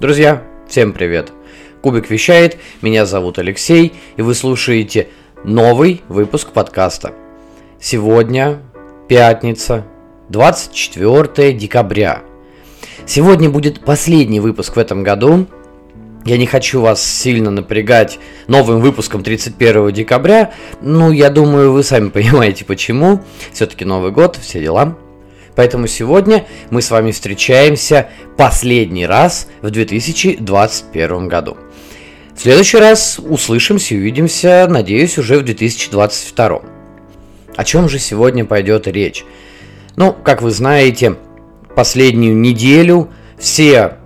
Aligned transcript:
Друзья, 0.00 0.42
всем 0.68 0.92
привет! 0.92 1.30
Кубик 1.80 2.10
вещает, 2.10 2.58
меня 2.82 3.06
зовут 3.06 3.38
Алексей, 3.38 3.92
и 4.16 4.22
вы 4.22 4.34
слушаете 4.34 5.06
новый 5.44 6.02
выпуск 6.08 6.50
подкаста. 6.50 7.12
Сегодня 7.80 8.58
пятница, 9.06 9.86
24 10.30 11.52
декабря. 11.52 12.22
Сегодня 13.06 13.48
будет 13.48 13.84
последний 13.84 14.40
выпуск 14.40 14.74
в 14.74 14.80
этом 14.80 15.04
году. 15.04 15.46
Я 16.24 16.38
не 16.38 16.46
хочу 16.46 16.80
вас 16.80 17.00
сильно 17.00 17.52
напрягать 17.52 18.18
новым 18.48 18.80
выпуском 18.80 19.22
31 19.22 19.92
декабря. 19.92 20.52
Ну, 20.80 21.12
я 21.12 21.30
думаю, 21.30 21.70
вы 21.70 21.84
сами 21.84 22.08
понимаете 22.10 22.64
почему. 22.64 23.20
Все-таки 23.52 23.84
Новый 23.84 24.10
год, 24.10 24.36
все 24.42 24.60
дела. 24.60 24.98
Поэтому 25.56 25.86
сегодня 25.86 26.46
мы 26.70 26.82
с 26.82 26.90
вами 26.90 27.12
встречаемся 27.12 28.08
последний 28.36 29.06
раз 29.06 29.48
в 29.62 29.70
2021 29.70 31.28
году. 31.28 31.56
В 32.34 32.40
следующий 32.40 32.78
раз 32.78 33.20
услышимся 33.20 33.94
и 33.94 33.98
увидимся, 33.98 34.66
надеюсь, 34.68 35.18
уже 35.18 35.38
в 35.38 35.44
2022. 35.44 36.62
О 37.56 37.64
чем 37.64 37.88
же 37.88 37.98
сегодня 38.00 38.44
пойдет 38.44 38.88
речь? 38.88 39.24
Ну, 39.94 40.12
как 40.12 40.42
вы 40.42 40.50
знаете, 40.50 41.16
последнюю 41.76 42.36
неделю 42.36 43.10
все 43.38 43.98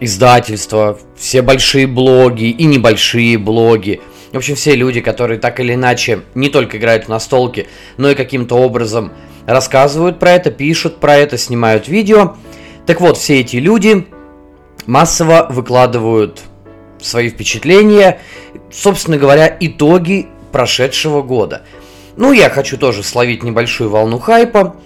издательства, 0.00 0.98
все 1.16 1.42
большие 1.42 1.86
блоги 1.86 2.46
и 2.46 2.64
небольшие 2.64 3.38
блоги, 3.38 4.00
в 4.32 4.36
общем, 4.36 4.54
все 4.54 4.74
люди, 4.74 5.00
которые 5.00 5.38
так 5.38 5.60
или 5.60 5.74
иначе 5.74 6.20
не 6.34 6.48
только 6.48 6.76
играют 6.76 7.04
в 7.04 7.08
настолки, 7.08 7.68
но 7.96 8.10
и 8.10 8.14
каким-то 8.14 8.56
образом 8.56 9.12
рассказывают 9.46 10.18
про 10.18 10.32
это, 10.32 10.50
пишут 10.50 10.98
про 10.98 11.16
это, 11.16 11.38
снимают 11.38 11.88
видео. 11.88 12.36
Так 12.86 13.00
вот, 13.00 13.16
все 13.16 13.40
эти 13.40 13.56
люди 13.56 14.06
массово 14.86 15.46
выкладывают 15.50 16.42
свои 17.00 17.28
впечатления, 17.30 18.20
собственно 18.70 19.18
говоря, 19.18 19.56
итоги 19.60 20.28
прошедшего 20.52 21.22
года. 21.22 21.62
Ну, 22.16 22.32
я 22.32 22.48
хочу 22.48 22.78
тоже 22.78 23.02
словить 23.02 23.42
небольшую 23.42 23.90
волну 23.90 24.18
хайпа 24.18 24.76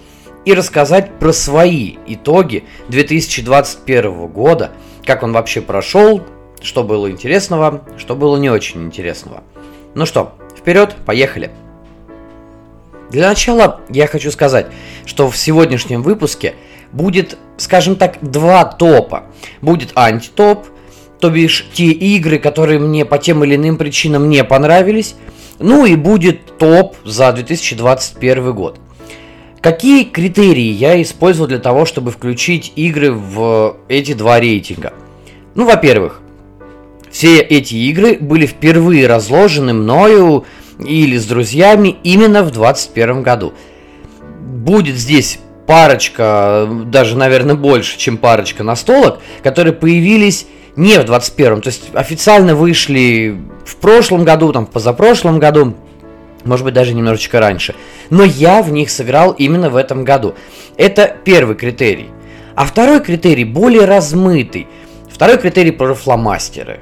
и 0.43 0.53
рассказать 0.53 1.17
про 1.19 1.31
свои 1.31 1.95
итоги 2.07 2.65
2021 2.89 4.27
года, 4.27 4.71
как 5.05 5.23
он 5.23 5.31
вообще 5.31 5.61
прошел, 5.61 6.23
что 6.61 6.83
было 6.83 7.09
интересного, 7.09 7.83
что 7.97 8.15
было 8.15 8.37
не 8.37 8.49
очень 8.49 8.83
интересного. 8.83 9.43
Ну 9.95 10.05
что, 10.05 10.33
вперед, 10.57 10.95
поехали! 11.05 11.51
Для 13.11 13.27
начала 13.27 13.81
я 13.89 14.07
хочу 14.07 14.31
сказать, 14.31 14.67
что 15.05 15.29
в 15.29 15.35
сегодняшнем 15.35 16.01
выпуске 16.01 16.55
будет, 16.93 17.37
скажем 17.57 17.97
так, 17.97 18.17
два 18.21 18.63
топа. 18.63 19.25
Будет 19.61 19.91
антитоп, 19.95 20.67
то 21.19 21.29
бишь 21.29 21.67
те 21.73 21.91
игры, 21.91 22.39
которые 22.39 22.79
мне 22.79 23.03
по 23.03 23.17
тем 23.17 23.43
или 23.43 23.55
иным 23.55 23.77
причинам 23.77 24.29
не 24.29 24.43
понравились. 24.45 25.15
Ну 25.59 25.85
и 25.85 25.95
будет 25.95 26.57
топ 26.57 26.95
за 27.03 27.33
2021 27.33 28.53
год. 28.53 28.79
Какие 29.59 30.05
критерии 30.05 30.71
я 30.71 30.99
использовал 31.01 31.49
для 31.49 31.59
того, 31.59 31.85
чтобы 31.85 32.11
включить 32.11 32.71
игры 32.77 33.11
в 33.11 33.75
эти 33.89 34.13
два 34.13 34.39
рейтинга? 34.39 34.93
Ну, 35.53 35.65
во-первых, 35.65 36.21
все 37.11 37.41
эти 37.41 37.75
игры 37.75 38.17
были 38.19 38.45
впервые 38.45 39.05
разложены 39.05 39.73
мною 39.73 40.45
или 40.85 41.17
с 41.17 41.25
друзьями 41.25 41.97
именно 42.03 42.43
в 42.43 42.51
2021 42.51 43.23
году. 43.23 43.53
Будет 44.39 44.95
здесь 44.95 45.39
парочка, 45.67 46.67
даже, 46.85 47.17
наверное, 47.17 47.55
больше, 47.55 47.97
чем 47.97 48.17
парочка 48.17 48.63
настолок, 48.63 49.19
которые 49.43 49.73
появились 49.73 50.47
не 50.75 50.97
в 50.99 51.03
21 51.05 51.61
то 51.61 51.67
есть 51.67 51.83
официально 51.93 52.55
вышли 52.55 53.37
в 53.65 53.75
прошлом 53.77 54.23
году, 54.23 54.51
там, 54.53 54.65
в 54.65 54.69
позапрошлом 54.69 55.39
году, 55.39 55.75
может 56.43 56.65
быть, 56.65 56.73
даже 56.73 56.93
немножечко 56.93 57.39
раньше. 57.39 57.75
Но 58.09 58.23
я 58.23 58.61
в 58.61 58.71
них 58.71 58.89
сыграл 58.89 59.31
именно 59.31 59.69
в 59.69 59.75
этом 59.75 60.03
году. 60.03 60.35
Это 60.77 61.15
первый 61.23 61.55
критерий. 61.55 62.09
А 62.55 62.65
второй 62.65 62.99
критерий 63.01 63.45
более 63.45 63.85
размытый. 63.85 64.67
Второй 65.09 65.37
критерий 65.37 65.71
про 65.71 65.93
фломастеры. 65.93 66.81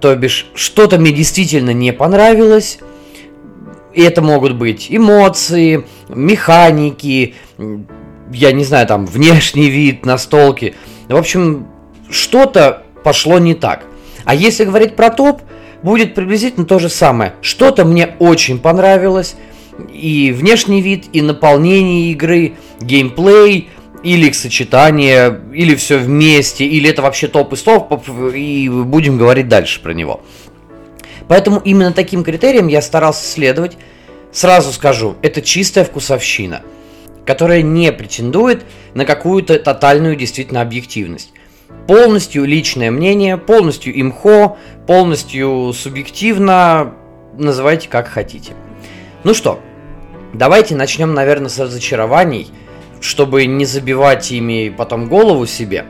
То 0.00 0.14
бишь, 0.16 0.46
что-то 0.54 0.98
мне 0.98 1.12
действительно 1.12 1.72
не 1.72 1.92
понравилось, 1.92 2.78
и 3.94 4.02
это 4.02 4.22
могут 4.22 4.54
быть 4.54 4.86
эмоции, 4.90 5.84
механики, 6.08 7.34
я 8.32 8.52
не 8.52 8.64
знаю, 8.64 8.86
там, 8.86 9.06
внешний 9.06 9.68
вид, 9.68 10.06
настолки. 10.06 10.74
В 11.08 11.16
общем, 11.16 11.66
что-то 12.10 12.84
пошло 13.04 13.38
не 13.38 13.54
так. 13.54 13.84
А 14.24 14.34
если 14.34 14.64
говорить 14.64 14.96
про 14.96 15.10
топ, 15.10 15.42
будет 15.82 16.14
приблизительно 16.14 16.66
то 16.66 16.78
же 16.78 16.88
самое. 16.88 17.34
Что-то 17.40 17.84
мне 17.84 18.14
очень 18.18 18.58
понравилось, 18.58 19.36
и 19.92 20.32
внешний 20.32 20.80
вид, 20.80 21.06
и 21.12 21.22
наполнение 21.22 22.12
игры, 22.12 22.54
геймплей, 22.80 23.68
или 24.02 24.26
их 24.26 24.34
сочетание, 24.34 25.40
или 25.52 25.74
все 25.74 25.98
вместе, 25.98 26.64
или 26.64 26.90
это 26.90 27.02
вообще 27.02 27.28
топ 27.28 27.52
из 27.52 27.62
топов, 27.62 28.08
и 28.34 28.68
будем 28.68 29.16
говорить 29.16 29.48
дальше 29.48 29.80
про 29.80 29.92
него. 29.92 30.22
Поэтому 31.32 31.62
именно 31.64 31.94
таким 31.94 32.24
критериям 32.24 32.68
я 32.68 32.82
старался 32.82 33.26
следовать. 33.26 33.78
Сразу 34.32 34.70
скажу, 34.70 35.16
это 35.22 35.40
чистая 35.40 35.82
вкусовщина, 35.86 36.60
которая 37.24 37.62
не 37.62 37.90
претендует 37.90 38.66
на 38.92 39.06
какую-то 39.06 39.58
тотальную 39.58 40.14
действительно 40.14 40.60
объективность. 40.60 41.32
Полностью 41.86 42.44
личное 42.44 42.90
мнение, 42.90 43.38
полностью 43.38 43.98
имхо, 43.98 44.58
полностью 44.86 45.72
субъективно, 45.72 46.92
называйте 47.38 47.88
как 47.88 48.08
хотите. 48.08 48.52
Ну 49.24 49.32
что, 49.32 49.58
давайте 50.34 50.76
начнем, 50.76 51.14
наверное, 51.14 51.48
с 51.48 51.58
разочарований, 51.58 52.50
чтобы 53.00 53.46
не 53.46 53.64
забивать 53.64 54.30
ими 54.32 54.68
потом 54.68 55.08
голову 55.08 55.46
себе. 55.46 55.86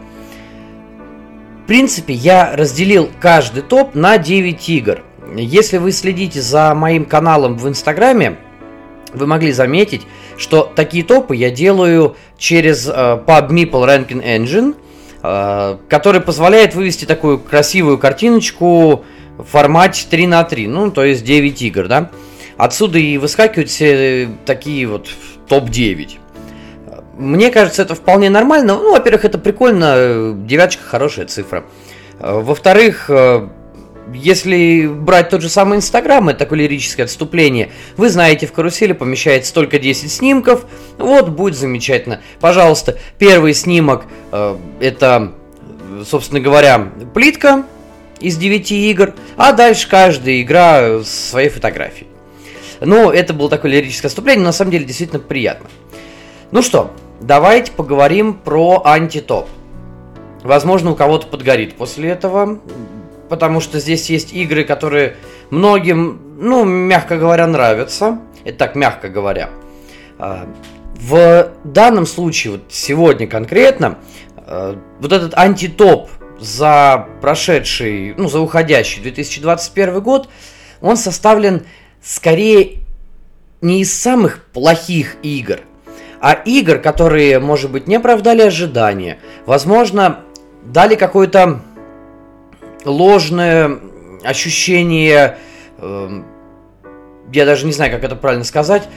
В 1.64 1.66
принципе, 1.66 2.14
я 2.14 2.54
разделил 2.54 3.10
каждый 3.18 3.64
топ 3.64 3.96
на 3.96 4.18
9 4.18 4.68
игр– 4.68 5.02
если 5.36 5.78
вы 5.78 5.92
следите 5.92 6.40
за 6.40 6.74
моим 6.74 7.04
каналом 7.04 7.56
в 7.56 7.68
Инстаграме, 7.68 8.38
вы 9.12 9.26
могли 9.26 9.52
заметить, 9.52 10.02
что 10.36 10.70
такие 10.74 11.04
топы 11.04 11.36
я 11.36 11.50
делаю 11.50 12.16
через 12.38 12.88
э, 12.88 12.92
PubMeeple 12.92 13.70
Ranking 13.70 14.24
Engine, 14.24 14.74
э, 15.22 15.76
который 15.88 16.20
позволяет 16.20 16.74
вывести 16.74 17.04
такую 17.04 17.38
красивую 17.38 17.98
картиночку 17.98 19.04
в 19.36 19.44
формате 19.44 20.06
3 20.08 20.26
на 20.26 20.44
3, 20.44 20.66
ну, 20.66 20.90
то 20.90 21.04
есть 21.04 21.24
9 21.24 21.62
игр, 21.62 21.88
да. 21.88 22.10
Отсюда 22.56 22.98
и 22.98 23.18
выскакивают 23.18 23.70
все 23.70 24.28
такие 24.44 24.86
вот 24.86 25.08
топ-9. 25.48 26.18
Мне 27.18 27.50
кажется, 27.50 27.82
это 27.82 27.94
вполне 27.94 28.30
нормально. 28.30 28.74
Ну, 28.74 28.92
во-первых, 28.92 29.24
это 29.24 29.38
прикольно, 29.38 30.34
девяточка 30.36 30.84
хорошая 30.84 31.26
цифра. 31.26 31.64
Во-вторых, 32.18 33.06
э, 33.08 33.48
если 34.14 34.86
брать 34.86 35.30
тот 35.30 35.42
же 35.42 35.48
самый 35.48 35.78
Инстаграм, 35.78 36.28
это 36.28 36.40
такое 36.40 36.60
лирическое 36.60 37.06
отступление, 37.06 37.70
вы 37.96 38.08
знаете, 38.08 38.46
в 38.46 38.52
карусели 38.52 38.92
помещается 38.92 39.52
только 39.54 39.78
10 39.78 40.10
снимков, 40.10 40.66
вот, 40.98 41.28
будет 41.28 41.56
замечательно. 41.56 42.20
Пожалуйста, 42.40 42.98
первый 43.18 43.54
снимок, 43.54 44.04
э, 44.32 44.56
это, 44.80 45.32
собственно 46.06 46.40
говоря, 46.40 46.90
плитка 47.14 47.64
из 48.20 48.36
9 48.36 48.72
игр, 48.72 49.14
а 49.36 49.52
дальше 49.52 49.88
каждая 49.88 50.40
игра 50.40 51.00
с 51.00 51.30
своей 51.30 51.48
фотографией. 51.48 52.08
Ну, 52.80 53.10
это 53.10 53.32
было 53.32 53.48
такое 53.48 53.70
лирическое 53.70 54.08
отступление, 54.08 54.44
на 54.44 54.52
самом 54.52 54.72
деле 54.72 54.84
действительно 54.84 55.20
приятно. 55.20 55.68
Ну 56.50 56.62
что, 56.62 56.92
давайте 57.20 57.72
поговорим 57.72 58.34
про 58.34 58.82
антитоп. 58.84 59.48
Возможно, 60.42 60.90
у 60.90 60.96
кого-то 60.96 61.28
подгорит 61.28 61.74
после 61.76 62.10
этого 62.10 62.58
потому 63.32 63.60
что 63.60 63.80
здесь 63.80 64.10
есть 64.10 64.34
игры, 64.34 64.62
которые 64.62 65.16
многим, 65.48 66.20
ну, 66.38 66.66
мягко 66.66 67.16
говоря, 67.16 67.46
нравятся. 67.46 68.18
Это 68.44 68.58
так, 68.58 68.74
мягко 68.74 69.08
говоря. 69.08 69.48
А, 70.18 70.46
в 71.00 71.50
данном 71.64 72.04
случае, 72.04 72.50
вот 72.52 72.64
сегодня 72.68 73.26
конкретно, 73.26 73.96
а, 74.36 74.78
вот 75.00 75.12
этот 75.12 75.32
антитоп 75.32 76.10
за 76.38 77.08
прошедший, 77.22 78.14
ну, 78.18 78.28
за 78.28 78.38
уходящий 78.38 79.00
2021 79.00 80.02
год, 80.02 80.28
он 80.82 80.98
составлен 80.98 81.62
скорее 82.02 82.80
не 83.62 83.80
из 83.80 83.98
самых 83.98 84.44
плохих 84.52 85.16
игр, 85.22 85.60
а 86.20 86.34
игр, 86.34 86.80
которые, 86.80 87.38
может 87.38 87.70
быть, 87.70 87.86
не 87.86 87.96
оправдали 87.96 88.42
ожидания, 88.42 89.20
возможно, 89.46 90.20
дали 90.66 90.96
какой-то 90.96 91.62
ложное 92.84 93.78
ощущение, 94.24 95.38
э, 95.78 96.22
я 97.32 97.46
даже 97.46 97.66
не 97.66 97.72
знаю, 97.72 97.90
как 97.90 98.04
это 98.04 98.16
правильно 98.16 98.44
сказать, 98.44 98.88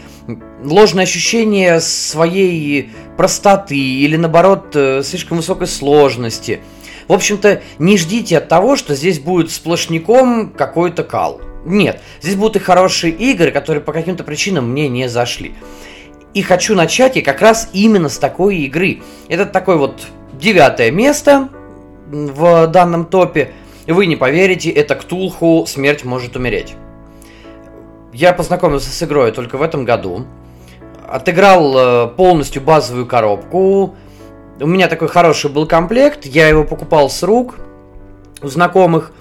ложное 0.64 1.04
ощущение 1.04 1.80
своей 1.80 2.92
простоты 3.18 3.78
или 3.78 4.16
наоборот 4.16 4.76
э, 4.76 5.02
слишком 5.04 5.38
высокой 5.38 5.68
сложности. 5.68 6.62
В 7.08 7.14
общем-то, 7.14 7.62
не 7.78 7.98
ждите 7.98 8.38
от 8.38 8.48
того, 8.48 8.76
что 8.76 8.96
здесь 8.96 9.20
будет 9.20 9.52
сплошняком 9.52 10.50
какой-то 10.50 11.04
кал. 11.04 11.40
Нет, 11.66 12.02
здесь 12.22 12.36
будут 12.36 12.58
и 12.58 12.60
хорошие 12.60 13.14
игры, 13.14 13.52
которые 13.52 13.84
по 13.84 13.94
каким-то 13.94 14.24
причинам 14.24 14.72
мне 14.72 14.88
не 14.88 15.08
зашли. 15.08 15.54
И 16.34 16.42
хочу 16.42 16.76
начать 16.76 17.16
я 17.16 17.22
как 17.22 17.42
раз 17.42 17.70
именно 17.74 18.10
с 18.10 18.18
такой 18.18 18.58
игры. 18.58 19.02
Это 19.30 19.46
такой 19.46 19.78
вот 19.78 20.02
девятое 20.34 20.92
место 20.92 21.50
в 22.08 22.68
данном 22.68 23.06
топе. 23.06 23.54
Вы 23.88 24.08
не 24.08 24.16
поверите, 24.16 24.72
это 24.72 24.96
Ктулху 24.96 25.66
«Смерть 25.68 26.04
может 26.04 26.36
умереть». 26.36 26.76
Я 28.14 28.34
познакомился 28.34 28.90
с 28.90 29.04
игрой 29.04 29.32
только 29.32 29.58
в 29.58 29.62
этом 29.62 29.86
году. 29.86 30.26
Отыграл 31.08 31.78
э, 31.78 32.08
полностью 32.16 32.62
базовую 32.62 33.06
коробку. 33.06 33.96
У 34.60 34.66
меня 34.66 34.88
такой 34.88 35.08
хороший 35.08 35.52
был 35.52 35.68
комплект. 35.68 36.26
Я 36.26 36.48
его 36.48 36.64
покупал 36.64 37.10
с 37.10 37.22
рук 37.22 37.56
у 38.42 38.48
знакомых. 38.48 39.12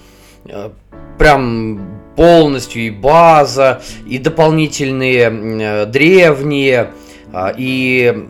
Э, 0.46 0.70
прям 1.18 2.00
полностью 2.16 2.82
и 2.82 2.90
база, 2.90 3.82
и 4.06 4.18
дополнительные 4.18 5.28
э, 5.28 5.86
древние, 5.86 6.92
а, 7.32 7.52
и 7.54 8.28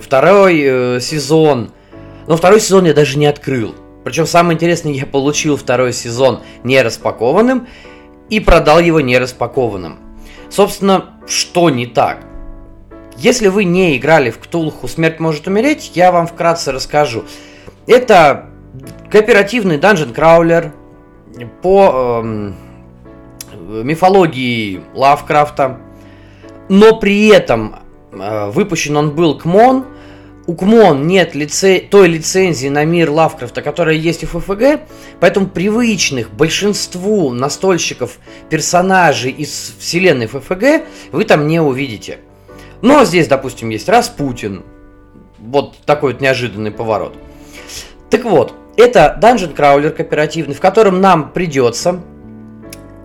второй 0.00 1.00
сезон. 1.00 1.72
Но 2.28 2.36
второй 2.36 2.60
сезон 2.60 2.84
я 2.84 2.94
даже 2.94 3.18
не 3.18 3.26
открыл. 3.26 3.74
Причем 4.04 4.26
самое 4.26 4.54
интересное, 4.54 4.92
я 4.92 5.06
получил 5.06 5.56
второй 5.56 5.92
сезон 5.92 6.40
не 6.64 6.80
распакованным 6.82 7.68
и 8.28 8.40
продал 8.40 8.80
его 8.80 9.00
не 9.00 9.18
распакованным. 9.18 9.98
Собственно, 10.50 11.10
что 11.26 11.70
не 11.70 11.86
так? 11.86 12.24
Если 13.16 13.48
вы 13.48 13.64
не 13.64 13.96
играли 13.96 14.30
в 14.30 14.38
Ктулху 14.38 14.88
«Смерть 14.88 15.20
может 15.20 15.46
умереть», 15.46 15.92
я 15.94 16.10
вам 16.10 16.26
вкратце 16.26 16.72
расскажу. 16.72 17.24
Это 17.86 18.46
кооперативный 19.10 19.78
данжен 19.78 20.12
краулер 20.12 20.72
по 21.62 22.20
эм, 22.22 22.54
мифологии 23.84 24.82
Лавкрафта, 24.94 25.78
но 26.68 26.96
при 26.96 27.28
этом 27.28 27.76
э, 28.12 28.50
выпущен 28.50 28.96
он 28.96 29.10
был 29.10 29.38
к 29.38 29.44
МОН– 29.44 29.86
у 30.46 30.54
КМОН 30.54 31.06
нет 31.06 31.34
лице... 31.34 31.80
той 31.80 32.08
лицензии 32.08 32.68
на 32.68 32.84
мир 32.84 33.10
Лавкрафта, 33.10 33.62
которая 33.62 33.94
есть 33.94 34.24
у 34.24 34.26
ФФГ, 34.26 34.80
поэтому 35.20 35.46
привычных 35.46 36.30
большинству 36.32 37.30
настольщиков 37.30 38.18
персонажей 38.50 39.30
из 39.30 39.74
вселенной 39.78 40.26
ФФГ 40.26 40.86
вы 41.12 41.24
там 41.24 41.46
не 41.46 41.60
увидите. 41.60 42.18
Но 42.80 43.04
здесь, 43.04 43.28
допустим, 43.28 43.68
есть 43.70 43.88
Распутин. 43.88 44.64
Вот 45.38 45.76
такой 45.86 46.12
вот 46.12 46.20
неожиданный 46.20 46.72
поворот. 46.72 47.14
Так 48.10 48.24
вот, 48.24 48.54
это 48.76 49.18
Dungeon 49.20 49.54
Crawler 49.54 49.90
кооперативный, 49.90 50.54
в 50.54 50.60
котором 50.60 51.00
нам 51.00 51.30
придется 51.30 52.00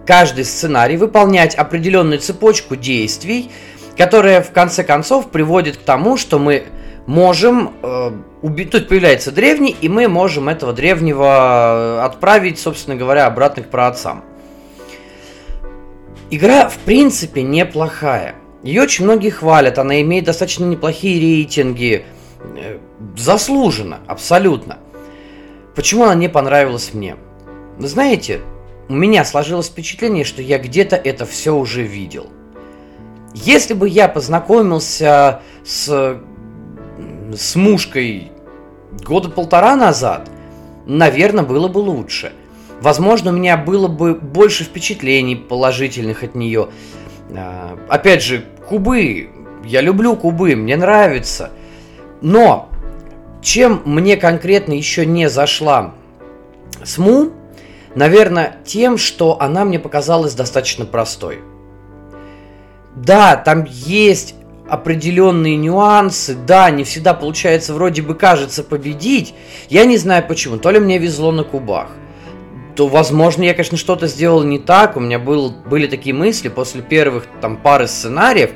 каждый 0.08 0.46
сценарий 0.46 0.98
выполнять 0.98 1.54
определенную 1.54 2.20
цепочку 2.20 2.76
действий, 2.76 3.52
которая 3.98 4.42
в 4.42 4.52
конце 4.52 4.84
концов 4.84 5.30
приводит 5.30 5.78
к 5.78 5.82
тому, 5.82 6.18
что 6.18 6.40
мы 6.40 6.64
можем 7.08 7.74
э. 7.82 8.12
Тут 8.72 8.88
появляется 8.88 9.32
древний, 9.32 9.76
и 9.82 9.90
мы 9.90 10.08
можем 10.08 10.48
этого 10.48 10.72
древнего 10.72 12.06
отправить, 12.06 12.60
собственно 12.60 12.96
говоря, 12.96 13.26
обратно 13.26 13.64
к 13.64 13.70
праотцам. 13.70 14.24
Игра, 16.30 16.70
в 16.70 16.78
принципе, 16.80 17.42
неплохая. 17.42 18.36
Ее 18.62 18.84
очень 18.84 19.06
многие 19.06 19.32
хвалят, 19.32 19.80
она 19.80 20.02
имеет 20.02 20.26
достаточно 20.26 20.66
неплохие 20.66 21.20
рейтинги. 21.20 22.06
Э, 22.56 22.78
заслуженно, 23.16 24.00
абсолютно. 24.06 24.78
Почему 25.76 26.04
она 26.04 26.16
не 26.16 26.28
понравилась 26.28 26.94
мне? 26.94 27.16
Вы 27.78 27.88
знаете, 27.88 28.42
у 28.90 28.94
меня 28.94 29.26
сложилось 29.26 29.68
впечатление, 29.68 30.26
что 30.26 30.42
я 30.42 30.60
где-то 30.60 30.96
это 30.96 31.26
все 31.26 31.56
уже 31.56 31.84
видел. 31.84 32.28
Если 33.34 33.74
бы 33.74 33.88
я 33.88 34.08
познакомился 34.08 35.42
с 35.64 36.20
с 37.36 37.56
мушкой 37.56 38.32
года 39.04 39.30
полтора 39.30 39.76
назад, 39.76 40.30
наверное, 40.86 41.44
было 41.44 41.68
бы 41.68 41.80
лучше. 41.80 42.34
Возможно, 42.82 43.32
у 43.32 43.34
меня 43.34 43.58
было 43.58 43.88
бы 43.88 44.14
больше 44.14 44.64
впечатлений 44.64 45.36
положительных 45.36 46.24
от 46.24 46.36
нее. 46.36 46.70
А, 47.36 47.78
опять 47.90 48.24
же, 48.24 48.46
кубы. 48.68 49.30
Я 49.66 49.82
люблю 49.82 50.16
кубы, 50.16 50.56
мне 50.56 50.78
нравится. 50.78 51.52
Но 52.22 52.70
чем 53.42 53.82
мне 53.86 54.16
конкретно 54.16 54.74
еще 54.74 55.06
не 55.06 55.30
зашла 55.30 55.94
СМУ, 56.84 57.32
наверное, 57.96 58.58
тем, 58.66 58.98
что 58.98 59.42
она 59.42 59.66
мне 59.66 59.80
показалась 59.80 60.34
достаточно 60.34 60.86
простой. 60.86 61.40
Да, 62.96 63.36
там 63.36 63.66
есть 63.66 64.36
определенные 64.70 65.56
нюансы. 65.56 66.36
Да, 66.36 66.70
не 66.70 66.84
всегда 66.84 67.14
получается 67.14 67.74
вроде 67.74 68.02
бы 68.02 68.16
кажется 68.16 68.64
победить. 68.64 69.34
Я 69.70 69.86
не 69.86 69.98
знаю 69.98 70.26
почему. 70.28 70.58
То 70.58 70.72
ли 70.72 70.80
мне 70.80 70.98
везло 70.98 71.32
на 71.32 71.44
кубах. 71.44 71.90
То, 72.76 72.88
возможно, 72.88 73.44
я, 73.44 73.54
конечно, 73.54 73.78
что-то 73.78 74.08
сделал 74.08 74.44
не 74.44 74.60
так. 74.60 74.98
У 74.98 75.00
меня 75.00 75.20
был, 75.20 75.52
были 75.52 75.88
такие 75.88 76.14
мысли 76.14 76.50
после 76.50 76.82
первых 76.82 77.26
там 77.42 77.58
пары 77.58 77.88
сценариев. 77.88 78.52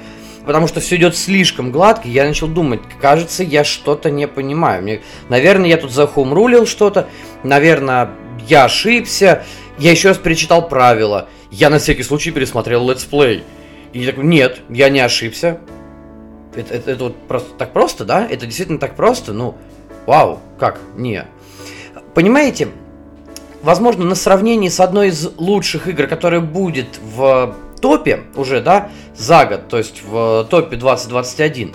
Потому 0.46 0.68
что 0.68 0.80
все 0.80 0.96
идет 0.96 1.16
слишком 1.16 1.72
гладко, 1.72 2.08
я 2.08 2.26
начал 2.26 2.48
думать, 2.48 2.82
кажется, 3.00 3.44
я 3.44 3.64
что-то 3.64 4.10
не 4.10 4.28
понимаю. 4.28 4.82
Мне, 4.82 5.02
наверное, 5.30 5.70
я 5.70 5.78
тут 5.78 5.92
захумрулил 5.92 6.66
что-то, 6.66 7.08
наверное, 7.44 8.10
я 8.48 8.66
ошибся. 8.66 9.44
Я 9.78 9.92
еще 9.92 10.10
раз 10.10 10.18
перечитал 10.18 10.68
правила. 10.68 11.30
Я 11.52 11.70
на 11.70 11.80
всякий 11.80 12.04
случай 12.04 12.32
пересмотрел 12.32 12.90
летсплей. 12.90 13.44
И 13.94 14.00
я 14.00 14.12
такой, 14.12 14.26
нет, 14.26 14.62
я 14.70 14.90
не 14.90 15.00
ошибся. 15.00 15.60
Это, 16.56 16.74
это, 16.74 16.92
это 16.92 17.04
вот 17.06 17.16
просто 17.28 17.50
так 17.58 17.72
просто, 17.72 18.06
да? 18.06 18.28
Это 18.30 18.46
действительно 18.46 18.80
так 18.80 18.96
просто? 18.96 19.34
Ну, 19.34 19.56
вау, 20.06 20.40
как? 20.60 20.80
Не. 20.96 21.26
Понимаете, 22.14 22.70
возможно, 23.62 24.06
на 24.06 24.16
сравнении 24.16 24.70
с 24.70 24.80
одной 24.80 25.10
из 25.10 25.30
лучших 25.38 25.88
игр, 25.88 26.08
которая 26.08 26.42
будет 26.42 27.00
в 27.02 27.56
топе 27.82 28.22
уже, 28.36 28.62
да, 28.62 28.90
за 29.16 29.46
год, 29.46 29.68
то 29.68 29.78
есть 29.78 30.04
в 30.04 30.46
топе 30.50 30.76
2021, 30.76 31.74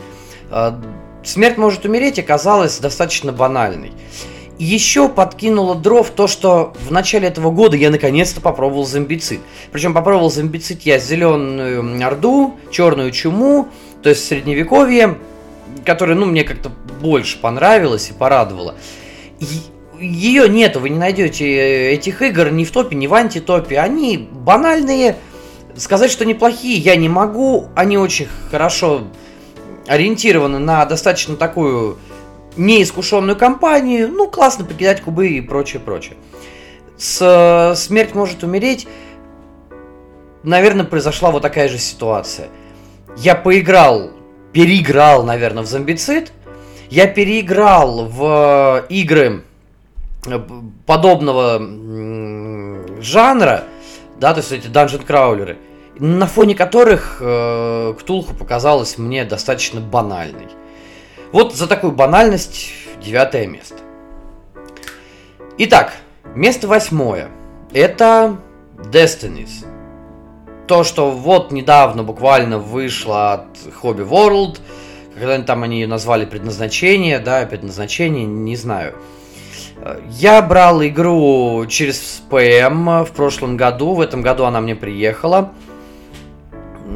э, 0.50 0.73
смерть 1.25 1.56
может 1.56 1.84
умереть 1.84 2.19
оказалась 2.19 2.78
достаточно 2.78 3.32
банальной. 3.32 3.93
Еще 4.58 5.11
подкинуло 5.11 5.75
дров 5.75 6.08
то, 6.11 6.26
что 6.26 6.73
в 6.81 6.90
начале 6.90 7.28
этого 7.28 7.50
года 7.50 7.76
я 7.76 7.90
наконец-то 7.90 8.40
попробовал 8.40 8.87
зомбицид. 8.87 9.40
Причем 9.71 9.92
попробовал 9.92 10.30
зомбицид 10.30 10.83
я 10.83 10.99
зеленую 10.99 12.06
орду, 12.06 12.54
черную 12.71 13.11
чуму, 13.11 13.68
то 14.03 14.11
есть 14.11 14.26
средневековье, 14.26 15.19
которое, 15.85 16.15
ну, 16.15 16.26
мне 16.26 16.45
как-то 16.45 16.71
больше 17.00 17.38
понравилось 17.38 18.11
и 18.11 18.12
порадовало. 18.12 18.75
И 19.41 19.47
ее 20.00 20.49
нету, 20.49 20.81
вы 20.81 20.91
не 20.91 20.99
найдете 20.99 21.47
э, 21.47 21.93
этих 21.95 22.23
игр 22.23 22.50
ни 22.50 22.65
в 22.65 22.71
топе, 22.71 22.97
ни 22.97 23.07
в 23.07 23.15
антитопе. 23.15 23.79
Они 23.79 24.29
банальные, 24.31 25.17
сказать, 25.76 26.11
что 26.11 26.25
неплохие, 26.25 26.79
я 26.79 26.97
не 26.97 27.09
могу. 27.09 27.69
Они 27.75 27.97
очень 27.99 28.29
хорошо 28.50 29.05
ориентированы 29.87 30.59
на 30.59 30.85
достаточно 30.85 31.37
такую 31.37 31.99
неискушенную 32.57 33.37
компанию. 33.37 34.09
Ну, 34.09 34.29
классно 34.29 34.65
покидать 34.65 35.00
кубы 35.00 35.29
и 35.29 35.41
прочее, 35.41 35.81
прочее. 35.81 36.17
С 36.99 37.21
э, 37.21 37.76
«Смерть 37.76 38.15
может 38.15 38.43
умереть» 38.43 38.87
наверное, 40.43 40.85
произошла 40.85 41.33
вот 41.33 41.43
такая 41.43 41.69
же 41.69 41.79
ситуация– 41.79 42.49
я 43.16 43.35
поиграл, 43.35 44.11
переиграл, 44.52 45.25
наверное, 45.25 45.62
в 45.62 45.66
зомбицид. 45.66 46.32
Я 46.90 47.06
переиграл 47.06 48.06
в 48.06 48.85
игры 48.88 49.42
э, 50.26 50.40
подобного 50.87 51.58
жанра, 53.02 53.64
да, 54.20 54.32
то 54.35 54.40
есть 54.40 54.52
эти 54.52 54.68
данжен 54.68 55.00
краулеры, 55.00 55.56
на 55.99 56.26
фоне 56.26 56.54
которых 56.54 57.18
э, 57.20 57.94
Ктулху 57.99 58.35
показалась 58.35 58.99
мне 58.99 59.25
достаточно 59.25 59.80
банальной. 59.80 60.49
Вот 61.32 61.54
за 61.54 61.66
такую 61.66 61.92
банальность 61.92 62.70
девятое 63.02 63.46
место. 63.46 63.78
Итак, 65.58 65.94
место 66.35 66.68
восьмое. 66.68 67.30
Это 67.73 68.37
Destinies 68.76 69.66
то, 70.66 70.85
что 70.85 71.11
вот 71.11 71.52
недавно 71.52 72.02
буквально 72.02 72.58
вышло 72.58 73.32
от 73.35 73.46
Hobby 73.82 74.08
World, 74.08 74.58
когда 75.14 75.40
там 75.42 75.62
они 75.62 75.87
назвали 75.87 76.25
предназначение, 76.25 77.18
да, 77.18 77.46
предназначение, 77.46 78.26
не 78.26 78.56
знаю. 78.56 78.94
Я 80.11 80.42
брал 80.42 80.82
игру 80.85 81.64
через 81.68 82.23
ПМ 82.30 83.04
в 83.04 83.11
прошлом 83.14 83.56
году, 83.56 83.94
в 83.94 84.00
этом 84.00 84.23
году 84.23 84.44
она 84.44 84.61
мне 84.61 84.75
приехала. 84.75 85.52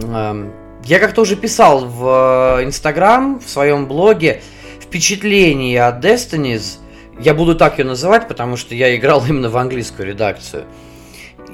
Эм, 0.02 0.52
я 0.84 0.98
как-то 0.98 1.22
уже 1.22 1.36
писал 1.36 1.84
в 1.84 2.60
Инстаграм, 2.62 3.38
в 3.38 3.48
своем 3.48 3.86
блоге, 3.86 4.42
впечатление 4.80 5.84
от 5.84 6.04
Destinies. 6.04 6.78
Я 7.20 7.34
буду 7.34 7.54
так 7.54 7.78
ее 7.78 7.84
называть, 7.84 8.28
потому 8.28 8.56
что 8.56 8.74
я 8.74 8.96
играл 8.96 9.24
именно 9.26 9.50
в 9.50 9.56
английскую 9.56 10.08
редакцию. 10.08 10.64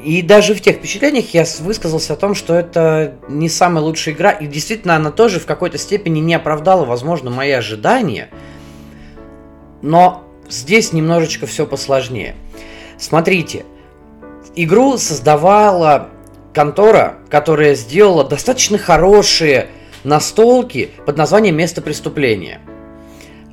И 0.06 0.22
даже 0.22 0.54
в 0.54 0.60
тех 0.60 0.76
впечатлениях 0.76 1.34
я 1.34 1.44
высказался 1.58 2.12
о 2.12 2.16
том, 2.16 2.36
что 2.36 2.54
это 2.54 3.16
не 3.28 3.48
самая 3.48 3.82
лучшая 3.82 4.14
игра, 4.14 4.30
и 4.30 4.46
действительно 4.46 4.94
она 4.94 5.10
тоже 5.10 5.40
в 5.40 5.46
какой-то 5.46 5.78
степени 5.78 6.20
не 6.20 6.32
оправдала, 6.32 6.84
возможно, 6.84 7.28
мои 7.28 7.50
ожидания. 7.50 8.30
Но 9.82 10.22
здесь 10.48 10.92
немножечко 10.92 11.48
все 11.48 11.66
посложнее. 11.66 12.36
Смотрите, 12.98 13.64
игру 14.54 14.96
создавала 14.96 16.10
контора, 16.54 17.16
которая 17.28 17.74
сделала 17.74 18.22
достаточно 18.22 18.78
хорошие 18.78 19.70
настолки 20.04 20.90
под 21.04 21.16
названием 21.16 21.56
«Место 21.56 21.82
преступления». 21.82 22.60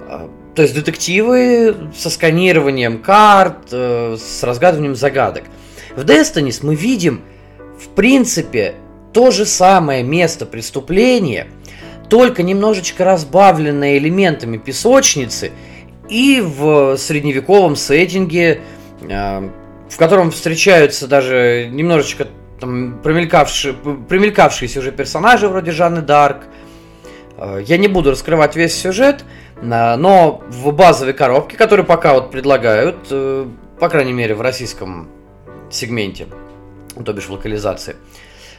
А, 0.02 0.30
то 0.54 0.62
есть 0.62 0.76
детективы 0.76 1.90
со 1.98 2.12
сканированием 2.12 3.02
карт, 3.02 3.70
э, 3.72 4.18
с 4.20 4.44
разгадыванием 4.44 4.96
загадок. 4.96 5.46
В 5.96 6.02
Destiny 6.02 6.54
мы 6.64 6.76
видим, 6.76 7.22
в 7.80 7.90
принципе, 7.90 8.76
то 9.14 9.30
же 9.30 9.46
самое 9.46 10.04
место 10.04 10.46
преступления, 10.46 11.48
только 12.10 12.42
немножечко 12.42 13.06
разбавленное 13.06 13.98
элементами 13.98 14.58
песочницы 14.58 15.52
и 16.10 16.42
в 16.42 16.98
средневековом 16.98 17.76
сеттинге, 17.76 18.62
э, 19.02 19.50
в 19.88 19.98
котором 19.98 20.32
встречаются 20.32 21.08
даже 21.08 21.70
немножечко 21.72 22.28
там, 22.60 23.00
промелькавшие, 23.04 23.76
примелькавшиеся 24.10 24.80
уже 24.80 24.92
персонажи 24.92 25.48
вроде 25.48 25.72
Жанны 25.72 26.02
Дарк. 26.02 26.44
Э, 27.38 27.62
я 27.66 27.78
не 27.78 27.88
буду 27.88 28.12
раскрывать 28.12 28.56
весь 28.56 28.76
сюжет, 28.76 29.24
э, 29.62 29.96
но 29.96 30.42
в 30.50 30.72
базовой 30.72 31.14
коробке, 31.14 31.56
которую 31.56 31.86
пока 31.86 32.14
вот 32.14 32.32
предлагают, 32.32 33.08
по 33.80 33.90
крайней 33.90 34.14
мере 34.14 34.34
в 34.34 34.42
российском 34.42 35.08
сегменте, 35.74 36.28
то 37.04 37.14
бишь 37.14 37.28
в 37.28 37.32
локализации, 37.32 37.96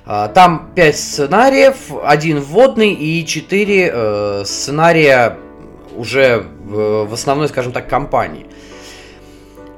там 0.05 0.73
5 0.75 0.99
сценариев, 0.99 1.77
один 2.05 2.41
вводный 2.41 2.93
и 2.93 3.25
4 3.25 4.45
сценария 4.45 5.39
уже 5.97 6.47
в 6.65 7.13
основной, 7.13 7.49
скажем 7.49 7.73
так, 7.73 7.89
компании. 7.89 8.47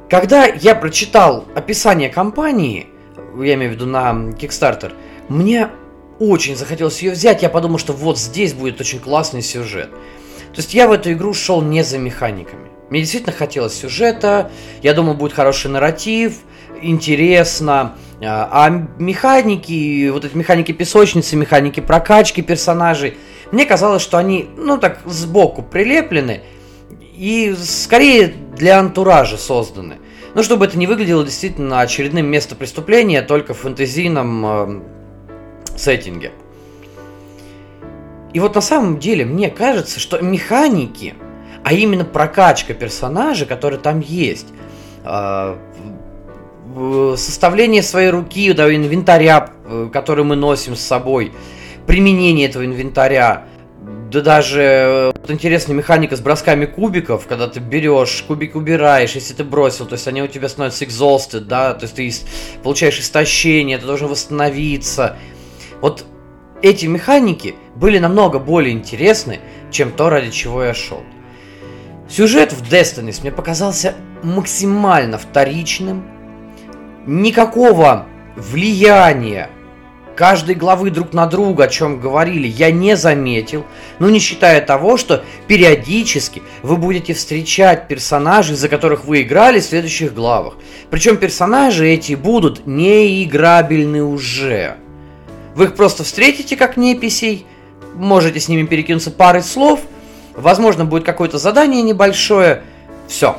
Когда 0.08 0.46
я 0.46 0.74
прочитал 0.74 1.44
описание 1.54 2.08
компании, 2.08 2.86
я 3.38 3.54
имею 3.54 3.72
в 3.72 3.74
виду 3.74 3.86
на 3.86 4.10
Kickstarter, 4.38 4.92
мне 5.28 5.68
очень 6.18 6.56
захотелось 6.56 7.02
ее 7.02 7.12
взять. 7.12 7.42
Я 7.42 7.50
подумал, 7.50 7.78
что 7.78 7.92
вот 7.92 8.18
здесь 8.18 8.54
будет 8.54 8.80
очень 8.80 9.00
классный 9.00 9.42
сюжет. 9.42 9.90
То 9.90 10.62
есть 10.62 10.72
я 10.72 10.88
в 10.88 10.92
эту 10.92 11.12
игру 11.12 11.34
шел 11.34 11.60
не 11.60 11.82
за 11.82 11.98
механиками. 11.98 12.70
Мне 12.88 13.00
действительно 13.00 13.34
хотелось 13.34 13.74
сюжета, 13.74 14.50
я 14.80 14.94
думал, 14.94 15.14
будет 15.14 15.34
хороший 15.34 15.70
нарратив, 15.70 16.38
интересно. 16.80 17.96
А, 18.22 18.48
а 18.50 18.70
механики, 18.98 20.08
вот 20.08 20.24
эти 20.24 20.36
механики 20.36 20.72
песочницы, 20.72 21.36
механики 21.36 21.80
прокачки 21.80 22.42
персонажей, 22.42 23.16
мне 23.52 23.64
казалось, 23.64 24.02
что 24.02 24.18
они, 24.18 24.48
ну 24.56 24.78
так, 24.78 25.00
сбоку 25.04 25.62
прилеплены 25.62 26.42
и 27.14 27.54
скорее 27.58 28.34
для 28.56 28.78
антуража 28.78 29.36
созданы. 29.36 29.96
Ну, 30.34 30.42
чтобы 30.42 30.66
это 30.66 30.76
не 30.76 30.86
выглядело 30.86 31.24
действительно 31.24 31.80
очередным 31.80 32.26
местом 32.26 32.58
преступления, 32.58 33.22
только 33.22 33.54
в 33.54 33.58
фэнтезийном 33.60 34.46
э, 34.46 34.80
сеттинге. 35.76 36.32
И 38.34 38.40
вот 38.40 38.54
на 38.54 38.60
самом 38.60 38.98
деле 38.98 39.24
мне 39.24 39.48
кажется, 39.48 39.98
что 39.98 40.20
механики, 40.20 41.14
а 41.64 41.72
именно 41.72 42.04
прокачка 42.04 42.74
персонажа, 42.74 43.46
который 43.46 43.78
там 43.78 44.00
есть, 44.00 44.48
э, 45.04 45.56
составление 47.16 47.82
своей 47.82 48.10
руки, 48.10 48.52
да, 48.52 48.74
инвентаря, 48.74 49.50
э, 49.64 49.88
который 49.92 50.24
мы 50.24 50.36
носим 50.36 50.76
с 50.76 50.80
собой, 50.80 51.32
применение 51.86 52.48
этого 52.48 52.64
инвентаря, 52.64 53.44
да 54.10 54.20
даже 54.20 54.62
э, 54.62 55.06
вот 55.06 55.30
интересная 55.30 55.74
механика 55.74 56.16
с 56.16 56.20
бросками 56.20 56.66
кубиков, 56.66 57.26
когда 57.26 57.48
ты 57.48 57.60
берешь, 57.60 58.24
кубик 58.26 58.54
убираешь, 58.54 59.12
если 59.12 59.34
ты 59.34 59.42
бросил, 59.42 59.86
то 59.86 59.94
есть 59.94 60.06
они 60.06 60.22
у 60.22 60.26
тебя 60.26 60.48
становятся 60.48 60.84
exhausted, 60.84 61.40
да, 61.40 61.74
то 61.74 61.84
есть 61.84 61.96
ты 61.96 62.12
получаешь 62.62 63.00
истощение, 63.00 63.78
ты 63.78 63.86
должен 63.86 64.08
восстановиться. 64.08 65.16
Вот 65.80 66.04
эти 66.62 66.86
механики 66.86 67.54
были 67.74 67.98
намного 67.98 68.38
более 68.38 68.72
интересны, 68.72 69.40
чем 69.70 69.92
то, 69.92 70.08
ради 70.08 70.30
чего 70.30 70.62
я 70.62 70.74
шел. 70.74 71.02
Сюжет 72.08 72.52
в 72.52 72.62
Destiny 72.62 73.14
мне 73.20 73.32
показался 73.32 73.94
максимально 74.22 75.18
вторичным. 75.18 76.15
Никакого 77.06 78.06
влияния 78.34 79.48
каждой 80.16 80.56
главы 80.56 80.90
друг 80.90 81.12
на 81.12 81.26
друга, 81.26 81.64
о 81.64 81.68
чем 81.68 82.00
говорили, 82.00 82.48
я 82.48 82.72
не 82.72 82.96
заметил, 82.96 83.64
ну 84.00 84.08
не 84.08 84.18
считая 84.18 84.60
того, 84.60 84.96
что 84.96 85.22
периодически 85.46 86.42
вы 86.62 86.76
будете 86.76 87.14
встречать 87.14 87.86
персонажей, 87.86 88.56
за 88.56 88.68
которых 88.68 89.04
вы 89.04 89.22
играли 89.22 89.60
в 89.60 89.64
следующих 89.64 90.14
главах. 90.14 90.56
Причем 90.90 91.16
персонажи 91.16 91.86
эти 91.88 92.14
будут 92.14 92.66
неиграбельны 92.66 94.02
уже. 94.02 94.76
Вы 95.54 95.66
их 95.66 95.76
просто 95.76 96.02
встретите 96.02 96.56
как 96.56 96.76
неписей, 96.76 97.46
можете 97.94 98.40
с 98.40 98.48
ними 98.48 98.66
перекинуться 98.66 99.12
парой 99.12 99.42
слов, 99.42 99.80
возможно 100.34 100.84
будет 100.84 101.04
какое-то 101.04 101.38
задание 101.38 101.82
небольшое, 101.82 102.64
все. 103.06 103.36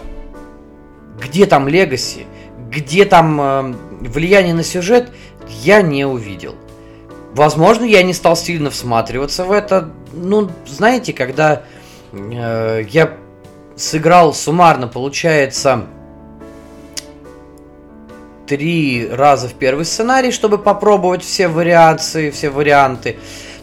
Где 1.20 1.48
там 1.48 1.68
легаси, 1.68 2.28
где 2.70 3.06
там 3.06 3.40
э, 3.40 3.76
влияние 4.02 4.54
на 4.54 4.64
сюжет, 4.64 5.12
я 5.62 5.82
не 5.82 6.06
увидел. 6.06 6.56
Возможно, 7.34 7.84
я 7.84 8.04
не 8.04 8.14
стал 8.14 8.36
сильно 8.36 8.70
всматриваться 8.70 9.46
в 9.46 9.52
это. 9.52 9.92
Ну, 10.14 10.50
знаете, 10.66 11.14
когда 11.14 11.64
э, 12.12 12.84
я 12.90 13.18
сыграл 13.76 14.34
суммарно, 14.34 14.88
получается, 14.88 15.86
три 18.48 19.08
раза 19.10 19.50
в 19.50 19.54
первый 19.54 19.86
сценарий, 19.86 20.32
чтобы 20.32 20.58
попробовать 20.58 21.24
все 21.24 21.48
вариации, 21.48 22.32
все 22.32 22.50
варианты. 22.50 23.18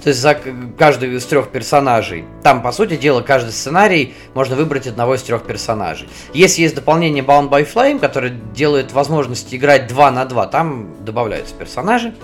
То 0.04 0.10
есть 0.10 0.20
за 0.20 0.38
каждый 0.78 1.16
из 1.16 1.24
трех 1.24 1.48
персонажей. 1.48 2.26
Там, 2.42 2.60
по 2.60 2.72
сути 2.72 2.94
дела, 2.94 3.22
каждый 3.22 3.52
сценарий 3.52 4.12
можно 4.34 4.54
выбрать 4.54 4.86
одного 4.86 5.14
из 5.14 5.22
трех 5.22 5.44
персонажей. 5.44 6.10
Если 6.34 6.60
есть 6.60 6.74
дополнение 6.74 7.24
Bound 7.24 7.48
by 7.48 7.66
Flame, 7.66 7.98
которое 7.98 8.28
делает 8.28 8.92
возможность 8.92 9.54
играть 9.54 9.86
2 9.86 10.10
на 10.10 10.26
2, 10.26 10.46
там 10.48 10.90
добавляются 11.02 11.54
персонажи. 11.54 12.14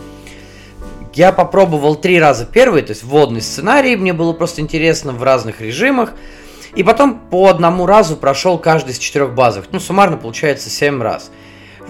Я 1.15 1.33
попробовал 1.33 1.97
три 1.97 2.21
раза 2.21 2.45
первый, 2.45 2.83
то 2.83 2.91
есть 2.91 3.03
вводный 3.03 3.41
сценарий, 3.41 3.97
мне 3.97 4.13
было 4.13 4.35
просто 4.35 4.61
интересно 4.61 5.13
в 5.13 5.23
разных 5.23 5.63
режимах. 5.63 6.13
И 6.75 6.83
потом 6.83 7.19
по 7.19 7.49
одному 7.49 7.87
разу 7.87 8.15
прошел 8.15 8.59
каждый 8.59 8.91
из 8.91 8.99
четырех 8.99 9.35
базовых. 9.35 9.71
Ну, 9.73 9.81
суммарно 9.81 10.19
получается 10.19 10.69
7 10.69 11.01
раз. 11.01 11.31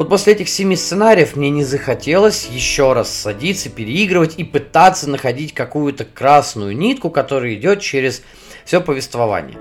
Вот 0.00 0.08
после 0.08 0.32
этих 0.32 0.48
семи 0.48 0.76
сценариев 0.76 1.36
мне 1.36 1.50
не 1.50 1.62
захотелось 1.62 2.48
еще 2.50 2.94
раз 2.94 3.10
садиться, 3.10 3.68
переигрывать 3.68 4.38
и 4.38 4.44
пытаться 4.44 5.10
находить 5.10 5.52
какую-то 5.52 6.06
красную 6.06 6.74
нитку, 6.74 7.10
которая 7.10 7.52
идет 7.52 7.82
через 7.82 8.22
все 8.64 8.80
повествование. 8.80 9.58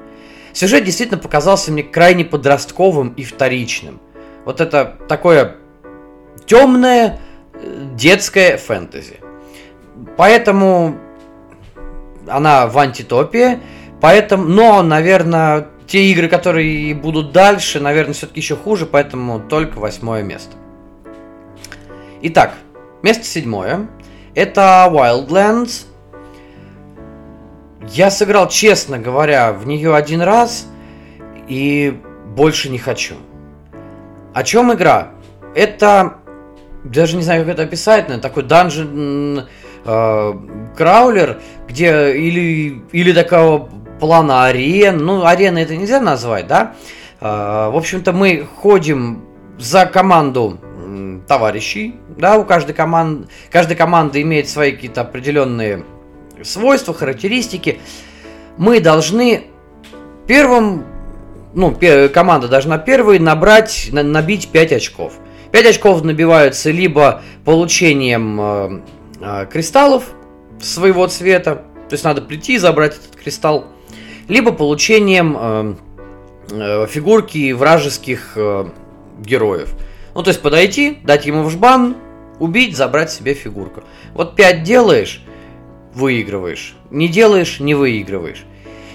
Сюжет 0.54 0.86
действительно 0.86 1.20
показался 1.20 1.74
мне 1.74 1.84
крайне 1.84 2.24
подростковым 2.24 3.10
и 3.16 3.26
вторичным. 3.26 4.00
Вот 4.46 4.62
это 4.62 4.98
такое 5.10 5.58
темное 6.46 7.20
э, 7.56 7.88
детское 7.96 8.56
фэнтези. 8.56 9.18
Поэтому 10.16 10.98
она 12.30 12.68
в 12.68 12.78
антитопе. 12.80 13.60
Поэтому, 14.00 14.46
но, 14.46 14.84
наверное, 14.84 15.68
те 15.90 16.06
игры, 16.12 16.28
которые 16.28 16.94
будут 16.94 17.32
дальше, 17.32 17.80
наверное, 17.80 18.14
все-таки 18.14 18.40
еще 18.40 18.56
хуже, 18.56 18.86
поэтому 18.86 19.40
только 19.40 19.80
восьмое 19.80 20.22
место. 20.22 20.56
Итак, 22.22 22.54
место 23.02 23.26
седьмое. 23.26 23.88
Это 24.36 24.88
Wildlands. 24.92 25.88
Я 27.88 28.12
сыграл, 28.12 28.50
честно 28.50 29.00
говоря, 29.00 29.52
в 29.52 29.66
нее 29.66 29.96
один 29.96 30.22
раз 30.22 30.68
и 31.48 32.00
больше 32.36 32.70
не 32.70 32.78
хочу. 32.78 33.16
О 34.36 34.44
чем 34.44 34.72
игра? 34.72 35.14
Это 35.56 36.18
даже 36.84 37.18
не 37.18 37.24
знаю, 37.24 37.46
как 37.46 37.54
это 37.54 37.64
описать, 37.64 38.10
но 38.10 38.20
такой 38.20 38.44
данжен 38.44 39.48
э, 39.86 40.34
краулер, 40.78 41.42
где 41.68 42.16
или, 42.16 42.84
или 42.92 43.12
такого 43.12 43.70
плана 44.00 44.46
арен, 44.46 44.98
ну, 44.98 45.26
арены 45.26 45.60
это 45.60 45.76
нельзя 45.76 46.00
назвать, 46.00 46.48
да? 46.48 46.76
Э, 47.22 47.70
в 47.70 47.78
общем-то, 47.78 48.14
мы 48.14 48.48
ходим 48.62 49.24
за 49.58 49.86
команду 49.86 50.60
товарищей, 51.28 51.96
да, 52.18 52.38
у 52.38 52.44
каждой 52.44 52.74
команды, 52.74 53.28
каждая 53.52 53.78
команда 53.78 54.20
имеет 54.22 54.50
свои 54.50 54.72
какие-то 54.72 55.02
определенные 55.02 55.86
свойства, 56.44 56.94
характеристики. 56.94 57.80
Мы 58.58 58.80
должны 58.80 59.44
первым 60.28 60.86
ну, 61.54 61.76
команда 62.14 62.48
должна 62.48 62.78
первой 62.78 63.20
набрать, 63.20 63.90
набить 63.92 64.50
5 64.50 64.74
очков. 64.74 65.14
5 65.52 65.66
очков 65.66 66.04
набиваются 66.04 66.70
либо 66.70 67.22
получением 67.44 68.40
э, 68.40 68.82
э, 69.22 69.46
кристаллов 69.52 70.12
своего 70.62 71.08
цвета, 71.08 71.56
то 71.90 71.94
есть 71.94 72.04
надо 72.04 72.22
прийти 72.22 72.56
и 72.56 72.58
забрать 72.58 72.98
этот 72.98 73.16
кристалл, 73.16 73.66
либо 74.30 74.54
получением 74.54 75.38
э, 75.38 75.76
э, 76.52 76.88
фигурки 76.88 77.52
вражеских 77.52 78.34
э, 78.36 78.70
героев. 79.20 79.76
Ну, 80.16 80.24
то 80.24 80.30
есть 80.30 80.42
подойти, 80.42 81.00
дать 81.04 81.26
ему 81.26 81.44
в 81.44 81.50
жбан, 81.50 81.98
убить, 82.40 82.78
забрать 82.78 83.12
себе 83.12 83.34
фигурку. 83.34 83.84
Вот 84.14 84.36
5 84.36 84.64
делаешь, 84.64 85.24
выигрываешь. 85.94 86.76
Не 86.90 87.08
делаешь, 87.08 87.60
не 87.60 87.76
выигрываешь. 87.76 88.46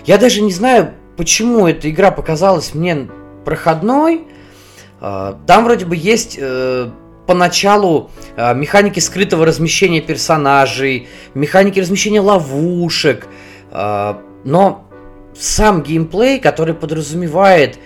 Я 0.06 0.18
даже 0.18 0.40
не 0.40 0.52
знаю, 0.52 0.94
почему 1.16 1.66
эта 1.66 1.90
игра 1.90 2.10
показалась 2.10 2.74
мне 2.74 3.08
проходной. 3.44 4.26
А, 5.00 5.38
там 5.46 5.64
вроде 5.64 5.84
бы 5.84 5.96
есть 5.96 6.38
э, 6.40 6.90
поначалу 7.26 8.10
э, 8.36 8.54
механики 8.54 9.00
скрытого 9.00 9.46
размещения 9.46 10.00
персонажей, 10.00 11.08
механики 11.34 11.80
размещения 11.80 12.20
ловушек, 12.20 13.26
э, 13.70 14.14
но 14.44 14.83
сам 15.38 15.82
геймплей, 15.82 16.38
который 16.40 16.74
подразумевает 16.74 17.78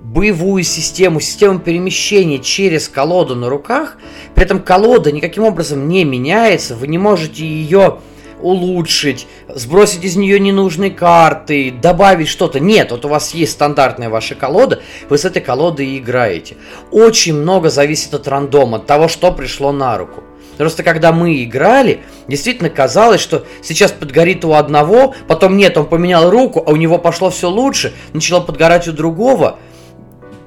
боевую 0.00 0.62
систему, 0.64 1.20
систему 1.20 1.58
перемещения 1.58 2.38
через 2.38 2.88
колоду 2.88 3.34
на 3.34 3.48
руках, 3.48 3.96
при 4.34 4.44
этом 4.44 4.60
колода 4.60 5.10
никаким 5.10 5.44
образом 5.44 5.88
не 5.88 6.04
меняется, 6.04 6.76
вы 6.76 6.88
не 6.88 6.98
можете 6.98 7.44
ее 7.46 7.98
улучшить, 8.40 9.26
сбросить 9.48 10.04
из 10.04 10.16
нее 10.16 10.38
ненужные 10.38 10.90
карты, 10.90 11.72
добавить 11.72 12.28
что-то. 12.28 12.60
Нет, 12.60 12.90
вот 12.90 13.06
у 13.06 13.08
вас 13.08 13.32
есть 13.32 13.52
стандартная 13.52 14.10
ваша 14.10 14.34
колода, 14.34 14.82
вы 15.08 15.16
с 15.16 15.24
этой 15.24 15.40
колодой 15.40 15.96
играете. 15.96 16.56
Очень 16.90 17.34
много 17.34 17.70
зависит 17.70 18.12
от 18.12 18.28
рандома, 18.28 18.76
от 18.76 18.86
того, 18.86 19.08
что 19.08 19.32
пришло 19.32 19.72
на 19.72 19.96
руку. 19.96 20.22
Просто 20.56 20.82
когда 20.82 21.12
мы 21.12 21.42
играли, 21.42 22.00
действительно 22.28 22.70
казалось, 22.70 23.20
что 23.20 23.44
сейчас 23.62 23.92
подгорит 23.92 24.44
у 24.44 24.52
одного, 24.52 25.14
потом 25.26 25.56
нет, 25.56 25.76
он 25.76 25.86
поменял 25.86 26.30
руку, 26.30 26.62
а 26.64 26.70
у 26.70 26.76
него 26.76 26.98
пошло 26.98 27.30
все 27.30 27.48
лучше, 27.48 27.92
начало 28.12 28.40
подгорать 28.40 28.86
у 28.88 28.92
другого. 28.92 29.58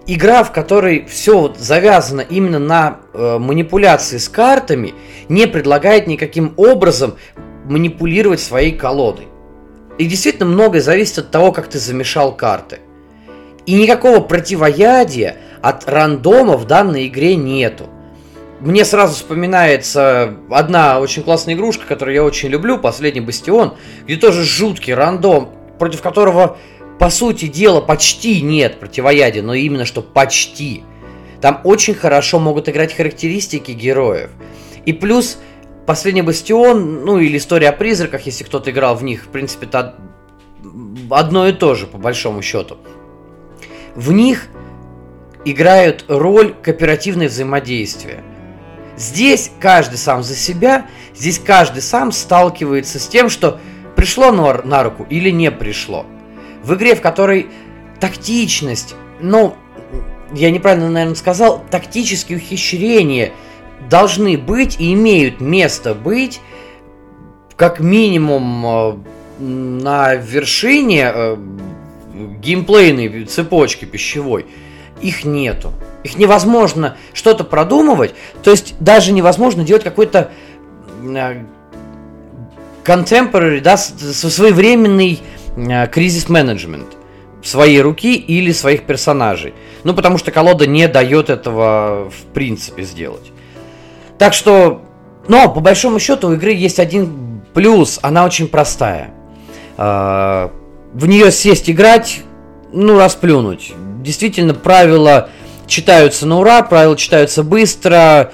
Игра, 0.06 0.46
в 0.46 0.54
которой 0.54 1.06
все 1.06 1.54
завязано 1.58 2.22
именно 2.22 2.60
на 2.60 3.00
э, 3.14 3.38
манипуляции 3.38 4.18
с 4.18 4.30
картами, 4.30 4.94
не 5.28 5.48
предлагает 5.48 6.08
никаким 6.08 6.54
образом 6.56 7.16
манипулировать 7.66 8.40
своей 8.40 8.72
колодой. 8.72 9.28
И 9.98 10.06
действительно 10.06 10.46
многое 10.46 10.82
зависит 10.82 11.18
от 11.18 11.32
того, 11.32 11.52
как 11.52 11.68
ты 11.68 11.80
замешал 11.80 12.34
карты. 12.34 12.80
И 13.66 13.74
никакого 13.74 14.22
противоядия 14.22 15.36
от 15.62 15.90
рандома 15.90 16.56
в 16.56 16.66
данной 16.66 17.08
игре 17.08 17.36
нету. 17.36 17.90
Мне 18.60 18.86
сразу 18.86 19.14
вспоминается 19.14 20.36
одна 20.50 21.00
очень 21.00 21.22
классная 21.22 21.54
игрушка, 21.54 21.86
которую 21.86 22.16
я 22.16 22.24
очень 22.24 22.50
люблю, 22.50 22.80
«Последний 22.80 23.22
бастион», 23.22 23.76
где 24.06 24.16
тоже 24.16 24.44
жуткий 24.44 24.96
рандом, 24.96 25.52
против 25.78 26.02
которого, 26.02 26.58
по 26.98 27.12
сути 27.12 27.46
дела, 27.46 27.82
почти 27.82 28.42
нет 28.42 28.80
противоядия, 28.80 29.44
но 29.44 29.54
именно 29.54 29.86
что 29.86 30.02
почти. 30.02 30.84
Там 31.40 31.62
очень 31.64 31.94
хорошо 31.94 32.40
могут 32.40 32.68
играть 32.68 32.96
характеристики 32.96 33.72
героев. 33.72 34.32
И 34.86 34.94
плюс 34.94 35.38
Последний 35.86 36.22
Бастион, 36.22 37.06
ну 37.06 37.18
или 37.18 37.38
История 37.38 37.70
о 37.70 37.72
призраках, 37.72 38.26
если 38.26 38.44
кто-то 38.44 38.72
играл 38.72 38.96
в 38.96 39.04
них, 39.04 39.24
в 39.24 39.28
принципе, 39.30 39.68
это 39.68 39.96
одно 41.10 41.48
и 41.48 41.54
то 41.54 41.76
же, 41.76 41.88
по 41.88 41.98
большому 41.98 42.42
счету. 42.42 42.78
В 43.96 44.12
них 44.12 44.48
играют 45.46 46.04
роль 46.10 46.54
кооперативное 46.62 47.30
взаимодействие. 47.30 48.24
Здесь 48.98 49.52
каждый 49.60 49.98
сам 49.98 50.24
за 50.24 50.36
себя, 50.36 50.88
здесь 51.16 51.40
каждый 51.40 51.82
сам 51.82 52.12
сталкивается 52.12 53.00
с 53.00 53.08
тем, 53.08 53.30
что 53.30 53.60
пришло 53.96 54.32
на 54.32 54.84
руку 54.84 55.06
или 55.10 55.30
не 55.30 55.52
пришло. 55.52 56.06
В 56.64 56.74
игре, 56.74 56.96
в 56.96 57.02
которой 57.02 57.48
тактичность, 58.00 58.96
ну, 59.22 59.56
я 60.34 60.52
неправильно, 60.52 60.90
наверное, 60.90 61.16
сказал, 61.16 61.64
тактические 61.70 62.38
ухищрения– 62.40 63.32
должны 63.90 64.38
быть 64.38 64.80
и 64.80 64.94
имеют 64.94 65.42
место 65.42 65.94
быть 65.94 66.42
как 67.56 67.80
минимум 67.80 68.66
э, 68.66 68.94
на 69.40 70.16
вершине 70.16 71.12
э, 71.14 71.38
геймплейной 72.42 73.26
цепочки 73.26 73.86
пищевой. 73.86 74.46
Их 75.02 75.26
нету. 75.26 75.72
Их 76.04 76.18
невозможно 76.18 76.98
что-то 77.14 77.44
продумывать. 77.44 78.14
То 78.44 78.52
есть 78.52 78.76
даже 78.80 79.12
невозможно 79.12 79.64
делать 79.64 79.84
какой-то 79.84 80.32
э, 81.04 81.44
contemporary, 82.84 83.62
да, 83.62 83.78
своевременный 83.78 85.22
кризис-менеджмент 85.92 86.98
своей 87.44 87.82
руки 87.82 88.16
или 88.16 88.52
своих 88.52 88.84
персонажей. 88.84 89.54
Ну, 89.84 89.94
потому 89.94 90.18
что 90.18 90.32
колода 90.32 90.68
не 90.68 90.88
дает 90.88 91.30
этого 91.30 92.10
в 92.10 92.34
принципе 92.34 92.84
сделать. 92.84 93.32
Так 94.18 94.34
что, 94.34 94.82
но 95.28 95.50
по 95.50 95.60
большому 95.60 96.00
счету 96.00 96.30
у 96.30 96.34
игры 96.34 96.52
есть 96.52 96.80
один 96.80 97.42
плюс, 97.54 98.00
она 98.02 98.26
очень 98.26 98.48
простая. 98.48 99.12
А, 99.78 100.52
в 100.94 101.08
нее 101.08 101.32
сесть 101.32 101.70
играть, 101.70 102.22
ну, 102.74 102.98
расплюнуть. 102.98 103.74
Действительно, 104.02 104.54
правила 104.54 105.30
читаются 105.68 106.26
на 106.26 106.40
ура, 106.40 106.64
правила 106.64 106.96
читаются 106.96 107.44
быстро, 107.44 108.32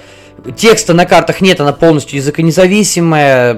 текста 0.56 0.94
на 0.94 1.06
картах 1.06 1.40
нет, 1.40 1.60
она 1.60 1.72
полностью 1.72 2.16
языконезависимая. 2.16 3.54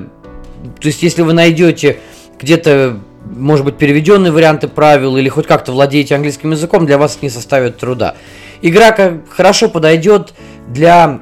То 0.81 0.87
есть, 0.87 1.03
если 1.03 1.23
вы 1.23 1.33
найдете 1.33 1.99
где-то, 2.41 2.99
может 3.25 3.65
быть, 3.65 3.77
переведенные 3.77 4.33
варианты 4.33 4.69
правил 4.69 5.17
или 5.17 5.29
хоть 5.29 5.47
как-то 5.47 5.73
владеете 5.73 6.15
английским 6.15 6.51
языком, 6.51 6.87
для 6.87 6.99
вас 6.99 7.19
не 7.23 7.31
составит 7.31 7.79
труда. 7.79 8.17
Игра 8.63 8.97
хорошо 9.29 9.69
подойдет 9.69 10.33
для 10.69 11.21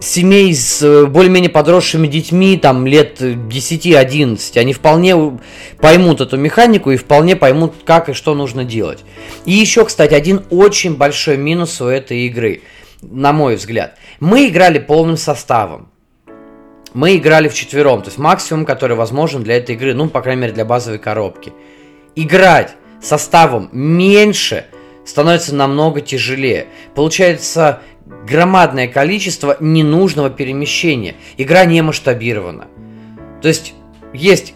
семей 0.00 0.54
с 0.54 0.82
э, 0.82 1.06
более-менее 1.06 1.50
подросшими 1.50 2.06
детьми, 2.06 2.56
там, 2.56 2.86
лет 2.86 3.20
10-11, 3.20 4.58
они 4.58 4.72
вполне 4.72 5.38
поймут 5.80 6.20
эту 6.20 6.36
механику 6.36 6.90
и 6.90 6.96
вполне 6.96 7.36
поймут, 7.36 7.74
как 7.84 8.08
и 8.08 8.12
что 8.12 8.34
нужно 8.34 8.64
делать. 8.64 9.04
И 9.44 9.52
еще, 9.52 9.84
кстати, 9.84 10.14
один 10.14 10.44
очень 10.50 10.96
большой 10.96 11.36
минус 11.36 11.80
у 11.80 11.86
этой 11.86 12.26
игры, 12.26 12.62
на 13.02 13.32
мой 13.32 13.56
взгляд. 13.56 13.98
Мы 14.20 14.48
играли 14.48 14.78
полным 14.78 15.16
составом. 15.16 15.90
Мы 16.94 17.16
играли 17.16 17.48
в 17.48 17.54
четвером, 17.54 18.00
то 18.00 18.08
есть 18.08 18.18
максимум, 18.18 18.64
который 18.64 18.96
возможен 18.96 19.42
для 19.42 19.56
этой 19.56 19.74
игры, 19.74 19.92
ну, 19.92 20.08
по 20.08 20.22
крайней 20.22 20.42
мере, 20.42 20.54
для 20.54 20.64
базовой 20.64 20.98
коробки. 20.98 21.52
Играть 22.14 22.74
составом 23.02 23.68
меньше 23.72 24.64
становится 25.04 25.54
намного 25.54 26.00
тяжелее. 26.00 26.66
Получается, 26.94 27.80
громадное 28.26 28.88
количество 28.88 29.56
ненужного 29.60 30.30
перемещения. 30.30 31.14
Игра 31.36 31.64
не 31.64 31.82
масштабирована. 31.82 32.66
То 33.40 33.48
есть 33.48 33.74
есть 34.12 34.54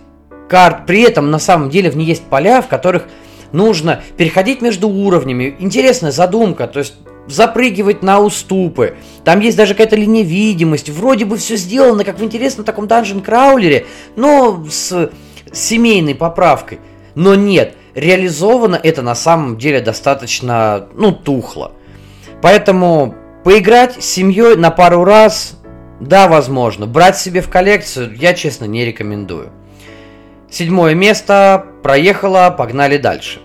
карт, 0.49 0.87
при 0.87 1.03
этом 1.03 1.31
на 1.31 1.39
самом 1.39 1.71
деле 1.71 1.91
в 1.91 1.97
ней 1.97 2.07
есть 2.07 2.25
поля, 2.25 2.61
в 2.61 2.69
которых 2.69 3.07
нужно 3.53 4.03
переходить 4.17 4.63
между 4.63 4.89
уровнями. 4.89 5.55
Интересная 5.59 6.11
задумка, 6.11 6.67
то 6.67 6.81
есть 6.81 6.95
запрыгивать 7.27 8.03
на 8.03 8.21
уступы. 8.21 8.97
Там 9.25 9.41
есть 9.41 9.57
даже 9.57 9.75
какая-то 9.75 9.97
линия 9.97 10.25
видимости. 10.25 10.91
Вроде 10.91 11.25
бы 11.25 11.37
все 11.37 11.57
сделано, 11.57 12.05
как 12.05 12.19
в 12.19 12.25
интересном 12.25 12.65
таком 12.65 12.89
данжен 12.89 13.21
краулере, 13.21 13.87
но 14.17 14.65
с 14.69 15.11
семейной 15.53 16.15
поправкой. 16.15 16.81
Но 17.15 17.35
нет, 17.35 17.75
реализовано 17.95 18.79
это 18.83 19.03
на 19.03 19.15
самом 19.15 19.59
деле 19.59 19.81
достаточно, 19.81 20.89
ну, 20.95 21.13
тухло. 21.13 21.73
Поэтому 22.43 23.15
Поиграть 23.45 24.03
с 24.03 24.07
семьей 24.07 24.57
на 24.57 24.71
пару 24.71 25.05
раз, 25.05 25.57
да, 25.99 26.29
возможно. 26.29 26.87
Брать 26.87 27.19
себе 27.19 27.41
в 27.41 27.49
коллекцию 27.49 28.15
я, 28.17 28.35
честно, 28.35 28.67
не 28.67 28.85
рекомендую. 28.85 29.51
Седьмое 30.51 30.95
место 30.95 31.65
проехало, 31.83 32.55
погнали 32.57 32.99
дальше. 32.99 33.41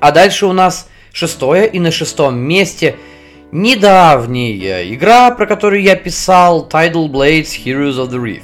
А 0.00 0.10
дальше 0.10 0.46
у 0.46 0.52
нас 0.52 0.88
шестое, 1.12 1.68
и 1.68 1.78
на 1.78 1.92
шестом 1.92 2.36
месте 2.38 2.96
недавняя 3.52 4.92
игра, 4.92 5.30
про 5.30 5.46
которую 5.46 5.82
я 5.82 5.94
писал, 5.94 6.68
Tidal 6.68 7.08
Blades 7.08 7.50
Heroes 7.64 7.98
of 7.98 8.10
the 8.10 8.20
Reef. 8.20 8.42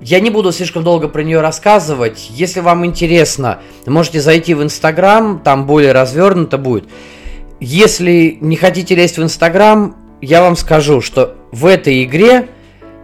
Я 0.00 0.18
не 0.18 0.30
буду 0.30 0.50
слишком 0.50 0.82
долго 0.82 1.06
про 1.06 1.22
нее 1.22 1.40
рассказывать. 1.40 2.28
Если 2.30 2.58
вам 2.60 2.84
интересно, 2.84 3.60
можете 3.86 4.20
зайти 4.20 4.54
в 4.54 4.62
Инстаграм, 4.62 5.38
там 5.38 5.66
более 5.66 5.92
развернуто 5.92 6.58
будет. 6.58 6.88
Если 7.60 8.38
не 8.40 8.56
хотите 8.56 8.94
лезть 8.94 9.18
в 9.18 9.22
Инстаграм, 9.22 9.96
я 10.20 10.40
вам 10.40 10.56
скажу, 10.56 11.00
что 11.00 11.36
в 11.52 11.66
этой 11.66 12.02
игре, 12.04 12.48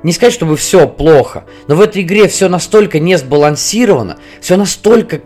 не 0.02 0.12
сказать, 0.12 0.32
чтобы 0.32 0.56
все 0.56 0.88
плохо, 0.88 1.44
но 1.68 1.76
в 1.76 1.80
этой 1.80 2.02
игре 2.02 2.26
все 2.26 2.48
настолько 2.48 2.98
не 2.98 3.16
сбалансировано, 3.16 4.18
все 4.40 4.56
настолько 4.56 5.20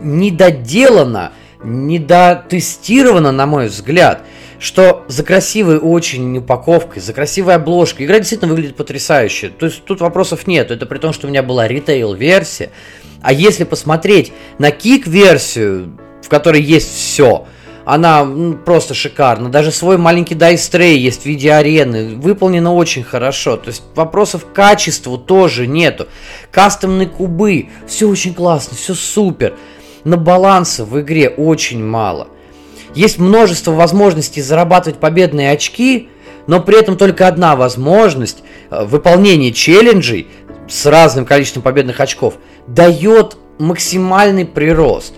недоделано 0.00 1.32
недотестирована, 1.62 3.32
на 3.32 3.46
мой 3.46 3.66
взгляд, 3.66 4.22
что 4.58 5.04
за 5.08 5.22
красивой 5.22 5.78
очень 5.78 6.38
упаковкой, 6.38 7.02
за 7.02 7.12
красивой 7.12 7.54
обложкой 7.54 8.06
игра 8.06 8.18
действительно 8.18 8.52
выглядит 8.52 8.76
потрясающе. 8.76 9.50
То 9.50 9.66
есть 9.66 9.84
тут 9.84 10.00
вопросов 10.00 10.46
нет. 10.46 10.70
Это 10.70 10.86
при 10.86 10.98
том, 10.98 11.12
что 11.12 11.26
у 11.26 11.30
меня 11.30 11.42
была 11.42 11.68
ритейл-версия. 11.68 12.70
А 13.22 13.32
если 13.32 13.64
посмотреть 13.64 14.32
на 14.58 14.70
кик-версию, 14.70 15.98
в 16.22 16.28
которой 16.28 16.62
есть 16.62 16.94
все, 16.94 17.46
она 17.88 18.22
ну, 18.22 18.52
просто 18.52 18.92
шикарна. 18.92 19.48
Даже 19.48 19.72
свой 19.72 19.96
маленький 19.96 20.34
дайстрей 20.34 20.98
есть 20.98 21.22
в 21.22 21.24
виде 21.24 21.50
арены. 21.50 22.16
Выполнено 22.16 22.74
очень 22.74 23.02
хорошо. 23.02 23.56
То 23.56 23.68
есть 23.68 23.82
вопросов 23.94 24.44
к 24.44 24.52
качеству 24.52 25.16
тоже 25.16 25.66
нету. 25.66 26.06
Кастомные 26.50 27.08
кубы. 27.08 27.70
Все 27.86 28.06
очень 28.06 28.34
классно, 28.34 28.76
все 28.76 28.92
супер. 28.92 29.54
Но 30.04 30.18
баланса 30.18 30.84
в 30.84 31.00
игре 31.00 31.30
очень 31.30 31.82
мало. 31.82 32.28
Есть 32.94 33.18
множество 33.18 33.72
возможностей 33.72 34.42
зарабатывать 34.42 35.00
победные 35.00 35.50
очки, 35.50 36.10
но 36.46 36.60
при 36.60 36.78
этом 36.78 36.98
только 36.98 37.26
одна 37.26 37.56
возможность 37.56 38.42
э, 38.68 38.84
выполнения 38.84 39.50
челленджей 39.50 40.26
с 40.68 40.84
разным 40.84 41.24
количеством 41.24 41.62
победных 41.62 42.00
очков 42.00 42.34
дает 42.66 43.38
максимальный 43.58 44.44
прирост 44.44 45.14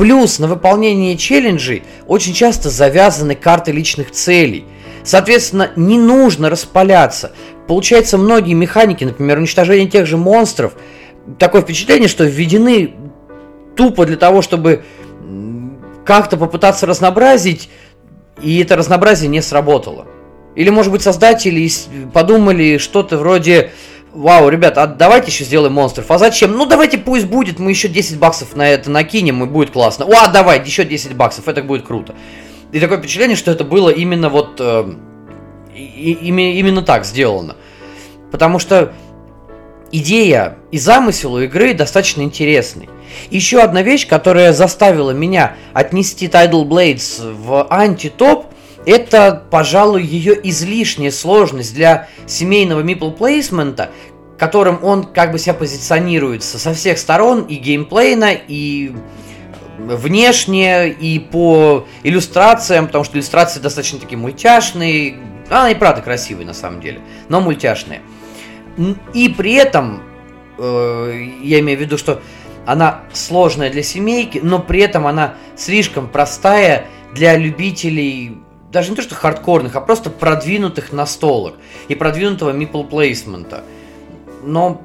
Плюс 0.00 0.38
на 0.38 0.48
выполнение 0.48 1.14
челленджей 1.18 1.82
очень 2.06 2.32
часто 2.32 2.70
завязаны 2.70 3.34
карты 3.34 3.70
личных 3.70 4.12
целей. 4.12 4.64
Соответственно, 5.04 5.72
не 5.76 5.98
нужно 5.98 6.48
распаляться. 6.48 7.32
Получается, 7.68 8.16
многие 8.16 8.54
механики, 8.54 9.04
например, 9.04 9.36
уничтожение 9.36 9.90
тех 9.90 10.06
же 10.06 10.16
монстров, 10.16 10.72
такое 11.38 11.60
впечатление, 11.60 12.08
что 12.08 12.24
введены 12.24 12.94
тупо 13.76 14.06
для 14.06 14.16
того, 14.16 14.40
чтобы 14.40 14.84
как-то 16.06 16.38
попытаться 16.38 16.86
разнообразить, 16.86 17.68
и 18.40 18.58
это 18.58 18.76
разнообразие 18.76 19.28
не 19.28 19.42
сработало. 19.42 20.06
Или, 20.54 20.70
может 20.70 20.92
быть, 20.92 21.02
создатели 21.02 21.70
подумали 22.14 22.78
что-то 22.78 23.18
вроде 23.18 23.72
Вау, 24.12 24.48
ребят, 24.48 24.76
а 24.76 24.88
давайте 24.88 25.30
еще 25.30 25.44
сделаем 25.44 25.74
монстров. 25.74 26.10
А 26.10 26.18
зачем? 26.18 26.52
Ну 26.52 26.66
давайте 26.66 26.98
пусть 26.98 27.26
будет, 27.26 27.60
мы 27.60 27.70
еще 27.70 27.88
10 27.88 28.18
баксов 28.18 28.56
на 28.56 28.68
это 28.68 28.90
накинем, 28.90 29.44
и 29.44 29.46
будет 29.46 29.70
классно. 29.70 30.04
О, 30.04 30.28
давай, 30.28 30.64
еще 30.64 30.84
10 30.84 31.14
баксов, 31.14 31.46
это 31.46 31.62
будет 31.62 31.86
круто. 31.86 32.14
И 32.72 32.80
такое 32.80 32.98
впечатление, 32.98 33.36
что 33.36 33.50
это 33.52 33.64
было 33.64 33.88
именно 33.90 34.28
вот... 34.28 34.56
Э, 34.58 34.92
и, 35.74 36.12
и, 36.12 36.28
именно 36.28 36.82
так 36.82 37.04
сделано. 37.04 37.56
Потому 38.32 38.58
что 38.58 38.92
идея 39.92 40.56
и 40.72 40.78
замысел 40.78 41.34
у 41.34 41.40
игры 41.40 41.74
достаточно 41.74 42.22
интересный. 42.22 42.88
Еще 43.30 43.60
одна 43.60 43.82
вещь, 43.82 44.08
которая 44.08 44.52
заставила 44.52 45.12
меня 45.12 45.54
отнести 45.72 46.26
Tidal 46.26 46.64
Blades 46.64 47.32
в 47.32 47.66
антитоп, 47.70 48.46
это, 48.86 49.42
пожалуй, 49.50 50.02
ее 50.02 50.38
излишняя 50.48 51.10
сложность 51.10 51.74
для 51.74 52.08
семейного 52.26 52.80
мипл 52.80 53.10
плейсмента, 53.10 53.90
которым 54.38 54.82
он 54.82 55.04
как 55.04 55.32
бы 55.32 55.38
себя 55.38 55.54
позиционируется 55.54 56.58
со 56.58 56.72
всех 56.72 56.98
сторон, 56.98 57.42
и 57.42 57.56
геймплейно, 57.56 58.32
и 58.32 58.92
внешне, 59.78 60.88
и 60.88 61.18
по 61.18 61.86
иллюстрациям, 62.02 62.86
потому 62.86 63.04
что 63.04 63.16
иллюстрации 63.16 63.60
достаточно 63.60 63.98
такие 63.98 64.18
мультяшные, 64.18 65.18
она 65.48 65.70
и 65.70 65.74
правда 65.74 66.00
красивая 66.00 66.44
на 66.44 66.54
самом 66.54 66.80
деле, 66.80 67.00
но 67.28 67.40
мультяшные. 67.40 68.00
И 69.14 69.28
при 69.28 69.54
этом, 69.54 70.02
э, 70.58 71.28
я 71.42 71.60
имею 71.60 71.78
в 71.78 71.80
виду, 71.82 71.98
что 71.98 72.22
она 72.66 73.02
сложная 73.12 73.70
для 73.70 73.82
семейки, 73.82 74.38
но 74.42 74.58
при 74.58 74.80
этом 74.80 75.06
она 75.06 75.34
слишком 75.56 76.08
простая 76.08 76.86
для 77.12 77.36
любителей 77.36 78.38
даже 78.70 78.90
не 78.90 78.96
то 78.96 79.02
что 79.02 79.14
хардкорных, 79.14 79.74
а 79.76 79.80
просто 79.80 80.10
продвинутых 80.10 80.92
настолок 80.92 81.54
и 81.88 81.94
продвинутого 81.94 82.50
мипл 82.50 82.84
плейсмента. 82.84 83.64
Но 84.42 84.80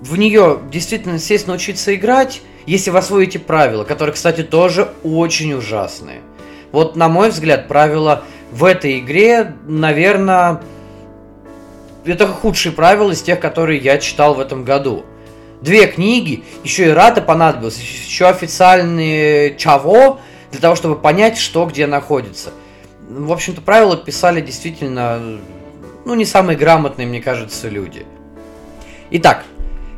в 0.00 0.16
нее 0.16 0.58
действительно 0.70 1.18
сесть 1.18 1.46
научиться 1.46 1.94
играть, 1.94 2.40
если 2.66 2.90
вы 2.90 2.98
освоите 2.98 3.38
правила, 3.38 3.84
которые, 3.84 4.14
кстати, 4.14 4.42
тоже 4.42 4.90
очень 5.02 5.52
ужасные. 5.52 6.20
Вот, 6.72 6.96
на 6.96 7.08
мой 7.08 7.30
взгляд, 7.30 7.68
правила 7.68 8.24
в 8.52 8.64
этой 8.64 9.00
игре, 9.00 9.54
наверное, 9.66 10.62
это 12.04 12.26
худшие 12.26 12.72
правила 12.72 13.10
из 13.10 13.20
тех, 13.20 13.38
которые 13.38 13.78
я 13.80 13.98
читал 13.98 14.34
в 14.34 14.40
этом 14.40 14.64
году. 14.64 15.04
Две 15.60 15.86
книги, 15.86 16.44
еще 16.64 16.86
и 16.86 16.90
Рата 16.90 17.20
понадобилось, 17.20 17.78
еще 17.78 18.28
официальные 18.28 19.56
Чаво, 19.56 20.20
для 20.52 20.60
того, 20.60 20.74
чтобы 20.74 20.96
понять, 20.96 21.36
что 21.36 21.66
где 21.66 21.86
находится– 21.86 22.50
в 23.10 23.32
общем-то, 23.32 23.60
правила 23.60 23.96
писали 23.96 24.40
действительно, 24.40 25.20
ну, 26.04 26.14
не 26.14 26.24
самые 26.24 26.56
грамотные, 26.56 27.06
мне 27.06 27.20
кажется, 27.20 27.68
люди. 27.68 28.06
Итак, 29.10 29.44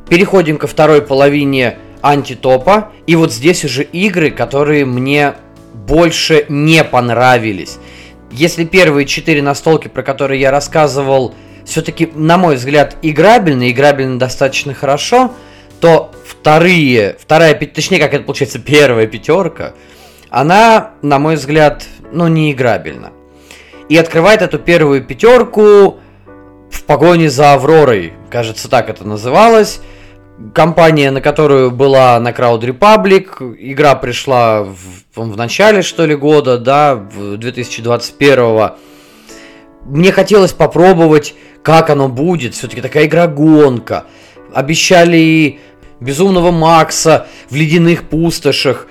переходим 0.09 0.57
ко 0.57 0.66
второй 0.66 1.03
половине 1.03 1.77
антитопа. 2.01 2.92
И 3.07 3.14
вот 3.16 3.33
здесь 3.33 3.64
уже 3.64 3.83
игры, 3.83 4.31
которые 4.31 4.85
мне 4.85 5.35
больше 5.75 6.46
не 6.48 6.83
понравились. 6.85 7.79
Если 8.31 8.64
первые 8.64 9.07
четыре 9.07 9.42
настолки, 9.42 9.88
про 9.88 10.03
которые 10.03 10.40
я 10.40 10.51
рассказывал, 10.51 11.35
все-таки, 11.66 12.11
на 12.14 12.38
мой 12.38 12.57
взгляд, 12.57 12.96
играбельны, 13.03 13.70
играбельны 13.70 14.18
достаточно 14.18 14.72
хорошо, 14.72 15.35
то 15.81 16.12
вторые, 16.27 17.16
вторая, 17.20 17.55
точнее, 17.55 17.98
как 17.98 18.14
это 18.14 18.25
получается, 18.25 18.59
первая 18.59 19.07
пятерка, 19.07 19.75
она, 20.31 20.92
на 21.03 21.18
мой 21.18 21.37
взгляд, 21.37 21.85
ну, 22.12 22.29
не 22.29 22.53
играбельна. 22.53 23.12
И 23.88 23.96
открывает 23.96 24.42
эту 24.42 24.59
первую 24.59 25.05
пятерку 25.05 25.98
в 26.70 26.83
погоне 26.85 27.29
за 27.29 27.55
Авророй, 27.55 28.14
кажется, 28.31 28.68
так 28.68 28.88
это 28.88 29.07
называлось. 29.07 29.81
Компания, 30.55 31.11
на 31.11 31.20
которую 31.20 31.70
была 31.70 32.18
на 32.18 32.31
Crowd 32.31 32.62
Republic, 32.62 33.55
игра 33.59 33.94
пришла 33.94 34.64
в, 34.64 34.77
в 35.14 35.37
начале, 35.37 35.83
что 35.83 36.07
ли, 36.07 36.14
года, 36.14 36.59
да, 36.59 36.94
в 36.94 37.37
2021 37.37 38.38
-го. 38.38 38.72
Мне 39.85 40.12
хотелось 40.12 40.53
попробовать, 40.53 41.35
как 41.62 41.90
оно 41.90 42.09
будет. 42.09 42.55
Все-таки 42.55 42.81
такая 42.81 43.07
игра-гонка. 43.07 44.05
Обещали 44.55 45.59
безумного 46.01 46.51
Макса 46.51 47.27
в 47.48 47.55
ледяных 47.55 48.05
пустошах, 48.05 48.87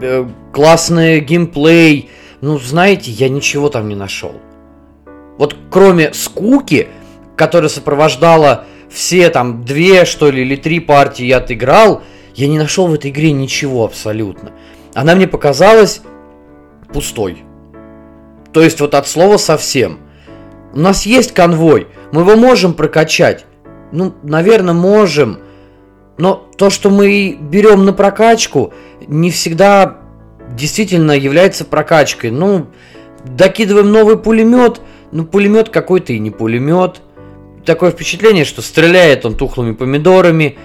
э, 0.00 0.26
классный 0.52 1.20
геймплей, 1.20 2.10
ну, 2.40 2.58
знаете, 2.58 3.10
я 3.10 3.28
ничего 3.28 3.68
там 3.68 3.88
не 3.88 3.94
нашел. 3.94 4.32
Вот 5.38 5.56
кроме 5.70 6.12
скуки, 6.12 6.88
которая 7.36 7.68
сопровождала 7.68 8.64
все 8.90 9.28
там 9.30 9.64
две, 9.64 10.04
что 10.04 10.30
ли, 10.30 10.42
или 10.42 10.56
три 10.56 10.80
партии 10.80 11.24
я 11.24 11.38
отыграл, 11.38 12.02
я 12.34 12.46
не 12.48 12.58
нашел 12.58 12.86
в 12.86 12.94
этой 12.94 13.10
игре 13.10 13.32
ничего 13.32 13.84
абсолютно. 13.84 14.52
Она 14.94 15.14
мне 15.14 15.26
показалась 15.26 16.02
пустой. 16.92 17.44
То 18.52 18.62
есть 18.62 18.80
вот 18.80 18.94
от 18.94 19.06
слова 19.06 19.36
совсем. 19.36 20.00
У 20.72 20.80
нас 20.80 21.06
есть 21.06 21.32
конвой, 21.32 21.88
мы 22.12 22.22
его 22.22 22.36
можем 22.36 22.74
прокачать. 22.74 23.44
Ну, 23.92 24.14
наверное, 24.22 24.74
можем. 24.74 25.38
Но 26.18 26.48
то, 26.56 26.70
что 26.70 26.90
мы 26.90 27.38
берем 27.40 27.84
на 27.84 27.92
прокачку, 27.92 28.72
не 29.06 29.30
всегда 29.30 29.97
действительно 30.58 31.12
является 31.12 31.64
прокачкой. 31.64 32.30
Ну, 32.30 32.66
докидываем 33.24 33.90
новый 33.90 34.18
пулемет, 34.18 34.80
ну, 35.12 35.24
пулемет 35.24 35.70
какой-то 35.70 36.12
и 36.12 36.18
не 36.18 36.30
пулемет. 36.30 37.00
Такое 37.64 37.90
впечатление, 37.90 38.44
что 38.44 38.60
стреляет 38.60 39.24
он 39.24 39.34
тухлыми 39.34 39.72
помидорами. 39.72 40.58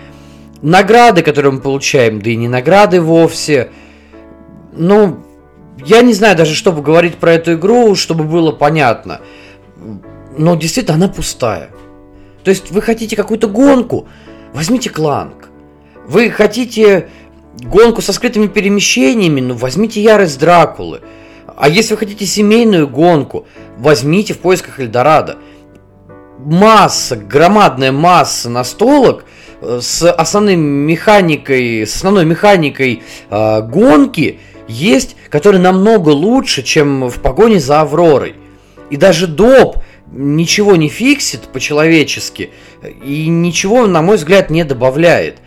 Награды, 0.61 1.21
которые 1.21 1.51
мы 1.53 1.59
получаем, 1.59 2.21
да 2.21 2.29
и 2.29 2.35
не 2.35 2.47
награды 2.47 3.01
вовсе. 3.01 3.69
Ну, 4.71 5.19
я 5.85 6.01
не 6.01 6.13
знаю 6.13 6.35
даже, 6.35 6.55
чтобы 6.55 6.81
говорить 6.81 7.15
про 7.15 7.33
эту 7.33 7.53
игру, 7.53 7.95
чтобы 7.95 8.23
было 8.23 8.51
понятно. 8.51 9.21
Но 10.37 10.55
действительно, 10.55 10.95
она 10.95 11.07
пустая. 11.07 11.69
То 12.43 12.49
есть 12.49 12.71
вы 12.71 12.81
хотите 12.81 13.15
какую-то 13.15 13.47
гонку, 13.47 14.07
возьмите 14.53 14.89
кланг. 14.89 15.49
Вы 16.07 16.29
хотите 16.29 17.09
гонку 17.61 18.01
со 18.01 18.13
скрытыми 18.13 18.47
перемещениями, 18.47 19.41
ну 19.41 19.55
возьмите 19.55 20.01
ярость 20.01 20.39
Дракулы. 20.39 21.01
А 21.55 21.69
если 21.69 21.93
вы 21.93 21.99
хотите 21.99 22.25
семейную 22.25 22.87
гонку, 22.87 23.45
возьмите 23.77 24.33
в 24.33 24.39
поисках 24.39 24.79
Эльдорадо. 24.79 25.37
Масса, 26.39 27.15
громадная 27.15 27.91
масса 27.91 28.49
настолок 28.49 29.23
э, 29.61 29.79
с 29.81 30.11
основной 30.11 30.55
механикой, 30.55 31.85
с 31.85 31.95
основной 31.95 32.25
механикой 32.25 33.03
э, 33.29 33.61
гонки 33.61 34.39
есть, 34.67 35.15
которые 35.29 35.61
намного 35.61 36.09
лучше, 36.09 36.63
чем 36.63 37.07
в 37.09 37.21
погоне 37.21 37.59
за 37.59 37.81
Авророй. 37.81 38.35
И 38.89 38.97
даже 38.97 39.27
доп 39.27 39.77
ничего 40.11 40.75
не 40.75 40.89
фиксит 40.89 41.41
по-человечески 41.43 42.51
и 43.05 43.27
ничего, 43.27 43.87
на 43.87 44.01
мой 44.01 44.17
взгляд, 44.17 44.49
не 44.49 44.63
добавляет 44.63 45.39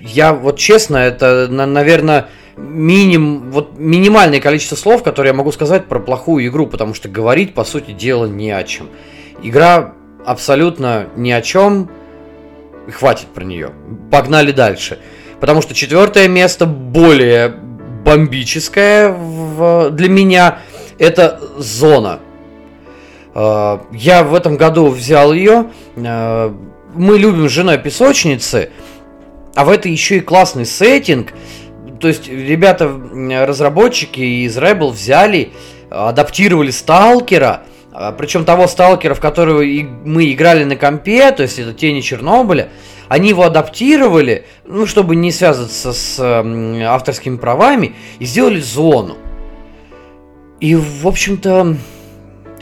я 0.00 0.32
вот 0.32 0.58
честно, 0.58 0.96
это, 0.98 1.48
наверное, 1.48 2.28
миним, 2.56 3.50
вот 3.50 3.78
минимальное 3.78 4.40
количество 4.40 4.76
слов, 4.76 5.02
которые 5.02 5.30
я 5.30 5.36
могу 5.36 5.52
сказать 5.52 5.86
про 5.86 6.00
плохую 6.00 6.46
игру, 6.46 6.66
потому 6.66 6.94
что 6.94 7.08
говорить, 7.08 7.54
по 7.54 7.64
сути 7.64 7.92
дела, 7.92 8.26
не 8.26 8.50
о 8.50 8.62
чем. 8.64 8.88
Игра 9.42 9.94
абсолютно 10.24 11.08
ни 11.16 11.30
о 11.30 11.42
чем, 11.42 11.90
хватит 12.90 13.28
про 13.28 13.44
нее. 13.44 13.72
Погнали 14.10 14.52
дальше. 14.52 14.98
Потому 15.40 15.62
что 15.62 15.74
четвертое 15.74 16.28
место 16.28 16.66
более 16.66 17.54
бомбическое 18.04 19.10
в, 19.10 19.90
для 19.90 20.08
меня. 20.08 20.58
Это 20.98 21.40
зона. 21.56 22.20
А, 23.34 23.82
я 23.92 24.22
в 24.22 24.34
этом 24.34 24.56
году 24.56 24.88
взял 24.88 25.32
ее. 25.32 25.70
А, 25.96 26.54
мы 26.94 27.18
любим 27.18 27.48
с 27.48 27.52
женой 27.52 27.78
песочницы, 27.78 28.70
а 29.54 29.64
в 29.64 29.70
это 29.70 29.88
еще 29.88 30.18
и 30.18 30.20
классный 30.20 30.66
сеттинг. 30.66 31.32
То 32.00 32.08
есть 32.08 32.28
ребята, 32.28 32.90
разработчики 33.46 34.20
из 34.20 34.56
Rebel 34.56 34.90
взяли, 34.90 35.52
адаптировали 35.90 36.70
Сталкера, 36.70 37.64
а, 37.92 38.12
причем 38.12 38.44
того 38.44 38.68
Сталкера, 38.68 39.14
в 39.14 39.20
которого 39.20 39.62
мы 39.62 40.32
играли 40.32 40.64
на 40.64 40.76
компе, 40.76 41.30
то 41.32 41.42
есть 41.42 41.58
это 41.58 41.74
Тени 41.74 42.00
Чернобыля, 42.00 42.68
они 43.08 43.30
его 43.30 43.42
адаптировали, 43.42 44.46
ну, 44.64 44.86
чтобы 44.86 45.16
не 45.16 45.32
связываться 45.32 45.92
с 45.92 46.18
авторскими 46.86 47.36
правами, 47.36 47.96
и 48.20 48.24
сделали 48.24 48.60
зону. 48.60 49.16
И, 50.60 50.76
в 50.76 51.08
общем-то, 51.08 51.76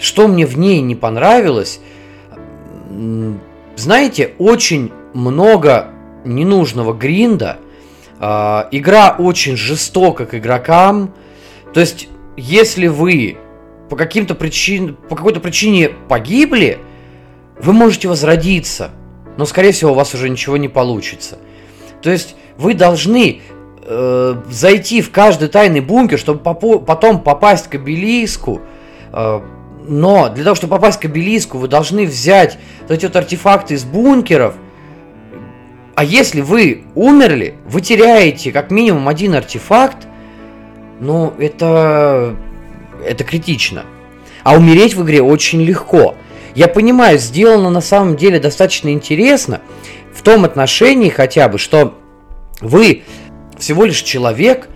что 0.01 0.27
мне 0.27 0.47
в 0.47 0.57
ней 0.57 0.81
не 0.81 0.95
понравилось, 0.95 1.81
знаете, 3.77 4.33
очень 4.39 4.91
много 5.13 5.91
ненужного 6.29 6.93
гринда. 6.93 7.59
Э, 8.21 8.65
игра 8.71 9.17
очень 9.19 9.57
жестока 9.57 10.27
к 10.27 10.35
игрокам. 10.35 11.15
То 11.73 11.81
есть, 11.81 12.09
если 12.37 12.87
вы 12.87 13.39
по 13.89 13.97
каким-то 13.97 14.35
причин, 14.35 14.97
по 15.09 15.17
какой-то 15.17 15.41
причине 15.41 15.91
погибли, 16.09 16.79
вы 17.61 17.73
можете 17.73 18.09
возродиться, 18.09 18.91
но 19.37 19.45
скорее 19.45 19.73
всего 19.73 19.93
у 19.93 19.95
вас 19.95 20.15
уже 20.15 20.29
ничего 20.29 20.57
не 20.57 20.69
получится. 20.69 21.39
То 22.03 22.11
есть 22.11 22.37
вы 22.57 22.75
должны 22.75 23.41
э, 23.83 24.35
зайти 24.51 25.01
в 25.01 25.11
каждый 25.11 25.49
тайный 25.49 25.81
бункер, 25.81 26.19
чтобы 26.19 26.41
попо- 26.41 26.85
потом 26.85 27.23
попасть 27.23 27.69
к 27.69 27.75
обелиску. 27.75 28.61
Э, 29.13 29.41
но 29.87 30.29
для 30.29 30.45
того, 30.45 30.55
чтобы 30.55 30.73
попасть 30.73 31.01
к 31.01 31.07
обелиску, 31.07 31.59
вы 31.59 31.67
должны 31.67 32.05
взять 32.05 32.59
вот 32.83 32.91
эти 32.91 33.07
вот 33.07 33.17
артефакты 33.17 33.75
из 33.75 33.85
бункеров. 33.85 34.55
А 35.99 36.05
если 36.05 36.43
вы 36.43 36.85
умерли, 36.95 37.57
вы 37.69 37.81
теряете 37.81 38.53
как 38.53 38.71
минимум 38.71 39.09
один 39.09 39.35
артефакт. 39.35 40.07
Ну, 41.01 41.35
это... 41.41 42.37
Это 43.05 43.25
критично. 43.25 43.85
А 44.45 44.55
умереть 44.55 44.95
в 44.95 45.03
игре 45.03 45.21
очень 45.21 45.61
легко. 45.61 46.15
Я 46.55 46.69
понимаю, 46.69 47.19
сделано 47.19 47.69
на 47.71 47.81
самом 47.81 48.15
деле 48.15 48.39
достаточно 48.39 48.91
интересно. 48.91 49.61
В 50.15 50.23
том 50.23 50.45
отношении 50.45 51.09
хотя 51.09 51.49
бы, 51.49 51.59
что 51.59 51.99
вы 52.61 53.03
всего 53.59 53.85
лишь 53.85 54.03
человек, 54.03 54.69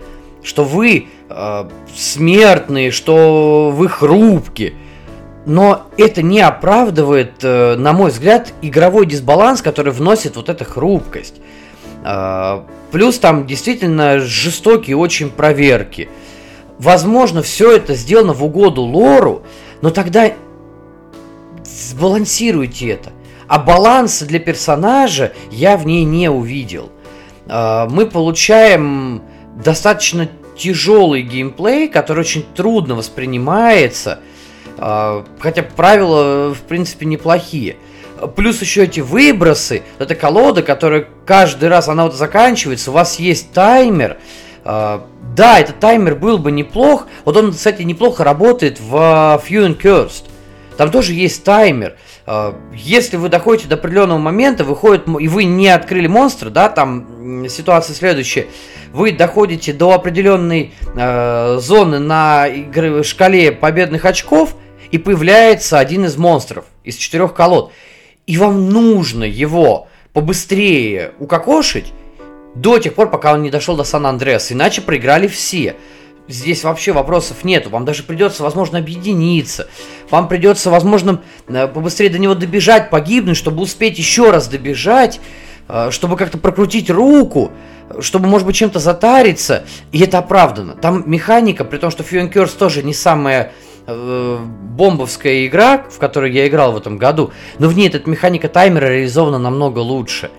что 0.43 0.65
вы 0.65 1.07
э, 1.29 1.69
смертные, 1.95 2.91
что 2.91 3.71
вы 3.73 3.87
хрупкие 3.87 4.73
но 5.45 5.87
это 5.97 6.21
не 6.21 6.39
оправдывает, 6.39 7.43
э, 7.43 7.75
на 7.75 7.93
мой 7.93 8.11
взгляд, 8.11 8.53
игровой 8.61 9.05
дисбаланс, 9.05 9.61
который 9.61 9.91
вносит 9.91 10.35
вот 10.35 10.49
эта 10.49 10.63
хрупкость. 10.63 11.35
А, 12.05 12.65
плюс 12.91 13.19
там 13.19 13.45
действительно 13.45 14.19
жестокие 14.19 14.95
очень 14.95 15.29
проверки. 15.29 16.09
Возможно, 16.79 17.41
все 17.41 17.75
это 17.75 17.93
сделано 17.95 18.33
в 18.33 18.43
угоду 18.43 18.81
лору, 18.81 19.43
но 19.81 19.89
тогда 19.89 20.31
сбалансируйте 21.63 22.89
это. 22.89 23.11
А 23.47 23.59
баланса 23.59 24.25
для 24.25 24.39
персонажа 24.39 25.33
я 25.51 25.77
в 25.77 25.85
ней 25.85 26.05
не 26.05 26.29
увидел. 26.29 26.89
А, 27.47 27.89
мы 27.89 28.05
получаем 28.05 29.21
достаточно 29.61 30.29
тяжелый 30.57 31.21
геймплей, 31.21 31.89
который 31.89 32.21
очень 32.21 32.45
трудно 32.55 32.95
воспринимается– 32.95 34.19
хотя 35.39 35.63
правила, 35.63 36.53
в 36.53 36.61
принципе, 36.67 37.05
неплохие. 37.05 37.77
Плюс 38.35 38.61
еще 38.61 38.83
эти 38.83 38.99
выбросы. 38.99 39.83
Это 39.99 40.15
колода, 40.15 40.61
которая 40.61 41.07
каждый 41.25 41.69
раз, 41.69 41.87
она 41.87 42.03
вот 42.03 42.15
заканчивается, 42.15 42.91
у 42.91 42.93
вас 42.93 43.19
есть 43.19 43.51
таймер. 43.51 44.17
А, 44.65 45.05
да, 45.35 45.59
этот 45.59 45.79
таймер 45.79 46.15
был 46.15 46.37
бы 46.37 46.51
неплох. 46.51 47.07
Вот 47.25 47.35
он, 47.37 47.51
кстати, 47.51 47.81
неплохо 47.83 48.23
работает 48.23 48.79
в 48.79 48.93
Few 48.93 49.67
and 49.67 49.81
Cursed. 49.81 50.25
Там 50.77 50.89
тоже 50.89 51.13
есть 51.13 51.43
таймер. 51.43 51.95
А, 52.25 52.55
если 52.73 53.17
вы 53.17 53.29
доходите 53.29 53.67
до 53.67 53.75
определенного 53.75 54.19
момента, 54.19 54.63
выходит, 54.63 55.07
и 55.19 55.27
вы 55.27 55.43
не 55.43 55.69
открыли 55.69 56.07
монстра, 56.07 56.49
да, 56.49 56.69
там 56.69 57.45
ситуация 57.49 57.93
следующая. 57.93 58.47
Вы 58.93 59.11
доходите 59.11 59.73
до 59.73 59.93
определенной 59.93 60.71
э, 60.95 61.57
зоны 61.59 61.97
на 61.97 62.45
шкале 63.01 63.51
победных 63.51 64.05
очков, 64.05 64.55
и 64.93 64.99
появляется 64.99 65.79
один 65.79 66.05
из 66.05 66.17
монстров 66.17 66.65
из 66.83 66.95
четырех 66.97 67.33
колод. 67.33 67.71
И 68.27 68.37
вам 68.37 68.69
нужно 68.69 69.23
его 69.23 69.87
побыстрее 70.13 71.13
укокошить 71.17 71.91
до 72.53 72.77
тех 72.77 72.93
пор, 72.93 73.09
пока 73.09 73.33
он 73.33 73.41
не 73.41 73.49
дошел 73.49 73.75
до 73.75 73.85
Сан-Андреаса, 73.85 74.53
иначе 74.53 74.81
проиграли 74.81 75.25
все. 75.25 75.75
Здесь 76.27 76.63
вообще 76.63 76.91
вопросов 76.91 77.43
нету. 77.43 77.71
Вам 77.71 77.85
даже 77.85 78.03
придется, 78.03 78.43
возможно, 78.43 78.77
объединиться. 78.77 79.67
Вам 80.11 80.27
придется, 80.27 80.69
возможно, 80.69 81.23
э, 81.47 81.67
побыстрее 81.67 82.09
до 82.11 82.19
него 82.19 82.35
добежать, 82.35 82.91
погибнуть, 82.91 83.35
чтобы 83.35 83.63
успеть 83.63 83.97
еще 83.97 84.29
раз 84.29 84.47
добежать, 84.47 85.19
э, 85.69 85.89
чтобы 85.89 86.17
как-то 86.17 86.37
прокрутить 86.37 86.91
руку, 86.91 87.51
чтобы, 87.99 88.27
может 88.27 88.45
быть, 88.45 88.55
чем-то 88.57 88.77
затариться. 88.77 89.65
И 89.91 89.99
это 89.99 90.19
оправдано. 90.19 90.75
Там 90.75 91.03
механика, 91.07 91.65
при 91.65 91.79
том, 91.79 91.89
что 91.89 92.03
Curse 92.03 92.55
тоже 92.59 92.83
не 92.83 92.93
самая 92.93 93.53
бомбовская 93.85 95.45
игра, 95.45 95.85
в 95.89 95.97
которой 95.99 96.31
я 96.31 96.47
играл 96.47 96.73
в 96.73 96.77
этом 96.77 96.97
году, 96.97 97.31
но 97.59 97.67
в 97.67 97.75
ней 97.75 97.89
эта 97.89 98.09
механика 98.09 98.47
таймера 98.47 98.87
реализована 98.87 99.39
намного 99.39 99.79
лучше. 99.79 100.31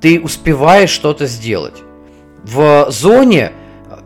Ты 0.00 0.20
успеваешь 0.20 0.90
что-то 0.90 1.26
сделать. 1.26 1.82
В 2.44 2.86
зоне 2.90 3.52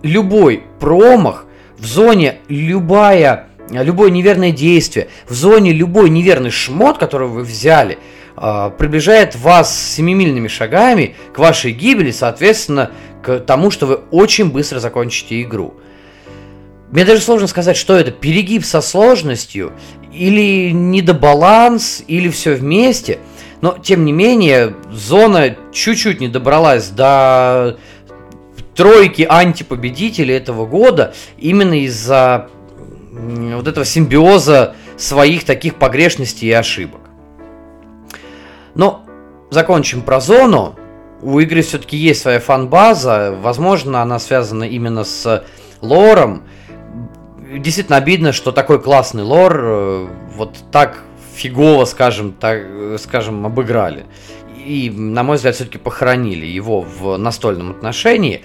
любой 0.03 0.65
промах, 0.79 1.47
в 1.79 1.85
зоне 1.85 2.39
любая, 2.49 3.49
любое 3.71 4.11
неверное 4.11 4.51
действие, 4.51 5.09
в 5.29 5.35
зоне 5.35 5.73
любой 5.73 6.11
неверный 6.11 6.51
шмот, 6.51 6.99
который 6.99 7.29
вы 7.29 7.43
взяли, 7.43 7.99
э, 8.37 8.71
приближает 8.79 9.37
вас 9.37 9.77
семимильными 9.95 10.49
шагами 10.49 11.17
к 11.33 11.39
вашей 11.39 11.73
гибели, 11.73 12.11
соответственно, 12.11 12.91
к 13.23 13.41
тому, 13.41 13.71
что 13.71 13.87
вы 13.87 14.01
очень 14.11 14.51
быстро 14.51 14.79
закончите 14.79 15.43
игру. 15.43 15.75
Мне 16.91 17.05
даже 17.05 17.21
сложно 17.21 17.47
сказать, 17.47 17.77
что 17.77 17.97
это, 17.97 18.11
перегиб 18.11 18.65
со 18.65 18.81
сложностью, 18.81 19.73
или 20.13 20.73
недобаланс, 20.73 22.03
или 22.07 22.29
все 22.29 22.55
вместе. 22.55 23.21
Но, 23.61 23.77
тем 23.81 24.05
не 24.05 24.13
менее, 24.13 24.75
зона 24.91 25.57
чуть-чуть 25.73 26.21
не 26.21 26.29
добралась 26.29 26.89
до 26.89 27.79
тройки 28.75 29.27
антипобедителей 29.29 30.35
этого 30.35 30.67
года 30.67 31.15
именно 31.39 31.81
из-за 31.85 32.49
вот 33.13 33.69
этого 33.69 33.85
симбиоза 33.85 34.75
своих 34.97 35.45
таких 35.45 35.77
погрешностей 35.77 36.49
и 36.49 36.53
ошибок. 36.53 37.01
Но 38.75 39.05
закончим 39.51 40.03
про 40.03 40.21
зону. 40.21 40.77
У 41.23 41.39
игры 41.41 41.61
все-таки 41.61 41.97
есть 41.97 42.23
своя 42.23 42.41
фан-база. 42.41 43.37
Возможно, 43.41 44.01
она 44.01 44.19
связана 44.19 44.65
именно 44.65 45.05
с 45.05 45.45
лором 45.83 46.45
действительно 47.59 47.97
обидно, 47.97 48.33
что 48.33 48.53
такой 48.53 48.81
классный 48.81 49.23
лор 49.23 49.61
э, 49.63 50.09
вот 50.37 50.57
так 50.71 51.03
фигово, 51.35 51.85
скажем, 51.85 52.33
так, 52.33 52.63
скажем, 52.99 53.47
обыграли. 53.47 54.05
И, 54.65 54.91
на 54.91 55.23
мой 55.23 55.37
взгляд, 55.37 55.55
все-таки 55.55 55.79
похоронили 55.79 56.47
его 56.47 56.83
в 56.83 57.17
настольном 57.17 57.71
отношении. 57.71 58.43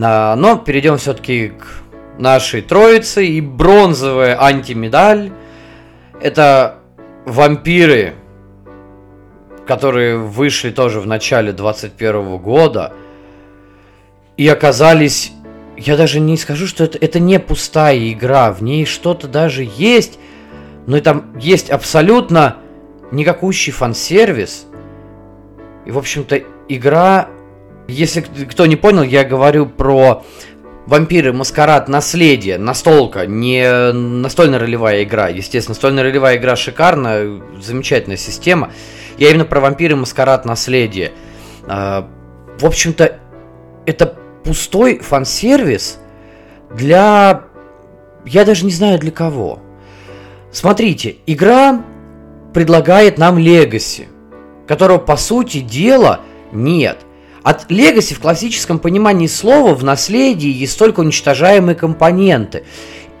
А, 0.00 0.34
но 0.36 0.58
перейдем 0.58 0.98
все-таки 0.98 1.48
к 1.48 2.20
нашей 2.20 2.62
троице. 2.62 3.24
И 3.26 3.40
бронзовая 3.40 4.42
антимедаль. 4.42 5.30
Это 6.20 6.78
вампиры, 7.26 8.14
которые 9.66 10.18
вышли 10.18 10.70
тоже 10.70 11.00
в 11.00 11.06
начале 11.06 11.52
21 11.52 12.38
года. 12.38 12.92
И 14.36 14.48
оказались 14.48 15.32
я 15.76 15.96
даже 15.96 16.20
не 16.20 16.36
скажу, 16.36 16.66
что 16.66 16.84
это, 16.84 16.98
это 16.98 17.20
не 17.20 17.38
пустая 17.38 18.10
игра, 18.10 18.52
в 18.52 18.62
ней 18.62 18.86
что-то 18.86 19.28
даже 19.28 19.68
есть, 19.76 20.18
но 20.86 21.00
там 21.00 21.32
есть 21.38 21.70
абсолютно 21.70 22.56
никакущий 23.10 23.72
фан-сервис. 23.72 24.66
И, 25.84 25.90
в 25.90 25.98
общем-то, 25.98 26.40
игра, 26.68 27.28
если 27.88 28.20
кто 28.20 28.66
не 28.66 28.76
понял, 28.76 29.02
я 29.02 29.24
говорю 29.24 29.66
про 29.66 30.24
Вампиры, 30.86 31.32
Маскарад, 31.32 31.88
Наследие, 31.88 32.58
настолка, 32.58 33.26
не 33.26 33.92
настольная 33.92 34.58
ролевая 34.58 35.02
игра. 35.02 35.28
Естественно, 35.28 35.72
настольная 35.72 36.04
ролевая 36.04 36.36
игра 36.36 36.56
шикарная, 36.56 37.40
замечательная 37.60 38.16
система. 38.16 38.72
Я 39.18 39.30
именно 39.30 39.44
про 39.44 39.60
Вампиры, 39.60 39.96
Маскарад, 39.96 40.44
Наследие. 40.44 41.12
А, 41.66 42.08
в 42.58 42.64
общем-то, 42.64 43.18
это 43.84 44.16
пустой 44.46 45.00
фан-сервис 45.00 45.98
для... 46.74 47.42
Я 48.24 48.44
даже 48.44 48.64
не 48.64 48.70
знаю 48.70 48.98
для 48.98 49.10
кого. 49.10 49.58
Смотрите, 50.52 51.16
игра 51.26 51.84
предлагает 52.54 53.18
нам 53.18 53.38
Легаси, 53.38 54.08
которого, 54.66 54.98
по 54.98 55.16
сути 55.16 55.60
дела, 55.60 56.20
нет. 56.52 56.98
От 57.42 57.70
Legacy 57.70 58.14
в 58.14 58.20
классическом 58.20 58.78
понимании 58.78 59.26
слова 59.26 59.74
в 59.74 59.84
наследии 59.84 60.50
есть 60.50 60.78
только 60.78 61.00
уничтожаемые 61.00 61.76
компоненты. 61.76 62.64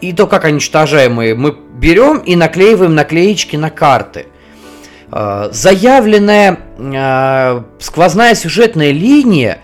И 0.00 0.12
то, 0.12 0.26
как 0.26 0.44
уничтожаемые, 0.44 1.34
мы 1.34 1.56
берем 1.74 2.18
и 2.18 2.34
наклеиваем 2.36 2.94
наклеечки 2.94 3.56
на 3.56 3.70
карты. 3.70 4.26
А, 5.10 5.50
заявленная 5.52 6.58
а, 6.78 7.64
сквозная 7.78 8.34
сюжетная 8.34 8.90
линия, 8.90 9.60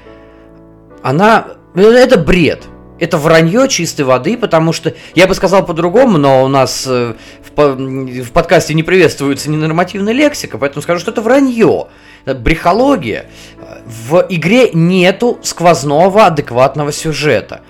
она... 1.02 1.46
Это 1.74 2.18
бред. 2.18 2.64
Это 2.98 3.16
вранье 3.16 3.68
чистой 3.68 4.02
воды, 4.02 4.36
потому 4.36 4.72
что, 4.72 4.94
я 5.14 5.26
бы 5.26 5.34
сказал 5.34 5.66
по-другому, 5.66 6.18
но 6.18 6.44
у 6.44 6.48
нас 6.48 6.84
э, 6.86 7.14
в, 7.56 7.74
в 8.22 8.30
подкасте 8.30 8.74
не 8.74 8.84
приветствуется 8.84 9.50
ненормативная 9.50 10.12
лексика, 10.12 10.56
поэтому 10.56 10.82
скажу, 10.82 11.00
что 11.00 11.10
это 11.10 11.20
вранье, 11.20 11.88
брехология. 12.26 13.26
В 13.86 14.24
игре 14.28 14.70
нету 14.72 15.38
сквозного 15.42 16.26
адекватного 16.26 16.92
сюжета. 16.92 17.62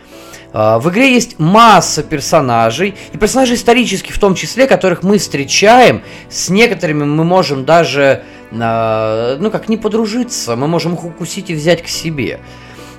А, 0.52 0.78
в 0.78 0.90
игре 0.90 1.14
есть 1.14 1.38
масса 1.38 2.02
персонажей, 2.02 2.94
и 3.12 3.16
персонажей 3.16 3.56
исторических 3.56 4.14
в 4.14 4.18
том 4.18 4.34
числе, 4.34 4.66
которых 4.66 5.02
мы 5.02 5.18
встречаем. 5.18 6.02
С 6.28 6.50
некоторыми 6.50 7.04
мы 7.04 7.24
можем 7.24 7.64
даже, 7.64 8.22
а, 8.52 9.36
ну 9.38 9.50
как, 9.50 9.68
не 9.68 9.78
подружиться, 9.78 10.56
мы 10.56 10.68
можем 10.68 10.94
их 10.94 11.04
укусить 11.04 11.50
и 11.50 11.54
взять 11.54 11.82
к 11.82 11.88
себе. 11.88 12.40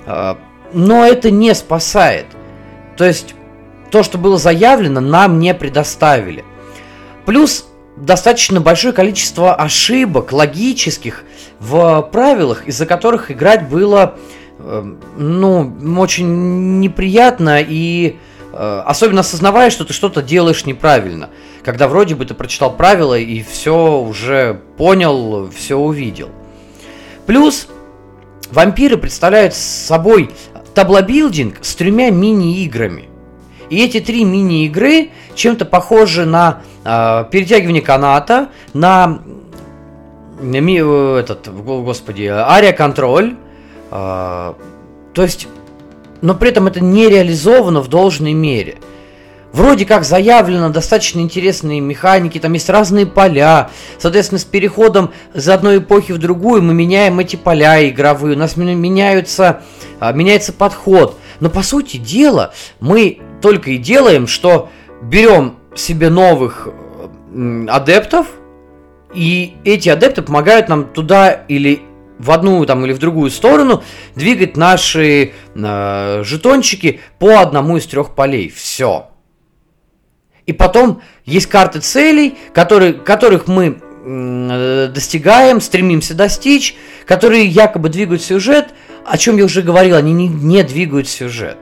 Но 0.06 1.06
это 1.06 1.30
не 1.30 1.54
спасает. 1.54 2.26
То 2.96 3.04
есть 3.04 3.34
то, 3.90 4.02
что 4.02 4.18
было 4.18 4.38
заявлено, 4.38 5.00
нам 5.00 5.38
не 5.38 5.54
предоставили. 5.54 6.44
Плюс 7.26 7.66
достаточно 7.96 8.60
большое 8.60 8.92
количество 8.92 9.54
ошибок 9.54 10.32
логических 10.32 11.24
в 11.60 12.02
правилах, 12.12 12.66
из-за 12.66 12.86
которых 12.86 13.30
играть 13.30 13.68
было 13.68 14.16
э, 14.58 14.94
ну, 15.16 16.00
очень 16.00 16.80
неприятно 16.80 17.60
и 17.60 18.16
э, 18.52 18.82
особенно 18.84 19.20
осознавая, 19.20 19.70
что 19.70 19.84
ты 19.84 19.92
что-то 19.92 20.22
делаешь 20.22 20.66
неправильно. 20.66 21.30
Когда 21.62 21.88
вроде 21.88 22.14
бы 22.14 22.26
ты 22.26 22.34
прочитал 22.34 22.76
правила 22.76 23.16
и 23.16 23.42
все 23.42 23.98
уже 23.98 24.60
понял, 24.76 25.48
все 25.50 25.76
увидел. 25.76 26.30
Плюс 27.26 27.68
вампиры 28.54 28.96
представляют 28.96 29.54
собой 29.54 30.30
таблобилдинг 30.74 31.58
с 31.60 31.74
тремя 31.74 32.10
мини-играми. 32.10 33.08
И 33.68 33.84
эти 33.84 34.00
три 34.00 34.24
мини-игры 34.24 35.10
чем-то 35.34 35.64
похожи 35.64 36.24
на 36.24 36.62
э, 36.84 37.24
перетягивание 37.30 37.82
каната, 37.82 38.50
на 38.72 39.20
этот, 40.40 41.48
господи, 41.52 42.26
ария-контроль. 42.26 43.36
Э, 43.90 44.54
то 45.12 45.22
есть, 45.22 45.48
но 46.20 46.34
при 46.34 46.50
этом 46.50 46.66
это 46.66 46.80
не 46.80 47.08
реализовано 47.08 47.80
в 47.80 47.88
должной 47.88 48.32
мере. 48.32 48.78
Вроде 49.54 49.86
как 49.86 50.02
заявлено 50.02 50.68
достаточно 50.70 51.20
интересные 51.20 51.78
механики, 51.78 52.40
там 52.40 52.54
есть 52.54 52.68
разные 52.68 53.06
поля. 53.06 53.70
Соответственно, 54.00 54.40
с 54.40 54.44
переходом 54.44 55.12
из 55.32 55.48
одной 55.48 55.78
эпохи 55.78 56.10
в 56.10 56.18
другую 56.18 56.60
мы 56.60 56.74
меняем 56.74 57.20
эти 57.20 57.36
поля 57.36 57.88
игровые, 57.88 58.34
у 58.34 58.38
нас 58.38 58.56
меняются, 58.56 59.62
а, 60.00 60.12
меняется 60.12 60.52
подход. 60.52 61.16
Но 61.38 61.50
по 61.50 61.62
сути 61.62 61.98
дела 61.98 62.52
мы 62.80 63.20
только 63.40 63.70
и 63.70 63.78
делаем, 63.78 64.26
что 64.26 64.70
берем 65.02 65.54
себе 65.76 66.10
новых 66.10 66.66
адептов, 67.68 68.26
и 69.14 69.54
эти 69.64 69.88
адепты 69.88 70.22
помогают 70.22 70.68
нам 70.68 70.84
туда 70.84 71.30
или 71.30 71.80
в 72.18 72.32
одну 72.32 72.66
там 72.66 72.84
или 72.84 72.92
в 72.92 72.98
другую 72.98 73.30
сторону 73.30 73.84
двигать 74.16 74.56
наши 74.56 75.32
э, 75.54 76.22
жетончики 76.24 76.98
по 77.20 77.40
одному 77.40 77.76
из 77.76 77.86
трех 77.86 78.16
полей. 78.16 78.48
Все. 78.48 79.13
И 80.46 80.52
потом 80.52 81.00
есть 81.24 81.46
карты 81.46 81.80
целей, 81.80 82.36
которые, 82.52 82.92
которых 82.92 83.46
мы 83.46 83.78
э, 84.04 84.90
достигаем, 84.94 85.60
стремимся 85.60 86.14
достичь, 86.14 86.76
которые 87.06 87.46
якобы 87.46 87.88
двигают 87.88 88.22
сюжет, 88.22 88.74
о 89.06 89.16
чем 89.16 89.38
я 89.38 89.44
уже 89.44 89.62
говорил, 89.62 89.96
они 89.96 90.12
не, 90.12 90.28
не 90.28 90.62
двигают 90.62 91.08
сюжет. 91.08 91.58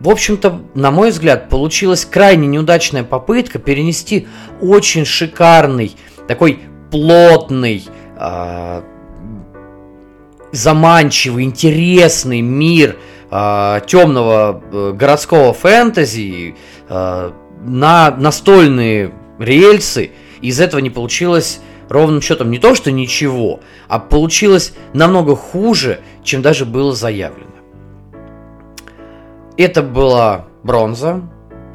В 0.00 0.10
общем-то, 0.10 0.62
на 0.74 0.90
мой 0.90 1.10
взгляд, 1.10 1.48
получилась 1.48 2.04
крайне 2.04 2.48
неудачная 2.48 3.04
попытка 3.04 3.58
перенести 3.58 4.26
очень 4.60 5.04
шикарный, 5.04 5.96
такой 6.26 6.58
плотный, 6.90 7.84
э, 8.18 8.82
заманчивый, 10.50 11.44
интересный 11.44 12.40
мир– 12.40 12.96
э, 13.34 13.80
темного 13.86 14.62
э, 14.72 14.92
городского 14.92 15.52
фэнтези 15.52 16.54
э, 16.88 17.32
на 17.60 18.10
настольные 18.16 19.12
рельсы. 19.38 20.12
Из 20.40 20.60
этого 20.60 20.80
не 20.80 20.90
получилось 20.90 21.60
ровным 21.88 22.20
счетом 22.20 22.50
не 22.50 22.58
то, 22.58 22.74
что 22.74 22.92
ничего, 22.92 23.60
а 23.88 23.98
получилось 23.98 24.74
намного 24.92 25.34
хуже, 25.34 26.00
чем 26.22 26.42
даже 26.42 26.64
было 26.64 26.92
заявлено. 26.94 27.50
Это 29.56 29.82
была 29.82 30.46
бронза, 30.62 31.22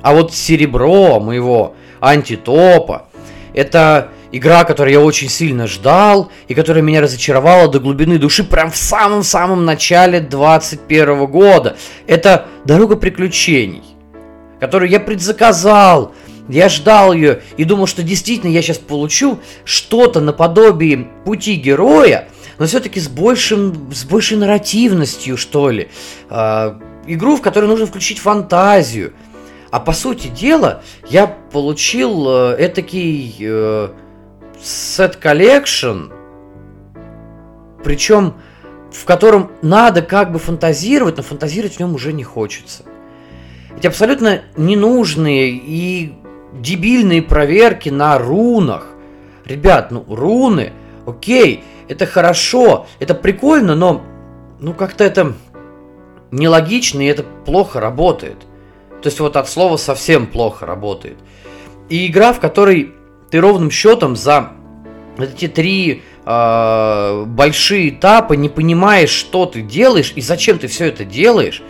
а 0.01 0.13
вот 0.13 0.33
серебро 0.33 1.19
моего 1.19 1.75
антитопа, 1.99 3.07
это 3.53 4.09
Игра, 4.31 4.63
которую 4.63 4.93
я 4.93 5.01
очень 5.01 5.27
сильно 5.27 5.65
ждал 5.65 6.31
и 6.47 6.53
которая 6.53 6.83
меня 6.83 7.01
разочаровала 7.01 7.67
до 7.67 7.79
глубины 7.79 8.19
души 8.19 8.43
прям 8.43 8.69
в 8.69 8.77
самом-самом 8.77 9.65
начале 9.65 10.19
21 10.19 11.25
года. 11.25 11.77
Это 12.05 12.45
«Дорога 12.63 12.95
приключений», 12.95 13.83
которую 14.59 14.89
я 14.89 14.99
предзаказал, 14.99 16.13
я 16.47 16.69
ждал 16.69 17.13
ее 17.13 17.41
и 17.57 17.63
думал, 17.63 17.87
что 17.87 18.03
действительно 18.03 18.51
я 18.51 18.61
сейчас 18.61 18.79
получу 18.79 19.39
что-то 19.65 20.19
наподобие 20.19 21.07
пути 21.23 21.55
героя, 21.55 22.27
но 22.57 22.65
все-таки 22.65 22.99
с, 22.99 23.07
большим, 23.07 23.91
с 23.93 24.03
большей 24.03 24.37
нарративностью, 24.37 25.37
что 25.37 25.69
ли. 25.69 25.89
Э, 26.29 26.73
игру, 27.07 27.35
в 27.35 27.41
которой 27.41 27.65
нужно 27.65 27.85
включить 27.85 28.19
фантазию. 28.19 29.13
А 29.71 29.79
по 29.79 29.93
сути 29.93 30.27
дела, 30.27 30.83
я 31.09 31.27
получил 31.27 32.25
э, 32.27 32.55
этакий... 32.59 33.35
Э, 33.39 33.89
set 34.61 35.19
collection, 35.21 36.11
причем 37.83 38.35
в 38.91 39.05
котором 39.05 39.51
надо 39.61 40.01
как 40.01 40.31
бы 40.31 40.39
фантазировать, 40.39 41.17
но 41.17 41.23
фантазировать 41.23 41.75
в 41.75 41.79
нем 41.79 41.93
уже 41.93 42.13
не 42.13 42.23
хочется. 42.23 42.83
Эти 43.77 43.87
абсолютно 43.87 44.41
ненужные 44.57 45.51
и 45.51 46.13
дебильные 46.53 47.21
проверки 47.21 47.89
на 47.89 48.17
рунах. 48.17 48.87
Ребят, 49.45 49.91
ну 49.91 50.03
руны, 50.07 50.73
окей, 51.05 51.63
это 51.87 52.05
хорошо, 52.05 52.87
это 52.99 53.15
прикольно, 53.15 53.75
но 53.75 54.03
ну 54.59 54.73
как-то 54.73 55.03
это 55.03 55.33
нелогично 56.31 57.01
и 57.01 57.05
это 57.05 57.23
плохо 57.45 57.79
работает. 57.79 58.39
То 59.01 59.07
есть 59.07 59.19
вот 59.19 59.37
от 59.37 59.47
слова 59.47 59.77
совсем 59.77 60.27
плохо 60.27 60.65
работает. 60.65 61.17
И 61.87 62.07
игра, 62.07 62.33
в 62.33 62.39
которой 62.39 62.93
ты 63.29 63.39
ровным 63.39 63.71
счетом 63.71 64.15
за 64.15 64.51
эти 65.17 65.47
три 65.47 66.03
э, 66.25 67.23
большие 67.25 67.89
этапа 67.89 68.33
не 68.33 68.49
понимаешь, 68.49 69.09
что 69.09 69.45
ты 69.45 69.61
делаешь 69.61 70.13
и 70.15 70.21
зачем 70.21 70.59
ты 70.59 70.67
все 70.67 70.85
это 70.87 71.05
делаешь. 71.05 71.61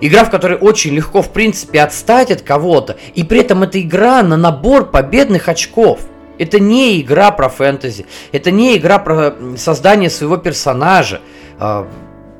Игра, 0.00 0.24
в 0.24 0.30
которой 0.30 0.58
очень 0.58 0.94
легко, 0.94 1.22
в 1.22 1.32
принципе, 1.32 1.80
отстать 1.80 2.30
от 2.30 2.42
кого-то, 2.42 2.96
и 3.14 3.22
при 3.22 3.40
этом 3.40 3.62
это 3.62 3.80
игра 3.80 4.22
на 4.22 4.36
набор 4.36 4.90
победных 4.90 5.48
очков. 5.48 6.00
Это 6.36 6.58
не 6.58 7.00
игра 7.00 7.30
про 7.30 7.48
фэнтези, 7.48 8.06
это 8.32 8.50
не 8.50 8.76
игра 8.76 8.98
про 8.98 9.34
создание 9.56 10.10
своего 10.10 10.36
персонажа. 10.36 11.20
А, 11.60 11.86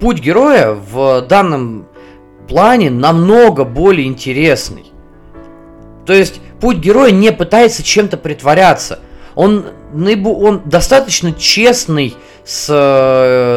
путь 0.01 0.19
героя 0.19 0.73
в 0.73 1.23
данном 1.23 1.87
плане 2.49 2.91
намного 2.91 3.65
более 3.65 4.09
интересный. 4.09 4.93
То 6.05 6.13
есть 6.13 6.41
путь 6.65 6.79
героя 6.79 7.11
не 7.11 7.31
пытается 7.31 7.83
чем-то 7.83 8.17
притворяться. 8.17 9.01
Он, 9.35 9.67
он 9.93 10.63
достаточно 10.65 11.35
честный 11.35 12.15
с, 12.43 12.65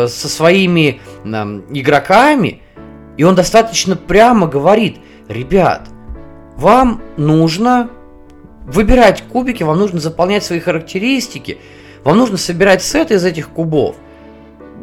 со 0.10 0.28
своими 0.28 1.00
э, 1.24 1.28
игроками, 1.70 2.62
И 3.16 3.24
он 3.24 3.34
достаточно 3.34 3.96
прямо 3.96 4.48
говорит, 4.48 4.98
ребят, 5.30 5.88
вам 6.58 7.02
нужно 7.16 7.90
выбирать 8.66 9.24
кубики, 9.32 9.64
вам 9.64 9.80
нужно 9.80 10.02
заполнять 10.02 10.44
свои 10.44 10.60
характеристики, 10.60 11.60
вам 12.04 12.18
нужно 12.18 12.36
собирать 12.36 12.84
сет 12.84 13.12
из 13.12 13.24
этих 13.24 13.48
кубов. 13.52 13.96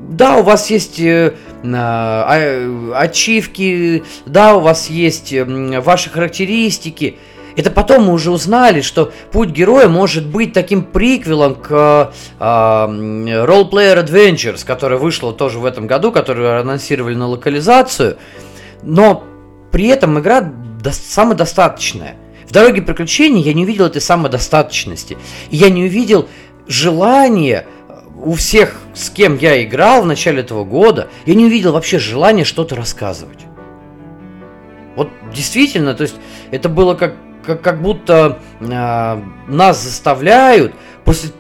Да, 0.08 0.38
у 0.38 0.42
вас 0.42 0.70
есть 0.70 0.98
э, 0.98 1.34
э, 1.62 2.92
ачивки, 2.94 4.02
да, 4.24 4.56
у 4.56 4.60
вас 4.60 4.88
есть 4.88 5.30
э, 5.34 5.44
ваши 5.44 6.08
характеристики. 6.08 7.18
Это 7.56 7.70
потом 7.70 8.06
мы 8.06 8.12
уже 8.12 8.30
узнали, 8.30 8.80
что 8.80 9.12
путь 9.30 9.50
героя 9.50 9.88
может 9.88 10.26
быть 10.26 10.52
таким 10.52 10.82
приквелом 10.82 11.54
к 11.54 12.12
э, 12.40 12.42
Role 12.42 13.70
Player 13.70 14.04
Adventures, 14.04 14.64
которая 14.66 14.98
вышла 14.98 15.32
тоже 15.32 15.58
в 15.60 15.64
этом 15.64 15.86
году, 15.86 16.10
которую 16.10 16.60
анонсировали 16.60 17.14
на 17.14 17.28
локализацию. 17.28 18.16
Но 18.82 19.24
при 19.70 19.86
этом 19.86 20.18
игра 20.18 20.40
до- 20.40 20.92
самодостаточная. 20.92 22.16
В 22.46 22.52
дороге 22.52 22.82
приключений 22.82 23.42
я 23.42 23.54
не 23.54 23.64
увидел 23.64 23.86
этой 23.86 24.00
самодостаточности. 24.00 25.16
И 25.50 25.56
я 25.56 25.70
не 25.70 25.84
увидел 25.84 26.28
желания 26.66 27.66
у 28.24 28.34
всех, 28.34 28.76
с 28.94 29.10
кем 29.10 29.36
я 29.36 29.62
играл 29.64 30.02
в 30.02 30.06
начале 30.06 30.40
этого 30.40 30.64
года, 30.64 31.08
я 31.26 31.34
не 31.34 31.46
увидел 31.46 31.72
вообще 31.72 31.98
желания 31.98 32.44
что-то 32.44 32.74
рассказывать. 32.74 33.40
Вот 34.96 35.08
действительно, 35.34 35.94
то 35.94 36.02
есть 36.02 36.14
это 36.50 36.68
было 36.68 36.94
как, 36.94 37.14
как, 37.46 37.62
как 37.62 37.82
будто 37.82 38.38
э, 38.60 39.22
нас 39.48 39.82
заставляют 39.82 40.74
после 41.04 41.30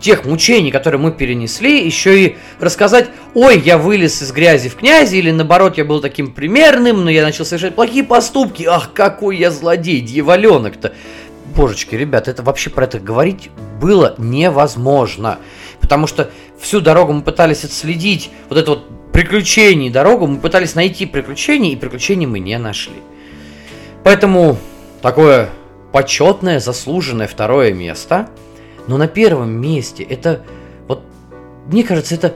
тех 0.00 0.24
мучений, 0.24 0.70
которые 0.70 1.00
мы 1.00 1.12
перенесли, 1.12 1.84
еще 1.84 2.24
и 2.24 2.36
рассказать, 2.60 3.08
ой, 3.34 3.58
я 3.58 3.78
вылез 3.78 4.22
из 4.22 4.32
грязи 4.32 4.68
в 4.68 4.76
князи, 4.76 5.16
или 5.16 5.30
наоборот, 5.30 5.76
я 5.76 5.84
был 5.84 6.00
таким 6.00 6.32
примерным, 6.32 7.04
но 7.04 7.10
я 7.10 7.22
начал 7.22 7.44
совершать 7.44 7.74
плохие 7.74 8.04
поступки, 8.04 8.64
ах, 8.64 8.92
какой 8.92 9.36
я 9.36 9.50
злодей, 9.50 10.00
дьяволенок-то. 10.00 10.92
Божечки, 11.56 11.94
ребят, 11.94 12.28
это 12.28 12.42
вообще 12.42 12.70
про 12.70 12.84
это 12.84 13.00
говорить 13.00 13.50
было 13.80 14.14
невозможно. 14.18 15.38
Потому 15.80 16.06
что 16.06 16.30
всю 16.60 16.80
дорогу 16.80 17.12
мы 17.12 17.22
пытались 17.22 17.64
отследить 17.64 18.30
вот 18.48 18.58
это 18.58 18.70
вот 18.72 19.12
приключение 19.12 19.90
дорогу, 19.90 20.26
мы 20.26 20.38
пытались 20.38 20.74
найти 20.74 21.06
приключения, 21.06 21.72
и 21.72 21.76
приключений 21.76 22.26
мы 22.26 22.38
не 22.38 22.58
нашли. 22.58 22.94
Поэтому 24.04 24.58
такое 25.02 25.48
почетное, 25.92 26.60
заслуженное 26.60 27.26
второе 27.26 27.72
место. 27.72 28.28
Но 28.86 28.96
на 28.96 29.08
первом 29.08 29.50
месте 29.50 30.02
это, 30.02 30.42
вот, 30.86 31.02
мне 31.66 31.84
кажется, 31.84 32.14
это 32.14 32.34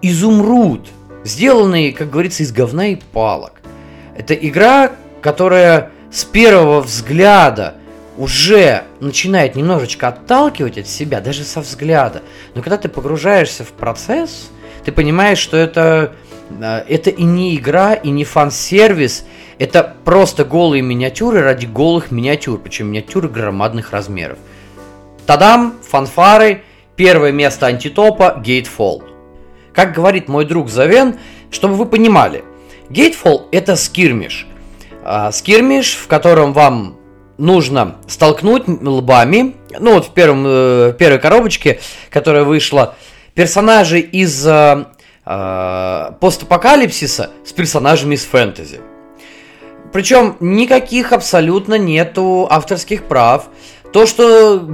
изумруд, 0.00 0.88
сделанный, 1.24 1.92
как 1.92 2.10
говорится, 2.10 2.42
из 2.42 2.52
говна 2.52 2.88
и 2.88 2.96
палок. 2.96 3.60
Это 4.16 4.34
игра, 4.34 4.92
которая 5.20 5.90
с 6.10 6.24
первого 6.24 6.80
взгляда 6.80 7.74
уже 8.16 8.82
начинает 9.00 9.54
немножечко 9.54 10.08
отталкивать 10.08 10.78
от 10.78 10.88
себя, 10.88 11.20
даже 11.20 11.44
со 11.44 11.60
взгляда. 11.60 12.22
Но 12.54 12.62
когда 12.62 12.76
ты 12.76 12.88
погружаешься 12.88 13.64
в 13.64 13.68
процесс, 13.68 14.48
ты 14.84 14.90
понимаешь, 14.90 15.38
что 15.38 15.56
это, 15.56 16.14
это 16.60 17.10
и 17.10 17.22
не 17.22 17.56
игра, 17.56 17.94
и 17.94 18.10
не 18.10 18.24
фан-сервис, 18.24 19.24
это 19.58 19.96
просто 20.04 20.44
голые 20.44 20.82
миниатюры 20.82 21.42
ради 21.42 21.66
голых 21.66 22.10
миниатюр, 22.10 22.58
причем 22.58 22.88
миниатюры 22.88 23.28
громадных 23.28 23.92
размеров. 23.92 24.38
Тадам, 25.26 25.74
фанфары, 25.82 26.62
первое 26.96 27.32
место 27.32 27.66
антитопа, 27.66 28.40
Гейтфолл. 28.42 29.02
Как 29.74 29.92
говорит 29.92 30.28
мой 30.28 30.44
друг 30.44 30.70
Завен, 30.70 31.16
чтобы 31.50 31.74
вы 31.74 31.86
понимали, 31.86 32.44
Гейтфолл 32.88 33.48
это 33.52 33.76
скирмиш. 33.76 34.46
Скирмиш, 35.32 35.94
в 35.94 36.06
котором 36.06 36.52
вам 36.52 36.96
нужно 37.36 37.96
столкнуть 38.06 38.64
лбами, 38.66 39.54
ну 39.78 39.94
вот 39.94 40.06
в 40.06 40.10
первом, 40.10 40.44
э, 40.46 40.94
первой 40.98 41.18
коробочке, 41.18 41.80
которая 42.10 42.44
вышла, 42.44 42.96
персонажей 43.34 44.00
из 44.00 44.44
э, 45.28 46.12
постапокалипсиса 46.20 47.30
с 47.44 47.52
персонажами 47.52 48.14
из 48.14 48.24
фэнтези. 48.24 48.80
Причем 49.92 50.36
никаких 50.40 51.12
абсолютно 51.12 51.76
нету 51.78 52.46
авторских 52.50 53.04
прав. 53.04 53.48
То, 53.92 54.06
что 54.06 54.68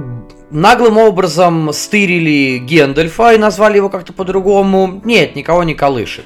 наглым 0.51 0.97
образом 0.97 1.71
стырили 1.73 2.57
Гендальфа 2.57 3.33
и 3.33 3.37
назвали 3.37 3.77
его 3.77 3.89
как-то 3.89 4.13
по-другому, 4.13 5.01
нет, 5.03 5.35
никого 5.35 5.63
не 5.63 5.73
колышет. 5.73 6.25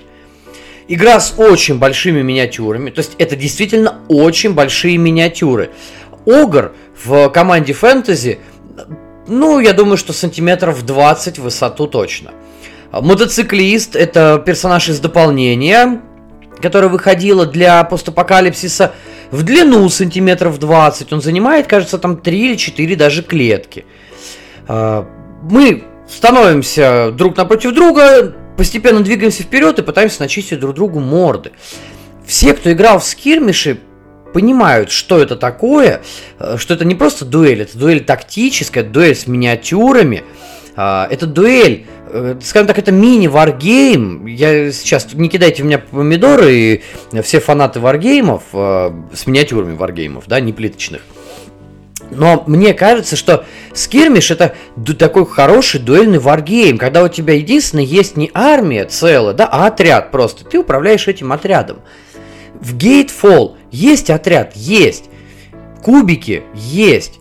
Игра 0.87 1.19
с 1.19 1.35
очень 1.37 1.77
большими 1.77 2.23
миниатюрами, 2.23 2.89
то 2.89 2.99
есть 2.99 3.13
это 3.19 3.35
действительно 3.35 3.99
очень 4.07 4.53
большие 4.53 4.97
миниатюры. 4.97 5.69
Огр 6.25 6.73
в 7.03 7.29
команде 7.29 7.73
фэнтези, 7.73 8.39
ну, 9.27 9.59
я 9.59 9.73
думаю, 9.73 9.97
что 9.97 10.13
сантиметров 10.13 10.83
20 10.83 11.37
в 11.37 11.43
высоту 11.43 11.85
точно. 11.85 12.31
Мотоциклист– 12.91 13.95
это 13.97 14.41
персонаж 14.43 14.89
из 14.89 14.99
дополнения, 14.99 16.01
которая 16.61 16.89
выходила 16.89 17.45
для 17.45 17.83
постапокалипсиса 17.83 18.93
в 19.31 19.43
длину 19.43 19.87
сантиметров 19.89 20.59
20. 20.59 21.13
Он 21.13 21.21
занимает, 21.21 21.67
кажется, 21.67 21.99
там 21.99 22.17
3 22.17 22.39
или 22.39 22.55
4 22.55 22.95
даже 22.95 23.21
клетки. 23.21 23.85
Мы 24.67 25.83
становимся 26.09 27.11
друг 27.11 27.37
напротив 27.37 27.73
друга, 27.73 28.35
постепенно 28.57 29.01
двигаемся 29.01 29.43
вперед 29.43 29.77
и 29.77 29.83
пытаемся 29.83 30.21
начистить 30.21 30.59
друг 30.59 30.73
другу 30.75 30.99
морды. 30.99 31.51
Все, 32.25 32.53
кто 32.53 32.71
играл 32.71 32.99
в 32.99 33.03
скирмиши, 33.03 33.79
понимают, 34.33 34.91
что 34.91 35.19
это 35.19 35.35
такое, 35.35 36.01
что 36.57 36.73
это 36.73 36.85
не 36.85 36.95
просто 36.95 37.25
дуэль, 37.25 37.61
это 37.61 37.77
дуэль 37.77 38.03
тактическая, 38.03 38.83
дуэль 38.83 39.15
с 39.15 39.27
миниатюрами, 39.27 40.23
это 41.09 41.25
дуэль, 41.25 41.85
скажем 42.41 42.67
так, 42.67 42.77
это 42.79 42.91
мини-варгейм. 42.91 44.25
Я 44.25 44.71
сейчас, 44.71 45.07
не 45.13 45.29
кидайте 45.29 45.63
в 45.63 45.65
меня 45.65 45.79
помидоры, 45.79 46.55
и 46.55 46.81
все 47.21 47.39
фанаты 47.39 47.79
варгеймов, 47.79 48.43
с 48.51 49.27
миниатюрами 49.27 49.75
варгеймов, 49.75 50.25
да, 50.27 50.39
не 50.39 50.53
плиточных. 50.53 51.01
Но 52.11 52.43
мне 52.47 52.73
кажется, 52.73 53.15
что 53.15 53.45
скирмиш 53.73 54.31
это 54.31 54.55
такой 54.97 55.27
хороший 55.27 55.79
дуэльный 55.79 56.17
варгейм, 56.17 56.79
когда 56.79 57.03
у 57.03 57.07
тебя 57.07 57.35
единственное 57.35 57.83
есть 57.83 58.17
не 58.17 58.31
армия 58.33 58.85
целая, 58.85 59.35
да, 59.35 59.45
а 59.45 59.67
отряд 59.67 60.09
просто. 60.09 60.43
Ты 60.43 60.57
управляешь 60.57 61.07
этим 61.07 61.31
отрядом. 61.31 61.77
В 62.59 62.75
Gate 62.75 63.55
есть 63.71 64.09
отряд, 64.09 64.55
есть. 64.55 65.05
Кубики 65.83 66.41
есть. 66.55 67.18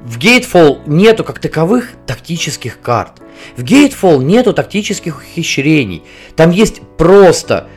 В 0.00 0.18
Gatefall 0.18 0.80
нету 0.86 1.24
как 1.24 1.38
таковых 1.38 1.90
тактических 2.06 2.80
карт. 2.80 3.22
В 3.56 3.62
Gatefall 3.64 4.22
нету 4.22 4.52
тактических 4.52 5.18
ухищрений. 5.18 6.02
Там 6.36 6.50
есть 6.50 6.80
просто 6.96 7.68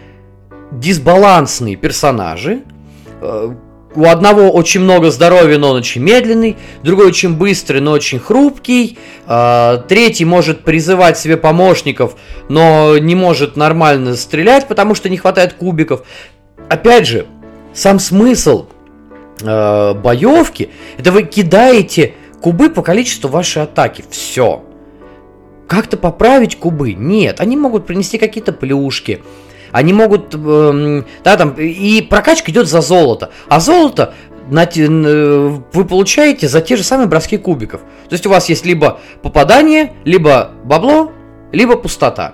дисбалансные 0.71 1.75
персонажи. 1.75 2.63
У 3.95 4.05
одного 4.05 4.51
очень 4.51 4.81
много 4.81 5.09
здоровья, 5.09 5.57
но 5.57 5.71
он 5.71 5.77
очень 5.77 6.03
медленный, 6.03 6.57
другой 6.83 7.07
очень 7.07 7.35
быстрый, 7.35 7.81
но 7.81 7.91
очень 7.91 8.19
хрупкий, 8.19 8.99
третий 9.25 10.25
может 10.25 10.63
призывать 10.63 11.17
себе 11.17 11.37
помощников, 11.37 12.15
но 12.49 12.99
не 12.99 13.15
может 13.15 13.57
нормально 13.57 14.15
стрелять, 14.15 14.67
потому 14.67 14.93
что 14.93 15.09
не 15.09 15.17
хватает 15.17 15.53
кубиков. 15.53 16.03
Опять 16.69 17.07
же, 17.07 17.25
сам 17.73 17.97
смысл 17.97 18.67
э, 19.41 19.93
боевки 19.93 20.69
это 20.97 21.11
вы 21.11 21.23
кидаете 21.23 22.13
кубы 22.41 22.69
по 22.69 22.81
количеству 22.81 23.29
вашей 23.29 23.63
атаки. 23.63 24.03
Все. 24.09 24.63
Как-то 25.67 25.97
поправить 25.97 26.57
кубы? 26.57 26.93
Нет. 26.93 27.39
Они 27.39 27.55
могут 27.55 27.85
принести 27.85 28.17
какие-то 28.17 28.53
плюшки. 28.53 29.21
Они 29.71 29.93
могут, 29.93 30.33
э, 30.33 31.03
да, 31.23 31.37
там, 31.37 31.53
и 31.53 32.01
прокачка 32.01 32.51
идет 32.51 32.67
за 32.67 32.81
золото. 32.81 33.31
А 33.47 33.59
золото 33.59 34.13
на, 34.49 34.63
э, 34.63 35.57
вы 35.73 35.85
получаете 35.85 36.47
за 36.47 36.61
те 36.61 36.75
же 36.75 36.83
самые 36.83 37.07
броски 37.07 37.37
кубиков. 37.37 37.81
То 37.81 38.13
есть 38.13 38.25
у 38.25 38.29
вас 38.29 38.49
есть 38.49 38.65
либо 38.65 38.99
попадание, 39.21 39.93
либо 40.05 40.51
бабло, 40.63 41.11
либо 41.51 41.75
пустота. 41.75 42.33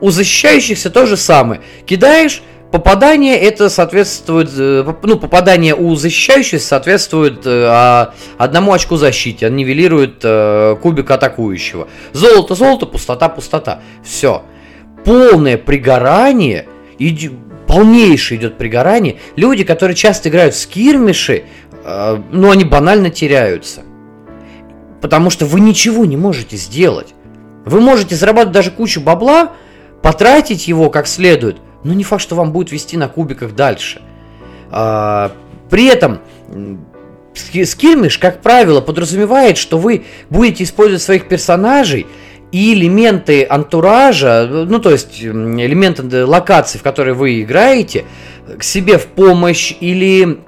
У 0.00 0.10
защищающихся 0.10 0.90
то 0.90 1.06
же 1.06 1.16
самое. 1.16 1.62
Кидаешь, 1.86 2.42
Попадание 2.70 3.38
это 3.38 3.70
соответствует, 3.70 4.50
ну, 4.54 5.18
попадание 5.18 5.74
у 5.74 5.94
защищающего 5.94 6.58
соответствует 6.58 7.40
а, 7.46 8.12
одному 8.36 8.74
очку 8.74 8.96
защите, 8.96 9.46
он 9.46 9.56
нивелирует 9.56 10.20
а, 10.22 10.76
кубик 10.76 11.10
атакующего. 11.10 11.88
Золото, 12.12 12.54
золото, 12.54 12.84
пустота, 12.84 13.30
пустота. 13.30 13.80
Все. 14.04 14.42
Полное 15.02 15.56
пригорание, 15.56 16.68
иди, 16.98 17.30
полнейшее 17.66 18.38
идет 18.38 18.58
пригорание. 18.58 19.16
Люди, 19.36 19.64
которые 19.64 19.96
часто 19.96 20.28
играют 20.28 20.54
в 20.54 20.58
скирмиши, 20.58 21.44
а, 21.84 22.22
ну, 22.30 22.50
они 22.50 22.64
банально 22.64 23.08
теряются. 23.08 23.80
Потому 25.00 25.30
что 25.30 25.46
вы 25.46 25.60
ничего 25.60 26.04
не 26.04 26.18
можете 26.18 26.58
сделать. 26.58 27.14
Вы 27.64 27.80
можете 27.80 28.14
зарабатывать 28.14 28.52
даже 28.52 28.70
кучу 28.72 29.00
бабла, 29.00 29.52
потратить 30.02 30.68
его 30.68 30.90
как 30.90 31.06
следует– 31.06 31.56
но 31.84 31.94
не 31.94 32.04
факт, 32.04 32.22
что 32.22 32.34
вам 32.34 32.52
будет 32.52 32.72
вести 32.72 32.96
на 32.96 33.08
кубиках 33.08 33.54
дальше. 33.54 34.02
А, 34.70 35.32
при 35.70 35.86
этом 35.86 36.20
скирмиш, 37.34 38.18
как 38.18 38.40
правило, 38.40 38.80
подразумевает, 38.80 39.58
что 39.58 39.78
вы 39.78 40.04
будете 40.30 40.64
использовать 40.64 41.02
своих 41.02 41.28
персонажей 41.28 42.06
и 42.50 42.72
элементы 42.72 43.46
антуража, 43.48 44.48
ну 44.50 44.78
то 44.78 44.90
есть 44.90 45.22
элементы 45.22 46.24
локаций, 46.24 46.80
в 46.80 46.82
которые 46.82 47.14
вы 47.14 47.42
играете, 47.42 48.04
к 48.58 48.62
себе 48.62 48.98
в 48.98 49.06
помощь 49.06 49.74
или 49.80 50.38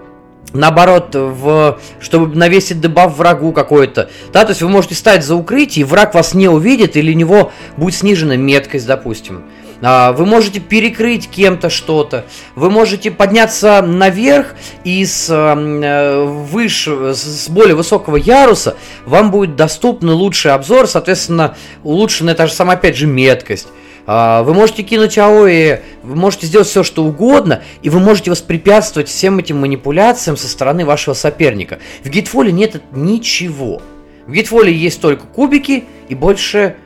наоборот, 0.52 1.10
в, 1.14 1.78
чтобы 2.00 2.34
навесить 2.34 2.80
дебаф 2.80 3.16
врагу 3.16 3.52
какой-то. 3.52 4.10
Да, 4.32 4.44
то 4.44 4.50
есть 4.50 4.62
вы 4.62 4.68
можете 4.68 4.94
стать 4.94 5.24
за 5.24 5.36
укрытие, 5.36 5.82
и 5.82 5.84
враг 5.84 6.14
вас 6.14 6.34
не 6.34 6.48
увидит, 6.48 6.96
или 6.96 7.12
у 7.12 7.16
него 7.16 7.52
будет 7.76 7.94
снижена 7.94 8.36
меткость, 8.36 8.86
допустим. 8.86 9.44
А, 9.82 10.12
вы 10.12 10.26
можете 10.26 10.60
перекрыть 10.60 11.28
кем-то 11.28 11.70
что-то. 11.70 12.26
Вы 12.54 12.70
можете 12.70 13.10
подняться 13.10 13.82
наверх 13.82 14.54
и 14.84 15.04
с 15.04 15.28
э, 15.30 16.24
выше, 16.24 17.14
с 17.14 17.48
более 17.48 17.74
высокого 17.74 18.16
яруса 18.16 18.76
вам 19.06 19.30
будет 19.30 19.56
доступный 19.56 20.12
лучший 20.12 20.52
обзор, 20.52 20.86
соответственно, 20.86 21.56
улучшенная 21.82 22.34
та 22.34 22.46
же 22.46 22.52
самая, 22.52 22.76
опять 22.76 22.96
же, 22.96 23.06
меткость. 23.06 23.68
А, 24.06 24.42
вы 24.42 24.54
можете 24.54 24.82
кинуть 24.82 25.16
АОЭ, 25.16 25.80
вы 26.02 26.16
можете 26.16 26.46
сделать 26.46 26.68
все, 26.68 26.82
что 26.82 27.04
угодно, 27.04 27.62
и 27.82 27.90
вы 27.90 28.00
можете 28.00 28.30
воспрепятствовать 28.30 29.08
всем 29.08 29.38
этим 29.38 29.58
манипуляциям 29.60 30.36
со 30.36 30.48
стороны 30.48 30.84
вашего 30.84 31.14
соперника. 31.14 31.78
В 32.04 32.08
гитфоле 32.08 32.52
нет 32.52 32.82
ничего. 32.92 33.80
В 34.26 34.32
гитфоле 34.32 34.72
есть 34.72 35.00
только 35.00 35.26
кубики 35.26 35.84
и 36.08 36.14
больше 36.14 36.76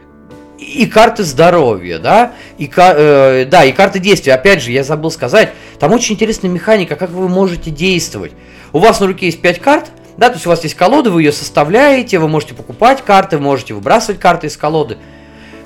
и 0.65 0.87
карты 0.87 1.25
здоровья, 1.25 1.99
да, 1.99 2.33
и, 2.59 2.71
э, 2.75 3.45
да, 3.45 3.65
и 3.65 3.73
карты 3.73 3.99
действия. 3.99 4.35
Опять 4.35 4.63
же, 4.63 4.73
я 4.73 4.83
забыл 4.83 5.11
сказать, 5.11 5.51
там 5.79 5.93
очень 5.93 6.15
интересная 6.15 6.51
механика, 6.51 6.97
как 6.97 7.11
вы 7.11 7.29
можете 7.29 7.71
действовать. 7.71 8.33
У 8.73 8.79
вас 8.79 9.01
на 9.01 9.07
руке 9.07 9.27
есть 9.27 9.41
5 9.41 9.61
карт, 9.61 9.91
да, 10.17 10.29
то 10.29 10.35
есть 10.35 10.47
у 10.47 10.49
вас 10.49 10.63
есть 10.63 10.75
колода, 10.75 11.11
вы 11.11 11.23
ее 11.23 11.33
составляете, 11.33 12.19
вы 12.19 12.29
можете 12.29 12.55
покупать 12.55 13.03
карты, 13.03 13.39
можете 13.39 13.75
выбрасывать 13.75 14.21
карты 14.21 14.47
из 14.47 14.57
колоды. 14.57 14.99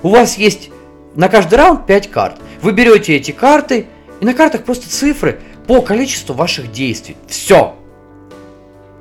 У 0.03 0.11
вас 0.11 0.39
есть 0.39 0.71
на 1.15 1.29
каждый 1.29 1.57
раунд 1.57 1.87
5 1.87 2.11
карт. 2.11 2.37
Вы 2.63 2.73
берете 2.73 3.17
эти 3.17 3.31
карты, 3.31 3.87
и 4.21 4.25
на 4.25 4.35
картах 4.35 4.65
просто 4.65 4.89
цифры 4.89 5.41
по 5.67 5.83
количеству 5.83 6.35
ваших 6.35 6.73
действий. 6.73 7.17
Все. 7.29 7.75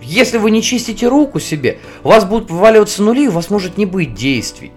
Если 0.02 0.38
вы 0.38 0.52
не 0.52 0.62
чистите 0.62 1.08
руку 1.08 1.40
себе, 1.40 1.80
у 2.04 2.10
вас 2.10 2.24
будут 2.24 2.52
вываливаться 2.52 3.02
нули, 3.02 3.28
у 3.28 3.32
вас 3.32 3.50
может 3.50 3.78
не 3.78 3.86
быть 3.86 4.14
действий. 4.14 4.72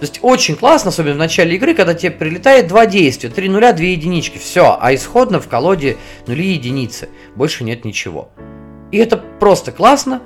То 0.00 0.06
есть 0.06 0.20
очень 0.22 0.54
классно, 0.54 0.90
особенно 0.90 1.14
в 1.14 1.18
начале 1.18 1.56
игры, 1.56 1.74
когда 1.74 1.92
тебе 1.92 2.12
прилетает 2.12 2.68
два 2.68 2.86
действия, 2.86 3.30
три 3.30 3.48
нуля, 3.48 3.72
две 3.72 3.92
единички, 3.92 4.38
все, 4.38 4.78
а 4.80 4.94
исходно 4.94 5.40
в 5.40 5.48
колоде 5.48 5.96
нули 6.28 6.44
и 6.44 6.52
единицы, 6.52 7.08
больше 7.34 7.64
нет 7.64 7.84
ничего. 7.84 8.30
И 8.92 8.98
это 8.98 9.16
просто 9.16 9.72
классно. 9.72 10.22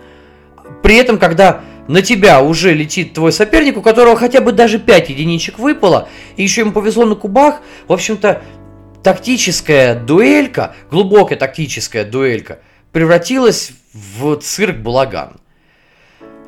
При 0.83 0.97
этом, 0.97 1.19
когда 1.19 1.63
на 1.89 2.03
тебя 2.03 2.43
уже 2.43 2.75
летит 2.75 3.15
твой 3.15 3.33
соперник, 3.33 3.79
у 3.79 3.83
которого 3.83 4.15
хотя 4.15 4.43
бы 4.43 4.53
даже 4.53 4.79
5 4.79 5.09
единичек 5.09 5.59
выпало, 5.59 6.09
и 6.37 6.43
еще 6.43 6.61
ему 6.61 6.73
повезло 6.73 7.07
на 7.07 7.15
кубах, 7.15 7.63
в 7.89 7.93
общем-то, 7.95 8.43
тактическая 9.03 9.95
дуэлька, 9.95 10.75
глубокая 10.91 11.39
тактическая 11.39 12.05
дуэлька, 12.05 12.61
превратилась 12.93 13.73
в 13.95 14.37
цирк-балаган. 14.37 15.41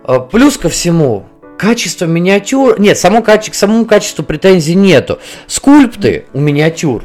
А, 0.04 0.20
плюс 0.20 0.58
ко 0.58 0.68
всему, 0.68 1.26
Качество 1.58 2.06
миниатюр... 2.06 2.80
Нет, 2.80 2.98
само 2.98 3.22
к 3.22 3.54
самому 3.54 3.86
качеству 3.86 4.24
претензий 4.24 4.74
нету. 4.74 5.18
Скульпты 5.46 6.26
у 6.32 6.40
миниатюр, 6.40 7.04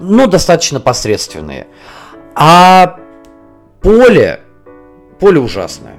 ну, 0.00 0.26
достаточно 0.26 0.80
посредственные. 0.80 1.66
А 2.34 2.98
поле... 3.82 4.40
Поле 5.18 5.38
ужасное. 5.38 5.96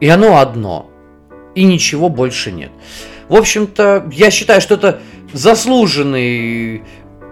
И 0.00 0.08
оно 0.08 0.38
одно. 0.38 0.90
И 1.54 1.64
ничего 1.64 2.08
больше 2.08 2.52
нет. 2.52 2.70
В 3.28 3.34
общем-то, 3.34 4.08
я 4.12 4.30
считаю, 4.30 4.60
что 4.60 4.74
это 4.74 5.00
заслуженный 5.32 6.82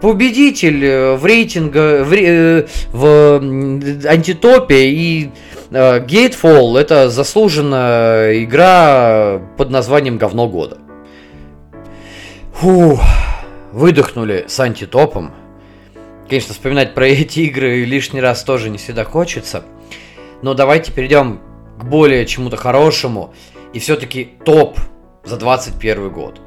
победитель 0.00 0.84
э, 0.84 1.16
в 1.16 1.24
рейтинге, 1.24 2.02
в, 2.02 2.12
э, 2.12 2.66
в 2.92 4.06
антитопе 4.06 4.88
и 4.90 5.30
Гейтфолл 5.70 6.76
это 6.76 7.08
заслуженная 7.08 8.42
игра 8.44 9.40
под 9.56 9.70
названием 9.70 10.18
говно 10.18 10.48
года. 10.48 10.78
Фу, 12.54 13.00
выдохнули 13.72 14.44
с 14.46 14.60
антитопом. 14.60 15.32
Конечно, 16.28 16.54
вспоминать 16.54 16.94
про 16.94 17.06
эти 17.06 17.40
игры 17.40 17.84
лишний 17.84 18.20
раз 18.20 18.44
тоже 18.44 18.70
не 18.70 18.78
всегда 18.78 19.04
хочется. 19.04 19.64
Но 20.42 20.54
давайте 20.54 20.92
перейдем 20.92 21.40
к 21.78 21.84
более 21.84 22.24
чему-то 22.26 22.56
хорошему. 22.56 23.34
И 23.72 23.80
все-таки 23.80 24.30
топ 24.44 24.78
за 25.24 25.36
21 25.36 26.10
год. 26.10 26.40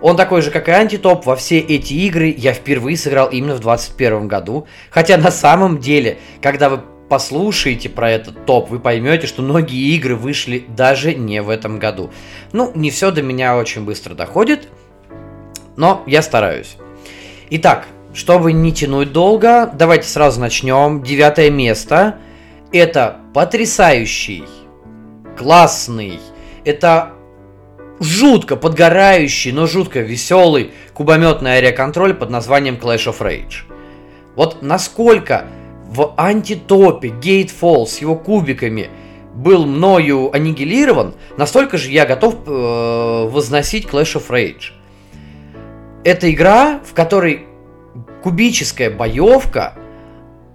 Он 0.00 0.16
такой 0.16 0.40
же, 0.40 0.50
как 0.50 0.68
и 0.68 0.72
антитоп, 0.72 1.26
во 1.26 1.36
все 1.36 1.58
эти 1.58 1.92
игры 1.94 2.34
я 2.36 2.54
впервые 2.54 2.96
сыграл 2.96 3.28
именно 3.28 3.54
в 3.54 3.60
2021 3.60 4.28
году. 4.28 4.66
Хотя 4.90 5.16
на 5.18 5.30
самом 5.30 5.78
деле, 5.78 6.18
когда 6.40 6.70
вы 6.70 6.80
послушаете 7.10 7.90
про 7.90 8.10
этот 8.10 8.46
топ, 8.46 8.70
вы 8.70 8.78
поймете, 8.78 9.26
что 9.26 9.42
многие 9.42 9.94
игры 9.96 10.14
вышли 10.14 10.64
даже 10.68 11.14
не 11.14 11.42
в 11.42 11.50
этом 11.50 11.78
году. 11.78 12.10
Ну, 12.52 12.72
не 12.74 12.90
все 12.90 13.10
до 13.10 13.20
меня 13.20 13.58
очень 13.58 13.84
быстро 13.84 14.14
доходит, 14.14 14.68
но 15.76 16.02
я 16.06 16.22
стараюсь. 16.22 16.76
Итак, 17.50 17.86
чтобы 18.14 18.52
не 18.52 18.72
тянуть 18.72 19.12
долго, 19.12 19.70
давайте 19.74 20.08
сразу 20.08 20.40
начнем. 20.40 21.02
Девятое 21.02 21.50
место. 21.50 22.18
Это 22.72 23.18
потрясающий, 23.34 24.44
классный, 25.36 26.20
это 26.64 27.10
жутко 27.98 28.54
подгорающий, 28.54 29.50
но 29.50 29.66
жутко 29.66 29.98
веселый 29.98 30.70
кубометный 30.94 31.56
аэроконтроль 31.56 32.14
под 32.14 32.30
названием 32.30 32.76
Clash 32.76 33.12
of 33.12 33.18
Rage. 33.18 33.64
Вот 34.36 34.62
насколько 34.62 35.46
в 35.90 36.14
антитопе 36.16 37.08
Gate 37.08 37.84
с 37.86 37.98
его 37.98 38.14
кубиками 38.14 38.90
был 39.34 39.66
мною 39.66 40.34
аннигилирован, 40.34 41.14
настолько 41.36 41.78
же 41.78 41.90
я 41.90 42.06
готов 42.06 42.36
э, 42.46 43.28
возносить 43.28 43.86
Clash 43.86 44.14
of 44.14 44.28
Rage. 44.28 44.72
Это 46.04 46.30
игра, 46.30 46.80
в 46.88 46.94
которой 46.94 47.46
кубическая 48.22 48.88
боевка, 48.88 49.74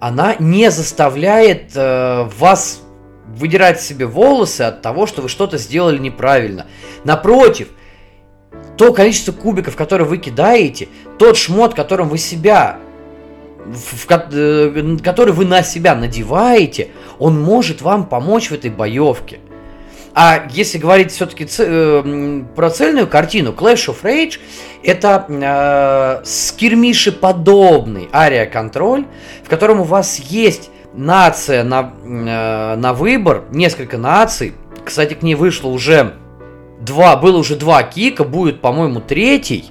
она 0.00 0.36
не 0.38 0.70
заставляет 0.70 1.72
э, 1.74 2.28
вас 2.38 2.82
выдирать 3.26 3.80
себе 3.82 4.06
волосы 4.06 4.62
от 4.62 4.80
того, 4.80 5.06
что 5.06 5.20
вы 5.20 5.28
что-то 5.28 5.58
сделали 5.58 5.98
неправильно. 5.98 6.66
Напротив, 7.04 7.68
то 8.78 8.94
количество 8.94 9.32
кубиков, 9.32 9.76
которые 9.76 10.08
вы 10.08 10.16
кидаете, 10.16 10.88
тот 11.18 11.36
шмот, 11.36 11.74
которым 11.74 12.08
вы 12.08 12.16
себя, 12.16 12.78
в, 13.72 14.06
в, 14.06 14.06
э, 14.10 14.96
который 15.02 15.32
вы 15.32 15.44
на 15.44 15.62
себя 15.62 15.94
надеваете, 15.94 16.88
он 17.18 17.40
может 17.40 17.82
вам 17.82 18.06
помочь 18.06 18.50
в 18.50 18.54
этой 18.54 18.70
боевке. 18.70 19.40
А 20.18 20.48
если 20.50 20.78
говорить 20.78 21.12
все-таки 21.12 21.46
э, 21.58 22.42
про 22.54 22.70
цельную 22.70 23.06
картину, 23.06 23.52
Clash 23.52 23.88
of 23.88 24.02
Rage 24.02 24.38
это 24.82 25.26
э, 25.28 26.24
скирмиши-подобный 26.24 28.08
ария-контроль, 28.12 29.04
в 29.44 29.48
котором 29.50 29.80
у 29.80 29.84
вас 29.84 30.18
есть 30.18 30.70
нация 30.94 31.64
на, 31.64 31.92
э, 32.02 32.76
на 32.76 32.94
выбор, 32.94 33.44
несколько 33.50 33.98
наций. 33.98 34.54
Кстати, 34.84 35.12
к 35.12 35.22
ней 35.22 35.34
вышло 35.34 35.68
уже 35.68 36.14
два, 36.80 37.16
было 37.16 37.36
уже 37.36 37.56
два 37.56 37.82
кика, 37.82 38.24
будет, 38.24 38.62
по-моему, 38.62 39.00
третий. 39.00 39.66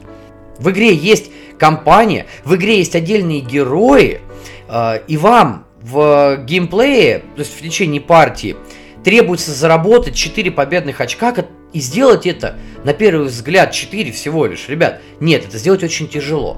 В 0.59 0.69
игре 0.69 0.93
есть 0.93 1.31
компания, 1.57 2.27
в 2.43 2.55
игре 2.55 2.77
есть 2.77 2.95
отдельные 2.95 3.39
герои, 3.39 4.21
э, 4.67 4.99
и 5.07 5.17
вам 5.17 5.65
в 5.81 6.37
геймплее, 6.45 7.19
то 7.35 7.39
есть 7.39 7.57
в 7.57 7.61
течение 7.61 8.01
партии, 8.01 8.55
требуется 9.03 9.51
заработать 9.51 10.15
4 10.15 10.49
победных 10.51 10.99
очка, 10.99 11.33
и 11.73 11.79
сделать 11.79 12.25
это, 12.25 12.55
на 12.83 12.93
первый 12.93 13.27
взгляд, 13.27 13.71
4 13.71 14.11
всего 14.11 14.45
лишь. 14.47 14.67
Ребят, 14.69 15.01
нет, 15.19 15.45
это 15.45 15.57
сделать 15.57 15.83
очень 15.83 16.07
тяжело. 16.07 16.57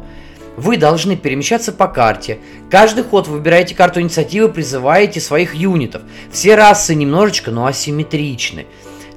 Вы 0.55 0.77
должны 0.77 1.15
перемещаться 1.15 1.71
по 1.71 1.87
карте. 1.87 2.39
Каждый 2.71 3.03
ход 3.03 3.27
вы 3.27 3.37
выбираете 3.37 3.75
карту 3.75 4.01
инициативы, 4.01 4.49
призываете 4.49 5.19
своих 5.19 5.53
юнитов. 5.53 6.03
Все 6.31 6.55
расы 6.55 6.95
немножечко, 6.95 7.51
но 7.51 7.65
асимметричны. 7.65 8.65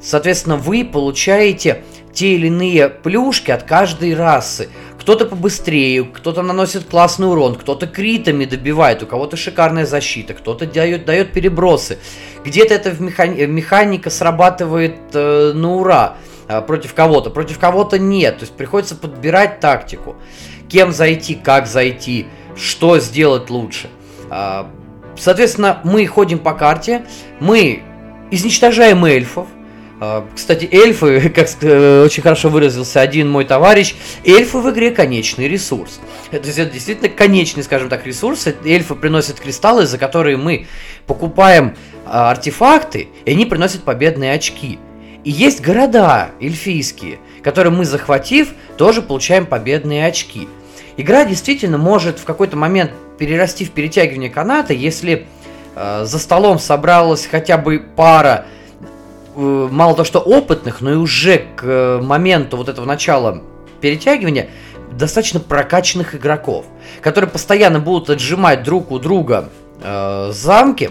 Соответственно, 0.03 0.57
вы 0.57 0.85
получаете 0.85 1.83
те 2.13 2.35
или 2.35 2.49
иные 2.49 2.89
плюшки 2.89 3.51
от 3.51 3.63
каждой 3.63 4.15
расы. 4.15 4.69
Кто-то 5.11 5.27
побыстрее, 5.27 6.05
кто-то 6.05 6.43
наносит 6.43 6.85
классный 6.85 7.27
урон, 7.27 7.57
кто-то 7.57 7.89
критами 7.89 8.45
добивает, 8.45 9.03
у 9.03 9.07
кого-то 9.07 9.37
шикарная 9.37 9.85
защита, 9.85 10.35
кто-то 10.35 10.67
дает, 10.67 11.05
дает 11.05 11.33
перебросы. 11.33 11.99
Где-то 12.45 12.75
эта 12.75 12.91
механи- 12.91 13.45
механика 13.49 14.09
срабатывает 14.09 14.95
э, 15.13 15.51
на 15.53 15.75
ура 15.75 16.17
э, 16.47 16.63
против 16.63 16.95
кого-то, 16.95 17.31
против 17.31 17.59
кого-то 17.59 17.99
нет. 17.99 18.39
То 18.39 18.43
есть 18.45 18.55
приходится 18.55 18.95
подбирать 18.95 19.59
тактику 19.59 20.15
кем 20.69 20.93
зайти, 20.93 21.35
как 21.35 21.67
зайти, 21.67 22.29
что 22.55 23.01
сделать 23.01 23.51
лучше. 23.51 23.89
А, 24.31 24.71
соответственно, 25.19 25.81
мы 25.83 26.07
ходим 26.07 26.39
по 26.39 26.53
карте, 26.53 27.05
мы 27.41 27.83
изничтожаем 28.31 29.05
эльфов, 29.05 29.49
кстати, 30.35 30.67
эльфы, 30.71 31.29
как 31.35 31.49
э, 31.61 32.03
очень 32.05 32.23
хорошо 32.23 32.49
выразился 32.49 33.01
один 33.01 33.29
мой 33.29 33.45
товарищ, 33.45 33.95
эльфы 34.25 34.59
в 34.59 34.71
игре 34.71 34.93
конечный 34.93 35.47
ресурс. 35.47 36.01
Это, 36.31 36.49
это 36.49 36.65
действительно 36.67 37.11
конечный, 37.11 37.63
скажем 37.63 37.91
так, 37.91 38.07
ресурс. 38.07 38.47
Эльфы 38.65 38.95
приносят 38.95 39.39
кристаллы, 39.39 39.87
за 39.87 39.99
которые 39.99 40.39
мы 40.39 40.67
покупаем 41.07 41.77
а, 42.07 42.31
артефакты, 42.31 43.09
и 43.27 43.31
они 43.33 43.45
приносят 43.45 43.83
победные 43.83 44.33
очки. 44.33 44.79
И 45.23 45.31
есть 45.31 45.61
города 45.61 46.31
эльфийские, 46.41 47.19
которые 47.43 47.73
мы, 47.73 47.85
захватив, 47.85 48.55
тоже 48.79 49.03
получаем 49.03 49.45
победные 49.45 50.07
очки. 50.07 50.49
Игра 50.97 51.27
действительно 51.27 51.77
может 51.77 52.19
в 52.19 52.25
какой-то 52.25 52.57
момент 52.57 52.93
перерасти 53.19 53.67
в 53.67 53.73
перетягивание 53.73 54.31
каната, 54.31 54.73
если 54.73 55.27
э, 55.77 56.05
за 56.07 56.19
столом 56.19 56.59
собралась 56.59 57.27
хотя 57.27 57.59
бы 57.59 57.85
пара 57.97 58.47
Э, 58.47 58.60
мало 59.41 59.95
то, 59.95 60.05
что 60.05 60.21
опытных, 60.21 60.81
но 60.81 60.93
и 60.93 60.97
уже 60.97 61.47
к 61.57 61.65
э, 61.65 62.01
моменту 62.01 62.57
вот 62.57 62.69
этого 62.69 62.85
начала 62.85 63.43
перетягивания 63.81 64.51
достаточно 64.93 65.41
прокачанных 65.41 66.15
игроков, 66.15 66.67
которые 67.01 67.31
постоянно 67.31 67.79
будут 67.79 68.11
отжимать 68.11 68.63
друг 68.63 68.91
у 68.91 68.99
друга 68.99 69.49
э, 69.83 70.31
замки, 70.33 70.91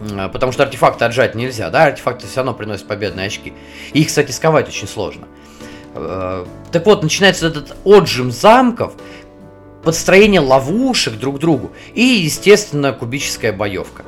э, 0.00 0.28
потому 0.32 0.52
что 0.52 0.62
артефакты 0.62 1.04
отжать 1.04 1.34
нельзя, 1.34 1.70
да, 1.70 1.86
артефакты 1.86 2.26
все 2.26 2.36
равно 2.36 2.54
приносят 2.54 2.86
победные 2.86 3.26
очки. 3.26 3.52
И 3.92 4.00
их, 4.00 4.08
кстати, 4.08 4.30
сковать 4.30 4.68
очень 4.68 4.88
сложно. 4.88 5.26
Э, 5.94 6.44
так 6.70 6.86
вот, 6.86 7.02
начинается 7.02 7.46
этот 7.46 7.76
отжим 7.84 8.30
замков, 8.30 8.92
подстроение 9.82 10.40
ловушек 10.40 11.14
друг 11.14 11.36
к 11.36 11.38
другу 11.38 11.72
и, 11.94 12.02
естественно, 12.02 12.92
кубическая 12.92 13.52
боевка. 13.52 14.04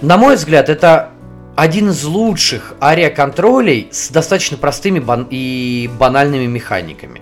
На 0.00 0.16
мой 0.16 0.34
взгляд, 0.36 0.68
это 0.68 1.10
один 1.56 1.90
из 1.90 2.04
лучших 2.04 2.74
ариоконтролей 2.80 3.88
с 3.90 4.10
достаточно 4.10 4.56
простыми 4.56 4.98
бан- 4.98 5.28
и 5.30 5.90
банальными 5.98 6.46
механиками. 6.46 7.20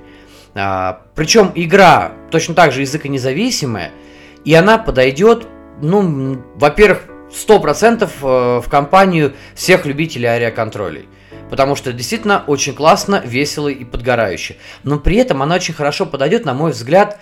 А, 0.55 1.03
причем 1.14 1.53
игра 1.55 2.12
точно 2.31 2.55
так 2.55 2.72
же 2.72 2.83
языконезависимая, 2.83 3.91
и 4.45 4.55
она 4.55 4.78
подойдет, 4.78 5.47
ну, 5.83 6.43
во-первых, 6.55 7.03
100% 7.31 8.05
э, 8.22 8.61
в 8.61 8.68
компанию 8.68 9.35
всех 9.55 9.87
любителей 9.87 10.26
ариоконтролей. 10.26 11.09
Потому 11.49 11.76
что 11.76 11.93
действительно 11.93 12.45
очень 12.47 12.74
классно, 12.74 13.22
весело 13.24 13.68
и 13.68 13.85
подгорающе. 13.85 14.57
Но 14.83 14.99
при 14.99 15.16
этом 15.16 15.43
она 15.43 15.57
очень 15.57 15.74
хорошо 15.74 16.07
подойдет, 16.07 16.45
на 16.45 16.55
мой 16.55 16.72
взгляд, 16.72 17.20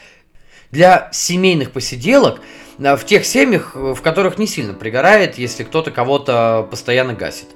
для 0.70 1.08
семейных 1.12 1.72
посиделок, 1.72 2.40
в 2.78 3.04
тех 3.04 3.26
семьях, 3.26 3.72
э, 3.74 3.94
в 3.94 4.00
которых 4.02 4.38
не 4.38 4.46
сильно 4.46 4.72
пригорает, 4.72 5.38
если 5.38 5.64
кто-то 5.64 5.90
кого-то 5.90 6.66
постоянно 6.70 7.12
гасит. 7.12 7.48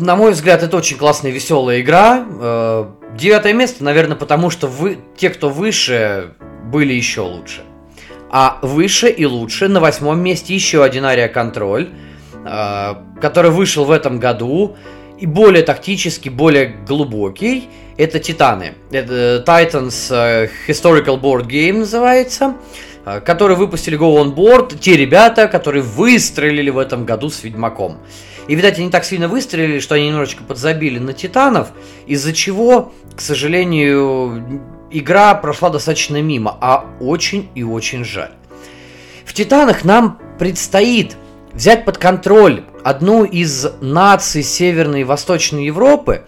На 0.00 0.16
мой 0.16 0.32
взгляд, 0.32 0.62
это 0.62 0.76
очень 0.76 0.96
классная, 0.96 1.30
веселая 1.30 1.80
игра. 1.80 2.26
Э, 2.28 2.86
девятое 3.16 3.52
место, 3.52 3.84
наверное, 3.84 4.16
потому 4.16 4.50
что 4.50 4.66
вы, 4.66 4.98
те, 5.16 5.30
кто 5.30 5.48
выше, 5.48 6.32
были 6.64 6.92
еще 6.92 7.20
лучше. 7.20 7.60
А 8.30 8.58
выше 8.62 9.08
и 9.10 9.26
лучше 9.26 9.68
на 9.68 9.80
восьмом 9.80 10.20
месте 10.20 10.54
еще 10.54 10.82
один 10.82 11.04
авиаконтроль, 11.04 11.90
который 13.20 13.50
вышел 13.50 13.84
в 13.84 13.90
этом 13.90 14.18
году 14.18 14.74
и 15.18 15.26
более 15.26 15.62
тактический, 15.62 16.30
более 16.30 16.66
глубокий. 16.88 17.68
Это 17.98 18.18
Титаны. 18.18 18.72
Это 18.90 19.44
Titans 19.46 20.50
Historical 20.66 21.20
Board 21.20 21.46
Game 21.46 21.80
называется. 21.80 22.54
Э, 22.54 22.91
которые 23.04 23.56
выпустили 23.56 23.98
Go 23.98 24.22
On 24.22 24.34
Board, 24.34 24.78
те 24.78 24.96
ребята, 24.96 25.48
которые 25.48 25.82
выстрелили 25.82 26.70
в 26.70 26.78
этом 26.78 27.04
году 27.04 27.30
с 27.30 27.42
Ведьмаком. 27.42 27.98
И, 28.48 28.54
видать, 28.54 28.78
они 28.78 28.90
так 28.90 29.04
сильно 29.04 29.28
выстрелили, 29.28 29.78
что 29.78 29.94
они 29.94 30.08
немножечко 30.08 30.42
подзабили 30.42 30.98
на 30.98 31.12
Титанов, 31.12 31.68
из-за 32.06 32.32
чего, 32.32 32.92
к 33.14 33.20
сожалению, 33.20 34.60
игра 34.90 35.34
прошла 35.34 35.70
достаточно 35.70 36.20
мимо, 36.20 36.56
а 36.60 36.86
очень 37.00 37.48
и 37.54 37.62
очень 37.62 38.04
жаль. 38.04 38.32
В 39.24 39.32
Титанах 39.32 39.84
нам 39.84 40.18
предстоит 40.38 41.16
взять 41.52 41.84
под 41.84 41.98
контроль 41.98 42.64
одну 42.82 43.24
из 43.24 43.66
наций 43.80 44.42
Северной 44.42 45.02
и 45.02 45.04
Восточной 45.04 45.66
Европы. 45.66 46.24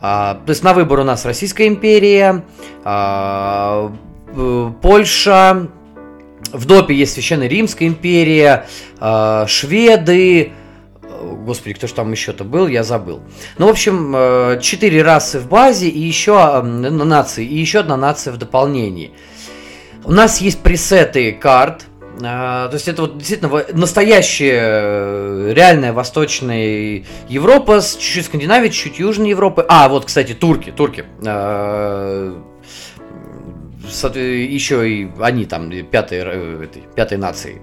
А, 0.00 0.40
то 0.46 0.50
есть 0.50 0.62
на 0.62 0.72
выбор 0.72 1.00
у 1.00 1.04
нас 1.04 1.24
Российская 1.24 1.66
империя, 1.66 2.44
а, 2.84 3.92
Польша, 4.80 5.68
в 6.52 6.64
допе 6.66 6.94
есть 6.94 7.14
Священная 7.14 7.48
Римская 7.48 7.88
империя, 7.88 8.66
э, 9.00 9.44
шведы, 9.46 10.52
господи, 11.44 11.74
кто 11.74 11.86
же 11.86 11.94
там 11.94 12.10
еще-то 12.12 12.44
был, 12.44 12.66
я 12.66 12.82
забыл. 12.82 13.20
Ну, 13.58 13.66
в 13.66 13.70
общем, 13.70 14.12
э, 14.16 14.60
четыре 14.62 15.02
расы 15.02 15.38
в 15.38 15.48
базе 15.48 15.88
и 15.88 16.00
еще 16.00 16.62
нации, 16.62 17.44
и 17.44 17.58
еще 17.58 17.80
одна 17.80 17.96
нация 17.96 18.32
в 18.32 18.36
дополнении. 18.36 19.12
У 20.04 20.12
нас 20.12 20.40
есть 20.40 20.60
пресеты 20.60 21.32
карт, 21.32 21.84
э, 22.16 22.20
то 22.20 22.70
есть 22.72 22.88
это 22.88 23.02
вот 23.02 23.18
действительно 23.18 23.64
настоящая 23.72 25.52
реальная 25.52 25.92
восточная 25.92 27.04
Европа 27.28 27.80
с 27.80 27.96
чуть-чуть 27.96 28.26
Скандинавии, 28.26 28.68
чуть-чуть 28.68 28.98
Южной 28.98 29.30
Европы. 29.30 29.64
А, 29.68 29.88
вот, 29.88 30.06
кстати, 30.06 30.32
турки, 30.32 30.70
турки 30.70 31.04
еще 34.14 34.88
и 34.88 35.10
они 35.20 35.44
там 35.44 35.70
пятой, 35.86 36.18
э, 36.24 36.66
пятой 36.94 37.18
нации. 37.18 37.60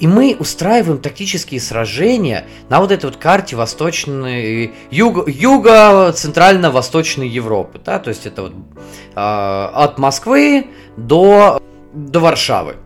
И 0.00 0.06
мы 0.06 0.34
устраиваем 0.38 0.98
тактические 0.98 1.60
сражения 1.60 2.46
на 2.70 2.80
вот 2.80 2.90
этой 2.90 3.04
вот 3.06 3.16
карте 3.16 3.54
восточной, 3.54 4.72
юго, 4.90 5.30
юго-центрально-восточной 5.30 7.28
Европы. 7.28 7.80
Да? 7.84 7.98
То 7.98 8.08
есть 8.08 8.24
это 8.24 8.42
вот 8.42 8.52
э, 8.52 9.14
от 9.14 9.98
Москвы 9.98 10.68
до, 10.96 11.60
до 11.92 12.20
Варшавы. 12.20 12.76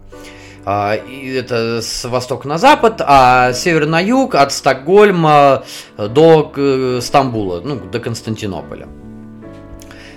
И 0.66 1.36
это 1.38 1.82
с 1.82 2.08
востока 2.08 2.48
на 2.48 2.56
запад, 2.56 3.02
а 3.04 3.52
север 3.52 3.84
на 3.86 4.00
юг 4.00 4.34
от 4.34 4.50
Стокгольма 4.50 5.64
до 5.98 6.52
э, 6.56 7.00
Стамбула, 7.02 7.60
ну, 7.60 7.76
до 7.76 8.00
Константинополя. 8.00 8.88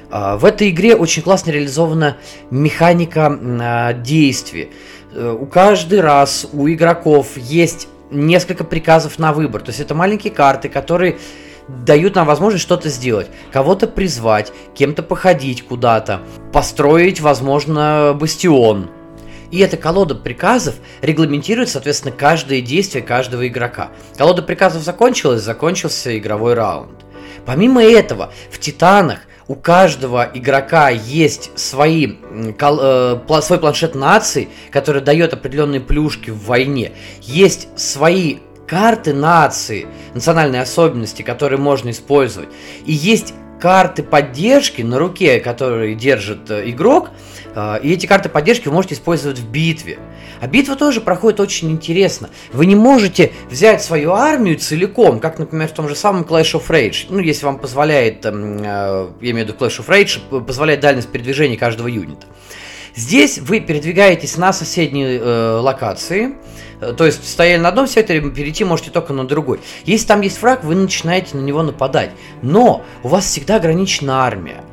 А, 0.10 0.38
в 0.38 0.46
этой 0.46 0.70
игре 0.70 0.96
очень 0.96 1.22
классно 1.22 1.52
реализована 1.52 2.18
механика 2.50 3.38
а, 3.42 3.94
действий. 3.94 4.72
Э, 5.14 5.36
у 5.40 5.46
каждый 5.46 6.02
раз 6.02 6.48
у 6.54 6.68
игроков 6.70 7.38
есть 7.38 7.88
несколько 8.12 8.64
приказов 8.64 9.20
на 9.20 9.34
выбор. 9.34 9.62
То 9.62 9.70
есть 9.70 9.80
это 9.80 9.94
маленькие 9.96 10.32
карты, 10.34 10.70
которые 10.70 11.18
дают 11.68 12.16
нам 12.16 12.26
возможность 12.26 12.64
что-то 12.64 12.90
сделать. 12.90 13.28
Кого-то 13.52 13.88
призвать, 13.88 14.54
кем-то 14.74 15.04
походить 15.04 15.66
куда-то, 15.66 16.22
построить, 16.54 17.20
возможно, 17.20 18.16
бастион. 18.18 18.90
И 19.52 19.60
эта 19.60 19.78
колода 19.78 20.16
приказов 20.16 20.76
регламентирует, 21.02 21.70
соответственно, 21.70 22.14
каждое 22.14 22.62
действие 22.62 23.04
каждого 23.04 23.48
игрока. 23.48 23.92
Колода 24.18 24.42
приказов 24.42 24.84
закончилась, 24.84 25.42
закончился 25.42 26.18
игровой 26.18 26.54
раунд. 26.54 27.06
Помимо 27.46 27.82
этого, 27.82 28.34
в 28.52 28.60
Титанах 28.60 29.20
у 29.48 29.56
каждого 29.56 30.30
игрока 30.34 30.90
есть 30.90 31.58
свои, 31.58 32.16
э, 32.32 33.42
свой 33.42 33.60
планшет 33.60 33.96
наций, 33.96 34.50
который 34.72 35.02
дает 35.02 35.34
определенные 35.34 35.80
плюшки 35.80 36.30
в 36.32 36.46
войне. 36.46 36.92
Есть 37.22 37.70
свои 37.78 38.38
карты 38.68 39.14
нации, 39.14 39.88
национальные 40.14 40.62
особенности, 40.62 41.22
которые 41.22 41.60
можно 41.60 41.90
использовать. 41.90 42.50
И 42.86 42.92
есть 42.92 43.34
карты 43.60 44.04
поддержки 44.04 44.82
на 44.82 45.00
руке, 45.00 45.40
которые 45.40 45.96
держит 45.96 46.50
э, 46.50 46.70
игрок, 46.70 47.10
э, 47.56 47.80
и 47.82 47.94
эти 47.94 48.06
карты 48.06 48.30
поддержки 48.30 48.68
вы 48.68 48.74
можете 48.74 48.96
использовать 48.96 49.40
в 49.40 49.50
битве. 49.50 50.00
А 50.40 50.48
битва 50.48 50.76
тоже 50.76 51.02
проходит 51.02 51.40
очень 51.40 51.72
интересно. 51.72 52.30
Вы 52.54 52.66
не 52.68 52.76
можете 52.76 53.32
взять 53.50 53.84
свою 53.84 54.14
армию 54.14 54.58
целиком, 54.58 55.20
как, 55.20 55.40
например, 55.40 55.68
в 55.68 55.74
том 55.74 55.90
же 55.90 55.96
самом 55.96 56.24
Clash 56.24 56.54
of 56.54 56.68
Rage. 56.70 57.08
Ну, 57.10 57.20
если 57.20 57.46
вам 57.46 57.58
позволяет, 57.60 58.26
эм, 58.26 58.60
э, 58.60 58.64
я 59.22 59.32
имею 59.32 59.46
в 59.46 59.50
виду 59.50 59.54
Clash 59.60 59.80
of 59.80 59.88
Rage, 59.88 60.44
позволяет 60.44 60.82
дальность 60.82 61.10
передвижения 61.10 61.58
каждого 61.58 61.88
юнита. 61.88 62.28
Здесь 62.98 63.38
вы 63.38 63.60
передвигаетесь 63.60 64.38
на 64.38 64.52
соседние 64.52 65.20
э, 65.20 65.60
локации, 65.60 66.34
э, 66.82 66.94
то 66.98 67.06
есть 67.06 67.30
стояли 67.30 67.62
на 67.62 67.70
одном 67.70 67.86
секторе, 67.86 68.22
перейти 68.22 68.64
можете 68.64 68.90
только 68.90 69.14
на 69.14 69.28
другой. 69.28 69.60
Если 69.86 70.08
там 70.08 70.22
есть 70.22 70.42
враг, 70.42 70.64
вы 70.64 70.74
начинаете 70.74 71.38
на 71.38 71.42
него 71.42 71.62
нападать. 71.62 72.10
Но 72.42 72.84
у 73.04 73.08
вас 73.10 73.26
всегда 73.26 73.58
ограничена 73.58 74.26
армия. 74.26 74.64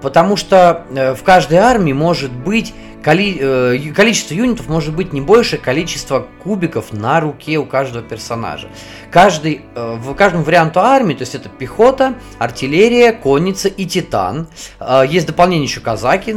Потому 0.00 0.36
что 0.36 0.86
э, 0.90 1.14
в 1.14 1.22
каждой 1.24 1.58
армии 1.58 1.92
может 1.92 2.32
быть 2.32 2.72
коли, 3.04 3.36
э, 3.38 3.92
количество 3.92 4.32
юнитов 4.32 4.68
может 4.68 4.96
быть 4.96 5.12
не 5.12 5.20
больше 5.20 5.58
количества 5.58 6.26
кубиков 6.42 6.94
на 6.94 7.20
руке 7.20 7.58
у 7.58 7.66
каждого 7.66 8.02
персонажа. 8.02 8.68
Каждый, 9.10 9.60
в 9.74 10.14
каждом 10.14 10.42
варианту 10.42 10.80
армии, 10.80 11.12
то 11.12 11.20
есть 11.20 11.34
это 11.34 11.50
пехота, 11.50 12.14
артиллерия, 12.38 13.12
конница 13.12 13.68
и 13.68 13.84
титан. 13.84 14.46
Есть 15.06 15.26
дополнение 15.26 15.66
еще 15.66 15.80
казаки. 15.80 16.34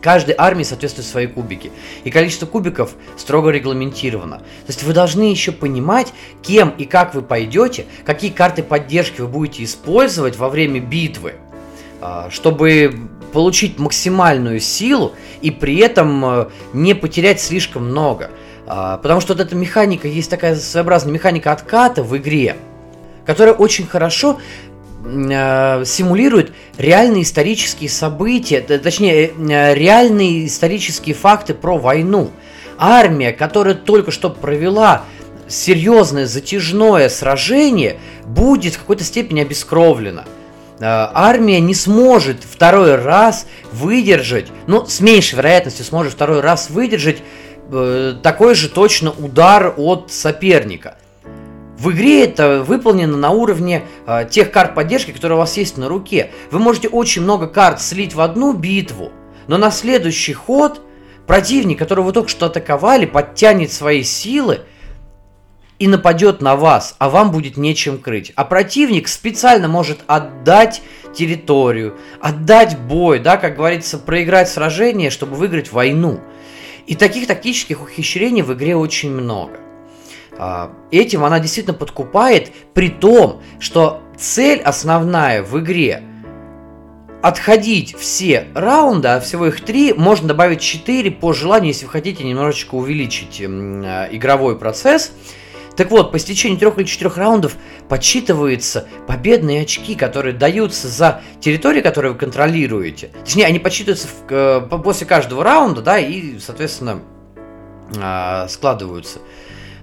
Каждой 0.00 0.34
армии 0.38 0.64
соответствуют 0.64 1.06
свои 1.06 1.26
кубики. 1.26 1.70
И 2.04 2.10
количество 2.10 2.46
кубиков 2.46 2.92
строго 3.16 3.50
регламентировано. 3.50 4.38
То 4.38 4.68
есть 4.68 4.82
вы 4.82 4.92
должны 4.92 5.24
еще 5.24 5.52
понимать, 5.52 6.12
кем 6.42 6.70
и 6.70 6.84
как 6.84 7.14
вы 7.14 7.22
пойдете, 7.22 7.86
какие 8.04 8.30
карты 8.30 8.62
поддержки 8.62 9.20
вы 9.20 9.28
будете 9.28 9.64
использовать 9.64 10.36
во 10.36 10.48
время 10.48 10.80
битвы, 10.80 11.34
а, 12.00 12.30
чтобы 12.30 12.94
получить 13.32 13.78
максимальную 13.78 14.60
силу 14.60 15.12
и 15.40 15.50
при 15.50 15.76
этом 15.76 16.24
э, 16.24 16.48
не 16.72 16.94
потерять 16.94 17.40
слишком 17.40 17.88
много. 17.88 18.30
А, 18.66 18.98
потому 18.98 19.20
что 19.20 19.34
вот 19.34 19.40
эта 19.40 19.54
механика, 19.54 20.08
есть 20.08 20.30
такая 20.30 20.56
своеобразная 20.56 21.12
механика 21.12 21.52
отката 21.52 22.02
в 22.02 22.16
игре, 22.16 22.56
которая 23.26 23.54
очень 23.54 23.86
хорошо 23.86 24.40
Э, 25.02 25.82
симулирует 25.86 26.52
реальные 26.76 27.22
исторические 27.22 27.88
события, 27.88 28.60
точнее, 28.60 29.28
э, 29.30 29.74
реальные 29.74 30.46
исторические 30.46 31.14
факты 31.14 31.54
про 31.54 31.78
войну. 31.78 32.30
Армия, 32.76 33.32
которая 33.32 33.74
только 33.74 34.10
что 34.10 34.28
провела 34.28 35.04
серьезное 35.48 36.26
затяжное 36.26 37.08
сражение, 37.08 37.98
будет 38.26 38.74
в 38.74 38.80
какой-то 38.80 39.02
степени 39.02 39.40
обескровлена. 39.40 40.26
Э, 40.80 41.08
армия 41.14 41.60
не 41.60 41.74
сможет 41.74 42.44
второй 42.44 42.96
раз 42.96 43.46
выдержать, 43.72 44.48
ну, 44.66 44.84
с 44.84 45.00
меньшей 45.00 45.36
вероятностью 45.36 45.86
сможет 45.86 46.12
второй 46.12 46.40
раз 46.40 46.68
выдержать 46.68 47.22
такой 48.22 48.56
же 48.56 48.68
точно 48.68 49.12
удар 49.12 49.72
от 49.76 50.10
соперника. 50.10 50.96
В 51.80 51.92
игре 51.92 52.24
это 52.24 52.62
выполнено 52.62 53.16
на 53.16 53.30
уровне 53.30 53.84
э, 54.06 54.26
тех 54.30 54.50
карт 54.50 54.74
поддержки, 54.74 55.12
которые 55.12 55.36
у 55.36 55.38
вас 55.38 55.56
есть 55.56 55.78
на 55.78 55.88
руке. 55.88 56.30
Вы 56.50 56.58
можете 56.58 56.88
очень 56.88 57.22
много 57.22 57.46
карт 57.46 57.80
слить 57.80 58.14
в 58.14 58.20
одну 58.20 58.52
битву, 58.52 59.12
но 59.46 59.56
на 59.56 59.70
следующий 59.70 60.34
ход 60.34 60.82
противник, 61.26 61.78
которого 61.78 62.04
вы 62.04 62.12
только 62.12 62.28
что 62.28 62.44
атаковали, 62.44 63.06
подтянет 63.06 63.72
свои 63.72 64.02
силы 64.02 64.60
и 65.78 65.88
нападет 65.88 66.42
на 66.42 66.54
вас, 66.54 66.96
а 66.98 67.08
вам 67.08 67.30
будет 67.30 67.56
нечем 67.56 67.96
крыть. 67.96 68.30
А 68.36 68.44
противник 68.44 69.08
специально 69.08 69.66
может 69.66 70.00
отдать 70.06 70.82
территорию, 71.16 71.96
отдать 72.20 72.78
бой, 72.78 73.20
да, 73.20 73.38
как 73.38 73.56
говорится, 73.56 73.96
проиграть 73.96 74.50
сражение, 74.50 75.08
чтобы 75.08 75.34
выиграть 75.34 75.72
войну. 75.72 76.20
И 76.86 76.94
таких 76.94 77.26
тактических 77.26 77.80
ухищрений 77.80 78.42
в 78.42 78.52
игре 78.52 78.76
очень 78.76 79.10
много. 79.10 79.60
А, 80.38 80.72
этим 80.90 81.24
она 81.24 81.40
действительно 81.40 81.74
подкупает, 81.74 82.52
при 82.74 82.88
том, 82.88 83.42
что 83.58 84.02
цель 84.16 84.60
основная 84.60 85.42
в 85.42 85.58
игре 85.60 86.02
отходить 87.22 87.94
все 87.96 88.46
раунды, 88.54 89.08
а 89.08 89.20
всего 89.20 89.46
их 89.46 89.60
три, 89.60 89.92
можно 89.92 90.28
добавить 90.28 90.60
4 90.60 91.10
по 91.10 91.32
желанию, 91.32 91.68
если 91.68 91.84
вы 91.84 91.92
хотите 91.92 92.24
немножечко 92.24 92.74
увеличить 92.74 93.40
э, 93.40 94.08
игровой 94.10 94.58
процесс. 94.58 95.12
Так 95.76 95.90
вот, 95.90 96.12
по 96.12 96.16
истечении 96.16 96.56
трех 96.56 96.78
или 96.78 96.84
четырех 96.84 97.16
раундов 97.16 97.56
подсчитываются 97.88 98.86
победные 99.06 99.62
очки, 99.62 99.94
которые 99.94 100.34
даются 100.34 100.88
за 100.88 101.22
территории, 101.40 101.80
которые 101.80 102.12
вы 102.12 102.18
контролируете. 102.18 103.10
Точнее, 103.24 103.46
они 103.46 103.58
подсчитываются 103.58 104.08
в, 104.08 104.32
э, 104.32 104.60
после 104.82 105.06
каждого 105.06 105.44
раунда, 105.44 105.82
да, 105.82 105.98
и, 105.98 106.38
соответственно, 106.38 107.00
э, 107.94 108.48
складываются. 108.48 109.20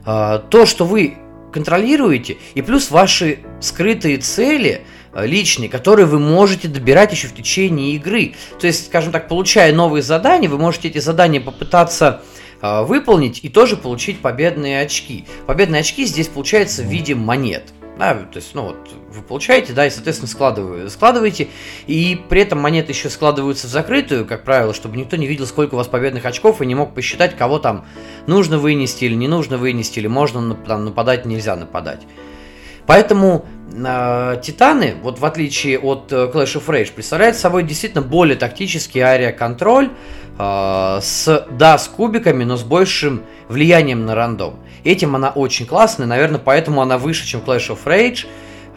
А, 0.09 0.39
то, 0.39 0.65
что 0.65 0.85
вы 0.85 1.17
контролируете, 1.51 2.37
и 2.53 2.61
плюс 2.61 2.91
ваши 2.91 3.39
скрытые 3.59 4.19
цели 4.19 4.83
а, 5.11 5.25
личные, 5.25 5.67
которые 5.67 6.05
вы 6.05 6.17
можете 6.17 6.69
добирать 6.69 7.11
еще 7.11 7.27
в 7.27 7.35
течение 7.35 7.91
игры. 7.95 8.33
То 8.57 8.67
есть, 8.67 8.85
скажем 8.85 9.11
так, 9.11 9.27
получая 9.27 9.73
новые 9.73 10.01
задания, 10.01 10.47
вы 10.47 10.57
можете 10.57 10.87
эти 10.87 10.99
задания 10.99 11.41
попытаться 11.41 12.21
а, 12.61 12.83
выполнить 12.83 13.41
и 13.43 13.49
тоже 13.49 13.75
получить 13.75 14.19
победные 14.19 14.79
очки. 14.79 15.25
Победные 15.45 15.81
очки 15.81 16.05
здесь 16.05 16.29
получаются 16.29 16.83
в 16.83 16.85
виде 16.85 17.13
монет. 17.13 17.73
Да, 17.97 18.13
то 18.13 18.37
есть, 18.37 18.53
ну 18.53 18.63
вот, 18.63 18.77
вы 19.09 19.21
получаете, 19.23 19.73
да, 19.73 19.87
и, 19.87 19.89
соответственно, 19.89 20.29
складываете, 20.29 20.89
складываете, 20.89 21.47
и 21.87 22.21
при 22.29 22.41
этом 22.41 22.59
монеты 22.59 22.91
еще 22.91 23.09
складываются 23.09 23.67
в 23.67 23.71
закрытую, 23.71 24.25
как 24.25 24.43
правило, 24.43 24.73
чтобы 24.73 24.97
никто 24.97 25.15
не 25.17 25.25
видел, 25.25 25.47
сколько 25.47 25.73
у 25.73 25.77
вас 25.77 25.87
победных 25.87 26.25
очков, 26.25 26.61
и 26.61 26.65
не 26.67 26.75
мог 26.75 26.93
посчитать, 26.93 27.35
кого 27.35 27.57
там 27.57 27.85
нужно 28.27 28.59
вынести 28.59 29.05
или 29.05 29.15
не 29.15 29.27
нужно 29.27 29.57
вынести, 29.57 29.97
или 29.99 30.07
можно 30.07 30.53
там 30.53 30.85
нападать, 30.85 31.25
нельзя 31.25 31.55
нападать. 31.55 32.01
Поэтому 32.85 33.45
э, 33.73 34.41
Титаны, 34.41 34.95
вот 35.01 35.19
в 35.19 35.25
отличие 35.25 35.77
от 35.77 36.11
э, 36.11 36.31
Clash 36.33 36.55
of 36.55 36.65
Rage, 36.67 36.93
представляют 36.93 37.35
собой 37.35 37.63
действительно 37.63 38.01
более 38.01 38.37
тактический 38.37 39.03
ариоконтроль, 39.03 39.89
э, 39.89 39.89
с, 40.37 41.47
да, 41.51 41.77
с 41.77 41.87
кубиками, 41.87 42.43
но 42.43 42.57
с 42.57 42.63
большим 42.63 43.23
влиянием 43.49 44.05
на 44.05 44.15
рандом. 44.15 44.59
Этим 44.83 45.15
она 45.15 45.29
очень 45.29 45.65
классная, 45.65 46.07
наверное, 46.07 46.39
поэтому 46.39 46.81
она 46.81 46.97
выше, 46.97 47.25
чем 47.25 47.41
Clash 47.41 47.69
of 47.69 47.79
Rage. 47.85 48.25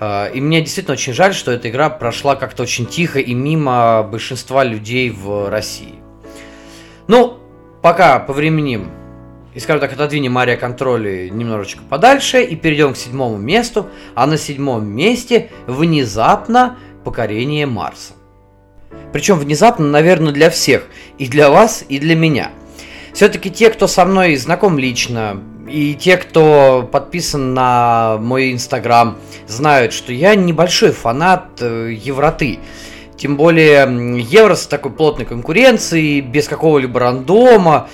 А, 0.00 0.28
и 0.28 0.40
мне 0.40 0.60
действительно 0.60 0.94
очень 0.94 1.12
жаль, 1.12 1.34
что 1.34 1.52
эта 1.52 1.68
игра 1.68 1.90
прошла 1.90 2.36
как-то 2.36 2.62
очень 2.62 2.86
тихо 2.86 3.20
и 3.20 3.34
мимо 3.34 4.02
большинства 4.10 4.64
людей 4.64 5.10
в 5.10 5.50
России. 5.50 5.94
Ну, 7.06 7.38
пока 7.82 8.18
повременим 8.18 8.90
и, 9.54 9.58
скажем 9.58 9.80
так, 9.80 9.92
отодвинем 9.92 10.32
Мария 10.32 10.56
контроли 10.56 11.28
немножечко 11.28 11.82
подальше 11.82 12.42
и 12.42 12.54
перейдем 12.54 12.94
к 12.94 12.96
седьмому 12.96 13.36
месту. 13.36 13.88
А 14.14 14.26
на 14.26 14.36
седьмом 14.36 14.86
месте 14.86 15.50
внезапно 15.66 16.78
покорение 17.04 17.66
Марса. 17.66 18.14
Причем 19.12 19.38
внезапно, 19.38 19.86
наверное, 19.86 20.32
для 20.32 20.50
всех. 20.50 20.86
И 21.20 21.28
для 21.28 21.50
вас, 21.50 21.84
и 21.86 21.98
для 21.98 22.16
меня. 22.16 22.50
Все-таки 23.12 23.50
те, 23.50 23.68
кто 23.68 23.86
со 23.86 24.06
мной 24.06 24.36
знаком 24.36 24.78
лично, 24.78 25.42
и 25.68 25.94
те, 25.94 26.16
кто 26.16 26.88
подписан 26.90 27.52
на 27.52 28.16
мой 28.16 28.52
инстаграм, 28.52 29.18
знают, 29.46 29.92
что 29.92 30.14
я 30.14 30.34
небольшой 30.34 30.92
фанат 30.92 31.58
э, 31.60 31.92
Евроты. 31.92 32.58
Тем 33.18 33.36
более 33.36 34.18
Евро 34.18 34.54
с 34.54 34.66
такой 34.66 34.92
плотной 34.92 35.26
конкуренцией, 35.26 36.22
без 36.22 36.48
какого-либо 36.48 36.98
рандома. 37.00 37.90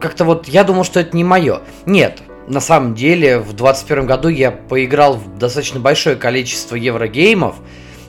Как-то 0.00 0.24
вот 0.24 0.46
я 0.46 0.62
думал, 0.62 0.84
что 0.84 1.00
это 1.00 1.16
не 1.16 1.24
мое. 1.24 1.62
Нет, 1.84 2.22
на 2.46 2.60
самом 2.60 2.94
деле 2.94 3.38
в 3.38 3.54
2021 3.54 4.06
году 4.06 4.28
я 4.28 4.52
поиграл 4.52 5.14
в 5.14 5.36
достаточно 5.36 5.80
большое 5.80 6.14
количество 6.14 6.76
еврогеймов, 6.76 7.56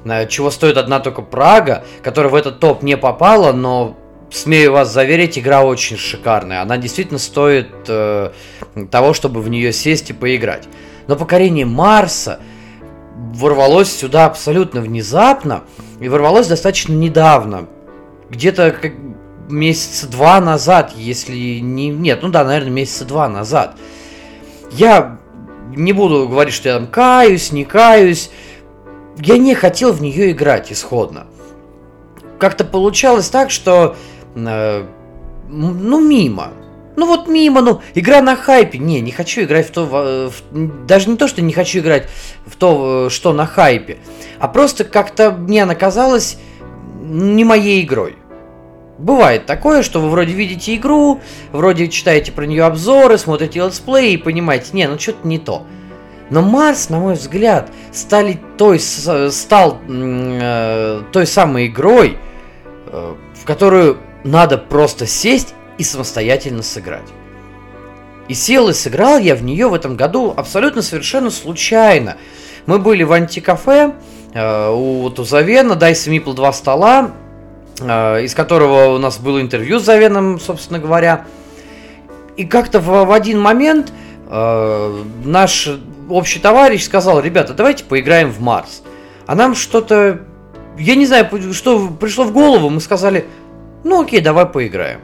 э, 0.05 0.27
чего 0.27 0.51
стоит 0.51 0.77
одна 0.77 0.99
только 0.99 1.23
Прага, 1.23 1.85
которая 2.03 2.31
в 2.31 2.35
этот 2.35 2.59
топ 2.59 2.83
не 2.83 2.97
попала, 2.97 3.51
но 3.51 3.97
смею 4.33 4.71
вас 4.73 4.91
заверить, 4.91 5.37
игра 5.37 5.63
очень 5.63 5.97
шикарная. 5.97 6.61
Она 6.61 6.77
действительно 6.77 7.19
стоит 7.19 7.69
э, 7.87 8.31
того, 8.89 9.13
чтобы 9.13 9.41
в 9.41 9.49
нее 9.49 9.71
сесть 9.71 10.09
и 10.09 10.13
поиграть. 10.13 10.67
Но 11.07 11.15
покорение 11.15 11.65
Марса 11.65 12.39
ворвалось 13.15 13.91
сюда 13.91 14.25
абсолютно 14.25 14.81
внезапно 14.81 15.63
и 15.99 16.09
ворвалось 16.09 16.47
достаточно 16.47 16.93
недавно. 16.93 17.67
Где-то 18.29 18.71
как 18.71 18.93
месяца 19.49 20.07
два 20.07 20.39
назад, 20.39 20.93
если 20.95 21.59
не... 21.59 21.89
Нет, 21.89 22.19
ну 22.21 22.29
да, 22.29 22.43
наверное, 22.43 22.71
месяца 22.71 23.05
два 23.05 23.29
назад. 23.29 23.75
Я 24.71 25.19
не 25.75 25.93
буду 25.93 26.27
говорить, 26.27 26.53
что 26.53 26.69
я 26.69 26.75
там 26.75 26.87
каюсь, 26.87 27.51
не 27.51 27.65
каюсь. 27.65 28.29
Я 29.17 29.37
не 29.37 29.53
хотел 29.53 29.93
в 29.93 30.01
нее 30.01 30.31
играть 30.31 30.71
исходно. 30.71 31.27
Как-то 32.39 32.65
получалось 32.65 33.29
так, 33.29 33.51
что 33.51 33.95
Э, 34.35 34.85
ну, 35.49 35.99
мимо. 35.99 36.53
Ну 36.95 37.07
вот 37.07 37.27
мимо, 37.27 37.61
ну, 37.61 37.81
игра 37.95 38.21
на 38.21 38.35
хайпе. 38.35 38.77
Не, 38.77 39.01
не 39.01 39.11
хочу 39.11 39.41
играть 39.41 39.67
в 39.67 39.71
то, 39.71 39.85
в, 39.85 40.85
даже 40.85 41.09
не 41.09 41.17
то, 41.17 41.27
что 41.27 41.41
не 41.41 41.53
хочу 41.53 41.79
играть 41.79 42.07
в 42.45 42.55
то, 42.55 43.09
что 43.09 43.33
на 43.33 43.47
хайпе, 43.47 43.97
а 44.39 44.47
просто 44.47 44.83
как-то 44.83 45.31
мне 45.31 45.63
она 45.63 45.73
казалась 45.75 46.37
не 47.01 47.43
моей 47.43 47.83
игрой. 47.83 48.17
Бывает 48.99 49.47
такое, 49.47 49.81
что 49.81 49.99
вы 49.99 50.09
вроде 50.09 50.33
видите 50.33 50.75
игру, 50.75 51.19
вроде 51.51 51.87
читаете 51.87 52.31
про 52.31 52.45
нее 52.45 52.63
обзоры, 52.63 53.17
смотрите 53.17 53.59
летсплей 53.59 54.13
и 54.13 54.17
понимаете, 54.17 54.67
не, 54.73 54.87
ну 54.87 54.99
что-то 54.99 55.27
не 55.27 55.39
то. 55.39 55.65
Но 56.29 56.41
Марс, 56.41 56.89
на 56.89 56.99
мой 56.99 57.15
взгляд, 57.15 57.71
стали 57.91 58.39
той, 58.57 58.79
стал 58.79 59.79
э, 59.89 61.01
той 61.11 61.27
самой 61.27 61.67
игрой, 61.67 62.17
э, 62.87 63.15
в 63.35 63.45
которую 63.45 63.97
надо 64.23 64.57
просто 64.57 65.05
сесть 65.05 65.53
и 65.77 65.83
самостоятельно 65.83 66.61
сыграть. 66.61 67.09
И 68.27 68.33
сел 68.33 68.69
и 68.69 68.73
сыграл 68.73 69.17
я 69.17 69.35
в 69.35 69.43
нее 69.43 69.67
в 69.67 69.73
этом 69.73 69.95
году 69.95 70.33
абсолютно 70.35 70.81
совершенно 70.81 71.29
случайно. 71.29 72.17
Мы 72.65 72.79
были 72.79 73.03
в 73.03 73.11
антикафе 73.11 73.93
э, 74.33 74.69
у 74.71 75.09
Тузавена, 75.09 75.75
Дайса 75.75 76.09
Мипл 76.09 76.33
два 76.33 76.53
стола, 76.53 77.11
э, 77.81 78.23
из 78.23 78.33
которого 78.33 78.95
у 78.95 78.97
нас 78.97 79.17
было 79.17 79.41
интервью 79.41 79.79
с 79.79 79.83
Завеном, 79.83 80.39
собственно 80.39 80.79
говоря. 80.79 81.25
И 82.37 82.45
как-то 82.45 82.79
в, 82.79 83.05
в 83.05 83.11
один 83.11 83.41
момент 83.41 83.91
э, 84.29 85.03
наш 85.25 85.69
общий 86.09 86.39
товарищ 86.39 86.85
сказал, 86.85 87.19
ребята, 87.19 87.53
давайте 87.53 87.83
поиграем 87.83 88.31
в 88.31 88.39
Марс. 88.39 88.83
А 89.25 89.35
нам 89.35 89.53
что-то, 89.55 90.21
я 90.77 90.95
не 90.95 91.05
знаю, 91.05 91.29
что 91.53 91.89
пришло 91.89 92.23
в 92.23 92.31
голову, 92.31 92.69
мы 92.69 92.79
сказали, 92.79 93.25
ну 93.83 94.01
окей, 94.01 94.21
давай 94.21 94.45
поиграем. 94.45 95.01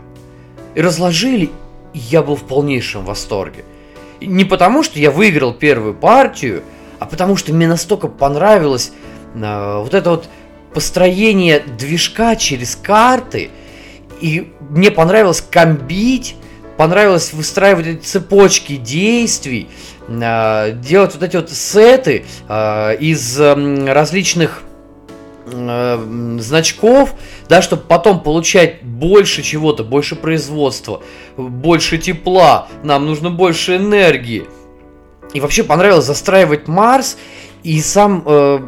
И 0.76 0.82
разложили, 0.82 1.50
и 1.94 2.00
я 2.00 2.22
был 2.22 2.36
в 2.36 2.44
полнейшем 2.44 3.06
восторге. 3.06 3.66
Не 4.22 4.46
потому, 4.46 4.84
что 4.84 5.00
я 5.00 5.12
выиграл 5.12 5.54
первую 5.54 5.94
партию, 5.94 6.64
а 7.00 7.06
потому 7.06 7.36
что 7.38 7.54
мне 7.54 7.68
настолько 7.68 8.08
понравилось 8.08 8.92
э, 9.34 9.82
вот 9.82 9.94
это 9.94 10.10
вот 10.12 10.30
построение 10.74 11.62
движка 11.62 12.36
через 12.36 12.76
карты, 12.76 13.50
и 14.22 14.52
мне 14.70 14.92
понравилось 14.92 15.42
комбить, 15.42 16.36
понравилось 16.78 17.34
выстраивать 17.34 17.88
эти 17.88 18.06
цепочки 18.06 18.76
действий, 18.76 19.70
э, 20.08 20.72
делать 20.74 21.14
вот 21.14 21.24
эти 21.24 21.36
вот 21.36 21.50
сеты 21.50 22.26
э, 22.48 22.98
из 23.00 23.40
э, 23.40 23.92
различных 23.92 24.64
значков, 25.52 27.16
да, 27.50 27.64
чтобы 27.64 27.82
потом 27.82 28.22
получать 28.22 28.84
больше 28.84 29.42
чего-то, 29.42 29.84
больше 29.84 30.16
производства, 30.16 31.02
больше 31.36 31.98
тепла, 31.98 32.68
нам 32.84 33.08
нужно 33.08 33.32
больше 33.32 33.78
энергии. 33.78 34.46
И 35.34 35.40
вообще 35.40 35.64
понравилось 35.64 36.06
застраивать 36.06 36.68
Марс, 36.68 37.18
и 37.64 37.82
сам, 37.82 38.24
э, 38.26 38.60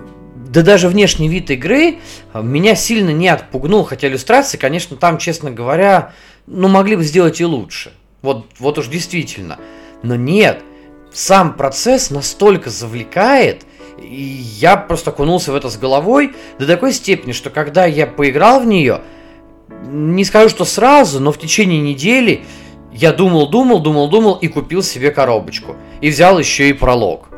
да 0.50 0.64
даже 0.64 0.90
внешний 0.90 1.30
вид 1.30 1.52
игры 1.52 2.00
э, 2.34 2.42
меня 2.42 2.74
сильно 2.76 3.12
не 3.12 3.30
отпугнул, 3.30 3.84
хотя 3.84 4.08
иллюстрации, 4.08 4.58
конечно, 4.58 4.98
там, 4.98 5.20
честно 5.20 5.52
говоря, 5.52 6.14
ну, 6.48 6.68
могли 6.68 6.96
бы 6.96 7.04
сделать 7.04 7.40
и 7.40 7.46
лучше. 7.46 7.94
Вот, 8.24 8.48
вот 8.58 8.80
уж 8.80 8.88
действительно. 8.88 9.60
Но 10.02 10.16
нет, 10.16 10.64
сам 11.14 11.54
процесс 11.54 12.10
настолько 12.10 12.72
завлекает, 12.72 13.64
и 14.02 14.22
я 14.60 14.78
просто 14.78 15.12
окунулся 15.12 15.52
в 15.52 15.56
это 15.56 15.70
с 15.70 15.78
головой 15.78 16.34
до 16.60 16.68
такой 16.68 16.94
степени, 16.94 17.32
что 17.32 17.50
когда 17.50 17.86
я 17.86 18.08
поиграл 18.08 18.60
в 18.60 18.66
нее, 18.66 19.02
не 19.88 20.26
скажу, 20.26 20.50
что 20.50 20.66
сразу, 20.66 21.20
но 21.20 21.32
в 21.32 21.38
течение 21.38 21.80
недели 21.80 22.44
я 22.92 23.14
думал, 23.14 23.48
думал, 23.50 23.80
думал, 23.80 24.10
думал 24.10 24.36
и 24.36 24.48
купил 24.48 24.84
себе 24.84 25.12
коробочку. 25.12 25.76
И 26.02 26.10
взял 26.10 26.38
еще 26.38 26.70
и 26.70 26.74
пролог. 26.74 27.30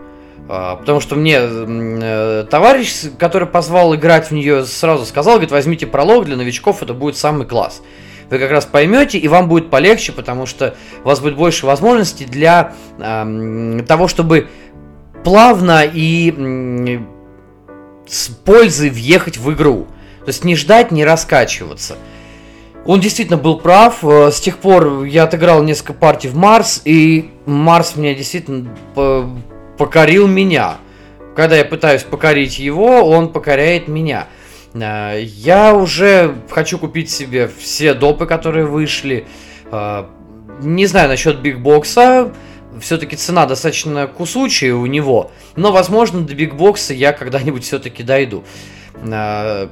А, 0.49 0.75
потому 0.75 0.99
что 0.99 1.15
мне 1.15 1.37
э, 1.39 2.45
товарищ, 2.49 2.91
который 3.17 3.47
позвал 3.47 3.95
играть 3.95 4.27
в 4.27 4.31
нее, 4.31 4.65
сразу 4.65 5.05
сказал, 5.05 5.35
говорит, 5.35 5.51
возьмите 5.51 5.87
пролог, 5.87 6.25
для 6.25 6.35
новичков 6.35 6.83
это 6.83 6.93
будет 6.93 7.17
самый 7.17 7.47
класс. 7.47 7.81
Вы 8.29 8.39
как 8.39 8.51
раз 8.51 8.65
поймете, 8.65 9.17
и 9.19 9.27
вам 9.27 9.47
будет 9.47 9.69
полегче, 9.69 10.11
потому 10.11 10.45
что 10.45 10.75
у 11.03 11.07
вас 11.07 11.19
будет 11.19 11.35
больше 11.35 11.65
возможностей 11.65 12.25
для 12.25 12.73
э, 12.97 13.83
того, 13.87 14.07
чтобы 14.07 14.49
плавно 15.23 15.83
и 15.85 16.99
с 18.07 18.27
пользой 18.27 18.89
въехать 18.89 19.37
в 19.37 19.51
игру. 19.53 19.87
То 20.19 20.27
есть 20.27 20.43
не 20.43 20.55
ждать, 20.55 20.91
не 20.91 21.03
раскачиваться. 21.03 21.97
Он 22.85 22.99
действительно 22.99 23.37
был 23.37 23.59
прав. 23.59 24.03
Э, 24.03 24.31
с 24.31 24.39
тех 24.39 24.57
пор 24.57 25.03
я 25.03 25.23
отыграл 25.23 25.63
несколько 25.63 25.93
партий 25.93 26.27
в 26.27 26.35
Марс, 26.35 26.81
и 26.85 27.31
Марс 27.45 27.95
меня 27.95 28.13
действительно 28.13 28.69
покорил 29.77 30.27
меня. 30.27 30.77
Когда 31.35 31.55
я 31.55 31.65
пытаюсь 31.65 32.03
покорить 32.03 32.59
его, 32.59 33.03
он 33.03 33.31
покоряет 33.31 33.87
меня. 33.87 34.27
Э, 34.73 35.21
я 35.21 35.73
уже 35.73 36.35
хочу 36.49 36.77
купить 36.77 37.09
себе 37.09 37.49
все 37.57 37.93
допы, 37.93 38.25
которые 38.25 38.65
вышли. 38.65 39.25
Э, 39.71 40.05
не 40.61 40.85
знаю 40.85 41.09
насчет 41.09 41.39
бигбокса 41.39 42.33
все-таки 42.79 43.15
цена 43.15 43.45
достаточно 43.45 44.07
кусучая 44.07 44.73
у 44.73 44.85
него, 44.85 45.31
но, 45.55 45.71
возможно, 45.71 46.21
до 46.21 46.33
бигбокса 46.33 46.93
я 46.93 47.13
когда-нибудь 47.13 47.63
все-таки 47.63 48.03
дойду. 48.03 48.43
А, 48.95 49.69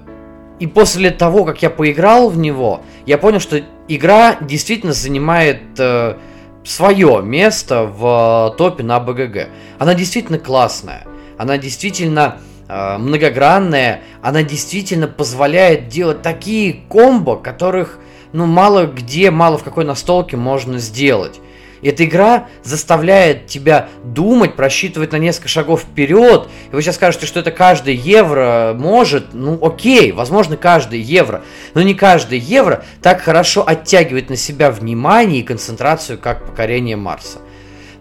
и 0.60 0.68
после 0.68 1.10
того, 1.12 1.44
как 1.44 1.62
я 1.62 1.70
поиграл 1.70 2.30
в 2.30 2.38
него, 2.38 2.82
я 3.06 3.18
понял, 3.18 3.40
что 3.40 3.62
игра 3.88 4.38
действительно 4.42 4.94
занимает 4.94 5.62
э, 5.80 6.18
свое 6.64 7.22
место 7.24 7.86
в 7.86 8.54
топе 8.58 8.84
на 8.84 9.00
БГГ. 9.00 9.50
Она 9.80 9.96
действительно 9.96 10.38
классная, 10.38 11.08
она 11.38 11.58
действительно 11.58 12.38
э, 12.68 12.98
многогранная, 13.00 14.02
она 14.22 14.44
действительно 14.44 15.08
позволяет 15.08 15.88
делать 15.88 16.22
такие 16.22 16.82
комбо, 16.90 17.38
которых 17.38 17.98
ну 18.34 18.46
мало 18.46 18.86
где, 18.86 19.32
мало 19.32 19.58
в 19.58 19.64
какой 19.64 19.84
настолке 19.84 20.38
можно 20.38 20.78
сделать. 20.78 21.40
Эта 21.82 22.06
игра 22.06 22.48
заставляет 22.64 23.48
тебя 23.48 23.90
думать, 24.04 24.56
просчитывать 24.56 25.12
на 25.12 25.18
несколько 25.18 25.48
шагов 25.48 25.82
вперед. 25.82 26.48
И 26.72 26.76
вы 26.76 26.82
сейчас 26.82 26.96
скажете, 26.96 27.26
что 27.26 27.40
это 27.40 27.52
каждый 27.52 27.96
евро 27.96 28.76
может. 28.78 29.34
Ну 29.34 29.60
окей, 29.62 30.12
возможно 30.12 30.58
каждый 30.58 31.00
евро. 31.00 31.42
Но 31.74 31.82
не 31.82 31.94
каждый 31.94 32.40
евро 32.40 32.84
так 33.02 33.22
хорошо 33.22 33.68
оттягивает 33.68 34.30
на 34.30 34.36
себя 34.36 34.72
внимание 34.72 35.42
и 35.42 35.44
концентрацию, 35.44 36.20
как 36.20 36.46
покорение 36.46 36.96
Марса. 36.96 37.40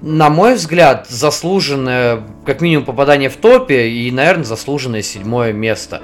На 0.02 0.30
мой 0.30 0.54
взгляд, 0.54 1.06
заслуженное, 1.08 2.22
как 2.46 2.62
минимум, 2.62 2.86
попадание 2.86 3.28
в 3.28 3.36
топе 3.36 3.88
и, 3.88 4.10
наверное, 4.10 4.44
заслуженное 4.44 5.02
седьмое 5.02 5.52
место 5.52 6.00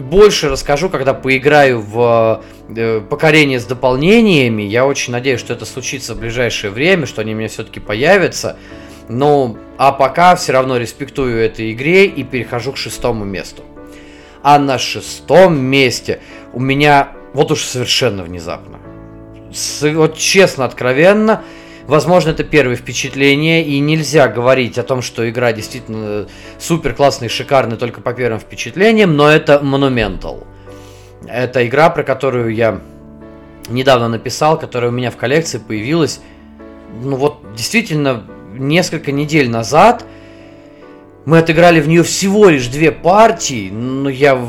больше 0.00 0.48
расскажу, 0.48 0.88
когда 0.88 1.14
поиграю 1.14 1.80
в 1.80 2.42
э, 2.68 3.00
покорение 3.00 3.60
с 3.60 3.64
дополнениями. 3.64 4.62
Я 4.62 4.86
очень 4.86 5.12
надеюсь, 5.12 5.40
что 5.40 5.52
это 5.52 5.64
случится 5.64 6.14
в 6.14 6.18
ближайшее 6.18 6.70
время, 6.70 7.06
что 7.06 7.20
они 7.20 7.34
у 7.34 7.36
меня 7.36 7.48
все-таки 7.48 7.80
появятся. 7.80 8.56
Ну, 9.08 9.56
а 9.76 9.92
пока 9.92 10.36
все 10.36 10.52
равно 10.52 10.76
респектую 10.76 11.38
этой 11.38 11.72
игре 11.72 12.06
и 12.06 12.22
перехожу 12.22 12.72
к 12.72 12.76
шестому 12.76 13.24
месту. 13.24 13.64
А 14.42 14.58
на 14.58 14.78
шестом 14.78 15.58
месте 15.58 16.20
у 16.52 16.60
меня 16.60 17.10
вот 17.32 17.50
уж 17.50 17.62
совершенно 17.62 18.22
внезапно. 18.22 18.78
С, 19.52 19.82
вот 19.92 20.16
честно, 20.16 20.64
откровенно, 20.64 21.42
Возможно, 21.90 22.30
это 22.30 22.44
первое 22.44 22.76
впечатление, 22.76 23.64
и 23.64 23.80
нельзя 23.80 24.28
говорить 24.28 24.78
о 24.78 24.84
том, 24.84 25.02
что 25.02 25.28
игра 25.28 25.52
действительно 25.52 26.28
супер 26.56 26.94
классная 26.94 27.28
и 27.28 27.32
шикарная 27.32 27.76
только 27.76 28.00
по 28.00 28.12
первым 28.12 28.38
впечатлениям, 28.38 29.16
но 29.16 29.28
это 29.28 29.60
Monumental. 29.60 30.46
Это 31.26 31.66
игра, 31.66 31.90
про 31.90 32.04
которую 32.04 32.54
я 32.54 32.80
недавно 33.68 34.06
написал, 34.06 34.56
которая 34.56 34.92
у 34.92 34.94
меня 34.94 35.10
в 35.10 35.16
коллекции 35.16 35.58
появилась, 35.58 36.20
ну 37.02 37.16
вот 37.16 37.40
действительно 37.56 38.22
несколько 38.54 39.10
недель 39.10 39.50
назад. 39.50 40.04
Мы 41.24 41.38
отыграли 41.38 41.80
в 41.80 41.88
нее 41.88 42.04
всего 42.04 42.50
лишь 42.50 42.68
две 42.68 42.92
партии, 42.92 43.68
но 43.68 44.08
я, 44.08 44.40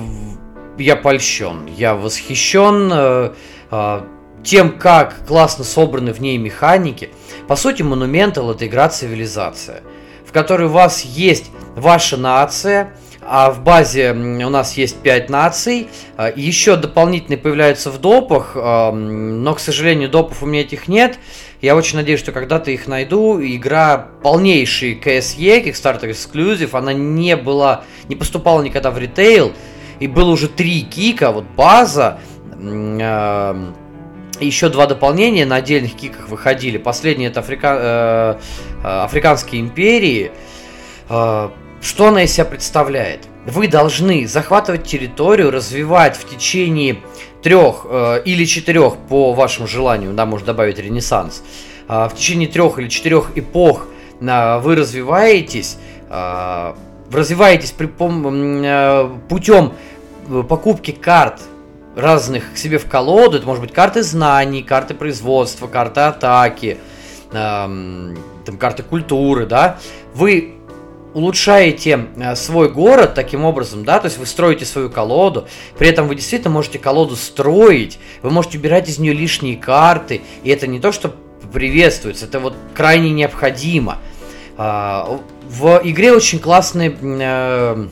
я 0.77 0.95
польщен, 0.95 1.65
я 1.75 1.95
восхищен 1.95 2.91
э, 2.93 3.33
э, 3.71 4.01
тем, 4.43 4.77
как 4.77 5.25
классно 5.27 5.63
собраны 5.63 6.13
в 6.13 6.19
ней 6.19 6.37
механики– 6.37 7.09
по 7.51 7.57
сути, 7.57 7.81
Monumental 7.81 8.53
это 8.53 8.65
игра-цивилизация, 8.65 9.81
в 10.25 10.31
которой 10.31 10.67
у 10.67 10.71
вас 10.71 11.01
есть 11.03 11.51
ваша 11.75 12.15
нация, 12.15 12.93
а 13.19 13.51
в 13.51 13.61
базе 13.61 14.13
у 14.13 14.49
нас 14.49 14.77
есть 14.77 15.01
5 15.01 15.29
наций. 15.29 15.89
А, 16.15 16.31
Еще 16.33 16.77
дополнительные 16.77 17.37
появляются 17.37 17.91
в 17.91 17.99
допах, 17.99 18.53
а, 18.55 18.93
но, 18.93 19.53
к 19.53 19.59
сожалению, 19.59 20.07
допов 20.07 20.43
у 20.43 20.45
меня 20.45 20.61
этих 20.61 20.87
нет. 20.87 21.19
Я 21.61 21.75
очень 21.75 21.97
надеюсь, 21.97 22.21
что 22.21 22.31
когда-то 22.31 22.71
их 22.71 22.87
найду. 22.87 23.41
Игра 23.41 24.07
полнейший 24.23 24.97
KSE, 24.97 25.65
Kickstarter 25.65 26.09
Exclusive, 26.09 26.69
она 26.71 26.93
не 26.93 27.35
была, 27.35 27.83
не 28.07 28.15
поступала 28.15 28.61
никогда 28.61 28.91
в 28.91 28.97
ритейл. 28.97 29.51
И 29.99 30.07
было 30.07 30.31
уже 30.31 30.47
три 30.47 30.83
кика, 30.83 31.33
вот 31.33 31.43
база, 31.57 32.17
а, 32.53 33.73
еще 34.45 34.69
два 34.69 34.87
дополнения 34.87 35.45
на 35.45 35.57
отдельных 35.57 35.95
киках 35.95 36.29
выходили. 36.29 36.77
Последний 36.77 37.25
это 37.25 37.41
Африка... 37.41 38.37
э, 38.83 38.83
э 38.83 39.03
Африканские 39.03 39.61
империи. 39.61 40.31
Э, 41.09 41.49
что 41.81 42.07
она 42.07 42.23
из 42.23 42.33
себя 42.33 42.45
представляет? 42.45 43.27
Вы 43.45 43.67
должны 43.67 44.27
захватывать 44.27 44.83
территорию, 44.83 45.49
развивать 45.51 46.15
в 46.15 46.29
течение 46.29 46.97
трех 47.41 47.85
э, 47.89 48.21
или 48.23 48.45
четырех 48.45 48.97
по 48.97 49.33
вашему 49.33 49.67
желанию, 49.67 50.13
да, 50.13 50.25
можно 50.25 50.47
добавить 50.47 50.77
Ренессанс. 50.79 51.43
Э, 51.87 52.07
в 52.07 52.15
течение 52.15 52.47
трех 52.47 52.77
или 52.79 52.87
четырех 52.87 53.31
эпох 53.35 53.87
э, 54.19 54.59
вы 54.59 54.75
развиваетесь, 54.75 55.77
э, 56.09 56.73
развиваетесь 57.11 57.71
при, 57.71 57.87
э, 57.87 59.09
путем 59.27 59.73
э, 60.29 60.43
покупки 60.47 60.91
карт 60.91 61.41
разных 61.95 62.53
к 62.53 62.57
себе 62.57 62.77
в 62.77 62.87
колоду. 62.87 63.37
Это 63.37 63.45
может 63.45 63.61
быть 63.61 63.73
карты 63.73 64.03
знаний, 64.03 64.63
карты 64.63 64.93
производства, 64.93 65.67
карты 65.67 66.01
атаки, 66.01 66.77
эм, 67.31 68.17
там, 68.45 68.57
карты 68.57 68.83
культуры, 68.83 69.45
да. 69.45 69.77
Вы 70.13 70.55
улучшаете 71.13 72.07
э, 72.15 72.35
свой 72.35 72.69
город 72.69 73.13
таким 73.15 73.43
образом, 73.43 73.83
да, 73.83 73.99
то 73.99 74.05
есть 74.05 74.17
вы 74.17 74.25
строите 74.25 74.65
свою 74.65 74.89
колоду, 74.89 75.47
при 75.77 75.89
этом 75.89 76.07
вы 76.07 76.15
действительно 76.15 76.51
можете 76.51 76.79
колоду 76.79 77.15
строить, 77.15 77.99
вы 78.21 78.29
можете 78.29 78.57
убирать 78.57 78.87
из 78.87 78.97
нее 78.97 79.13
лишние 79.13 79.57
карты, 79.57 80.21
и 80.43 80.49
это 80.49 80.67
не 80.67 80.79
то, 80.79 80.91
что 80.91 81.13
приветствуется, 81.51 82.25
это 82.25 82.39
вот 82.39 82.55
крайне 82.73 83.11
необходимо. 83.11 83.97
Э, 84.57 85.17
в 85.49 85.81
игре 85.83 86.13
очень 86.13 86.39
классные 86.39 86.95
э, 87.01 87.87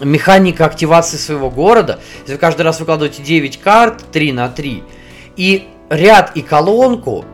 механика 0.00 0.64
активации 0.66 1.16
своего 1.16 1.50
города. 1.50 2.00
Если 2.22 2.34
вы 2.34 2.38
каждый 2.38 2.62
раз 2.62 2.80
выкладываете 2.80 3.22
9 3.22 3.60
карт 3.60 4.04
3 4.12 4.32
на 4.32 4.48
3, 4.48 4.82
и 5.36 5.68
ряд 5.90 6.32
и 6.36 6.42
колонку, 6.42 7.24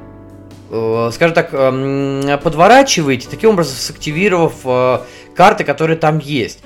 э, 0.71 1.11
скажем 1.13 1.35
так, 1.35 1.51
э, 1.53 2.39
подворачиваете, 2.43 3.29
таким 3.31 3.51
образом 3.51 3.77
сактивировав 3.77 4.55
э, 4.65 4.99
карты, 5.35 5.65
которые 5.65 5.97
там 5.97 6.19
есть. 6.19 6.61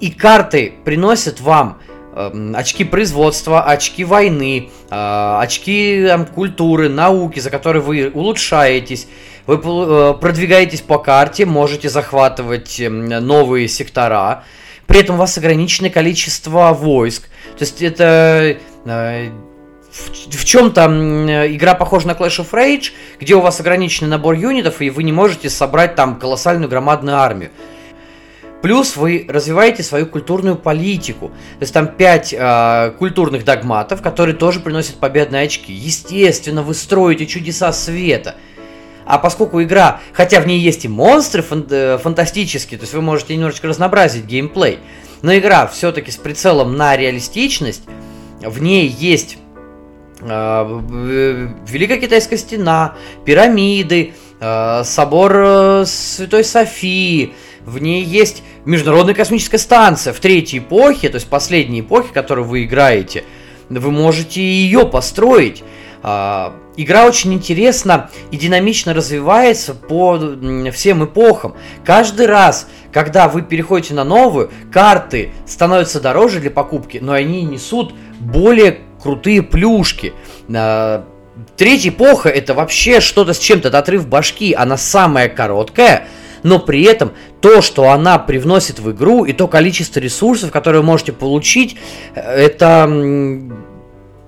И 0.00 0.10
карты 0.10 0.74
приносят 0.84 1.40
вам 1.40 1.78
э, 2.14 2.52
очки 2.54 2.84
производства, 2.84 3.62
очки 3.62 4.04
войны, 4.04 4.70
э, 4.90 5.38
очки 5.40 6.02
э, 6.02 6.24
культуры, 6.26 6.88
науки, 6.88 7.40
за 7.40 7.50
которые 7.50 7.82
вы 7.82 8.10
улучшаетесь. 8.12 9.08
Вы 9.46 9.54
э, 9.54 10.14
продвигаетесь 10.20 10.80
по 10.80 10.98
карте, 10.98 11.46
можете 11.46 11.88
захватывать 11.88 12.80
эм, 12.80 13.06
новые 13.06 13.68
сектора. 13.68 14.44
При 14.86 15.00
этом 15.00 15.16
у 15.16 15.18
вас 15.18 15.36
ограниченное 15.38 15.90
количество 15.90 16.72
войск. 16.72 17.24
То 17.58 17.64
есть 17.64 17.82
это 17.82 18.56
э, 18.84 19.30
в, 19.90 20.36
в 20.36 20.44
чем-то 20.44 20.84
игра 21.50 21.74
похожа 21.74 22.08
на 22.08 22.12
Clash 22.12 22.40
of 22.40 22.50
Rage, 22.52 22.92
где 23.20 23.34
у 23.34 23.40
вас 23.40 23.60
ограниченный 23.60 24.10
набор 24.10 24.34
юнитов, 24.34 24.80
и 24.80 24.90
вы 24.90 25.02
не 25.02 25.12
можете 25.12 25.50
собрать 25.50 25.94
там 25.94 26.18
колоссальную 26.18 26.68
громадную 26.68 27.16
армию. 27.16 27.50
Плюс 28.62 28.96
вы 28.96 29.26
развиваете 29.28 29.82
свою 29.82 30.06
культурную 30.06 30.56
политику. 30.56 31.28
То 31.28 31.62
есть 31.62 31.74
там 31.74 31.88
5 31.88 32.34
э, 32.36 32.92
культурных 32.98 33.44
догматов, 33.44 34.02
которые 34.02 34.34
тоже 34.34 34.60
приносят 34.60 34.96
победные 34.96 35.42
очки. 35.42 35.72
Естественно, 35.72 36.62
вы 36.62 36.74
строите 36.74 37.26
чудеса 37.26 37.72
света. 37.72 38.36
А 39.06 39.18
поскольку 39.18 39.62
игра, 39.62 40.00
хотя 40.12 40.40
в 40.40 40.46
ней 40.46 40.58
есть 40.58 40.84
и 40.84 40.88
монстры 40.88 41.42
фан- 41.42 41.66
э, 41.70 41.96
фантастические, 41.98 42.78
то 42.78 42.82
есть 42.82 42.92
вы 42.92 43.00
можете 43.00 43.36
немножечко 43.36 43.68
разнообразить 43.68 44.24
геймплей, 44.24 44.80
но 45.22 45.36
игра 45.36 45.68
все-таки 45.68 46.10
с 46.10 46.16
прицелом 46.16 46.76
на 46.76 46.96
реалистичность, 46.96 47.84
в 48.40 48.60
ней 48.60 48.88
есть 48.88 49.38
э, 50.20 50.80
Великая 51.68 51.98
Китайская 51.98 52.36
стена, 52.36 52.96
пирамиды, 53.24 54.14
э, 54.40 54.82
собор 54.84 55.32
э, 55.36 55.84
Святой 55.86 56.42
Софии, 56.42 57.32
в 57.64 57.78
ней 57.78 58.02
есть 58.02 58.42
Международная 58.64 59.14
космическая 59.14 59.58
станция 59.58 60.12
в 60.12 60.18
третьей 60.20 60.58
эпохе, 60.58 61.08
то 61.08 61.16
есть 61.16 61.28
последней 61.28 61.80
эпохе, 61.80 62.08
которую 62.12 62.46
вы 62.46 62.64
играете, 62.64 63.22
вы 63.68 63.90
можете 63.90 64.40
ее 64.40 64.86
построить. 64.86 65.62
А, 66.02 66.54
игра 66.76 67.06
очень 67.06 67.34
интересно 67.34 68.10
и 68.30 68.36
динамично 68.36 68.94
развивается 68.94 69.74
по 69.74 70.18
всем 70.72 71.04
эпохам. 71.04 71.54
Каждый 71.84 72.26
раз, 72.26 72.68
когда 72.92 73.28
вы 73.28 73.42
переходите 73.42 73.94
на 73.94 74.04
новую, 74.04 74.50
карты 74.72 75.30
становятся 75.46 76.00
дороже 76.00 76.40
для 76.40 76.50
покупки, 76.50 76.98
но 77.00 77.12
они 77.12 77.42
несут 77.42 77.94
более 78.20 78.78
крутые 79.02 79.42
плюшки. 79.42 80.12
А, 80.54 81.04
третья 81.56 81.90
эпоха 81.90 82.28
это 82.28 82.54
вообще 82.54 83.00
что-то 83.00 83.34
с 83.34 83.38
чем-то, 83.38 83.68
это 83.68 83.78
отрыв 83.78 84.08
башки, 84.08 84.52
она 84.52 84.76
самая 84.76 85.28
короткая, 85.28 86.08
но 86.42 86.58
при 86.58 86.82
этом 86.84 87.12
то, 87.40 87.60
что 87.60 87.90
она 87.90 88.18
привносит 88.18 88.78
в 88.78 88.90
игру, 88.92 89.24
и 89.24 89.32
то 89.32 89.48
количество 89.48 90.00
ресурсов, 90.00 90.50
которые 90.50 90.80
вы 90.80 90.86
можете 90.86 91.12
получить, 91.12 91.76
это 92.14 92.86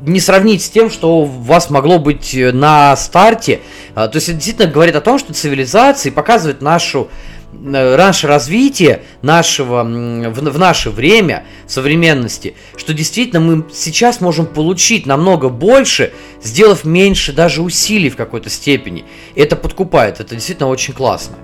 не 0.00 0.20
сравнить 0.20 0.62
с 0.62 0.70
тем, 0.70 0.90
что 0.90 1.20
у 1.20 1.24
вас 1.24 1.70
могло 1.70 1.98
быть 1.98 2.34
на 2.34 2.96
старте. 2.96 3.60
А, 3.94 4.08
то 4.08 4.16
есть 4.16 4.28
это 4.28 4.36
действительно 4.36 4.70
говорит 4.70 4.94
о 4.96 5.00
том, 5.00 5.18
что 5.18 5.34
цивилизации 5.34 6.10
показывает 6.10 6.62
нашу 6.62 7.08
э, 7.52 7.96
наше 7.96 8.26
развитие 8.26 9.02
нашего 9.22 9.82
в, 9.82 10.50
в 10.50 10.58
наше 10.58 10.90
время 10.90 11.44
современности, 11.66 12.54
что 12.76 12.94
действительно 12.94 13.40
мы 13.40 13.64
сейчас 13.72 14.20
можем 14.20 14.46
получить 14.46 15.06
намного 15.06 15.48
больше, 15.48 16.12
сделав 16.42 16.84
меньше 16.84 17.32
даже 17.32 17.62
усилий 17.62 18.10
в 18.10 18.16
какой-то 18.16 18.50
степени. 18.50 19.04
Это 19.34 19.56
подкупает, 19.56 20.20
это 20.20 20.34
действительно 20.34 20.68
очень 20.68 20.94
классно. 20.94 21.36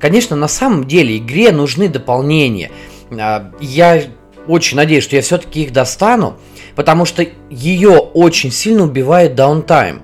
Конечно, 0.00 0.34
на 0.34 0.48
самом 0.48 0.86
деле 0.86 1.16
игре 1.18 1.52
нужны 1.52 1.88
дополнения. 1.88 2.72
А, 3.12 3.52
я 3.60 4.02
очень 4.46 4.76
надеюсь, 4.76 5.04
что 5.04 5.16
я 5.16 5.22
все-таки 5.22 5.62
их 5.62 5.72
достану, 5.72 6.36
потому 6.74 7.04
что 7.04 7.26
ее 7.50 7.98
очень 7.98 8.50
сильно 8.50 8.84
убивает 8.84 9.34
даунтайм. 9.34 10.02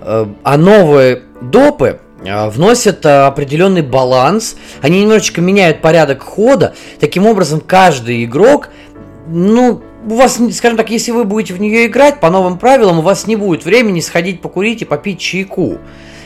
Э, 0.00 0.26
а 0.44 0.56
новые 0.56 1.22
допы 1.40 2.00
э, 2.24 2.48
вносят 2.48 3.04
э, 3.04 3.26
определенный 3.26 3.82
баланс, 3.82 4.56
они 4.80 5.00
немножечко 5.02 5.40
меняют 5.40 5.82
порядок 5.82 6.22
хода, 6.22 6.74
таким 7.00 7.26
образом 7.26 7.60
каждый 7.60 8.24
игрок, 8.24 8.70
ну, 9.28 9.82
у 10.08 10.14
вас, 10.14 10.38
скажем 10.52 10.76
так, 10.76 10.90
если 10.90 11.10
вы 11.10 11.24
будете 11.24 11.54
в 11.54 11.60
нее 11.60 11.86
играть 11.86 12.20
по 12.20 12.30
новым 12.30 12.58
правилам, 12.58 13.00
у 13.00 13.02
вас 13.02 13.26
не 13.26 13.34
будет 13.34 13.64
времени 13.64 13.98
сходить 13.98 14.40
покурить 14.40 14.82
и 14.82 14.84
попить 14.84 15.18
чайку 15.18 15.78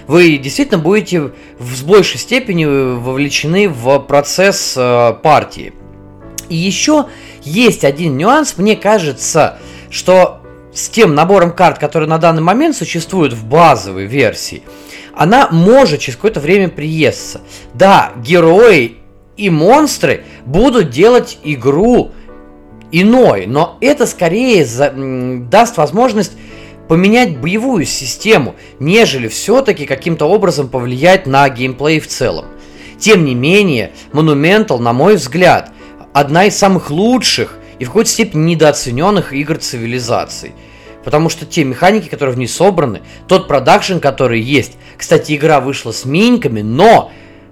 вы 0.07 0.38
действительно 0.38 0.80
будете 0.80 1.30
в 1.59 1.86
большей 1.86 2.18
степени 2.18 2.64
вовлечены 2.64 3.68
в 3.68 4.01
процесс 4.01 4.72
партии. 4.74 5.72
И 6.51 6.57
еще 6.57 7.07
есть 7.42 7.84
один 7.84 8.18
нюанс, 8.18 8.59
мне 8.59 8.76
кажется, 8.76 9.59
что 9.88 10.40
с 10.74 10.88
тем 10.88 11.14
набором 11.14 11.53
карт, 11.53 11.78
который 11.78 12.09
на 12.09 12.18
данный 12.18 12.42
момент 12.42 12.76
существует 12.76 13.32
в 13.32 13.46
базовой 13.46 14.07
версии, 14.07 14.62
она 15.14 15.48
может 15.51 16.01
через 16.01 16.16
какое-то 16.16 16.40
время 16.40 16.68
приесться. 16.68 17.40
Да, 17.72 18.12
герои 18.18 18.98
и 19.36 19.48
монстры 19.48 20.24
будут 20.44 20.90
делать 20.90 21.38
игру 21.44 22.11
иной, 22.92 23.46
но 23.46 23.78
это 23.80 24.07
скорее 24.07 24.64
за, 24.64 24.92
даст 24.92 25.76
возможность 25.76 26.32
поменять 26.88 27.38
боевую 27.38 27.84
систему, 27.84 28.57
нежели 28.80 29.28
все-таки 29.28 29.86
каким-то 29.86 30.26
образом 30.26 30.68
повлиять 30.68 31.26
на 31.26 31.48
геймплей 31.48 32.01
в 32.01 32.09
целом. 32.09 32.46
Тем 32.98 33.24
не 33.24 33.34
менее, 33.34 33.92
Monumental, 34.12 34.78
на 34.78 34.92
мой 34.92 35.14
взгляд, 35.14 35.72
одна 36.12 36.46
из 36.46 36.56
самых 36.56 36.90
лучших 36.90 37.58
и 37.78 37.84
в 37.84 37.88
какой-то 37.88 38.11
степени 38.11 38.52
недооцененных 38.52 39.32
игр 39.32 39.58
цивилизаций. 39.58 40.52
Потому 41.04 41.30
что 41.30 41.46
те 41.46 41.64
механики, 41.64 42.08
которые 42.08 42.34
в 42.34 42.38
ней 42.38 42.46
собраны, 42.46 43.00
тот 43.26 43.48
продакшн, 43.48 43.98
который 43.98 44.40
есть. 44.40 44.72
Кстати, 44.98 45.34
игра 45.34 45.61
вышла 45.61 45.92
с 45.92 46.04
миньками, 46.04 46.61
но 46.61 47.11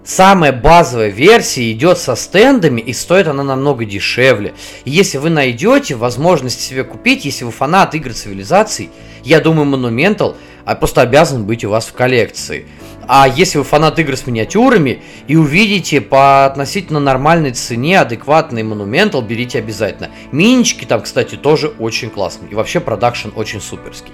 Самая 0.08 0.52
базовая 0.52 1.10
версия 1.10 1.70
идет 1.70 1.98
со 1.98 2.16
стендами 2.16 2.80
и 2.80 2.94
стоит 2.94 3.28
она 3.28 3.42
намного 3.42 3.84
дешевле. 3.84 4.54
И 4.86 4.90
если 4.90 5.18
вы 5.18 5.28
найдете 5.28 5.96
возможность 5.96 6.62
себе 6.62 6.82
купить, 6.82 7.26
если 7.26 7.44
вы 7.44 7.50
фанат 7.50 7.94
игр 7.94 8.14
цивилизаций, 8.14 8.88
я 9.22 9.38
думаю, 9.40 9.68
Monumental 9.68 10.34
а, 10.64 10.76
просто 10.76 11.02
обязан 11.02 11.44
быть 11.44 11.62
у 11.62 11.68
вас 11.68 11.84
в 11.88 11.92
коллекции. 11.92 12.66
А 13.08 13.26
если 13.26 13.56
вы 13.56 13.64
фанат 13.64 13.98
игр 13.98 14.14
с 14.16 14.26
миниатюрами 14.26 15.02
и 15.28 15.34
увидите 15.34 16.02
по 16.02 16.44
относительно 16.44 17.00
нормальной 17.00 17.52
цене 17.52 17.98
адекватный 18.00 18.62
Monumental, 18.62 19.26
берите 19.26 19.58
обязательно. 19.58 20.10
Минички 20.30 20.84
там, 20.84 21.00
кстати, 21.00 21.36
тоже 21.36 21.68
очень 21.78 22.10
классные. 22.10 22.50
И 22.50 22.54
вообще 22.54 22.80
продакшн 22.80 23.30
очень 23.34 23.62
суперский. 23.62 24.12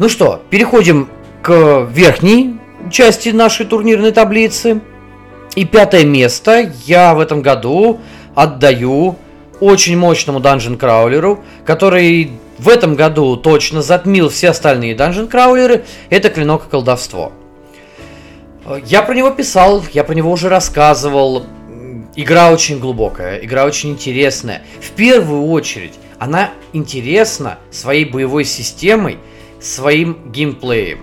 Ну 0.00 0.08
что, 0.08 0.42
переходим 0.50 1.08
к 1.42 1.88
верхней 1.92 2.56
части 2.90 3.28
нашей 3.28 3.66
турнирной 3.66 4.10
таблицы. 4.10 4.80
И 5.54 5.64
пятое 5.64 6.04
место 6.04 6.72
я 6.86 7.14
в 7.14 7.20
этом 7.20 7.40
году 7.40 8.00
отдаю 8.34 9.16
очень 9.60 9.96
мощному 9.96 10.40
данжен 10.40 10.76
краулеру, 10.76 11.44
который 11.64 12.32
в 12.58 12.68
этом 12.68 12.96
году 12.96 13.36
точно 13.36 13.80
затмил 13.80 14.28
все 14.28 14.50
остальные 14.50 14.96
данжен 14.96 15.28
краулеры. 15.28 15.84
Это 16.10 16.30
клинок 16.30 16.66
и 16.66 16.70
колдовство. 16.70 17.32
Я 18.84 19.02
про 19.02 19.14
него 19.14 19.30
писал, 19.30 19.84
я 19.92 20.02
про 20.02 20.14
него 20.14 20.30
уже 20.32 20.48
рассказывал. 20.48 21.46
Игра 22.16 22.50
очень 22.50 22.80
глубокая, 22.80 23.38
игра 23.38 23.64
очень 23.64 23.90
интересная. 23.90 24.62
В 24.80 24.90
первую 24.90 25.44
очередь, 25.46 25.94
она 26.18 26.50
интересна 26.72 27.58
своей 27.70 28.04
боевой 28.04 28.44
системой, 28.44 29.18
своим 29.60 30.32
геймплеем. 30.32 31.00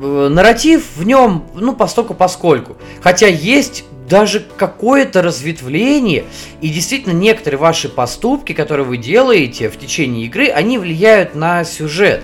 Э, 0.00 0.28
нарратив 0.30 0.96
в 0.96 1.04
нем, 1.04 1.46
ну, 1.54 1.76
постольку 1.76 2.14
поскольку. 2.14 2.76
Хотя 3.02 3.28
есть 3.28 3.84
даже 4.08 4.40
какое-то 4.56 5.22
разветвление, 5.22 6.24
и 6.60 6.70
действительно 6.70 7.12
некоторые 7.12 7.60
ваши 7.60 7.88
поступки, 7.88 8.52
которые 8.52 8.86
вы 8.86 8.96
делаете 8.96 9.68
в 9.68 9.78
течение 9.78 10.24
игры, 10.24 10.48
они 10.48 10.78
влияют 10.78 11.34
на 11.34 11.62
сюжет. 11.64 12.22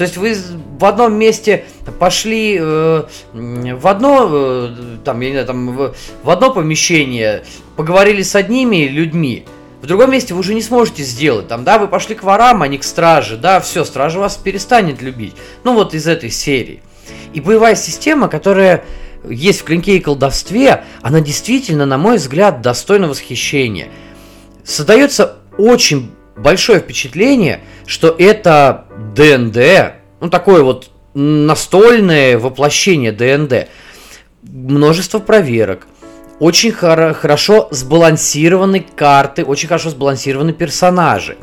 То 0.00 0.04
есть 0.04 0.16
вы 0.16 0.34
в 0.78 0.84
одном 0.86 1.18
месте 1.18 1.66
пошли 1.98 2.56
э, 2.58 3.02
в 3.34 3.86
одно, 3.86 4.28
э, 4.32 4.74
там, 5.04 5.20
я 5.20 5.28
не 5.28 5.32
знаю, 5.34 5.46
там, 5.46 5.76
в, 5.76 5.94
в 6.22 6.30
одно 6.30 6.54
помещение, 6.54 7.44
поговорили 7.76 8.22
с 8.22 8.34
одними 8.34 8.88
людьми, 8.88 9.44
в 9.82 9.86
другом 9.86 10.12
месте 10.12 10.32
вы 10.32 10.40
уже 10.40 10.54
не 10.54 10.62
сможете 10.62 11.02
сделать. 11.02 11.48
Там, 11.48 11.64
да, 11.64 11.78
вы 11.78 11.86
пошли 11.86 12.14
к 12.14 12.22
ворам, 12.22 12.62
а 12.62 12.68
не 12.68 12.78
к 12.78 12.82
страже, 12.82 13.36
да, 13.36 13.60
все, 13.60 13.84
стража 13.84 14.18
вас 14.18 14.38
перестанет 14.38 15.02
любить. 15.02 15.34
Ну 15.64 15.74
вот 15.74 15.92
из 15.92 16.06
этой 16.06 16.30
серии. 16.30 16.82
И 17.34 17.42
боевая 17.42 17.74
система, 17.74 18.28
которая 18.28 18.86
есть 19.28 19.60
в 19.60 19.64
клинке 19.64 19.98
и 19.98 20.00
колдовстве, 20.00 20.84
она 21.02 21.20
действительно, 21.20 21.84
на 21.84 21.98
мой 21.98 22.16
взгляд, 22.16 22.62
достойна 22.62 23.06
восхищения. 23.06 23.88
Создается 24.64 25.36
очень 25.58 26.10
большое 26.36 26.80
впечатление, 26.80 27.60
что 27.86 28.14
это 28.18 28.86
ДНД 29.14 29.94
Ну, 30.20 30.28
такое 30.30 30.62
вот 30.62 30.90
настольное 31.14 32.38
воплощение 32.38 33.12
ДНД. 33.12 33.68
Множество 34.42 35.18
проверок. 35.18 35.86
Очень 36.38 36.72
хор- 36.72 37.12
хорошо 37.14 37.68
сбалансированы 37.70 38.84
карты, 38.96 39.44
очень 39.44 39.68
хорошо 39.68 39.90
сбалансированы 39.90 40.52
персонажи. 40.52 41.36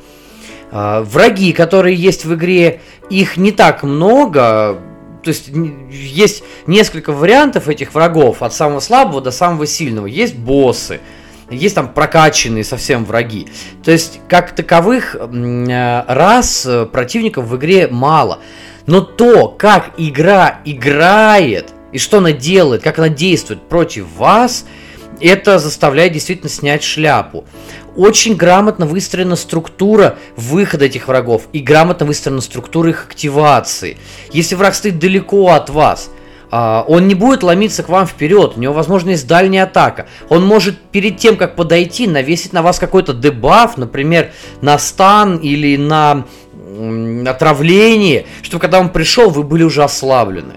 Э, 0.71 1.01
враги, 1.01 1.53
которые 1.53 1.95
есть 1.95 2.25
в 2.25 2.33
игре, 2.33 2.81
их 3.09 3.37
не 3.37 3.51
так 3.51 3.83
много, 3.83 4.77
то 5.23 5.29
есть 5.29 5.49
есть 5.91 6.43
несколько 6.65 7.11
вариантов 7.11 7.67
этих 7.69 7.93
врагов, 7.93 8.41
от 8.41 8.53
самого 8.53 8.79
слабого 8.79 9.21
до 9.21 9.31
самого 9.31 9.65
сильного. 9.65 10.07
Есть 10.07 10.35
боссы, 10.35 10.99
есть 11.49 11.75
там 11.75 11.93
прокачанные 11.93 12.63
совсем 12.63 13.05
враги. 13.05 13.47
То 13.83 13.91
есть, 13.91 14.19
как 14.27 14.53
таковых 14.55 15.15
э, 15.15 16.03
раз 16.07 16.65
э, 16.65 16.85
противников 16.85 17.45
в 17.45 17.55
игре 17.57 17.87
мало. 17.87 18.39
Но 18.85 19.01
то, 19.01 19.49
как 19.49 19.91
игра 19.97 20.61
играет, 20.65 21.73
и 21.91 21.97
что 21.97 22.17
она 22.17 22.31
делает, 22.31 22.83
как 22.83 22.99
она 22.99 23.09
действует 23.09 23.61
против 23.67 24.07
вас, 24.17 24.65
это 25.19 25.59
заставляет 25.59 26.13
действительно 26.13 26.49
снять 26.49 26.83
шляпу. 26.83 27.45
Очень 27.95 28.35
грамотно 28.35 28.85
выстроена 28.85 29.35
структура 29.35 30.17
выхода 30.35 30.85
этих 30.85 31.07
врагов 31.07 31.47
и 31.53 31.59
грамотно 31.59 32.05
выстроена 32.05 32.41
структура 32.41 32.91
их 32.91 33.05
активации. 33.05 33.97
Если 34.31 34.55
враг 34.55 34.75
стоит 34.75 34.99
далеко 34.99 35.49
от 35.49 35.69
вас, 35.69 36.11
он 36.49 37.07
не 37.07 37.15
будет 37.15 37.43
ломиться 37.43 37.83
к 37.83 37.89
вам 37.89 38.07
вперед, 38.07 38.53
у 38.55 38.59
него, 38.59 38.73
возможно, 38.73 39.09
есть 39.11 39.27
дальняя 39.27 39.63
атака. 39.63 40.07
Он 40.29 40.45
может 40.45 40.77
перед 40.79 41.17
тем, 41.17 41.35
как 41.35 41.55
подойти, 41.55 42.07
навесить 42.07 42.53
на 42.53 42.61
вас 42.61 42.79
какой-то 42.79 43.13
дебаф, 43.13 43.77
например, 43.77 44.31
на 44.61 44.77
стан 44.79 45.37
или 45.37 45.75
на 45.77 46.25
отравление, 47.25 48.25
чтобы 48.43 48.61
когда 48.61 48.79
он 48.79 48.89
пришел, 48.89 49.29
вы 49.29 49.43
были 49.43 49.63
уже 49.63 49.83
ослаблены. 49.83 50.53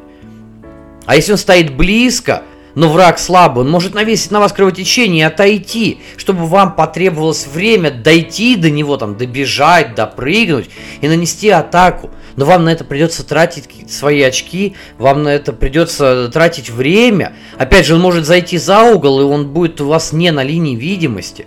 А 1.07 1.17
если 1.17 1.33
он 1.33 1.39
стоит 1.39 1.75
близко, 1.75 2.43
но 2.75 2.89
враг 2.89 3.19
слабый, 3.19 3.65
он 3.65 3.71
может 3.71 3.95
навесить 3.95 4.31
на 4.31 4.41
вас 4.41 4.53
кровотечение 4.53 5.21
и 5.21 5.27
отойти, 5.27 6.01
чтобы 6.17 6.47
вам 6.47 6.75
потребовалось 6.75 7.47
время 7.47 7.91
дойти 7.91 8.57
до 8.57 8.71
него, 8.71 8.97
там, 8.97 9.17
добежать, 9.17 9.95
допрыгнуть 9.95 10.71
и 11.01 11.09
нанести 11.09 11.49
атаку 11.51 12.11
но 12.37 12.47
вам 12.47 12.65
на 12.65 12.71
это 12.71 12.85
придется 12.85 13.23
тратить 13.23 13.91
свои 13.91 14.23
очки, 14.23 14.75
вам 14.97 15.23
на 15.25 15.29
это 15.29 15.53
придется 15.53 16.31
тратить 16.33 16.71
время. 16.71 17.35
Опять 17.59 17.85
же, 17.87 17.95
он 17.95 18.01
может 18.01 18.25
зайти 18.25 18.59
за 18.59 18.83
угол, 18.83 19.21
и 19.21 19.25
он 19.25 19.49
будет 19.49 19.81
у 19.81 19.87
вас 19.87 20.13
не 20.13 20.31
на 20.31 20.43
линии 20.43 20.77
видимости. 20.77 21.47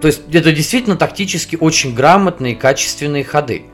То 0.00 0.08
есть 0.08 0.22
это 0.32 0.52
действительно 0.52 0.96
тактически 0.96 1.56
очень 1.60 1.94
грамотные, 1.94 2.56
качественные 2.56 3.22
ходы. 3.22 3.66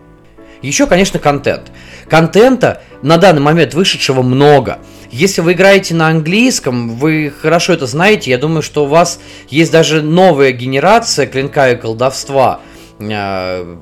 Еще, 0.63 0.87
конечно, 0.87 1.19
контент. 1.19 1.71
Контента 2.09 2.83
на 3.03 3.17
данный 3.19 3.43
момент 3.43 3.75
вышедшего 3.75 4.23
много. 4.23 4.79
Если 5.11 5.41
вы 5.41 5.53
играете 5.53 5.95
на 5.95 6.09
английском, 6.09 6.97
вы 6.97 7.33
хорошо 7.41 7.73
это 7.73 7.87
знаете. 7.87 8.31
Я 8.31 8.39
думаю, 8.39 8.63
что 8.63 8.85
у 8.85 8.89
вас 8.89 9.21
есть 9.49 9.73
даже 9.73 10.03
новая 10.03 10.53
генерация 10.53 11.27
клинка 11.27 11.71
и 11.71 11.77
колдовства 11.77 12.61
а, 13.01 13.79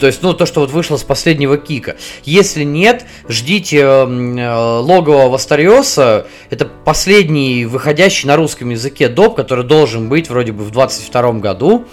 то 0.00 0.06
есть, 0.06 0.22
ну, 0.22 0.34
то, 0.34 0.46
что 0.46 0.60
вот 0.60 0.70
вышло 0.70 0.96
с 0.96 1.02
последнего 1.02 1.56
кика. 1.56 1.96
Если 2.24 2.64
нет, 2.64 3.04
ждите 3.28 3.78
э, 3.78 4.80
логового 4.80 5.28
Вастариоса. 5.28 6.26
Это 6.50 6.66
последний 6.66 7.64
выходящий 7.64 8.26
на 8.26 8.36
русском 8.36 8.70
языке 8.70 9.08
доп, 9.08 9.36
который 9.36 9.64
должен 9.64 10.08
быть 10.08 10.28
вроде 10.28 10.52
бы 10.52 10.64
в 10.64 10.70
22 10.70 11.32
году. 11.34 11.86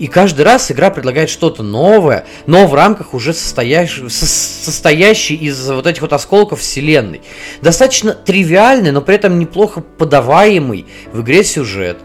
И 0.00 0.06
каждый 0.06 0.46
раз 0.46 0.72
игра 0.72 0.88
предлагает 0.88 1.28
что-то 1.28 1.62
новое, 1.62 2.24
но 2.46 2.66
в 2.66 2.74
рамках 2.74 3.12
уже 3.12 3.34
состоящей, 3.34 4.08
состоящей 4.08 5.34
из 5.34 5.70
вот 5.70 5.86
этих 5.86 6.00
вот 6.00 6.14
осколков 6.14 6.60
вселенной. 6.60 7.20
Достаточно 7.60 8.14
тривиальный, 8.14 8.92
но 8.92 9.02
при 9.02 9.16
этом 9.16 9.38
неплохо 9.38 9.82
подаваемый 9.82 10.86
в 11.12 11.20
игре 11.20 11.44
сюжет, 11.44 11.98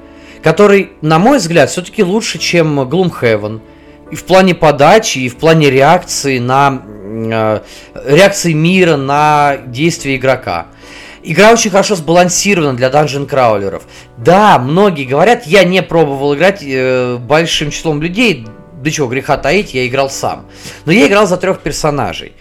который, 0.44 0.92
на 1.02 1.20
мой 1.20 1.38
взгляд, 1.38 1.72
все-таки 1.72 2.04
лучше, 2.04 2.38
чем 2.38 2.82
Gloomhaven– 2.82 3.62
и 4.12 4.16
в 4.16 4.24
плане 4.26 4.54
подачи, 4.54 5.20
и 5.20 5.30
в 5.30 5.38
плане 5.38 5.70
реакции 5.70 6.38
на 6.38 6.84
э, 6.86 7.62
реакции 8.06 8.54
мира 8.54 8.98
на 8.98 9.58
действия 9.66 10.16
игрока. 10.16 10.68
Игра 11.28 11.52
очень 11.52 11.72
хорошо 11.72 11.96
сбалансирована 11.96 12.78
для 12.78 12.90
данжен 12.90 13.26
краулеров. 13.26 13.84
Да, 14.18 14.60
многие 14.60 15.06
говорят, 15.06 15.48
я 15.48 15.64
не 15.64 15.82
пробовал 15.82 16.36
играть 16.36 16.62
э, 16.64 17.18
большим 17.18 17.72
числом 17.72 18.02
людей, 18.02 18.46
да 18.84 18.92
чего 18.92 19.08
греха 19.08 19.38
таить, 19.38 19.74
я 19.74 19.88
играл 19.88 20.12
сам. 20.12 20.46
Но 20.86 20.92
я 20.92 21.08
играл 21.08 21.26
за 21.26 21.38
трех 21.38 21.62
персонажей. 21.62 22.34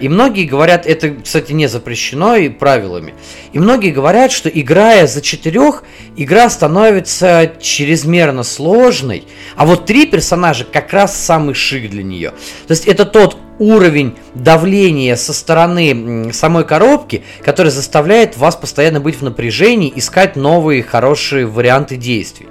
И 0.00 0.08
многие 0.08 0.44
говорят, 0.44 0.86
это, 0.86 1.10
кстати, 1.24 1.52
не 1.52 1.66
запрещено 1.66 2.36
и 2.36 2.48
правилами. 2.50 3.14
И 3.52 3.58
многие 3.58 3.90
говорят, 3.90 4.30
что 4.30 4.48
играя 4.48 5.06
за 5.06 5.22
четырех, 5.22 5.82
игра 6.14 6.48
становится 6.50 7.52
чрезмерно 7.60 8.44
сложной. 8.44 9.24
А 9.56 9.66
вот 9.66 9.86
три 9.86 10.06
персонажа 10.06 10.64
как 10.64 10.92
раз 10.92 11.18
самый 11.18 11.54
шик 11.54 11.90
для 11.90 12.02
нее. 12.02 12.30
То 12.68 12.72
есть 12.72 12.86
это 12.86 13.04
тот 13.04 13.36
уровень 13.58 14.16
давления 14.34 15.16
со 15.16 15.32
стороны 15.32 16.32
самой 16.32 16.64
коробки, 16.64 17.22
который 17.44 17.70
заставляет 17.70 18.36
вас 18.36 18.56
постоянно 18.56 19.00
быть 19.00 19.16
в 19.16 19.22
напряжении, 19.22 19.92
искать 19.94 20.36
новые 20.36 20.82
хорошие 20.82 21.46
варианты 21.46 21.96
действий. 21.96 22.48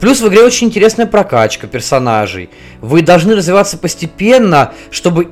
Плюс 0.00 0.20
в 0.20 0.28
игре 0.28 0.42
очень 0.42 0.66
интересная 0.66 1.06
прокачка 1.06 1.66
персонажей. 1.66 2.50
Вы 2.80 3.02
должны 3.02 3.34
развиваться 3.34 3.78
постепенно, 3.78 4.72
чтобы 4.90 5.30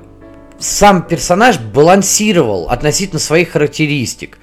сам 0.58 1.02
персонаж 1.02 1.58
балансировал 1.58 2.68
относительно 2.68 3.18
своих 3.18 3.50
характеристик. 3.50 4.38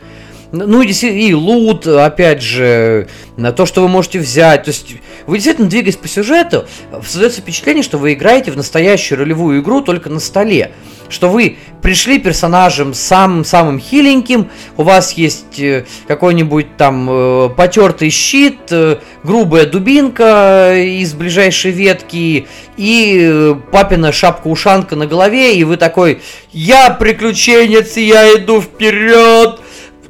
Ну 0.52 0.82
и, 0.82 0.91
и 0.91 1.34
лут, 1.34 1.86
опять 1.86 2.41
же, 2.41 3.08
на 3.38 3.52
то, 3.52 3.66
что 3.66 3.82
вы 3.82 3.88
можете 3.88 4.20
взять. 4.20 4.64
То 4.64 4.70
есть 4.70 4.95
вы 5.28 5.38
действительно 5.38 5.70
двигаясь 5.70 5.95
по 5.95 6.08
сюжету, 6.08 6.66
создается 7.06 7.41
впечатление, 7.41 7.84
что 7.84 8.00
вы 8.00 8.14
играете 8.14 8.52
в 8.52 8.58
настоящую 8.58 9.20
ролевую 9.20 9.62
игру 9.62 9.82
только 9.82 10.10
на 10.10 10.20
столе. 10.20 10.72
Что 11.08 11.30
вы 11.30 11.58
пришли 11.82 12.20
персонажем 12.20 12.93
самым-самым 12.93 13.80
хиленьким, 13.80 14.50
у 14.78 14.84
вас 14.84 15.14
есть 15.14 15.60
э, 15.60 15.86
какой-нибудь 16.08 16.78
там 16.78 17.08
э, 17.10 17.50
потертый 17.56 18.10
щит, 18.10 18.72
э, 18.72 18.97
грубая 19.24 19.66
дубинка 19.66 20.76
из 20.76 21.13
ближайшей 21.13 21.71
ветки 21.71 22.47
и 22.78 23.55
папина 23.71 24.12
шапка-ушанка 24.12 24.96
на 24.96 25.08
голове, 25.08 25.55
и 25.55 25.63
вы 25.63 25.78
такой 25.78 26.21
«Я 26.51 26.92
приключенец, 26.92 27.97
я 27.97 28.36
иду 28.36 28.62
вперед!» 28.62 29.59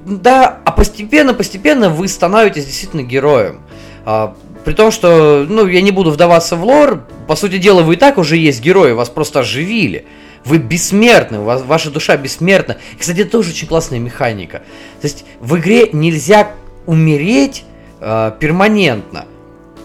Да, 0.09 0.57
а 0.65 0.71
постепенно-постепенно 0.71 1.89
вы 1.89 2.07
становитесь 2.07 2.65
действительно 2.65 3.03
героем. 3.03 3.61
А, 4.05 4.35
при 4.65 4.73
том, 4.73 4.89
что, 4.89 5.45
ну, 5.47 5.67
я 5.67 5.81
не 5.81 5.91
буду 5.91 6.09
вдаваться 6.09 6.55
в 6.55 6.63
лор, 6.63 7.03
по 7.27 7.35
сути 7.35 7.59
дела, 7.59 7.83
вы 7.83 7.93
и 7.93 7.97
так 7.97 8.17
уже 8.17 8.35
есть 8.35 8.59
герои, 8.61 8.93
вас 8.93 9.09
просто 9.09 9.41
оживили. 9.41 10.07
Вы 10.45 10.57
бессмертны, 10.57 11.41
вас, 11.41 11.61
ваша 11.61 11.91
душа 11.91 12.17
бессмертна. 12.17 12.77
И, 12.93 12.99
кстати, 12.99 13.19
это 13.19 13.31
тоже 13.31 13.51
очень 13.51 13.67
классная 13.67 13.99
механика. 13.99 14.63
То 14.99 15.07
есть 15.07 15.25
в 15.39 15.57
игре 15.57 15.89
нельзя 15.93 16.53
умереть 16.87 17.65
э, 17.99 18.31
перманентно, 18.39 19.25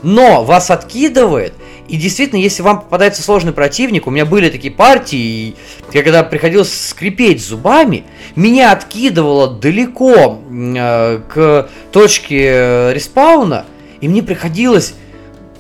но 0.03 0.43
вас 0.43 0.71
откидывает, 0.71 1.53
и 1.89 1.97
действительно, 1.97 2.41
если 2.41 2.63
вам 2.63 2.81
попадается 2.81 3.23
сложный 3.23 3.53
противник, 3.53 4.07
у 4.07 4.11
меня 4.11 4.25
были 4.25 4.49
такие 4.49 4.73
партии, 4.73 5.55
когда 5.93 6.23
приходилось 6.23 6.89
скрипеть 6.89 7.45
зубами, 7.45 8.05
меня 8.37 8.73
откидывало 8.73 9.51
далеко 9.51 10.41
э, 10.51 11.21
к 11.29 11.69
точке 11.93 12.45
э, 12.47 12.93
респауна, 12.95 13.67
и 14.01 14.09
мне 14.09 14.23
приходилось 14.23 14.95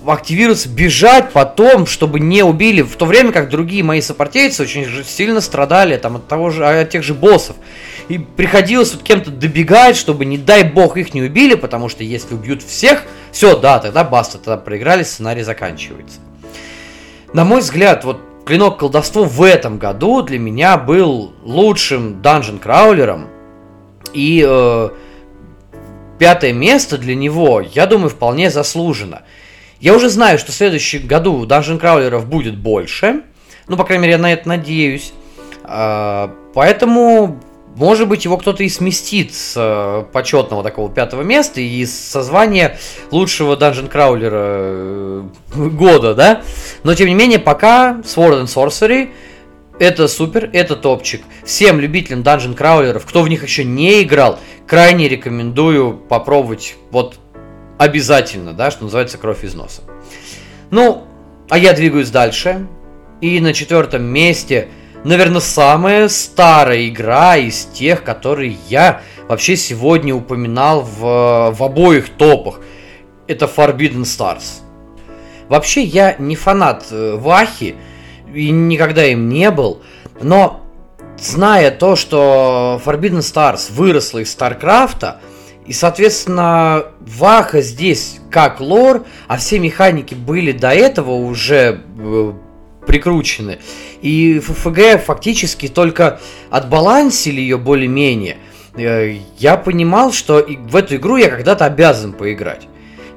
активироваться, 0.06 0.68
бежать 0.68 1.32
потом, 1.32 1.86
чтобы 1.86 2.20
не 2.20 2.42
убили, 2.42 2.82
в 2.82 2.96
то 2.96 3.06
время 3.06 3.32
как 3.32 3.48
другие 3.48 3.82
мои 3.82 4.00
сопартийцы 4.00 4.62
очень 4.62 4.86
сильно 5.04 5.40
страдали 5.40 5.96
там, 5.96 6.16
от, 6.16 6.28
того 6.28 6.50
же, 6.50 6.66
от 6.66 6.90
тех 6.90 7.02
же 7.02 7.14
боссов. 7.14 7.56
И 8.08 8.18
приходилось 8.18 8.92
вот 8.94 9.02
кем-то 9.02 9.30
добегать, 9.30 9.96
чтобы, 9.96 10.24
не 10.24 10.38
дай 10.38 10.64
бог, 10.64 10.96
их 10.96 11.14
не 11.14 11.22
убили, 11.22 11.54
потому 11.54 11.88
что 11.88 12.04
если 12.04 12.34
убьют 12.34 12.62
всех, 12.62 13.02
все, 13.32 13.58
да, 13.58 13.78
тогда 13.78 14.04
баста, 14.04 14.38
тогда 14.38 14.56
проиграли, 14.56 15.02
сценарий 15.02 15.42
заканчивается. 15.42 16.18
На 17.32 17.44
мой 17.44 17.60
взгляд, 17.60 18.04
вот 18.04 18.20
Клинок 18.44 18.78
колдовства 18.78 19.22
в 19.22 19.42
этом 19.42 19.78
году 19.78 20.20
для 20.20 20.38
меня 20.38 20.76
был 20.76 21.32
лучшим 21.42 22.20
данжен 22.20 22.58
краулером. 22.58 23.28
И 24.12 24.44
э, 24.46 24.88
пятое 26.18 26.52
место 26.52 26.98
для 26.98 27.14
него, 27.14 27.62
я 27.62 27.86
думаю, 27.86 28.10
вполне 28.10 28.50
заслужено. 28.50 29.22
Я 29.84 29.94
уже 29.94 30.08
знаю, 30.08 30.38
что 30.38 30.50
в 30.50 30.54
следующем 30.54 31.06
году 31.06 31.44
данжен 31.44 31.78
краулеров 31.78 32.26
будет 32.26 32.56
больше. 32.56 33.20
Ну, 33.68 33.76
по 33.76 33.84
крайней 33.84 34.04
мере, 34.04 34.12
я 34.12 34.18
на 34.18 34.32
это 34.32 34.48
надеюсь. 34.48 35.12
Э, 35.62 36.28
поэтому 36.54 37.38
может 37.76 38.08
быть, 38.08 38.24
его 38.24 38.38
кто-то 38.38 38.62
и 38.62 38.70
сместит 38.70 39.34
с 39.34 39.52
э, 39.54 40.04
почетного 40.10 40.62
такого 40.62 40.90
пятого 40.90 41.20
места 41.20 41.60
и 41.60 41.84
со 41.84 42.22
звания 42.22 42.78
лучшего 43.10 43.58
данжен 43.58 43.88
краулера 43.88 44.32
э, 44.32 45.22
года, 45.54 46.14
да? 46.14 46.40
Но, 46.82 46.94
тем 46.94 47.08
не 47.08 47.14
менее, 47.14 47.38
пока 47.38 48.00
Sword 48.04 48.42
and 48.42 48.46
Sorcery 48.46 49.10
это 49.78 50.08
супер, 50.08 50.48
это 50.54 50.76
топчик. 50.76 51.20
Всем 51.44 51.78
любителям 51.78 52.22
данжен 52.22 52.54
краулеров, 52.54 53.04
кто 53.04 53.20
в 53.20 53.28
них 53.28 53.42
еще 53.42 53.64
не 53.64 54.02
играл, 54.02 54.38
крайне 54.66 55.08
рекомендую 55.08 55.92
попробовать 55.92 56.76
вот 56.90 57.18
обязательно, 57.78 58.52
да, 58.52 58.70
что 58.70 58.84
называется 58.84 59.18
кровь 59.18 59.44
из 59.44 59.54
носа. 59.54 59.82
Ну, 60.70 61.04
а 61.48 61.58
я 61.58 61.72
двигаюсь 61.72 62.10
дальше. 62.10 62.66
И 63.20 63.40
на 63.40 63.52
четвертом 63.52 64.02
месте, 64.02 64.68
наверное, 65.04 65.40
самая 65.40 66.08
старая 66.08 66.88
игра 66.88 67.36
из 67.36 67.64
тех, 67.66 68.02
которые 68.02 68.56
я 68.68 69.02
вообще 69.28 69.56
сегодня 69.56 70.14
упоминал 70.14 70.82
в, 70.82 71.52
в 71.52 71.62
обоих 71.62 72.10
топах. 72.10 72.60
Это 73.26 73.46
Forbidden 73.46 74.02
Stars. 74.02 74.60
Вообще 75.48 75.82
я 75.82 76.16
не 76.18 76.36
фанат 76.36 76.86
э, 76.90 77.16
Вахи 77.16 77.76
и 78.32 78.50
никогда 78.50 79.04
им 79.04 79.28
не 79.28 79.50
был, 79.50 79.82
но 80.20 80.60
зная 81.18 81.70
то, 81.70 81.96
что 81.96 82.80
Forbidden 82.84 83.18
Stars 83.18 83.72
выросла 83.72 84.20
из 84.20 84.32
Старкрафта, 84.32 85.20
и, 85.66 85.72
соответственно, 85.72 86.86
Ваха 87.00 87.62
здесь 87.62 88.20
как 88.30 88.60
лор, 88.60 89.06
а 89.28 89.38
все 89.38 89.58
механики 89.58 90.14
были 90.14 90.52
до 90.52 90.70
этого 90.70 91.12
уже 91.12 91.80
э, 91.98 92.32
прикручены. 92.86 93.60
И 94.02 94.40
ФФГ 94.40 95.02
фактически 95.02 95.68
только 95.68 96.20
отбалансили 96.50 97.40
ее 97.40 97.56
более-менее. 97.56 98.36
Э, 98.76 99.16
я 99.38 99.56
понимал, 99.56 100.12
что 100.12 100.44
в 100.46 100.76
эту 100.76 100.96
игру 100.96 101.16
я 101.16 101.30
когда-то 101.30 101.64
обязан 101.64 102.12
поиграть. 102.12 102.68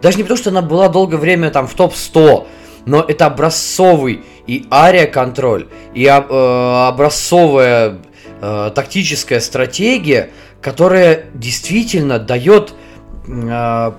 Даже 0.01 0.15
не 0.15 0.23
потому, 0.23 0.37
что 0.37 0.49
она 0.49 0.61
была 0.61 0.87
долгое 0.87 1.17
время 1.17 1.51
там 1.51 1.67
в 1.67 1.73
топ-100, 1.73 2.47
но 2.85 3.01
это 3.05 3.25
образцовый 3.25 4.21
и 4.45 4.65
ария-контроль, 4.71 5.67
и 5.93 6.05
э, 6.05 6.87
образцовая 6.87 7.97
тактическая 8.39 9.39
стратегия, 9.39 10.29
которая 10.61 11.25
действительно 11.33 12.19
дает 12.19 12.73
э, 13.27 13.91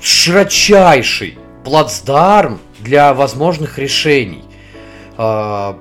широчайший 0.00 1.38
плацдарм 1.64 2.60
для 2.80 3.14
возможных 3.14 3.78
решений. 3.78 4.44
Э, 5.16 5.74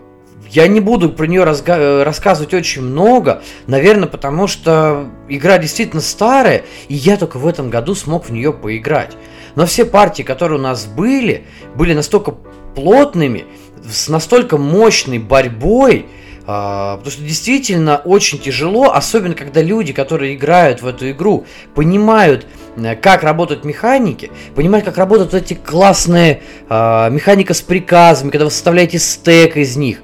я 0.49 0.68
не 0.68 0.80
буду 0.80 1.10
про 1.10 1.26
нее 1.26 1.44
разга- 1.44 2.04
рассказывать 2.04 2.54
очень 2.54 2.82
много, 2.82 3.44
наверное, 3.68 4.08
потому 4.08 4.48
что 4.48 5.08
игра 5.28 5.58
действительно 5.58 6.02
старая, 6.02 6.64
и 6.88 6.94
я 6.94 7.18
только 7.18 7.38
в 7.38 7.48
этом 7.48 7.70
году 7.70 7.95
смог 7.95 8.26
в 8.26 8.32
нее 8.32 8.54
поиграть. 8.54 9.18
Но 9.56 9.66
все 9.66 9.86
партии, 9.86 10.24
которые 10.24 10.60
у 10.60 10.62
нас 10.62 10.86
были, 10.86 11.45
были 11.76 11.94
настолько 11.94 12.36
плотными, 12.76 13.45
с 13.90 14.08
настолько 14.08 14.58
мощной 14.58 15.20
борьбой, 15.20 16.06
потому 16.48 17.11
что 17.11 17.22
действительно 17.24 17.98
очень 17.98 18.40
тяжело, 18.40 18.94
особенно 18.94 19.36
когда 19.36 19.61
люди, 19.61 19.91
которые 19.91 20.34
играют 20.36 20.82
в 20.82 20.88
эту 20.88 21.11
игру, 21.11 21.45
понимают, 21.76 22.48
э, 22.78 22.95
как 22.95 23.24
работают 23.24 23.65
механики, 23.65 24.32
понимают, 24.56 24.86
как 24.86 24.98
работают 24.98 25.34
эти 25.34 25.56
классные 25.56 26.41
э, 26.69 27.10
механика 27.11 27.53
с 27.53 27.61
приказами, 27.61 28.30
когда 28.30 28.45
вы 28.45 28.52
составляете 28.52 28.98
стек 28.98 29.57
из 29.57 29.76
них, 29.76 29.99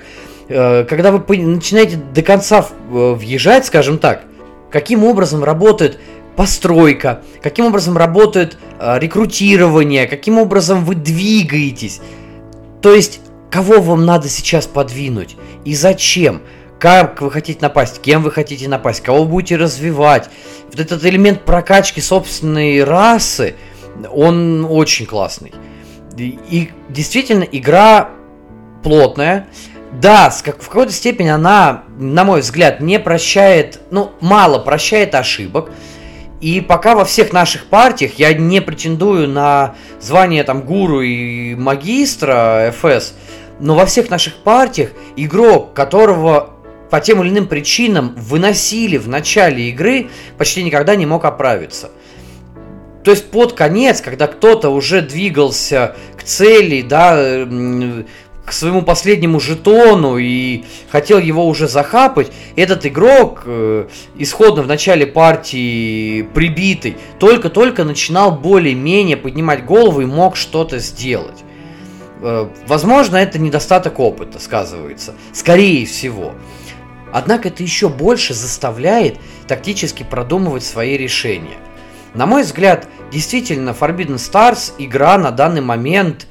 э, 0.49 0.84
когда 0.84 1.14
вы 1.14 1.38
начинаете 1.38 1.95
до 2.14 2.22
конца 2.22 2.60
э, 2.60 3.14
въезжать, 3.14 3.65
скажем 3.65 3.98
так, 3.98 4.24
каким 4.70 5.06
образом 5.06 5.45
работает 5.45 5.98
постройка, 6.36 7.22
каким 7.41 7.68
образом 7.68 7.98
работает 7.98 8.57
э, 8.80 8.99
рекрутирование, 8.99 10.07
каким 10.07 10.38
образом 10.38 10.84
вы 10.84 10.95
двигаетесь. 10.95 12.02
То 12.82 12.94
есть, 12.94 13.22
кого 13.54 13.82
вам 13.82 14.04
надо 14.04 14.30
сейчас 14.30 14.66
подвинуть 14.66 15.36
и 15.64 15.76
зачем? 15.76 16.42
Как 16.80 17.22
вы 17.22 17.30
хотите 17.30 17.60
напасть, 17.62 18.02
кем 18.02 18.24
вы 18.24 18.32
хотите 18.32 18.68
напасть, 18.68 19.02
кого 19.02 19.20
вы 19.20 19.30
будете 19.30 19.58
развивать. 19.58 20.28
Вот 20.72 20.80
этот 20.80 21.06
элемент 21.06 21.44
прокачки 21.46 22.02
собственной 22.02 22.84
расы, 22.84 23.54
он 24.12 24.66
очень 24.68 25.06
классный. 25.06 25.54
И 26.18 26.72
действительно, 26.90 27.44
игра 27.44 28.10
плотная. 28.82 29.48
Да, 30.02 30.34
как, 30.44 30.60
в 30.60 30.68
какой-то 30.68 30.92
степени 30.92 31.30
она, 31.30 31.84
на 32.00 32.24
мой 32.24 32.42
взгляд, 32.42 32.82
не 32.82 33.00
прощает, 33.00 33.80
ну, 33.92 34.14
мало 34.20 34.58
прощает 34.58 35.14
ошибок. 35.14 35.70
И 36.42 36.60
пока 36.60 36.96
во 36.96 37.06
всех 37.06 37.32
наших 37.32 37.68
партиях 37.68 38.16
я 38.16 38.34
не 38.34 38.62
претендую 38.62 39.30
на 39.30 39.76
звание 40.02 40.44
там 40.44 40.64
гуру 40.64 41.02
и 41.02 41.54
магистра 41.54 42.74
ФС, 42.76 43.14
но 43.60 43.76
во 43.76 43.86
всех 43.86 44.10
наших 44.10 44.36
партиях 44.36 44.92
игрок, 45.16 45.74
которого 45.74 46.52
по 46.90 47.00
тем 47.00 47.24
или 47.24 47.30
иным 47.30 47.48
причинам 47.48 48.14
выносили 48.16 48.98
в 48.98 49.08
начале 49.08 49.70
игры, 49.70 50.10
почти 50.38 50.64
никогда 50.64 50.96
не 50.96 51.06
мог 51.06 51.26
оправиться. 51.26 51.90
То 53.04 53.12
есть 53.12 53.32
под 53.32 53.54
конец, 53.54 54.00
когда 54.00 54.28
кто-то 54.28 54.70
уже 54.70 55.02
двигался 55.02 55.96
к 56.16 56.24
цели, 56.24 56.82
да, 56.82 57.48
к 58.46 58.52
своему 58.52 58.82
последнему 58.82 59.40
жетону 59.40 60.18
и 60.18 60.64
хотел 60.92 61.20
его 61.20 61.48
уже 61.48 61.68
захапать, 61.68 62.32
этот 62.56 62.86
игрок, 62.86 63.44
э, 63.46 63.88
исходно 64.18 64.64
в 64.64 64.68
начале 64.68 65.08
партии 65.08 66.24
прибитый, 66.34 66.98
только-только 67.20 67.86
начинал 67.86 68.34
более-менее 68.34 69.18
поднимать 69.18 69.66
голову 69.66 70.02
и 70.02 70.06
мог 70.06 70.36
что-то 70.36 70.80
сделать. 70.80 71.44
Э, 72.24 72.48
возможно, 72.68 73.18
это 73.18 73.38
недостаток 73.38 74.00
опыта 74.00 74.40
сказывается, 74.40 75.14
скорее 75.34 75.86
всего. 75.86 76.34
Однако 77.12 77.50
это 77.50 77.62
еще 77.62 77.90
больше 77.90 78.34
заставляет 78.34 79.18
тактически 79.48 80.04
продумывать 80.04 80.64
свои 80.64 80.98
решения. 80.98 81.58
На 82.16 82.26
мой 82.26 82.44
взгляд, 82.44 82.88
действительно, 83.12 83.72
Forbidden 83.72 84.16
Stars 84.16 84.74
игра 84.80 85.18
на 85.18 85.32
данный 85.32 85.62
момент 85.62 86.28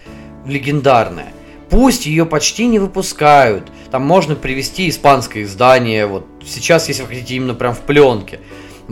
легендарная– 0.47 1.32
Пусть 1.73 2.05
ее 2.05 2.27
почти 2.27 2.66
не 2.66 2.78
выпускают. 2.78 3.73
Там 3.90 4.02
можно 4.02 4.35
привести 4.35 4.90
испанское 4.90 5.44
издание. 5.44 6.05
Вот 6.05 6.27
сейчас, 6.44 6.86
если 6.89 7.01
вы 7.01 7.09
хотите, 7.09 7.36
именно 7.36 7.55
прям 7.55 7.74
в 7.74 7.81
пленке. 7.81 8.40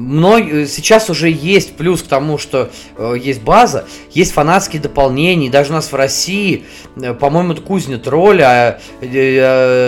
Мног... 0.00 0.42
Сейчас 0.68 1.10
уже 1.10 1.30
есть 1.30 1.76
плюс 1.76 2.02
к 2.02 2.06
тому, 2.06 2.38
что 2.38 2.70
э, 2.96 3.14
есть 3.20 3.42
база, 3.42 3.84
есть 4.12 4.32
фанатские 4.32 4.80
дополнения, 4.80 5.50
даже 5.50 5.70
у 5.70 5.74
нас 5.74 5.92
в 5.92 5.94
России, 5.94 6.64
э, 6.96 7.14
по-моему, 7.14 7.52
это 7.52 7.62
кузня 7.62 7.98
тролля, 7.98 8.80
э, 9.00 9.06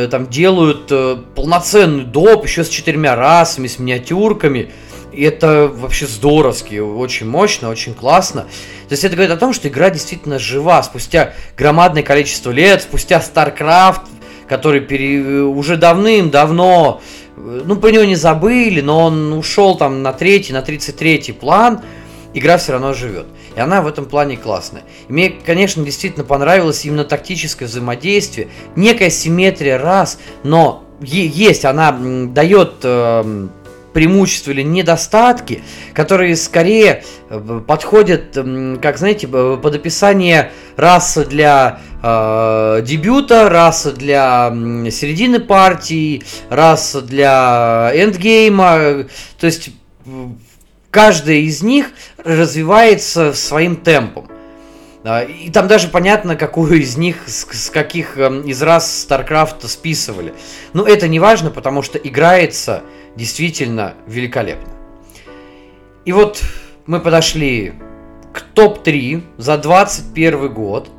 э, 0.05 0.09
там 0.11 0.27
делают 0.29 0.87
э, 0.91 1.17
полноценный 1.35 2.05
доп, 2.05 2.45
еще 2.45 2.65
с 2.65 2.69
четырьмя 2.69 3.17
расами, 3.17 3.67
с 3.67 3.79
миниатюрками. 3.79 4.71
И 5.13 5.23
это 5.25 5.69
вообще 5.69 6.07
здоровски, 6.07 6.79
очень 6.79 7.29
мощно, 7.29 7.69
очень 7.69 7.93
классно. 7.93 8.43
То 8.89 8.93
есть 8.93 9.05
это 9.05 9.15
говорит 9.15 9.33
о 9.33 9.37
том, 9.37 9.53
что 9.53 9.69
игра 9.69 9.91
действительно 9.91 10.39
жива. 10.39 10.83
Спустя 10.83 11.35
громадное 11.57 12.03
количество 12.03 12.51
лет, 12.51 12.83
спустя 12.83 13.23
StarCraft, 13.23 14.01
который 14.49 14.81
пере... 14.81 15.43
уже 15.43 15.77
давным-давно, 15.77 17.03
ну, 17.43 17.77
про 17.77 17.91
него 17.91 18.05
не 18.05 18.17
забыли, 18.17 18.81
но 18.81 19.07
он 19.07 19.33
ушел 19.33 19.77
там 19.77 20.03
на 20.03 20.13
третий, 20.13 20.53
на 20.53 20.63
33 20.63 21.33
план, 21.33 21.81
игра 22.35 22.57
все 22.57 22.73
равно 22.73 22.95
живет. 22.95 23.27
И 23.57 23.61
она 23.61 23.83
в 23.83 23.87
этом 23.87 24.07
плане 24.07 24.37
классная. 24.37 24.83
И 25.09 25.13
мне, 25.13 25.31
конечно, 25.31 25.85
действительно 25.85 26.25
понравилось 26.25 26.85
именно 26.85 27.05
тактическое 27.05 27.69
взаимодействие, 27.69 28.49
некая 28.77 29.11
симметрия 29.11 29.79
раз, 29.79 30.19
но 30.43 30.85
есть, 31.01 31.65
она 31.65 31.93
дает... 31.93 32.85
Преимущества 33.93 34.53
или 34.53 34.63
недостатки, 34.63 35.63
которые 35.93 36.37
скорее 36.37 37.05
э, 37.29 37.61
подходят, 37.67 38.39
как 38.81 38.99
знаете, 38.99 39.29
под 39.29 39.75
описание 39.75 40.51
расы 40.77 41.25
для 41.25 41.81
э, 42.03 42.83
дебюта, 42.85 43.49
расы 43.49 43.93
для 43.93 44.51
середины 44.91 45.41
партии, 45.41 46.23
расы 46.49 47.03
для 47.03 47.91
эндгейма. 47.95 49.07
То 49.39 49.47
есть 49.47 49.71
каждая 50.91 51.37
из 51.37 51.63
них 51.63 51.91
развивается 52.25 53.33
своим 53.33 53.77
темпом. 53.77 54.29
И 55.05 55.51
там 55.53 55.67
даже 55.67 55.89
понятно, 55.89 56.37
какую 56.37 56.81
из 56.81 56.97
них, 56.97 57.17
с, 57.27 57.71
каких 57.71 58.17
эм, 58.19 58.43
из 58.43 58.63
раз 58.63 59.05
StarCraft 59.09 59.67
списывали. 59.67 60.33
Но 60.75 60.87
это 60.87 61.09
не 61.09 61.19
важно, 61.19 61.51
потому 61.51 61.83
что 61.83 61.99
играется 61.99 62.85
действительно 63.17 63.95
великолепно. 64.07 64.73
И 66.05 66.13
вот 66.13 66.43
мы 66.87 67.01
подошли 67.01 67.75
к 68.33 68.41
топ-3 68.55 69.23
за 69.39 69.59
21 69.59 70.53
год. 70.53 70.91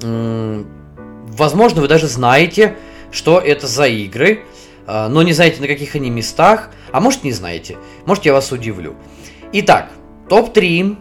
Возможно, 0.00 1.80
вы 1.80 1.88
даже 1.88 2.08
знаете, 2.08 2.76
что 3.10 3.38
это 3.38 3.66
за 3.66 3.86
игры, 3.86 4.44
а, 4.86 5.08
но 5.08 5.22
не 5.22 5.32
знаете, 5.32 5.60
на 5.60 5.66
каких 5.66 5.94
они 5.94 6.10
местах, 6.10 6.70
а 6.90 7.00
может 7.00 7.24
не 7.24 7.32
знаете, 7.32 7.78
может 8.04 8.24
я 8.24 8.32
вас 8.32 8.50
удивлю. 8.52 8.96
Итак, 9.52 9.90
топ-3 10.28 10.96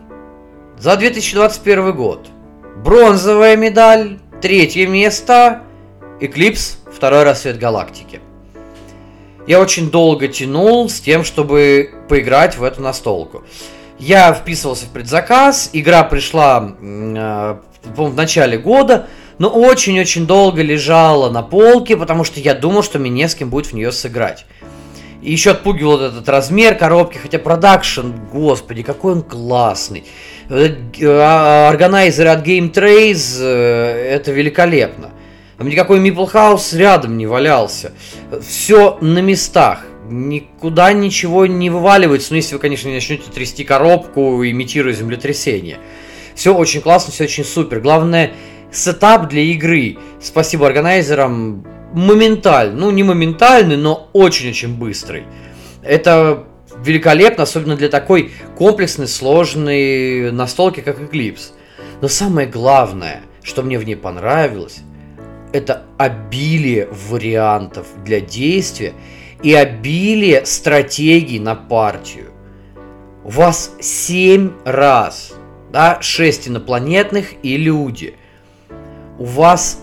за 0.77 0.95
2021 0.98 1.93
год. 1.93 2.27
Бронзовая 2.77 3.56
медаль, 3.57 4.19
третье 4.41 4.88
место, 4.88 5.64
Eclipse 6.19 6.77
второй 6.91 7.23
рассвет 7.23 7.57
галактики. 7.57 8.22
Я 9.52 9.60
очень 9.60 9.91
долго 9.91 10.30
тянул 10.30 10.90
с 10.90 11.02
тем, 11.02 11.26
чтобы 11.26 11.91
поиграть 12.07 12.57
в 12.57 12.64
эту 12.64 12.82
настолку. 12.82 13.44
Я 13.99 14.34
вписывался 14.34 14.86
в 14.86 14.91
предзаказ, 14.91 15.72
игра 15.73 16.03
пришла 16.03 16.73
э, 16.80 17.56
в 17.84 18.15
начале 18.15 18.57
года, 18.57 19.07
но 19.40 19.49
очень-очень 19.49 20.26
долго 20.26 20.61
лежала 20.61 21.30
на 21.30 21.41
полке, 21.41 21.98
потому 21.98 22.23
что 22.23 22.40
я 22.40 22.53
думал, 22.53 22.82
что 22.82 22.98
мне 22.98 23.10
не 23.10 23.28
с 23.28 23.36
кем 23.36 23.49
будет 23.49 23.65
в 23.65 23.73
нее 23.73 23.91
сыграть. 23.91 24.45
И 25.22 25.34
еще 25.34 25.52
отпугивал 25.52 25.99
этот 25.99 26.30
размер 26.30 26.76
коробки, 26.76 27.18
хотя 27.18 27.38
продакшн, 27.38 28.07
господи, 28.32 28.84
какой 28.84 29.15
он 29.15 29.22
классный. 29.22 30.06
Органайзер 30.48 32.26
от 32.26 32.48
Game 32.48 32.72
Trace, 32.72 33.41
э, 33.41 34.14
это 34.14 34.32
великолепно. 34.32 35.11
Там 35.61 35.69
никакой 35.69 35.99
Meeple 35.99 36.33
House 36.33 36.75
рядом 36.75 37.19
не 37.19 37.27
валялся. 37.27 37.91
Все 38.41 38.97
на 38.99 39.19
местах. 39.19 39.85
Никуда 40.09 40.91
ничего 40.91 41.45
не 41.45 41.69
вываливается. 41.69 42.29
Ну, 42.31 42.38
если 42.38 42.55
вы, 42.55 42.59
конечно, 42.59 42.88
не 42.88 42.95
начнете 42.95 43.29
трясти 43.31 43.63
коробку, 43.63 44.43
имитируя 44.43 44.91
землетрясение. 44.91 45.77
Все 46.33 46.55
очень 46.55 46.81
классно, 46.81 47.13
все 47.13 47.25
очень 47.25 47.45
супер. 47.45 47.79
Главное, 47.79 48.31
сетап 48.71 49.29
для 49.29 49.43
игры. 49.43 49.99
Спасибо 50.19 50.65
органайзерам. 50.65 51.63
Моментально. 51.93 52.79
Ну, 52.79 52.89
не 52.89 53.03
моментальный, 53.03 53.77
но 53.77 54.09
очень-очень 54.13 54.73
быстрый. 54.73 55.25
Это 55.83 56.43
великолепно, 56.83 57.43
особенно 57.43 57.75
для 57.75 57.89
такой 57.89 58.31
комплексной, 58.57 59.07
сложной 59.07 60.31
настолки, 60.31 60.79
как 60.79 60.99
Eclipse. 60.99 61.51
Но 62.01 62.07
самое 62.07 62.47
главное, 62.47 63.21
что 63.43 63.61
мне 63.61 63.77
в 63.77 63.85
ней 63.85 63.95
понравилось, 63.95 64.79
это 65.53 65.84
обилие 65.98 66.88
вариантов 67.10 67.88
для 68.03 68.22
действия 68.22 68.94
и 69.44 69.53
обилие 69.53 70.45
стратегий 70.45 71.40
на 71.40 71.56
партию. 71.56 72.32
У 73.23 73.30
вас 73.30 73.73
7 73.80 74.52
раз, 74.65 75.34
да, 75.72 76.02
6 76.02 76.49
инопланетных 76.49 77.34
и 77.44 77.57
люди. 77.57 78.15
У 79.18 79.26
вас 79.26 79.80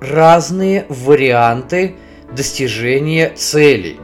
разные 0.00 0.86
варианты 0.88 1.94
достижения 2.32 3.30
целей 3.30 3.98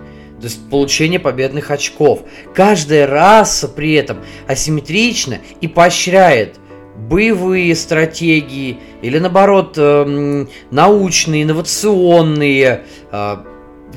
то 0.44 0.48
есть 0.48 0.68
получение 0.68 1.18
победных 1.18 1.70
очков. 1.70 2.20
Каждая 2.54 3.06
раса 3.06 3.66
при 3.66 3.94
этом 3.94 4.18
асимметрична 4.46 5.38
и 5.62 5.68
поощряет 5.68 6.56
боевые 6.96 7.74
стратегии 7.74 8.78
или 9.02 9.18
наоборот 9.18 9.76
эм, 9.76 10.48
научные, 10.70 11.44
инновационные. 11.44 12.84
Э, 13.10 13.36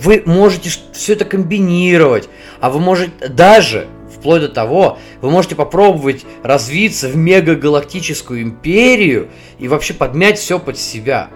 вы 0.02 0.24
можете 0.26 0.70
все 0.94 1.14
это 1.14 1.26
комбинировать, 1.26 2.30
а 2.60 2.70
вы 2.70 2.80
можете 2.80 3.12
даже 3.30 3.88
вплоть 4.14 4.42
до 4.42 4.50
того, 4.50 4.98
вы 5.22 5.30
можете 5.30 5.56
попробовать 5.56 6.26
развиться 6.44 7.08
в 7.08 7.16
мегагалактическую 7.16 8.42
империю 8.42 9.30
и 9.60 9.68
вообще 9.68 9.94
подмять 9.94 10.38
все 10.38 10.60
под 10.60 10.78
себя. 10.78 11.30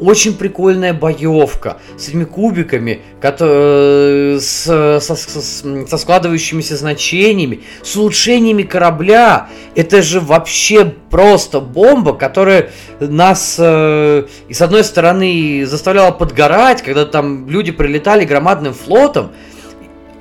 Очень 0.00 0.34
прикольная 0.34 0.94
боевка 0.94 1.76
с 1.98 2.08
этими 2.08 2.24
кубиками, 2.24 3.02
которые, 3.20 4.40
с, 4.40 4.64
со, 4.64 5.00
со, 5.00 5.40
со 5.86 5.98
складывающимися 5.98 6.76
значениями, 6.76 7.60
с 7.82 7.96
улучшениями 7.96 8.62
корабля. 8.62 9.48
Это 9.74 10.00
же 10.00 10.20
вообще 10.20 10.94
просто 11.10 11.60
бомба, 11.60 12.14
которая 12.14 12.70
нас 12.98 13.56
э, 13.58 14.24
и 14.48 14.54
с 14.54 14.62
одной 14.62 14.84
стороны 14.84 15.66
заставляла 15.66 16.12
подгорать, 16.12 16.80
когда 16.80 17.04
там 17.04 17.46
люди 17.50 17.70
прилетали 17.70 18.24
громадным 18.24 18.72
флотом, 18.72 19.32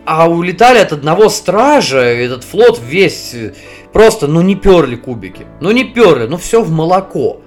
а 0.03 0.30
улетали 0.30 0.80
от 0.80 0.91
одного 0.91 1.30
стража, 1.30 1.99
этот 1.99 2.43
флот 2.43 2.81
весь 2.85 3.34
э, 3.34 3.53
просто, 3.93 4.27
ну 4.27 4.41
не 4.41 4.56
перли 4.56 4.95
кубики, 4.95 5.45
ну 5.61 5.72
не 5.72 5.85
перли, 5.85 6.27
ну 6.27 6.35
все 6.35 6.61
в 6.61 6.69
молоко 6.69 7.39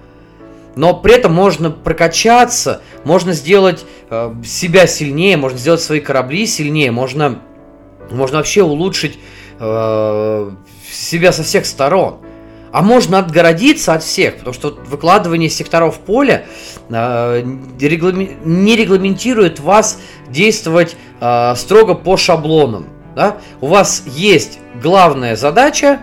но 0.77 0.95
при 0.95 1.15
этом 1.15 1.33
можно 1.33 1.71
прокачаться, 1.71 2.83
можно 3.05 3.33
сделать 3.33 3.85
э, 4.11 4.35
себя 4.45 4.87
сильнее, 4.87 5.37
можно 5.37 5.59
сделать 5.59 5.83
свои 5.83 6.01
корабли 6.01 6.47
сильнее, 6.47 6.91
можно, 6.91 7.41
можно 8.11 8.39
вообще 8.39 8.63
улучшить 8.63 9.19
э, 9.59 10.51
себя 10.91 11.33
со 11.33 11.43
всех 11.43 11.67
сторон. 11.67 12.19
А 12.73 12.81
можно 12.81 13.19
отгородиться 13.19 13.93
от 13.93 14.03
всех, 14.03 14.39
потому 14.39 14.55
что 14.55 14.79
выкладывание 14.87 15.51
секторов 15.51 15.99
поля 15.99 16.47
э, 16.89 17.43
не 17.45 18.77
регламентирует 18.77 19.61
вас 19.61 20.01
действовать 20.31 20.97
э, 21.21 21.55
строго 21.55 21.95
по 21.95 22.17
шаблонам. 22.17 22.87
Да? 23.15 23.37
У 23.61 23.67
вас 23.67 24.05
есть 24.07 24.59
главная 24.83 25.37
задача 25.37 26.01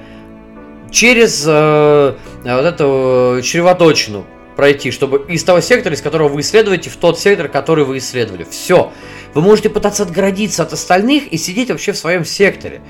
через 0.91 1.44
э, 1.48 2.14
вот 2.44 2.66
эту 2.66 3.41
чревоточину 3.44 4.26
пройти, 4.60 4.91
чтобы 4.91 5.26
из 5.30 5.41
того 5.45 5.61
сектора, 5.61 5.95
из 5.95 6.02
которого 6.02 6.27
вы 6.27 6.41
исследуете, 6.41 6.90
в 6.90 6.98
тот 6.98 7.18
сектор, 7.18 7.48
который 7.48 7.86
вы 7.86 7.99
исследовали. 7.99 8.44
Все. 8.44 8.91
Вы 9.34 9.41
можете 9.41 9.69
пытаться 9.69 10.03
отгородиться 10.03 10.64
от 10.64 10.73
остальных 10.73 11.31
и 11.31 11.38
сидеть 11.38 11.69
вообще 11.69 11.94
в 11.94 11.98
своем 11.98 12.26
секторе. 12.26 12.81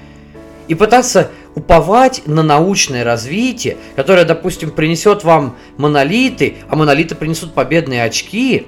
И 0.67 0.73
пытаться 0.73 1.29
уповать 1.53 2.23
на 2.25 2.41
научное 2.41 3.03
развитие, 3.03 3.77
которое, 3.95 4.25
допустим, 4.25 4.71
принесет 4.71 5.23
вам 5.23 5.57
монолиты, 5.77 6.55
а 6.69 6.75
монолиты 6.75 7.13
принесут 7.13 7.53
победные 7.53 8.03
очки. 8.03 8.65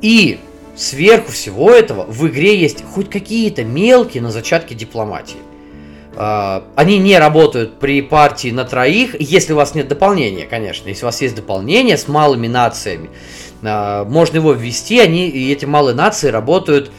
И 0.00 0.38
сверху 0.76 1.32
всего 1.32 1.72
этого 1.72 2.04
в 2.04 2.24
игре 2.28 2.56
есть 2.56 2.84
хоть 2.84 3.10
какие-то 3.10 3.64
мелкие 3.64 4.22
на 4.22 4.30
зачатке 4.30 4.76
дипломатии. 4.76 5.40
А, 6.16 6.64
они 6.76 6.98
не 6.98 7.18
работают 7.18 7.78
при 7.78 8.02
партии 8.02 8.50
на 8.50 8.64
троих, 8.64 9.18
если 9.20 9.52
у 9.52 9.56
вас 9.56 9.74
нет 9.74 9.88
дополнения, 9.88 10.46
конечно. 10.46 10.88
Если 10.88 11.04
у 11.04 11.06
вас 11.06 11.22
есть 11.22 11.34
дополнение 11.34 11.96
с 11.96 12.08
малыми 12.08 12.48
нациями, 12.48 13.10
а, 13.62 14.04
можно 14.04 14.36
его 14.36 14.52
ввести, 14.52 15.00
они, 15.00 15.28
и 15.28 15.52
эти 15.52 15.64
малые 15.64 15.94
нации 15.94 16.28
работают 16.28 16.90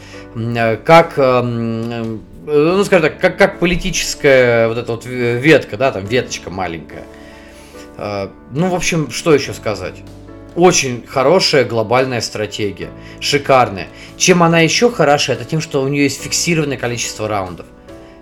как, 0.84 1.16
ну, 1.16 2.84
скажем 2.84 3.02
так, 3.02 3.20
как, 3.20 3.38
как 3.38 3.60
политическая 3.60 4.66
вот 4.66 4.78
эта 4.78 4.90
вот 4.90 5.06
ветка, 5.06 5.76
да, 5.76 5.92
там 5.92 6.04
веточка 6.06 6.50
маленькая. 6.50 7.04
А, 7.96 8.32
ну, 8.50 8.68
в 8.68 8.74
общем, 8.74 9.10
что 9.10 9.32
еще 9.32 9.52
сказать? 9.52 9.94
Очень 10.56 11.04
хорошая 11.06 11.64
глобальная 11.64 12.20
стратегия, 12.20 12.90
шикарная. 13.20 13.88
Чем 14.16 14.42
она 14.42 14.60
еще 14.60 14.90
хороша, 14.90 15.34
это 15.34 15.44
тем, 15.44 15.60
что 15.60 15.82
у 15.82 15.88
нее 15.88 16.04
есть 16.04 16.22
фиксированное 16.22 16.76
количество 16.76 17.28
раундов. 17.28 17.66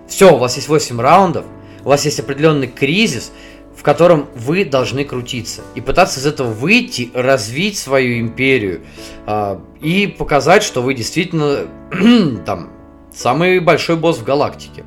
Все, 0.07 0.33
у 0.33 0.37
вас 0.37 0.55
есть 0.55 0.67
8 0.67 0.99
раундов, 0.99 1.45
у 1.83 1.89
вас 1.89 2.05
есть 2.05 2.19
определенный 2.19 2.67
кризис, 2.67 3.31
в 3.75 3.81
котором 3.83 4.29
вы 4.35 4.65
должны 4.65 5.03
крутиться 5.03 5.61
и 5.75 5.81
пытаться 5.81 6.19
из 6.19 6.25
этого 6.25 6.51
выйти, 6.51 7.11
развить 7.13 7.77
свою 7.77 8.19
империю 8.19 8.81
э, 9.25 9.59
и 9.81 10.07
показать, 10.07 10.63
что 10.63 10.81
вы 10.81 10.93
действительно 10.93 11.67
там 12.45 12.69
самый 13.13 13.59
большой 13.59 13.95
босс 13.95 14.17
в 14.17 14.23
галактике. 14.23 14.83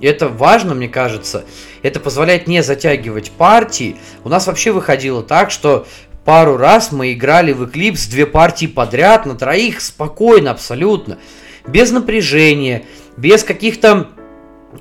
И 0.00 0.06
это 0.06 0.28
важно, 0.28 0.74
мне 0.74 0.88
кажется. 0.88 1.44
Это 1.82 2.00
позволяет 2.00 2.46
не 2.46 2.62
затягивать 2.62 3.30
партии. 3.32 3.96
У 4.24 4.28
нас 4.30 4.46
вообще 4.46 4.72
выходило 4.72 5.22
так, 5.22 5.50
что 5.50 5.86
пару 6.24 6.56
раз 6.56 6.92
мы 6.92 7.12
играли 7.12 7.52
в 7.52 7.62
Eclipse 7.64 8.10
две 8.10 8.26
партии 8.26 8.66
подряд 8.66 9.26
на 9.26 9.34
троих 9.34 9.80
спокойно, 9.80 10.52
абсолютно. 10.52 11.18
Без 11.66 11.90
напряжения, 11.90 12.84
без 13.18 13.44
каких-то 13.44 14.08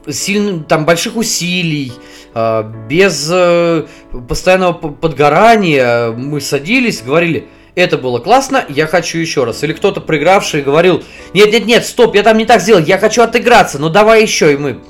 сильных, 0.09 0.67
там, 0.67 0.85
больших 0.85 1.15
усилий, 1.15 1.91
а, 2.33 2.63
без 2.63 3.29
э, 3.31 3.85
постоянного 4.27 4.73
подгорания 4.73 6.11
мы 6.11 6.41
садились, 6.41 7.01
говорили, 7.01 7.47
это 7.75 7.97
было 7.97 8.19
классно, 8.19 8.65
я 8.69 8.87
хочу 8.87 9.17
еще 9.17 9.45
раз. 9.45 9.63
Или 9.63 9.73
кто-то 9.73 10.01
проигравший 10.01 10.61
говорил, 10.61 11.03
нет, 11.33 11.51
нет, 11.51 11.65
нет, 11.65 11.85
стоп, 11.85 12.15
я 12.15 12.23
там 12.23 12.37
не 12.37 12.45
так 12.45 12.61
сделал, 12.61 12.83
я 12.83 12.97
хочу 12.97 13.21
отыграться, 13.21 13.79
ну 13.79 13.89
давай 13.89 14.21
еще. 14.21 14.53
И 14.53 14.57
мы, 14.57 14.81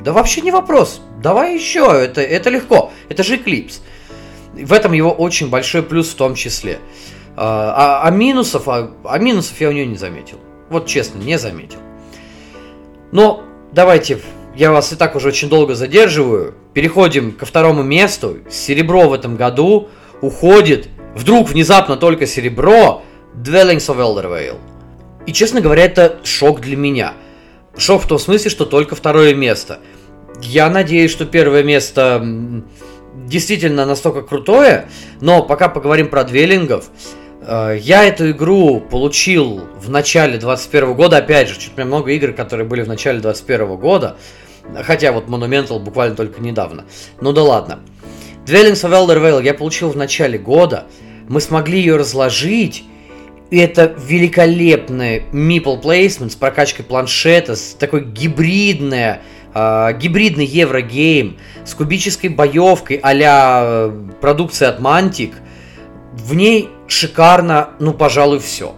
да 0.00 0.12
вообще 0.12 0.40
не 0.40 0.50
вопрос, 0.50 1.00
давай 1.22 1.54
еще, 1.54 1.90
это, 1.92 2.20
это 2.20 2.50
легко, 2.50 2.92
это 3.08 3.22
же 3.22 3.36
Eclipse. 3.36 3.80
В 4.54 4.72
этом 4.72 4.92
его 4.92 5.10
очень 5.10 5.50
большой 5.50 5.82
плюс 5.82 6.10
в 6.10 6.14
том 6.14 6.34
числе. 6.34 6.78
А, 7.36 8.02
а, 8.02 8.08
а 8.08 8.10
минусов, 8.10 8.68
а, 8.68 8.90
а 9.04 9.18
минусов 9.18 9.60
я 9.60 9.68
у 9.68 9.72
нее 9.72 9.86
не 9.86 9.96
заметил. 9.96 10.38
Вот 10.70 10.86
честно, 10.86 11.18
не 11.18 11.38
заметил. 11.38 11.78
Но 13.10 13.42
давайте, 13.74 14.20
я 14.54 14.70
вас 14.70 14.92
и 14.92 14.96
так 14.96 15.16
уже 15.16 15.28
очень 15.28 15.48
долго 15.48 15.74
задерживаю. 15.74 16.54
Переходим 16.72 17.32
ко 17.32 17.44
второму 17.44 17.82
месту. 17.82 18.38
Серебро 18.50 19.08
в 19.08 19.12
этом 19.12 19.36
году 19.36 19.88
уходит, 20.20 20.88
вдруг 21.14 21.48
внезапно 21.50 21.96
только 21.96 22.26
серебро, 22.26 23.02
Dwellings 23.34 23.88
of 23.88 23.98
Eldervale. 23.98 24.58
И, 25.26 25.32
честно 25.32 25.60
говоря, 25.60 25.84
это 25.84 26.18
шок 26.22 26.60
для 26.60 26.76
меня. 26.76 27.14
Шок 27.76 28.02
в 28.02 28.06
том 28.06 28.18
смысле, 28.18 28.50
что 28.50 28.64
только 28.64 28.94
второе 28.94 29.34
место. 29.34 29.80
Я 30.40 30.70
надеюсь, 30.70 31.10
что 31.10 31.24
первое 31.24 31.62
место 31.62 32.24
действительно 33.26 33.86
настолько 33.86 34.22
крутое, 34.22 34.88
но 35.20 35.42
пока 35.42 35.68
поговорим 35.68 36.08
про 36.08 36.24
двеллингов, 36.24 36.90
я 37.46 38.04
эту 38.04 38.30
игру 38.30 38.80
получил 38.80 39.62
в 39.78 39.90
начале 39.90 40.38
21 40.38 40.94
года, 40.94 41.18
опять 41.18 41.48
же, 41.48 41.58
чуть 41.58 41.76
много 41.76 42.10
игр, 42.12 42.32
которые 42.32 42.66
были 42.66 42.82
в 42.82 42.88
начале 42.88 43.20
21 43.20 43.76
года, 43.76 44.16
хотя 44.82 45.12
вот 45.12 45.26
Monumental 45.26 45.78
буквально 45.78 46.16
только 46.16 46.40
недавно. 46.40 46.84
Ну 47.20 47.32
да 47.32 47.42
ладно. 47.42 47.80
Dwellings 48.46 48.84
of 48.84 48.90
Elder 48.90 49.20
Vale 49.20 49.42
я 49.42 49.54
получил 49.54 49.90
в 49.90 49.96
начале 49.96 50.38
года, 50.38 50.84
мы 51.28 51.40
смогли 51.40 51.78
ее 51.78 51.96
разложить, 51.96 52.84
и 53.50 53.58
это 53.58 53.94
великолепный 53.98 55.22
meeple 55.32 55.82
placement 55.82 56.30
с 56.30 56.34
прокачкой 56.34 56.84
планшета, 56.84 57.56
с 57.56 57.74
такой 57.78 58.04
гибридная, 58.04 59.22
э, 59.54 59.92
гибридный 59.98 60.44
еврогейм, 60.44 61.38
с 61.64 61.74
кубической 61.74 62.30
боевкой 62.30 63.00
а-ля 63.02 63.62
э, 63.64 63.92
продукция 64.20 64.70
от 64.70 64.80
Mantic. 64.80 65.34
В 66.12 66.34
ней 66.34 66.68
шикарно, 66.86 67.70
ну, 67.78 67.92
пожалуй, 67.92 68.38
все. 68.38 68.74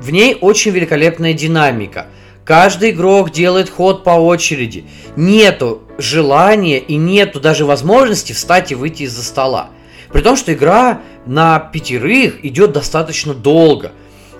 В 0.00 0.10
ней 0.10 0.36
очень 0.40 0.70
великолепная 0.70 1.34
динамика. 1.34 2.06
Каждый 2.44 2.90
игрок 2.90 3.30
делает 3.30 3.68
ход 3.68 4.02
по 4.02 4.10
очереди. 4.10 4.86
Нету 5.14 5.82
желания 5.98 6.78
и 6.78 6.96
нету 6.96 7.38
даже 7.38 7.64
возможности 7.64 8.32
встать 8.32 8.72
и 8.72 8.74
выйти 8.74 9.04
из-за 9.04 9.22
стола. 9.22 9.70
При 10.10 10.22
том, 10.22 10.36
что 10.36 10.52
игра 10.52 11.02
на 11.26 11.58
пятерых 11.58 12.44
идет 12.44 12.72
достаточно 12.72 13.34
долго. 13.34 13.92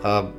А, 0.03 0.33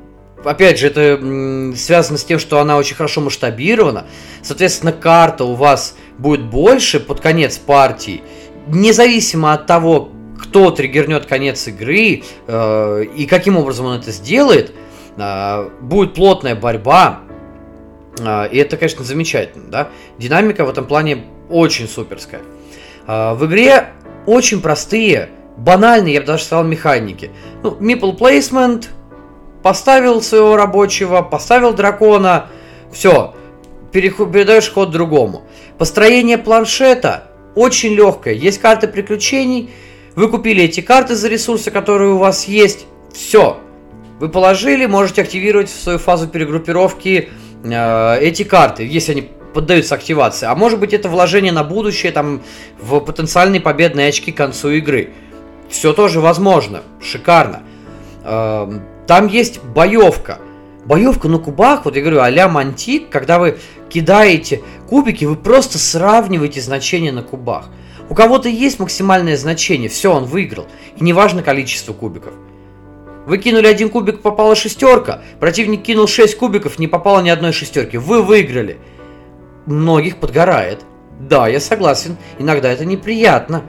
опять 0.43 0.79
же, 0.79 0.87
это 0.87 1.73
связано 1.77 2.17
с 2.17 2.25
тем, 2.25 2.39
что 2.39 2.59
она 2.59 2.77
очень 2.77 2.95
хорошо 2.95 3.21
масштабирована. 3.21 4.05
Соответственно, 4.41 4.91
карта 4.91 5.45
у 5.45 5.53
вас 5.53 5.95
будет 6.17 6.43
больше 6.43 6.99
под 6.99 7.21
конец 7.21 7.57
партии. 7.57 8.21
Независимо 8.67 9.53
от 9.53 9.67
того, 9.67 10.09
кто 10.51 10.69
триггернет 10.69 11.27
конец 11.27 11.65
игры 11.69 12.23
э, 12.45 13.03
и 13.15 13.25
каким 13.25 13.55
образом 13.55 13.85
он 13.85 13.99
это 13.99 14.11
сделает, 14.11 14.73
э, 15.15 15.69
будет 15.79 16.13
плотная 16.13 16.55
борьба. 16.55 17.21
Э, 18.19 18.49
и 18.51 18.57
это, 18.57 18.75
конечно, 18.75 19.05
замечательно. 19.05 19.71
Да? 19.71 19.89
Динамика 20.17 20.65
в 20.65 20.69
этом 20.69 20.87
плане 20.87 21.23
очень 21.49 21.87
суперская. 21.87 22.41
Э, 23.07 23.33
в 23.33 23.45
игре 23.45 23.93
очень 24.25 24.61
простые, 24.61 25.29
банальные, 25.55 26.15
я 26.15 26.19
бы 26.19 26.27
даже 26.27 26.43
сказал, 26.43 26.65
механики. 26.65 27.31
Ну, 27.63 27.77
meeple 27.79 28.17
placement, 28.17 28.87
поставил 29.63 30.21
своего 30.21 30.57
рабочего, 30.57 31.21
поставил 31.21 31.73
дракона, 31.73 32.47
все, 32.91 33.35
передаешь 33.93 34.69
ход 34.69 34.91
другому. 34.91 35.43
Построение 35.77 36.37
планшета 36.37 37.29
очень 37.55 37.93
легкое. 37.93 38.33
Есть 38.33 38.59
карты 38.59 38.89
приключений, 38.89 39.69
вы 40.15 40.27
купили 40.27 40.63
эти 40.63 40.81
карты 40.81 41.15
за 41.15 41.27
ресурсы, 41.27 41.71
которые 41.71 42.11
у 42.11 42.17
вас 42.17 42.45
есть. 42.45 42.85
Все. 43.13 43.59
Вы 44.19 44.29
положили, 44.29 44.85
можете 44.85 45.21
активировать 45.21 45.69
в 45.69 45.81
свою 45.81 45.97
фазу 45.97 46.27
перегруппировки 46.27 47.29
э, 47.63 48.19
эти 48.19 48.43
карты, 48.43 48.85
если 48.85 49.13
они 49.13 49.29
поддаются 49.53 49.95
активации. 49.95 50.45
А 50.45 50.55
может 50.55 50.79
быть 50.79 50.93
это 50.93 51.09
вложение 51.09 51.51
на 51.51 51.63
будущее, 51.63 52.11
там, 52.11 52.41
в 52.79 52.99
потенциальные 52.99 53.61
победные 53.61 54.09
очки 54.09 54.31
к 54.31 54.37
концу 54.37 54.69
игры. 54.71 55.09
Все 55.69 55.93
тоже 55.93 56.19
возможно. 56.19 56.83
Шикарно. 57.01 57.63
Э, 58.23 58.71
там 59.07 59.27
есть 59.27 59.63
боевка. 59.63 60.39
Боевка 60.85 61.27
на 61.27 61.37
кубах, 61.37 61.85
вот 61.85 61.95
я 61.95 62.01
говорю, 62.01 62.21
а-ля 62.21 62.47
мантик, 62.47 63.09
когда 63.09 63.39
вы 63.39 63.59
кидаете 63.89 64.61
кубики, 64.89 65.25
вы 65.25 65.35
просто 65.35 65.77
сравниваете 65.77 66.59
значения 66.61 67.11
на 67.11 67.23
кубах. 67.23 67.69
У 68.11 68.13
кого-то 68.13 68.49
есть 68.49 68.77
максимальное 68.77 69.37
значение, 69.37 69.87
все, 69.87 70.13
он 70.13 70.25
выиграл. 70.25 70.67
И 70.97 71.01
неважно 71.01 71.43
количество 71.43 71.93
кубиков. 71.93 72.33
Вы 73.25 73.37
кинули 73.37 73.67
один 73.67 73.87
кубик, 73.87 74.21
попала 74.21 74.53
шестерка. 74.53 75.21
Противник 75.39 75.83
кинул 75.83 76.07
шесть 76.07 76.37
кубиков, 76.37 76.77
не 76.77 76.89
попало 76.89 77.21
ни 77.21 77.29
одной 77.29 77.53
шестерки. 77.53 77.95
Вы 77.95 78.21
выиграли. 78.21 78.79
Многих 79.65 80.17
подгорает. 80.17 80.81
Да, 81.21 81.47
я 81.47 81.61
согласен. 81.61 82.17
Иногда 82.37 82.69
это 82.69 82.83
неприятно. 82.83 83.63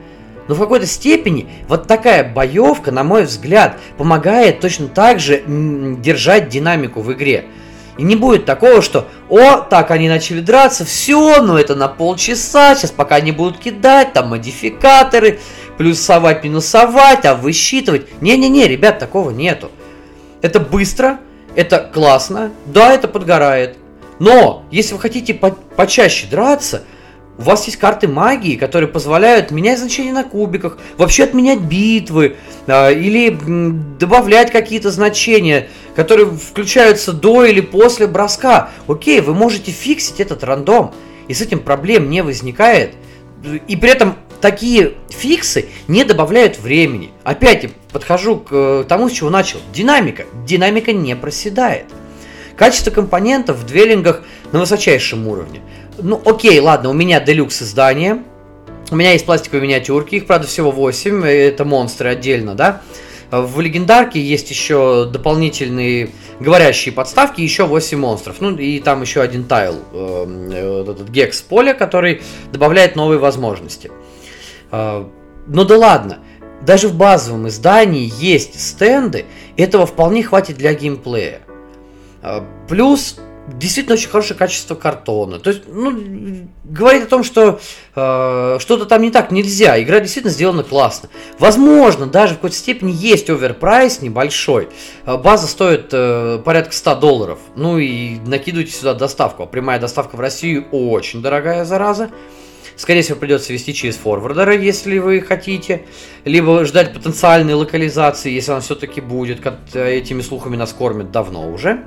Но 0.49 0.57
в 0.57 0.59
какой-то 0.59 0.87
степени 0.87 1.49
вот 1.69 1.87
такая 1.87 2.29
боевка, 2.29 2.91
на 2.91 3.05
мой 3.05 3.27
взгляд, 3.27 3.79
помогает 3.97 4.59
точно 4.59 4.89
так 4.89 5.21
же 5.21 5.41
держать 5.47 6.49
динамику 6.49 7.01
в 7.01 7.13
игре. 7.13 7.45
И 7.99 8.03
не 8.05 8.17
будет 8.17 8.47
такого, 8.47 8.81
что 8.81 9.07
«О, 9.29 9.59
так, 9.59 9.91
они 9.91 10.09
начали 10.09 10.41
драться, 10.41 10.85
все, 10.85 11.43
ну 11.43 11.57
это 11.57 11.75
на 11.75 11.89
полчаса, 11.89 12.75
сейчас 12.75 12.91
пока 12.91 13.17
они 13.17 13.33
будут 13.33 13.59
кидать, 13.59 14.15
там 14.15 14.29
модификаторы, 14.29 15.41
плюсовать, 15.77 16.43
минусовать, 16.43 17.27
а 17.27 17.35
высчитывать». 17.35 18.07
Не-не-не, 18.23 18.67
ребят, 18.67 18.99
такого 18.99 19.31
нету. 19.31 19.71
Это 20.41 20.59
быстро, 20.59 21.21
это 21.55 21.79
классно, 21.93 22.51
да, 22.67 22.93
это 22.95 23.09
подгорает. 23.09 23.77
Но, 24.19 24.65
если 24.71 24.95
вы 24.95 25.01
хотите 25.01 25.35
по 25.35 25.51
почаще 25.51 26.27
драться, 26.27 26.85
у 27.39 27.43
вас 27.43 27.65
есть 27.67 27.79
карты 27.79 28.09
магии, 28.09 28.57
которые 28.57 28.89
позволяют 28.89 29.51
менять 29.51 29.79
значения 29.79 30.13
на 30.13 30.25
кубиках, 30.25 30.79
вообще 30.99 31.25
отменять 31.25 31.61
битвы, 31.61 32.37
э, 32.67 32.95
или 32.95 33.37
добавлять 33.99 34.51
какие-то 34.51 34.91
значения, 34.91 35.69
которые 35.97 36.27
включаются 36.31 37.13
до 37.13 37.45
или 37.45 37.61
после 37.61 38.07
броска. 38.07 38.71
Окей, 38.87 39.21
вы 39.21 39.35
можете 39.35 39.73
фиксить 39.73 40.21
этот 40.21 40.45
рандом, 40.45 40.93
и 41.29 41.35
с 41.35 41.41
этим 41.41 41.61
проблем 41.61 42.11
не 42.11 42.23
возникает. 42.23 42.95
И 43.67 43.77
при 43.77 43.91
этом 43.91 44.17
такие 44.41 44.95
фиксы 45.09 45.67
не 45.89 46.05
добавляют 46.05 46.59
времени. 46.59 47.11
Опять 47.25 47.71
подхожу 47.93 48.37
к 48.37 48.49
э, 48.53 48.85
тому, 48.87 49.09
с 49.09 49.13
чего 49.13 49.31
начал. 49.31 49.59
Динамика. 49.73 50.25
Динамика 50.47 50.93
не 50.93 51.17
проседает. 51.17 51.87
Качество 52.63 52.93
компонентов 52.93 53.57
в 53.57 53.67
двеллингах 53.67 54.23
на 54.53 54.61
высочайшем 54.61 55.27
уровне. 55.27 55.63
Ну, 55.99 56.23
окей, 56.25 56.61
ладно, 56.61 56.91
у 56.91 56.93
меня 56.93 57.19
делюкс 57.19 57.61
издание. 57.61 58.23
У 58.93 58.95
меня 58.95 59.15
есть 59.15 59.27
пластиковые 59.27 59.63
миниатюрки, 59.63 60.15
их, 60.15 60.29
правда, 60.29 60.47
всего 60.47 60.71
8, 60.71 61.25
это 61.27 61.65
монстры 61.65 62.11
отдельно, 62.11 62.55
да. 62.55 62.81
В 63.33 63.59
легендарке 63.59 64.21
есть 64.21 64.49
еще 64.51 65.11
дополнительные 65.13 66.11
говорящие 66.39 66.95
подставки, 66.95 67.41
еще 67.41 67.67
8 67.67 67.99
монстров. 67.99 68.37
Ну 68.39 68.57
и 68.57 68.79
там 68.79 69.03
еще 69.03 69.23
один 69.23 69.43
тайл, 69.43 69.81
э, 69.93 70.85
этот 70.89 71.09
гекс 71.09 71.43
поля, 71.43 71.75
который 71.75 72.23
добавляет 72.53 72.95
новые 72.95 73.19
возможности. 73.19 73.91
Э, 74.71 75.05
ну 75.49 75.65
да 75.65 75.77
ладно, 75.77 76.19
даже 76.65 76.87
в 76.87 76.95
базовом 76.95 77.49
издании 77.49 78.09
есть 78.21 78.61
стенды, 78.61 79.25
этого 79.57 79.85
вполне 79.85 80.23
хватит 80.23 80.59
для 80.59 80.75
геймплея. 80.75 81.42
Э, 82.23 82.43
плюс 82.69 83.17
действительно 83.49 83.95
очень 83.95 84.09
хорошее 84.09 84.39
качество 84.39 84.75
картона. 84.75 85.39
То 85.39 85.51
есть, 85.51 85.63
ну, 85.67 86.49
говорит 86.65 87.05
о 87.05 87.07
том, 87.07 87.25
что 87.25 87.61
э, 87.95 88.59
что-то 88.61 88.87
там 88.87 89.03
не 89.03 89.11
так 89.11 89.31
нельзя. 89.31 89.81
Игра 89.83 90.01
действительно 90.01 90.33
сделана 90.33 90.63
классно. 90.63 91.09
Возможно, 91.39 92.07
даже 92.07 92.35
в 92.35 92.37
какой-то 92.37 92.57
степени 92.57 92.93
есть 92.93 93.29
оверпрайс 93.31 94.01
небольшой. 94.01 94.69
Э, 95.07 95.17
база 95.17 95.47
стоит 95.47 95.89
э, 95.93 96.41
порядка 96.45 96.73
100 96.73 96.95
долларов. 96.97 97.39
Ну 97.57 97.79
и 97.79 98.19
накидывайте 98.27 98.73
сюда 98.73 98.95
доставку. 98.95 99.43
А 99.43 99.47
прямая 99.47 99.81
доставка 99.81 100.17
в 100.17 100.21
Россию 100.21 100.67
очень 100.71 101.21
дорогая 101.21 101.65
зараза. 101.65 102.11
Скорее 102.77 103.03
всего, 103.03 103.19
придется 103.19 103.53
вести 103.53 103.75
через 103.75 103.97
форвардера, 103.97 104.57
если 104.57 104.99
вы 104.99 105.21
хотите. 105.21 105.85
Либо 106.25 106.65
ждать 106.65 106.95
потенциальной 106.95 107.55
локализации, 107.55 108.31
если 108.31 108.53
она 108.53 108.61
все-таки 108.61 109.01
будет. 109.01 109.41
Этими 109.75 110.23
слухами 110.23 110.57
нас 110.57 110.73
кормят 110.73 111.11
давно 111.11 111.53
уже. 111.53 111.85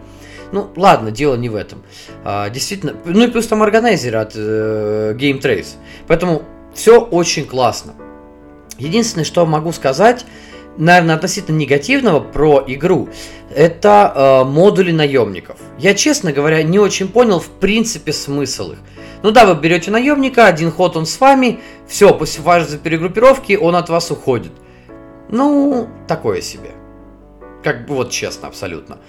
Ну, 0.56 0.70
ладно, 0.78 1.12
дело 1.12 1.36
не 1.36 1.50
в 1.50 1.56
этом. 1.58 1.84
А, 2.24 2.50
действительно, 2.50 2.96
ну 3.04 3.26
и 3.26 3.28
плюс 3.28 3.46
там 3.46 3.62
органайзер 3.62 4.16
от 4.16 4.32
э, 4.38 5.14
Game 5.20 5.42
Trace. 5.42 5.76
Поэтому 6.08 6.44
все 6.74 7.02
очень 7.02 7.46
классно. 7.46 7.94
Единственное, 8.78 9.26
что 9.26 9.46
могу 9.46 9.74
сказать, 9.74 10.26
наверное, 10.78 11.16
относительно 11.16 11.58
негативного 11.58 12.22
про 12.22 12.64
игру, 12.68 13.10
это 13.54 14.14
э, 14.16 14.50
модули 14.50 14.94
наемников. 14.94 15.58
Я, 15.78 15.94
честно 15.94 16.32
говоря, 16.32 16.64
не 16.64 16.80
очень 16.80 17.10
понял, 17.10 17.42
в 17.42 17.50
принципе, 17.50 18.14
смысл 18.14 18.72
их. 18.72 18.78
Ну 19.24 19.32
да, 19.32 19.46
вы 19.46 19.56
берете 19.56 19.92
наемника, 19.92 20.48
один 20.48 20.72
ход 20.72 20.96
он 20.96 21.06
с 21.06 21.20
вами, 21.20 21.60
все, 21.86 22.14
после 22.14 22.42
фазы 22.42 22.78
перегруппировки 22.78 23.58
он 23.58 23.76
от 23.76 23.90
вас 23.90 24.10
уходит. 24.10 24.54
Ну, 25.28 25.90
такое 26.08 26.40
себе. 26.40 26.75
Как 27.66 27.88
бы 27.88 27.96
вот 27.96 28.12
честно, 28.12 28.48
абсолютно. 28.48 29.00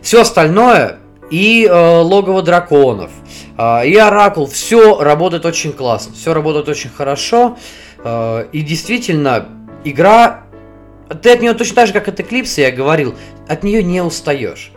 Все 0.00 0.22
остальное 0.22 0.98
и 1.30 1.66
э, 1.66 2.00
логово 2.00 2.40
драконов, 2.40 3.10
э, 3.58 3.86
и 3.86 3.96
оракул, 3.96 4.46
все 4.46 4.98
работает 4.98 5.44
очень 5.44 5.74
классно, 5.74 6.14
все 6.14 6.32
работает 6.32 6.70
очень 6.70 6.88
хорошо. 6.88 7.58
Э, 8.02 8.46
и 8.50 8.62
действительно, 8.62 9.46
игра, 9.84 10.44
ты 11.20 11.32
от 11.32 11.42
нее 11.42 11.52
точно 11.52 11.74
так 11.74 11.88
же, 11.88 11.92
как 11.92 12.08
от 12.08 12.18
Эклипса, 12.18 12.62
я 12.62 12.70
говорил, 12.70 13.14
от 13.46 13.62
нее 13.62 13.82
не 13.82 14.00
устаешь. 14.00 14.72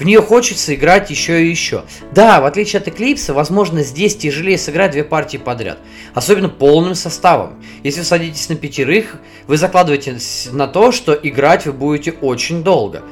В 0.00 0.04
нее 0.04 0.22
хочется 0.22 0.74
играть 0.74 1.10
еще 1.10 1.44
и 1.44 1.50
еще. 1.50 1.84
Да, 2.12 2.40
в 2.40 2.46
отличие 2.46 2.80
от 2.80 2.88
Эклипса, 2.88 3.34
возможно, 3.34 3.82
здесь 3.82 4.16
тяжелее 4.16 4.56
сыграть 4.56 4.92
две 4.92 5.04
партии 5.04 5.36
подряд. 5.36 5.76
Особенно 6.14 6.48
полным 6.48 6.94
составом. 6.94 7.62
Если 7.82 8.00
вы 8.00 8.06
садитесь 8.06 8.48
на 8.48 8.56
пятерых, 8.56 9.18
вы 9.46 9.58
закладываете 9.58 10.16
на 10.52 10.68
то, 10.68 10.90
что 10.90 11.12
играть 11.12 11.66
вы 11.66 11.74
будете 11.74 12.12
очень 12.12 12.64
долго. 12.64 13.02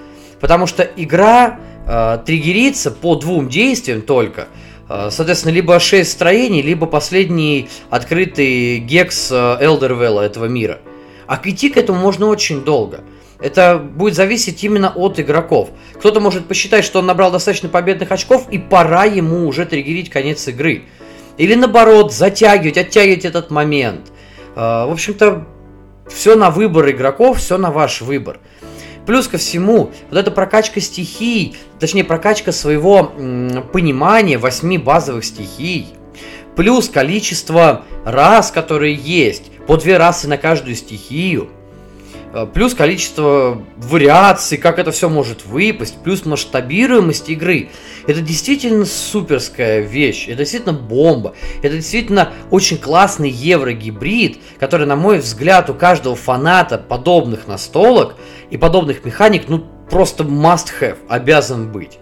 Потому 0.40 0.66
что 0.66 0.82
игра 0.82 1.60
э, 1.86 2.20
триггерится 2.24 2.90
по 2.90 3.16
двум 3.16 3.51
действиям 3.51 4.01
только. 4.01 4.48
Э, 4.89 5.10
соответственно, 5.10 5.52
либо 5.52 5.78
6 5.78 6.10
строений, 6.10 6.62
либо 6.62 6.86
последний 6.86 7.69
открытый 7.90 8.78
гекс 8.78 9.31
Элдервелла 9.31 10.23
этого 10.23 10.47
мира. 10.47 10.78
А 11.27 11.39
идти 11.44 11.69
к 11.69 11.77
этому 11.77 12.01
можно 12.01 12.28
очень 12.28 12.62
долго. 12.62 13.05
Это 13.40 13.78
будет 13.78 14.15
зависеть 14.15 14.65
именно 14.65 14.90
от 14.90 15.20
игроков. 15.20 15.70
Кто-то 15.94 16.20
может 16.20 16.47
посчитать, 16.47 16.85
что 16.85 16.98
он 16.98 17.06
набрал 17.06 17.31
достаточно 17.31 17.69
победных 17.69 18.10
очков, 18.10 18.48
и 18.51 18.59
пора 18.59 19.05
ему 19.05 19.47
уже 19.47 19.65
триггерить 19.65 20.10
конец 20.10 20.48
игры. 20.48 20.85
Или 21.36 21.55
наоборот, 21.55 22.12
затягивать, 22.12 22.77
оттягивать 22.77 23.24
этот 23.24 23.51
момент. 23.51 24.10
Э, 24.56 24.86
в 24.86 24.93
общем-то, 24.93 25.47
все 26.09 26.35
на 26.35 26.51
выбор 26.51 26.90
игроков, 26.90 27.39
все 27.39 27.59
на 27.59 27.70
ваш 27.70 28.01
выбор. 28.01 28.40
Плюс 29.06 29.28
ко 29.28 29.39
всему, 29.39 29.90
вот 30.10 30.19
эта 30.19 30.31
прокачка 30.31 30.81
стихий, 30.81 31.56
точнее 31.78 32.05
прокачка 32.05 32.52
своего 32.52 33.05
понимания 33.73 34.36
восьми 34.36 34.77
базовых 34.77 35.24
стихий, 35.24 35.94
плюс 36.56 36.90
количество 36.90 37.85
рас, 38.05 38.51
которые 38.51 38.94
есть, 38.94 39.51
по 39.66 39.77
две 39.77 39.97
расы 39.97 40.28
на 40.28 40.36
каждую 40.36 40.74
стихию, 40.74 41.48
плюс 42.55 42.74
количество 42.74 43.62
вариаций, 43.76 44.59
как 44.59 44.78
это 44.78 44.90
все 44.90 45.09
может 45.09 45.46
выпасть, 45.46 45.96
плюс 46.02 46.24
масштабируемость 46.24 47.28
игры. 47.30 47.70
Это 48.06 48.20
действительно 48.20 48.84
суперская 48.84 49.80
вещь, 49.80 50.28
это 50.28 50.38
действительно 50.38 50.72
бомба, 50.72 51.34
это 51.62 51.76
действительно 51.76 52.32
очень 52.50 52.78
классный 52.78 53.30
еврогибрид, 53.30 54.38
который, 54.59 54.86
на 54.86 54.96
мой 54.96 55.18
взгляд, 55.18 55.68
у 55.70 55.74
каждого 55.74 56.16
фаната 56.16 56.78
подобных 56.78 57.46
настолок– 57.46 58.16
и 58.50 58.56
подобных 58.56 59.05
механик, 59.05 59.48
ну, 59.48 59.64
просто 59.90 60.24
must 60.24 60.68
have, 60.80 60.98
обязан 61.09 61.70
быть. 61.70 61.98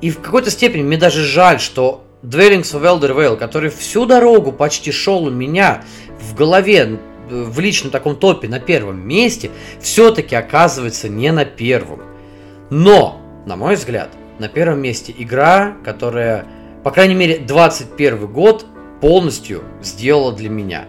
И 0.00 0.10
в 0.10 0.20
какой-то 0.20 0.50
степени 0.50 0.82
мне 0.82 0.96
даже 0.96 1.24
жаль, 1.24 1.60
что 1.60 2.04
Dwellings 2.22 2.74
of 2.74 2.82
Elder 2.82 3.16
Vale, 3.16 3.36
который 3.36 3.70
всю 3.70 4.06
дорогу 4.06 4.52
почти 4.52 4.92
шел 4.92 5.24
у 5.24 5.30
меня 5.30 5.84
в 6.20 6.34
голове, 6.34 6.98
в 7.30 7.58
личном 7.60 7.90
таком 7.90 8.16
топе 8.16 8.48
на 8.48 8.60
первом 8.60 9.06
месте, 9.06 9.50
все-таки 9.80 10.34
оказывается 10.34 11.08
не 11.08 11.30
на 11.32 11.44
первом. 11.44 12.00
Но, 12.70 13.20
на 13.46 13.56
мой 13.56 13.76
взгляд, 13.76 14.10
на 14.38 14.48
первом 14.48 14.80
месте 14.80 15.14
игра, 15.16 15.76
которая, 15.84 16.46
по 16.84 16.90
крайней 16.90 17.14
мере, 17.14 17.38
21 17.38 18.26
год 18.26 18.66
полностью 19.00 19.62
сделала 19.82 20.32
для 20.32 20.48
меня. 20.48 20.84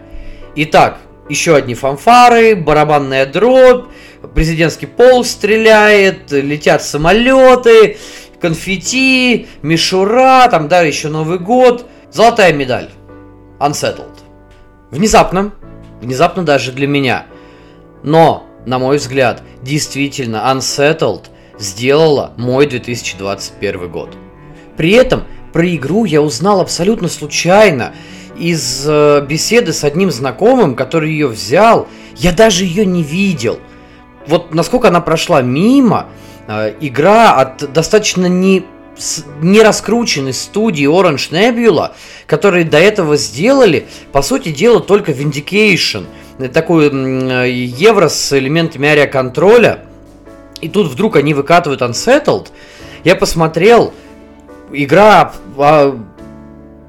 Итак, 0.56 0.98
еще 1.28 1.54
одни 1.54 1.74
фанфары, 1.74 2.56
барабанная 2.56 3.24
дробь, 3.24 3.86
президентский 4.34 4.86
пол 4.86 5.24
стреляет, 5.24 6.32
летят 6.32 6.82
самолеты, 6.82 7.98
конфетти, 8.40 9.46
мишура, 9.62 10.48
там, 10.50 10.68
да, 10.68 10.80
еще 10.80 11.08
Новый 11.08 11.38
год. 11.38 11.86
Золотая 12.10 12.52
медаль. 12.52 12.90
Unsettled. 13.60 14.18
Внезапно, 14.90 15.52
внезапно 16.00 16.44
даже 16.44 16.72
для 16.72 16.86
меня. 16.86 17.26
Но, 18.02 18.46
на 18.66 18.78
мой 18.78 18.96
взгляд, 18.96 19.42
действительно 19.62 20.42
Unsettled 20.52 21.26
сделала 21.58 22.32
мой 22.36 22.66
2021 22.66 23.90
год. 23.90 24.16
При 24.76 24.92
этом 24.92 25.24
про 25.52 25.74
игру 25.74 26.04
я 26.04 26.22
узнал 26.22 26.60
абсолютно 26.60 27.08
случайно 27.08 27.92
из 28.38 28.86
э, 28.88 29.24
беседы 29.26 29.72
с 29.72 29.84
одним 29.84 30.10
знакомым, 30.10 30.74
который 30.74 31.10
ее 31.10 31.26
взял. 31.26 31.88
Я 32.16 32.32
даже 32.32 32.64
ее 32.64 32.86
не 32.86 33.02
видел– 33.02 33.58
вот 34.26 34.54
насколько 34.54 34.88
она 34.88 35.00
прошла 35.00 35.42
мимо, 35.42 36.06
э, 36.46 36.74
игра 36.80 37.32
от 37.34 37.72
достаточно 37.72 38.26
не 38.26 38.64
не 39.40 39.62
раскрученной 39.62 40.32
студии 40.32 40.86
Orange 40.86 41.30
Nebula, 41.30 41.92
которые 42.26 42.64
до 42.64 42.78
этого 42.78 43.16
сделали, 43.16 43.86
по 44.12 44.22
сути 44.22 44.50
дела, 44.50 44.80
только 44.80 45.12
Vindication, 45.12 46.06
такую 46.52 47.48
евро 47.48 48.08
с 48.08 48.36
элементами 48.36 48.88
ариоконтроля, 48.88 49.84
и 50.60 50.68
тут 50.68 50.88
вдруг 50.88 51.16
они 51.16 51.34
выкатывают 51.34 51.80
Unsettled, 51.82 52.48
я 53.04 53.16
посмотрел, 53.16 53.94
игра 54.72 55.32
а, 55.56 55.98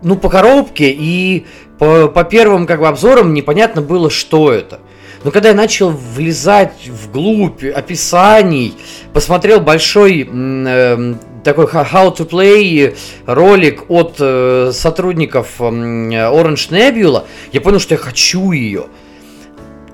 ну, 0.01 0.15
по 0.17 0.29
коробке, 0.29 0.91
и 0.91 1.45
по, 1.79 2.07
по 2.07 2.23
первым 2.23 2.67
как 2.67 2.81
бы 2.81 2.87
обзорам 2.87 3.33
непонятно 3.33 3.81
было, 3.81 4.09
что 4.09 4.51
это– 4.51 4.79
но 5.23 5.29
когда 5.31 5.49
я 5.49 5.55
начал 5.55 5.91
влезать 5.91 6.87
вглубь 6.87 7.63
описаний, 7.63 8.75
посмотрел 9.13 9.59
большой 9.59 10.27
э, 10.27 11.13
такой 11.43 11.65
How 11.65 12.15
to 12.15 12.27
Play 12.27 12.95
ролик 13.25 13.89
от 13.89 14.15
э, 14.19 14.71
сотрудников 14.73 15.59
э, 15.59 15.63
Orange 15.63 16.69
Nebula, 16.69 17.25
я 17.51 17.61
понял, 17.61 17.79
что 17.79 17.95
я 17.95 17.97
хочу 17.97 18.51
ее. 18.51 18.85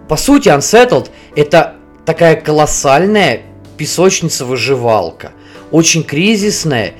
По 0.07 0.17
сути, 0.17 0.49
Unsettled 0.49 1.09
это 1.35 1.75
такая 2.05 2.35
колоссальная 2.39 3.41
песочница-выживалка. 3.77 5.31
Очень 5.71 6.03
кризисная, 6.03 6.93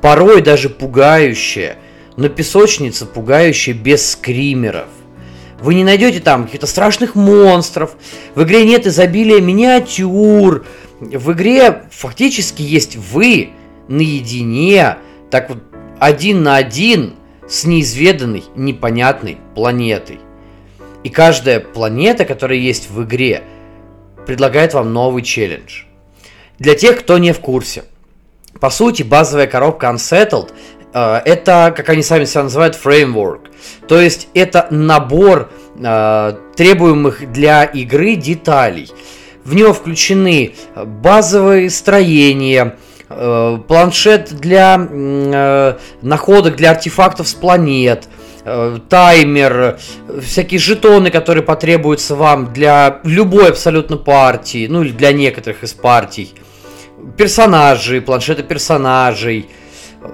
порой 0.00 0.42
даже 0.42 0.68
пугающая, 0.68 1.76
но 2.16 2.28
песочница 2.28 3.06
пугающая 3.06 3.74
без 3.74 4.12
скримеров. 4.12 4.88
Вы 5.60 5.74
не 5.74 5.84
найдете 5.84 6.20
там 6.20 6.46
каких-то 6.46 6.66
страшных 6.66 7.14
монстров. 7.14 7.96
В 8.34 8.42
игре 8.42 8.64
нет 8.64 8.86
изобилия 8.86 9.40
миниатюр. 9.40 10.64
В 11.00 11.32
игре 11.32 11.82
фактически 11.90 12.62
есть 12.62 12.96
вы 12.96 13.50
наедине, 13.90 14.96
так 15.30 15.50
вот 15.50 15.58
один 15.98 16.42
на 16.42 16.56
один 16.56 17.14
с 17.46 17.64
неизведанной, 17.64 18.44
непонятной 18.56 19.36
планетой. 19.54 20.20
И 21.02 21.08
каждая 21.10 21.60
планета, 21.60 22.24
которая 22.24 22.58
есть 22.58 22.90
в 22.90 23.02
игре, 23.02 23.42
предлагает 24.26 24.74
вам 24.74 24.92
новый 24.92 25.22
челлендж. 25.22 25.82
Для 26.58 26.74
тех, 26.74 27.00
кто 27.00 27.18
не 27.18 27.32
в 27.32 27.40
курсе. 27.40 27.84
По 28.60 28.70
сути, 28.70 29.02
базовая 29.02 29.46
коробка 29.46 29.86
Unsettled 29.88 30.50
э, 30.92 31.20
это, 31.24 31.72
как 31.74 31.88
они 31.88 32.02
сами 32.02 32.24
себя 32.24 32.44
называют, 32.44 32.76
фреймворк. 32.76 33.42
То 33.88 34.00
есть 34.00 34.28
это 34.34 34.66
набор 34.70 35.50
э, 35.76 36.36
требуемых 36.56 37.32
для 37.32 37.64
игры 37.64 38.16
деталей. 38.16 38.90
В 39.44 39.54
него 39.54 39.72
включены 39.72 40.54
базовые 40.76 41.70
строения, 41.70 42.76
э, 42.76 42.89
планшет 43.66 44.32
для 44.32 44.88
э, 44.88 45.74
находок, 46.00 46.56
для 46.56 46.70
артефактов 46.70 47.28
с 47.28 47.34
планет, 47.34 48.08
э, 48.44 48.78
таймер, 48.88 49.78
всякие 50.22 50.60
жетоны, 50.60 51.10
которые 51.10 51.42
потребуются 51.42 52.14
вам 52.14 52.52
для 52.52 53.00
любой 53.04 53.50
абсолютно 53.50 53.96
партии, 53.96 54.66
ну 54.68 54.82
или 54.82 54.92
для 54.92 55.12
некоторых 55.12 55.64
из 55.64 55.72
партий, 55.72 56.32
персонажи, 57.16 58.00
планшеты 58.00 58.44
персонажей, 58.44 59.48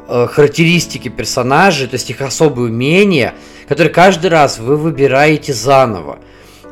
э, 0.09 0.27
характеристики 0.31 1.09
персонажей, 1.09 1.87
то 1.89 1.95
есть 1.95 2.11
их 2.11 2.21
особые 2.23 2.71
умения– 2.71 3.35
который 3.69 3.93
каждый 3.93 4.31
раз 4.31 4.59
вы 4.59 4.77
выбираете 4.77 5.53
заново. 5.53 6.19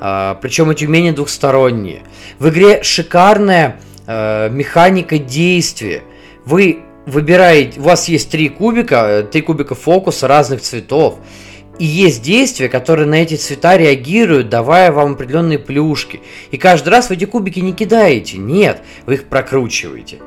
Причем 0.01 0.70
эти 0.70 0.84
умения 0.84 1.12
двухсторонние. 1.12 2.02
В 2.38 2.48
игре 2.48 2.82
шикарная 2.82 3.76
механика 4.06 5.18
действия. 5.18 6.02
Вы 6.45 6.81
выбираете, 7.07 7.81
у 7.81 7.85
вас 7.85 8.09
есть 8.09 8.31
три 8.31 8.49
кубика, 8.49 9.27
три 9.31 9.41
кубика 9.43 9.75
фокуса 9.75 10.29
разных 10.29 10.61
цветов. 10.61 11.19
И 11.79 11.85
есть 11.85 12.23
действия, 12.23 12.69
которые 12.69 13.07
на 13.07 13.16
эти 13.16 13.35
цвета 13.35 13.77
реагируют, 13.77 14.49
давая 14.49 14.93
вам 14.93 15.12
определенные 15.12 15.59
плюшки. 15.59 16.21
И 16.53 16.57
каждый 16.57 16.91
раз 16.91 17.09
вы 17.09 17.16
эти 17.16 17.25
кубики 17.25 17.59
не 17.59 17.73
кидаете. 17.73 18.39
Нет, 18.39 18.83
вы 19.07 19.15
их 19.15 19.25
прокручиваете. 19.25 20.19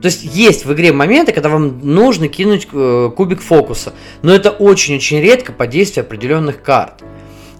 То 0.00 0.06
есть 0.06 0.24
есть 0.24 0.64
в 0.64 0.72
игре 0.72 0.92
моменты, 0.92 1.32
когда 1.32 1.48
вам 1.48 1.80
нужно 1.82 2.28
кинуть 2.28 2.68
э, 2.72 3.10
кубик 3.16 3.40
фокуса, 3.40 3.92
но 4.22 4.34
это 4.34 4.50
очень-очень 4.50 5.20
редко 5.20 5.52
по 5.52 5.66
действию 5.66 6.04
определенных 6.04 6.62
карт. 6.62 7.02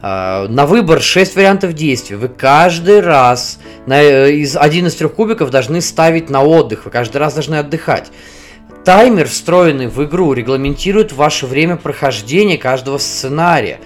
А, 0.09 0.47
на 0.47 0.67
выбор 0.67 1.03
6 1.03 1.35
вариантов 1.35 1.73
действий. 1.73 2.15
Вы 2.15 2.29
каждый 2.29 3.01
раз 3.01 3.59
на, 3.87 4.01
э, 4.01 4.35
из 4.35 4.57
один 4.57 4.87
из 4.87 4.95
трех 4.95 5.13
кубиков 5.15 5.51
должны 5.51 5.81
ставить 5.81 6.31
на 6.31 6.45
отдых. 6.45 6.85
Вы 6.85 6.93
каждый 6.93 7.17
раз 7.17 7.35
должны 7.35 7.57
отдыхать. 7.57 8.13
таймер, 8.85 9.27
встроенный 9.27 9.89
в 9.89 10.05
игру, 10.05 10.33
регламентирует 10.33 11.13
ваше 11.13 11.47
время 11.47 11.77
прохождения 11.77 12.57
каждого 12.57 12.99
сценария. 12.99 13.81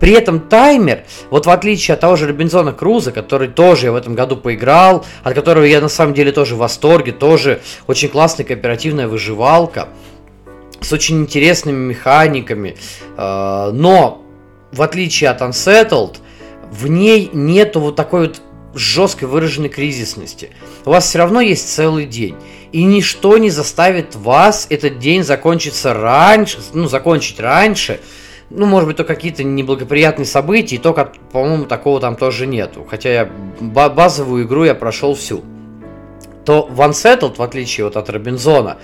При 0.00 0.12
этом 0.12 0.40
таймер, 0.40 1.04
вот 1.28 1.44
в 1.44 1.50
отличие 1.50 1.92
от 1.92 2.00
того 2.00 2.16
же 2.16 2.26
Робинзона 2.26 2.72
Круза, 2.72 3.12
который 3.12 3.48
тоже 3.48 3.86
я 3.86 3.92
в 3.92 3.96
этом 3.96 4.14
году 4.14 4.38
поиграл, 4.38 5.04
от 5.22 5.34
которого 5.34 5.64
я 5.64 5.82
на 5.82 5.90
самом 5.90 6.14
деле 6.14 6.32
тоже 6.32 6.54
в 6.54 6.58
восторге, 6.58 7.12
тоже 7.12 7.60
очень 7.86 8.08
классная 8.08 8.46
кооперативная 8.46 9.08
выживалка, 9.08 9.90
с 10.80 10.90
очень 10.90 11.20
интересными 11.20 11.88
механиками, 11.88 12.76
э, 13.18 13.70
но 13.74 14.25
в 14.72 14.82
отличие 14.82 15.30
от 15.30 15.40
Unsettled, 15.40 16.16
в 16.70 16.88
ней 16.88 17.30
нету 17.32 17.80
вот 17.80 17.96
такой 17.96 18.28
вот 18.28 18.42
жесткой 18.74 19.28
выраженной 19.28 19.68
кризисности. 19.68 20.50
У 20.84 20.90
вас 20.90 21.06
все 21.06 21.18
равно 21.18 21.40
есть 21.40 21.72
целый 21.72 22.04
день. 22.06 22.36
И 22.72 22.84
ничто 22.84 23.38
не 23.38 23.50
заставит 23.50 24.14
вас 24.14 24.66
этот 24.68 24.98
день 24.98 25.22
закончиться 25.22 25.94
раньше, 25.94 26.58
ну, 26.74 26.86
закончить 26.88 27.40
раньше, 27.40 28.00
ну, 28.50 28.66
может 28.66 28.88
быть, 28.88 28.96
то 28.96 29.04
какие-то 29.04 29.42
неблагоприятные 29.42 30.26
события, 30.26 30.76
и 30.76 30.78
только, 30.78 31.12
по-моему, 31.32 31.64
такого 31.64 32.00
там 32.00 32.16
тоже 32.16 32.46
нету. 32.46 32.86
Хотя 32.88 33.12
я 33.12 33.30
базовую 33.60 34.44
игру 34.44 34.64
я 34.64 34.74
прошел 34.74 35.14
всю. 35.14 35.42
То 36.44 36.66
в 36.70 36.80
Unsettled, 36.80 37.36
в 37.36 37.42
отличие 37.42 37.84
вот 37.84 37.96
от 37.96 38.08
Робинзона, 38.08 38.78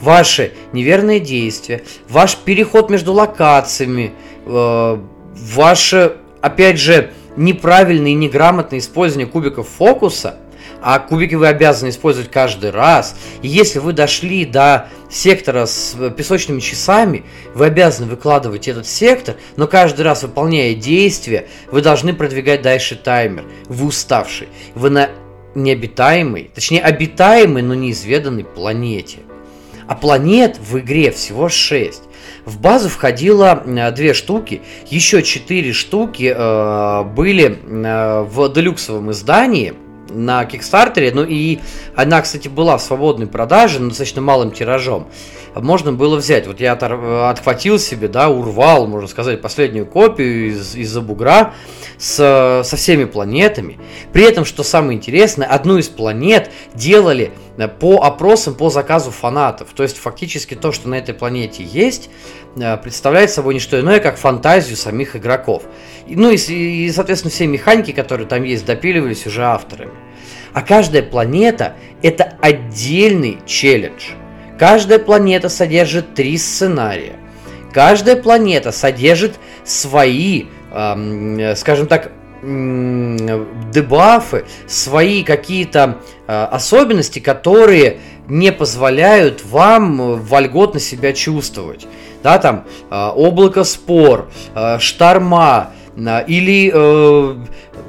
ваши 0.00 0.52
неверные 0.72 1.20
действия, 1.20 1.82
ваш 2.08 2.36
переход 2.36 2.90
между 2.90 3.12
локациями, 3.12 4.12
э, 4.46 4.98
ваше, 5.34 6.16
опять 6.40 6.78
же, 6.78 7.10
неправильное 7.36 8.12
и 8.12 8.14
неграмотное 8.14 8.78
использование 8.78 9.26
кубиков 9.26 9.68
фокуса– 9.68 10.36
а 10.82 10.98
кубики 10.98 11.34
вы 11.34 11.48
обязаны 11.48 11.90
использовать 11.90 12.30
каждый 12.30 12.70
раз. 12.70 13.16
И 13.42 13.48
если 13.48 13.78
вы 13.78 13.92
дошли 13.92 14.44
до 14.44 14.88
сектора 15.10 15.66
с 15.66 15.96
песочными 16.16 16.60
часами, 16.60 17.24
вы 17.54 17.66
обязаны 17.66 18.08
выкладывать 18.08 18.68
этот 18.68 18.86
сектор, 18.86 19.36
но 19.56 19.66
каждый 19.66 20.02
раз 20.02 20.22
выполняя 20.22 20.74
действие, 20.74 21.48
вы 21.70 21.82
должны 21.82 22.14
продвигать 22.14 22.62
дальше 22.62 22.96
таймер. 22.96 23.44
Вы 23.66 23.86
уставший. 23.86 24.48
Вы 24.74 24.90
на 24.90 25.10
необитаемой, 25.54 26.50
точнее 26.54 26.82
обитаемой, 26.82 27.62
но 27.62 27.74
неизведанной 27.74 28.44
планете. 28.44 29.18
А 29.88 29.94
планет 29.94 30.58
в 30.58 30.78
игре 30.78 31.10
всего 31.10 31.48
6. 31.48 32.02
В 32.46 32.60
базу 32.60 32.88
входило 32.88 33.62
э, 33.66 33.90
две 33.90 34.14
штуки, 34.14 34.62
еще 34.88 35.22
четыре 35.24 35.72
штуки 35.72 36.32
э, 36.34 37.02
были 37.04 37.58
э, 37.62 38.22
в 38.22 38.52
делюксовом 38.52 39.10
издании– 39.10 39.74
на 40.10 40.44
Кикстартере. 40.44 41.12
Ну 41.12 41.24
и 41.24 41.58
она, 41.94 42.20
кстати, 42.22 42.48
была 42.48 42.78
в 42.78 42.82
свободной 42.82 43.26
продаже, 43.26 43.80
но 43.80 43.88
достаточно 43.88 44.22
малым 44.22 44.50
тиражом. 44.50 45.08
Можно 45.54 45.92
было 45.92 46.16
взять. 46.16 46.46
Вот 46.46 46.60
я 46.60 46.72
отхватил 46.72 47.78
себе, 47.78 48.08
да, 48.08 48.28
урвал, 48.28 48.86
можно 48.86 49.08
сказать, 49.08 49.40
последнюю 49.40 49.86
копию 49.86 50.50
из, 50.50 50.76
из-за 50.76 51.00
бугра 51.00 51.54
с, 51.98 52.62
со 52.64 52.76
всеми 52.76 53.04
планетами. 53.04 53.78
При 54.12 54.24
этом, 54.24 54.44
что 54.44 54.62
самое 54.62 54.98
интересное, 54.98 55.46
одну 55.46 55.78
из 55.78 55.88
планет 55.88 56.50
делали 56.74 57.32
по 57.80 58.02
опросам 58.02 58.54
по 58.54 58.70
заказу 58.70 59.10
фанатов. 59.10 59.68
То 59.74 59.82
есть 59.82 59.96
фактически 59.98 60.54
то, 60.54 60.72
что 60.72 60.88
на 60.88 60.96
этой 60.96 61.14
планете 61.14 61.62
есть, 61.64 62.10
э, 62.56 62.76
представляет 62.76 63.30
собой 63.30 63.54
не 63.54 63.60
что 63.60 63.80
иное, 63.80 63.98
как 64.00 64.18
фантазию 64.18 64.76
самих 64.76 65.16
игроков. 65.16 65.62
Ну 66.06 66.30
и, 66.30 66.36
и, 66.36 66.90
соответственно, 66.92 67.30
все 67.30 67.46
механики, 67.46 67.92
которые 67.92 68.26
там 68.26 68.42
есть, 68.42 68.66
допиливались 68.66 69.26
уже 69.26 69.44
авторами. 69.44 69.92
А 70.52 70.62
каждая 70.62 71.02
планета– 71.02 71.74
это 72.02 72.34
отдельный 72.40 73.38
челлендж. 73.46 74.10
Каждая 74.58 74.98
планета 74.98 75.48
содержит 75.48 76.14
три 76.14 76.38
сценария. 76.38 77.16
Каждая 77.72 78.16
планета 78.16 78.72
содержит 78.72 79.34
свои, 79.64 80.46
э, 80.72 81.54
скажем 81.56 81.86
так, 81.86 82.12
дебафы, 82.42 84.44
свои 84.66 85.22
какие-то 85.22 85.98
э, 86.26 86.44
особенности, 86.44 87.18
которые 87.18 87.98
не 88.28 88.52
позволяют 88.52 89.44
вам 89.44 90.20
вольготно 90.20 90.80
себя 90.80 91.12
чувствовать. 91.12 91.86
Да, 92.22 92.38
там 92.38 92.64
э, 92.90 93.10
облако 93.14 93.64
спор, 93.64 94.28
э, 94.54 94.78
шторма, 94.78 95.72
или 95.96 96.70
э, 96.74 97.36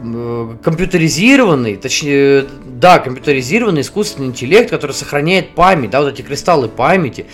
э, 0.01 0.55
компьютеризированный, 0.63 1.75
точнее, 1.75 2.45
да, 2.65 2.99
компьютеризированный 2.99 3.81
искусственный 3.81 4.27
интеллект, 4.27 4.69
который 4.69 4.93
сохраняет 4.93 5.55
память, 5.55 5.89
да, 5.89 6.01
вот 6.01 6.13
эти 6.13 6.21
кристаллы 6.21 6.69
памяти, 6.69 7.25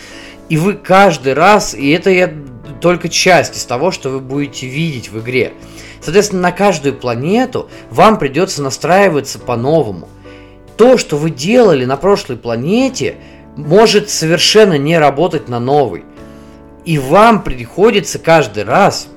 и 0.49 0.57
вы 0.57 0.73
каждый 0.73 1.33
раз, 1.33 1.75
и 1.75 1.91
это 1.91 2.09
я 2.09 2.33
только 2.81 3.07
часть 3.07 3.55
из 3.55 3.65
того, 3.65 3.91
что 3.91 4.09
вы 4.09 4.19
будете 4.19 4.67
видеть 4.67 5.09
в 5.09 5.19
игре. 5.19 5.53
Соответственно, 6.03 6.41
на 6.41 6.51
каждую 6.51 6.95
планету 6.95 7.69
вам 7.89 8.19
придется 8.19 8.61
настраиваться 8.61 9.39
по-новому. 9.39 10.09
То, 10.75 10.97
что 10.97 11.17
вы 11.17 11.29
делали 11.29 11.85
на 11.85 11.95
прошлой 11.95 12.35
планете, 12.35 13.15
может 13.55 14.09
совершенно 14.09 14.77
не 14.77 14.97
работать 14.97 15.47
на 15.47 15.59
новой. 15.59 16.03
И 16.83 16.97
вам 16.97 17.41
приходится 17.41 18.19
каждый 18.19 18.65
раз 18.65 19.07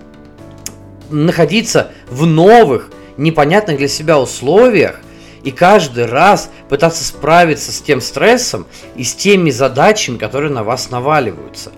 находиться 1.10 1.90
в 2.08 2.24
новых, 2.24 2.90
непонятных 3.16 3.78
для 3.78 3.88
себя 3.88 4.20
условиях 4.20 5.00
и 5.42 5.50
каждый 5.50 6.06
раз 6.06 6.50
пытаться 6.68 7.04
справиться 7.04 7.72
с 7.72 7.80
тем 7.80 8.00
стрессом 8.00 8.66
и 8.94 9.02
с 9.02 9.14
теми 9.14 9.50
задачами, 9.50 10.18
которые 10.18 10.52
на 10.52 10.62
вас 10.62 10.90
наваливаются. 10.90 11.72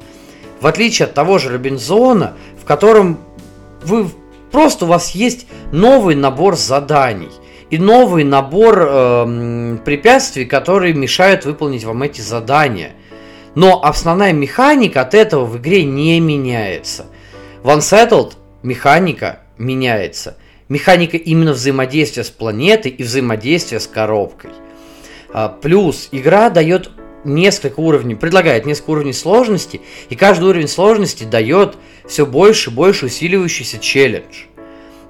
В 0.60 0.66
отличие 0.66 1.06
от 1.06 1.14
того 1.14 1.38
же 1.38 1.50
Робинзона, 1.50 2.34
в 2.60 2.66
котором 2.66 3.18
вы 3.82 4.08
просто 4.50 4.84
у 4.84 4.88
вас 4.88 5.12
есть 5.12 5.46
новый 5.72 6.14
набор 6.14 6.56
заданий 6.56 7.30
и 7.70 7.78
новый 7.78 8.24
набор 8.24 8.78
э, 8.80 9.78
препятствий, 9.84 10.44
которые 10.44 10.94
мешают 10.94 11.44
выполнить 11.44 11.84
вам 11.84 12.02
эти 12.02 12.20
задания. 12.20 12.92
Но 13.54 13.84
основная 13.84 14.32
механика 14.32 15.02
от 15.02 15.14
этого 15.14 15.44
в 15.44 15.58
игре 15.58 15.84
не 15.84 16.20
меняется. 16.20 17.06
В 17.62 17.68
Unsettled 17.68 18.34
механика 18.62 19.40
меняется. 19.58 20.36
Механика 20.68 21.16
именно 21.16 21.52
взаимодействия 21.52 22.24
с 22.24 22.30
планетой 22.30 22.90
и 22.90 23.02
взаимодействия 23.02 23.80
с 23.80 23.86
коробкой. 23.86 24.50
А, 25.32 25.48
плюс 25.48 26.08
игра 26.12 26.50
дает 26.50 26.90
несколько 27.24 27.80
уровней, 27.80 28.14
предлагает 28.14 28.66
несколько 28.66 28.90
уровней 28.90 29.12
сложности, 29.12 29.80
и 30.08 30.14
каждый 30.14 30.48
уровень 30.48 30.68
сложности 30.68 31.24
дает 31.24 31.76
все 32.08 32.26
больше 32.26 32.70
и 32.70 32.72
больше 32.72 33.06
усиливающийся 33.06 33.78
челлендж. 33.78 34.44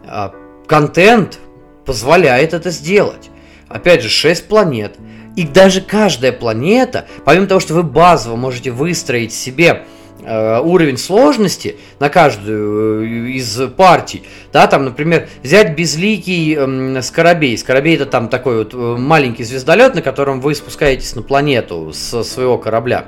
А, 0.06 0.34
контент 0.66 1.38
позволяет 1.86 2.52
это 2.52 2.70
сделать. 2.70 3.30
Опять 3.68 4.02
же, 4.02 4.08
6 4.08 4.48
планет. 4.48 4.96
И 5.36 5.46
даже 5.46 5.80
каждая 5.80 6.32
планета, 6.32 7.06
помимо 7.24 7.46
того, 7.46 7.60
что 7.60 7.74
вы 7.74 7.82
базово 7.82 8.36
можете 8.36 8.70
выстроить 8.70 9.32
себе 9.32 9.84
Э, 10.20 10.60
уровень 10.60 10.98
сложности 10.98 11.76
на 12.00 12.08
каждую 12.08 13.28
э, 13.28 13.30
из 13.30 13.60
партий, 13.76 14.24
да, 14.52 14.66
там, 14.66 14.84
например, 14.84 15.28
взять 15.44 15.76
безликий 15.76 16.56
э, 16.58 17.02
Скоробей. 17.02 17.56
Скоробей 17.56 17.94
это 17.94 18.06
там 18.06 18.28
такой 18.28 18.58
вот 18.58 18.74
э, 18.74 18.76
маленький 18.76 19.44
звездолет, 19.44 19.94
на 19.94 20.02
котором 20.02 20.40
вы 20.40 20.56
спускаетесь 20.56 21.14
на 21.14 21.22
планету 21.22 21.92
со 21.94 22.24
своего 22.24 22.58
корабля. 22.58 23.06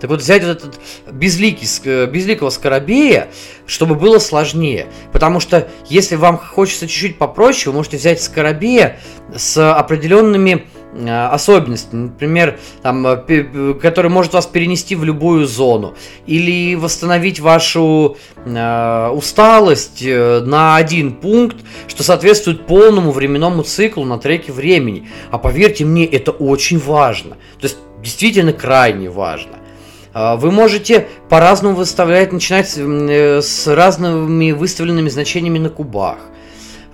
Так 0.00 0.10
вот, 0.10 0.20
взять 0.20 0.44
вот 0.44 0.50
этот 0.50 0.80
безликий, 1.10 1.66
безликого 2.06 2.50
скоробея, 2.50 3.28
чтобы 3.66 3.94
было 3.94 4.18
сложнее. 4.18 4.86
Потому 5.12 5.40
что 5.40 5.68
если 5.88 6.16
вам 6.16 6.38
хочется 6.38 6.86
чуть-чуть 6.86 7.18
попроще, 7.18 7.70
вы 7.70 7.78
можете 7.78 7.96
взять 7.96 8.22
скоробея 8.22 8.98
с 9.34 9.72
определенными 9.72 10.66
Э, 10.98 11.26
особенности, 11.26 11.94
например, 11.94 12.58
там, 12.82 13.06
э, 13.06 13.74
который 13.80 14.10
может 14.10 14.32
вас 14.32 14.46
перенести 14.46 14.96
в 14.96 15.04
любую 15.04 15.46
зону, 15.46 15.94
или 16.26 16.74
восстановить 16.74 17.38
вашу 17.38 18.16
э, 18.44 19.08
усталость 19.10 20.02
э, 20.02 20.40
на 20.40 20.76
один 20.76 21.12
пункт, 21.12 21.56
что 21.86 22.02
соответствует 22.02 22.66
полному 22.66 23.10
временному 23.10 23.62
циклу 23.62 24.04
на 24.04 24.18
треке 24.18 24.52
времени. 24.52 25.08
А 25.30 25.38
поверьте 25.38 25.84
мне, 25.84 26.06
это 26.06 26.30
очень 26.30 26.78
важно. 26.78 27.36
То 27.60 27.64
есть 27.64 27.76
действительно 28.02 28.52
крайне 28.52 29.10
важно. 29.10 29.58
Вы 30.16 30.50
можете 30.50 31.08
по-разному 31.28 31.76
выставлять, 31.76 32.32
начинать 32.32 32.68
с 32.68 33.66
разными 33.66 34.52
выставленными 34.52 35.10
значениями 35.10 35.58
на 35.58 35.68
кубах. 35.68 36.18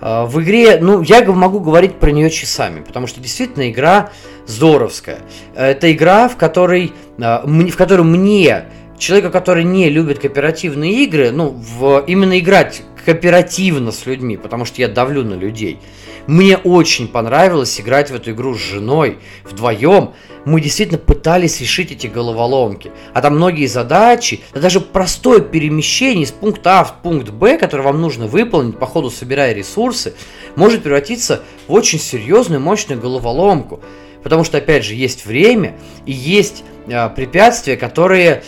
А, 0.05 0.25
в 0.25 0.41
игре, 0.41 0.79
ну, 0.81 1.01
я 1.01 1.23
могу 1.23 1.61
говорить 1.61 1.95
про 1.95 2.11
нее 2.11 2.29
часами, 2.29 2.81
потому 2.81 3.07
что 3.07 3.21
действительно 3.21 3.71
игра 3.71 4.11
здоровская. 4.45 5.19
Это 5.55 5.93
игра, 5.93 6.27
в 6.27 6.35
которой, 6.35 6.91
а, 7.21 7.41
в 7.45 7.75
которой 7.77 8.01
мне, 8.01 8.65
человека, 8.97 9.29
который 9.29 9.63
не 9.63 9.89
любит 9.89 10.19
кооперативные 10.19 10.91
игры, 11.05 11.31
ну, 11.31 11.51
в, 11.51 12.03
именно 12.05 12.37
играть 12.37 12.83
кооперативно 13.05 13.93
с 13.93 14.05
людьми, 14.05 14.35
потому 14.35 14.65
что 14.65 14.81
я 14.81 14.89
давлю 14.89 15.23
на 15.23 15.35
людей. 15.35 15.79
Мне 16.27 16.57
очень 16.57 17.07
понравилось 17.07 17.79
играть 17.79 18.11
в 18.11 18.15
эту 18.15 18.31
игру 18.31 18.55
с 18.55 18.59
женой 18.59 19.19
вдвоем. 19.45 20.11
Мы 20.45 20.59
действительно 20.61 20.99
пытались 20.99 21.61
решить 21.61 21.91
эти 21.91 22.07
головоломки. 22.07 22.91
А 23.13 23.21
там 23.21 23.35
многие 23.35 23.65
задачи, 23.67 24.41
да 24.53 24.59
даже 24.59 24.81
простое 24.81 25.39
перемещение 25.39 26.25
из 26.25 26.31
пункта 26.31 26.81
А 26.81 26.83
в 26.83 27.01
пункт 27.01 27.29
Б, 27.29 27.57
который 27.57 27.81
вам 27.81 28.01
нужно 28.01 28.27
выполнить, 28.27 28.77
по 28.77 28.85
ходу 28.85 29.09
собирая 29.09 29.53
ресурсы, 29.53 30.13
может 30.55 30.83
превратиться 30.83 31.41
в 31.67 31.73
очень 31.73 31.99
серьезную 31.99 32.61
мощную 32.61 32.99
головоломку. 32.99 33.81
Потому 34.21 34.43
что, 34.43 34.57
опять 34.57 34.85
же, 34.85 34.95
есть 34.95 35.25
время 35.25 35.77
и 36.05 36.11
есть 36.11 36.63
э, 36.87 37.09
препятствия, 37.09 37.77
которые 37.77 38.43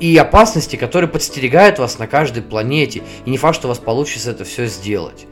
и 0.00 0.16
опасности, 0.18 0.76
которые 0.76 1.08
подстерегают 1.08 1.78
вас 1.78 1.98
на 1.98 2.06
каждой 2.06 2.42
планете. 2.42 3.02
И 3.24 3.30
не 3.30 3.38
факт, 3.38 3.56
что 3.56 3.66
у 3.66 3.70
вас 3.70 3.78
получится 3.78 4.32
это 4.32 4.44
все 4.44 4.66
сделать. 4.66 5.26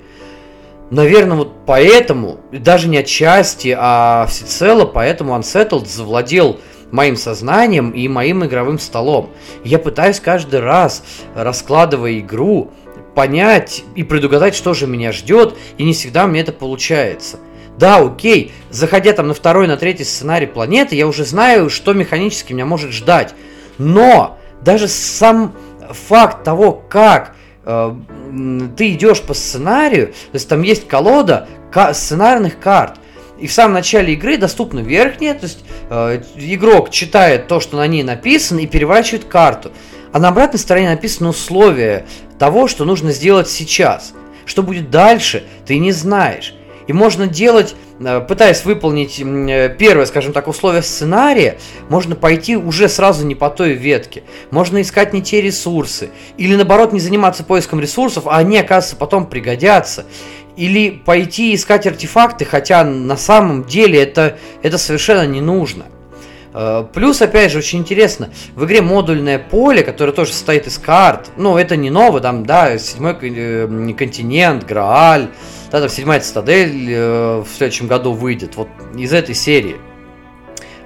Наверное, 0.93 1.39
вот 1.39 1.65
поэтому, 1.65 2.41
даже 2.53 2.87
не 2.87 2.99
отчасти, 2.99 3.75
а 3.75 4.27
всецело, 4.29 4.85
поэтому 4.85 5.35
Unsettled 5.35 5.87
завладел 5.87 6.61
моим 6.91 7.17
сознанием 7.17 7.93
и 7.93 8.07
моим 8.09 8.45
игровым 8.45 8.79
столом. 8.79 9.31
Я 9.65 9.79
пытаюсь 9.79 10.21
каждый 10.21 10.61
раз, 10.61 11.03
раскладывая 11.35 12.19
игру, 12.19 12.73
понять 13.15 13.85
и 13.97 14.03
предугадать, 14.03 14.55
что 14.55 14.75
же 14.75 14.87
меня 14.87 15.13
ждет, 15.13 15.57
и 15.79 15.85
не 15.85 15.95
всегда 15.95 16.27
мне 16.27 16.43
это 16.43 16.53
получается. 16.53 17.39
Да, 17.79 17.97
окей, 17.97 18.53
заходя 18.69 19.15
там 19.15 19.29
на 19.29 19.35
второй, 19.35 19.69
на 19.69 19.79
третий 19.79 20.05
сценарий 20.05 20.47
планеты, 20.47 20.95
я 20.95 21.07
уже 21.07 21.25
знаю, 21.25 21.71
что 21.71 21.95
механически 21.95 22.53
меня 22.53 22.67
может 22.67 22.93
ждать. 22.93 23.35
Но 23.79 24.39
даже 24.61 24.89
сам 24.89 25.55
факт 25.91 26.45
того, 26.45 26.73
как 26.73 27.35
ты 27.65 28.93
идешь 28.93 29.23
по 29.23 29.35
сценарию, 29.35 30.09
то 30.09 30.35
есть 30.35 30.49
там 30.49 30.63
есть 30.63 30.89
колода 30.89 31.49
сценарных 31.93 32.59
карт, 32.59 32.97
и 33.43 33.49
в 33.49 33.53
самом 33.53 33.75
начале 33.75 34.13
игры 34.13 34.37
доступна 34.37 34.81
верхняя, 34.81 35.35
то 35.35 35.47
есть 35.47 35.65
э, 35.91 36.23
игрок 36.37 36.91
читает 36.91 37.49
то, 37.49 37.59
что 37.59 37.77
на 37.77 37.87
ней 37.89 38.05
написано, 38.05 38.61
и 38.61 38.69
переворачивает 38.69 39.25
карту. 39.25 39.73
А 40.13 40.21
на 40.21 40.29
обратной 40.29 40.61
стороне 40.61 40.91
написано 40.91 41.31
условие 41.31 42.07
того, 42.39 42.69
что 42.69 42.85
нужно 42.85 43.11
сделать 43.11 43.49
сейчас. 43.49 44.13
Что 44.45 44.63
будет 44.63 44.91
дальше, 44.91 45.43
ты 45.67 45.79
не 45.79 45.91
знаешь. 45.91 46.55
И 46.87 46.93
можно 46.93 47.27
делать, 47.27 47.75
э, 48.01 48.21
пытаясь 48.21 48.65
выполнить 48.65 49.21
э, 49.21 49.75
первое, 49.79 50.07
скажем 50.07 50.33
так, 50.33 50.49
условие 50.49 50.83
сценария, 50.83 51.59
можно 51.89 52.17
пойти 52.17 52.57
уже 52.57 52.89
сразу 52.89 53.27
не 53.27 53.35
по 53.35 53.51
той 53.51 53.73
ветке. 53.73 54.23
Можно 54.51 54.83
искать 54.83 55.13
не 55.13 55.23
те 55.23 55.41
ресурсы. 55.41 56.11
Или 56.37 56.57
наоборот 56.57 56.93
не 56.93 57.01
заниматься 57.01 57.45
поиском 57.45 57.81
ресурсов, 57.81 58.27
а 58.27 58.39
они, 58.39 58.59
оказывается, 58.59 58.97
потом 58.97 59.27
пригодятся. 59.27 60.05
Или 60.57 60.91
пойти 60.91 61.55
искать 61.55 61.87
артефакты, 61.87 62.45
хотя 62.45 62.85
на 62.85 63.17
самом 63.17 63.65
деле 63.65 64.03
это, 64.03 64.39
это 64.63 64.77
совершенно 64.79 65.27
не 65.27 65.41
нужно. 65.41 65.85
Э, 66.55 66.85
плюс, 66.93 67.23
опять 67.23 67.53
же, 67.53 67.59
очень 67.59 67.79
интересно, 67.79 68.31
в 68.55 68.65
игре 68.65 68.83
модульное 68.83 69.39
поле, 69.39 69.83
которое 69.83 70.13
тоже 70.13 70.33
состоит 70.33 70.67
из 70.67 70.79
карт, 70.79 71.31
ну, 71.37 71.57
это 71.57 71.77
не 71.77 71.91
ново, 71.91 72.21
там, 72.21 72.45
да, 72.45 72.77
седьмой 72.79 73.15
континент, 73.15 74.67
Грааль, 74.67 75.29
да, 75.73 75.81
там 75.81 75.89
седьмая 75.89 76.21
цитадель 76.21 76.93
э, 76.93 77.41
в 77.41 77.49
следующем 77.49 77.87
году 77.87 78.13
выйдет, 78.13 78.57
вот 78.57 78.69
из 78.95 79.13
этой 79.15 79.35
серии. 79.35 79.77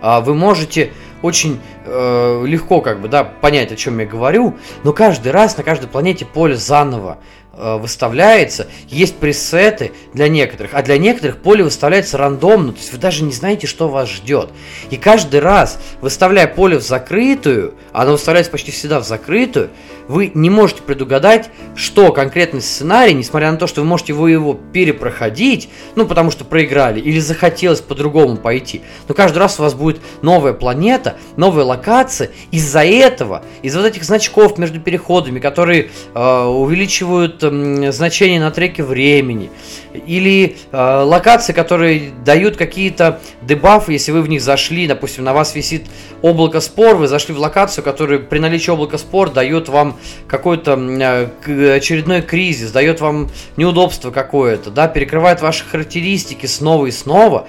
А 0.00 0.20
вы 0.20 0.34
можете 0.34 0.92
очень 1.22 1.60
э, 1.84 2.44
легко 2.46 2.80
как 2.80 3.00
бы, 3.00 3.08
да, 3.08 3.24
понять, 3.24 3.72
о 3.72 3.76
чем 3.76 3.98
я 3.98 4.06
говорю, 4.06 4.54
но 4.84 4.92
каждый 4.92 5.32
раз 5.32 5.56
на 5.56 5.64
каждой 5.64 5.88
планете 5.88 6.24
поле 6.24 6.54
заново 6.54 7.18
выставляется, 7.56 8.66
есть 8.88 9.16
пресеты 9.16 9.92
для 10.12 10.28
некоторых, 10.28 10.72
а 10.74 10.82
для 10.82 10.98
некоторых 10.98 11.38
поле 11.38 11.64
выставляется 11.64 12.18
рандомно, 12.18 12.72
то 12.72 12.78
есть 12.78 12.92
вы 12.92 12.98
даже 12.98 13.24
не 13.24 13.32
знаете, 13.32 13.66
что 13.66 13.88
вас 13.88 14.08
ждет. 14.10 14.50
И 14.90 14.96
каждый 14.96 15.40
раз, 15.40 15.78
выставляя 16.00 16.46
поле 16.46 16.78
в 16.78 16.82
закрытую, 16.82 17.74
оно 17.92 18.12
выставляется 18.12 18.52
почти 18.52 18.70
всегда 18.70 19.00
в 19.00 19.06
закрытую, 19.06 19.70
вы 20.08 20.30
не 20.34 20.50
можете 20.50 20.82
предугадать, 20.82 21.50
что 21.74 22.12
конкретный 22.12 22.60
сценарий, 22.60 23.14
несмотря 23.14 23.50
на 23.50 23.58
то, 23.58 23.66
что 23.66 23.80
вы 23.80 23.86
можете 23.86 24.12
его, 24.12 24.28
его 24.28 24.54
перепроходить, 24.54 25.68
ну, 25.94 26.06
потому 26.06 26.30
что 26.30 26.44
проиграли, 26.44 27.00
или 27.00 27.18
захотелось 27.18 27.80
по-другому 27.80 28.36
пойти. 28.36 28.82
Но 29.08 29.14
каждый 29.14 29.38
раз 29.38 29.58
у 29.58 29.62
вас 29.62 29.74
будет 29.74 30.00
новая 30.22 30.52
планета, 30.52 31.16
новая 31.36 31.64
локация. 31.64 32.30
Из-за 32.50 32.84
этого, 32.84 33.42
из-за 33.62 33.80
вот 33.80 33.86
этих 33.86 34.04
значков 34.04 34.58
между 34.58 34.80
переходами, 34.80 35.40
которые 35.40 35.90
э, 36.14 36.44
увеличивают 36.44 37.42
э, 37.42 37.45
значение 37.92 38.40
на 38.40 38.50
треке 38.50 38.82
времени, 38.82 39.50
или 39.92 40.56
э, 40.72 41.02
локации, 41.02 41.52
которые 41.52 42.12
дают 42.24 42.56
какие-то 42.56 43.20
дебафы, 43.42 43.92
если 43.92 44.12
вы 44.12 44.22
в 44.22 44.28
них 44.28 44.42
зашли, 44.42 44.86
допустим, 44.86 45.24
на 45.24 45.32
вас 45.32 45.54
висит 45.54 45.86
облако 46.22 46.60
спор, 46.60 46.96
вы 46.96 47.08
зашли 47.08 47.34
в 47.34 47.38
локацию, 47.38 47.82
которая 47.84 48.18
при 48.18 48.38
наличии 48.38 48.70
облака 48.70 48.98
спор 48.98 49.30
дает 49.30 49.68
вам 49.68 49.96
какой-то 50.26 50.72
э, 50.72 51.76
очередной 51.76 52.22
кризис, 52.22 52.70
дает 52.72 53.00
вам 53.00 53.30
неудобство 53.56 54.10
какое-то, 54.10 54.70
да, 54.70 54.88
перекрывает 54.88 55.40
ваши 55.42 55.64
характеристики 55.64 56.46
снова 56.46 56.86
и 56.86 56.90
снова, 56.90 57.46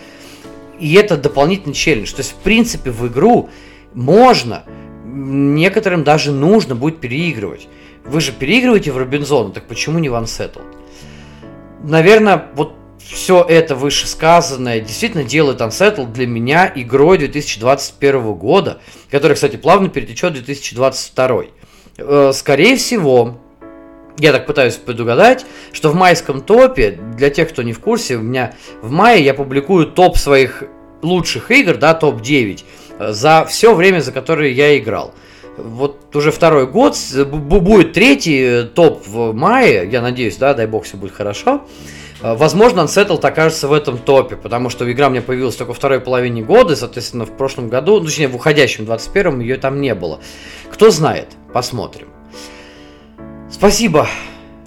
и 0.80 0.94
это 0.94 1.18
дополнительный 1.18 1.74
челлендж. 1.74 2.12
То 2.12 2.20
есть, 2.20 2.32
в 2.32 2.36
принципе, 2.44 2.92
в 2.92 3.08
игру 3.08 3.50
можно, 3.94 4.64
некоторым 5.06 6.04
даже 6.04 6.32
нужно 6.32 6.76
будет 6.76 7.00
переигрывать. 7.00 7.68
Вы 8.10 8.22
же 8.22 8.32
переигрываете 8.32 8.92
в 8.92 8.98
Робинзон, 8.98 9.52
так 9.52 9.68
почему 9.68 10.00
не 10.00 10.10
в 10.10 10.14
Unsettled? 10.14 10.78
наверное, 11.84 12.46
вот 12.56 12.74
все 13.00 13.46
это 13.48 13.76
вышесказанное 13.76 14.82
действительно 14.82 15.24
делает 15.24 15.62
Unsettled 15.62 16.12
для 16.12 16.28
меня 16.28 16.72
игрой 16.76 17.18
2021 17.18 18.34
года, 18.34 18.82
которая, 19.10 19.36
кстати, 19.36 19.56
плавно 19.56 19.90
перетечет 19.90 20.32
в 20.32 20.34
2022. 20.34 21.44
Э, 21.98 22.32
скорее 22.34 22.76
всего, 22.76 23.40
я 24.18 24.34
так 24.34 24.46
пытаюсь 24.46 24.76
предугадать, 24.76 25.46
что 25.72 25.90
в 25.90 25.96
майском 25.96 26.42
топе, 26.42 27.00
для 27.16 27.30
тех, 27.30 27.50
кто 27.50 27.64
не 27.64 27.74
в 27.74 27.80
курсе, 27.80 28.18
у 28.18 28.22
меня 28.22 28.56
в 28.82 28.92
мае 28.92 29.24
я 29.24 29.34
публикую 29.34 29.88
топ 29.88 30.18
своих 30.18 30.64
лучших 31.02 31.52
игр, 31.52 31.78
да, 31.78 31.94
топ-9, 31.94 32.64
э, 33.00 33.12
за 33.14 33.46
все 33.46 33.74
время, 33.74 34.02
за 34.02 34.12
которое 34.12 34.52
я 34.52 34.78
играл. 34.78 35.14
Вот 35.58 36.16
уже 36.16 36.32
второй 36.32 36.68
год, 36.68 36.96
будет 37.26 37.94
третий 37.94 38.42
э, 38.42 38.64
топ 38.64 39.06
в 39.08 39.34
мае, 39.34 39.90
я 39.92 40.02
надеюсь, 40.02 40.38
да, 40.38 40.54
дай 40.54 40.68
бог, 40.68 40.84
все 40.84 40.98
будет 40.98 41.14
хорошо. 41.14 41.64
Э, 42.22 42.36
возможно, 42.36 42.82
Unsettled 42.82 43.26
окажется 43.26 43.68
в 43.68 43.74
этом 43.74 43.98
топе, 43.98 44.36
потому 44.36 44.70
что 44.70 44.90
игра 44.92 45.10
меня 45.10 45.24
появилась 45.24 45.56
только 45.56 45.70
во 45.70 45.76
второй 45.76 46.00
половине 46.00 46.44
года, 46.44 46.76
соответственно, 46.76 47.26
в 47.26 47.36
прошлом 47.36 47.70
году, 47.70 48.00
ну, 48.00 48.06
точнее, 48.06 48.28
в 48.28 48.36
уходящем 48.36 48.86
21-м 48.86 49.40
ее 49.40 49.58
там 49.58 49.82
не 49.82 49.96
было. 49.96 50.20
Кто 50.72 50.92
знает, 50.92 51.30
посмотрим. 51.54 52.10
Спасибо, 53.52 54.08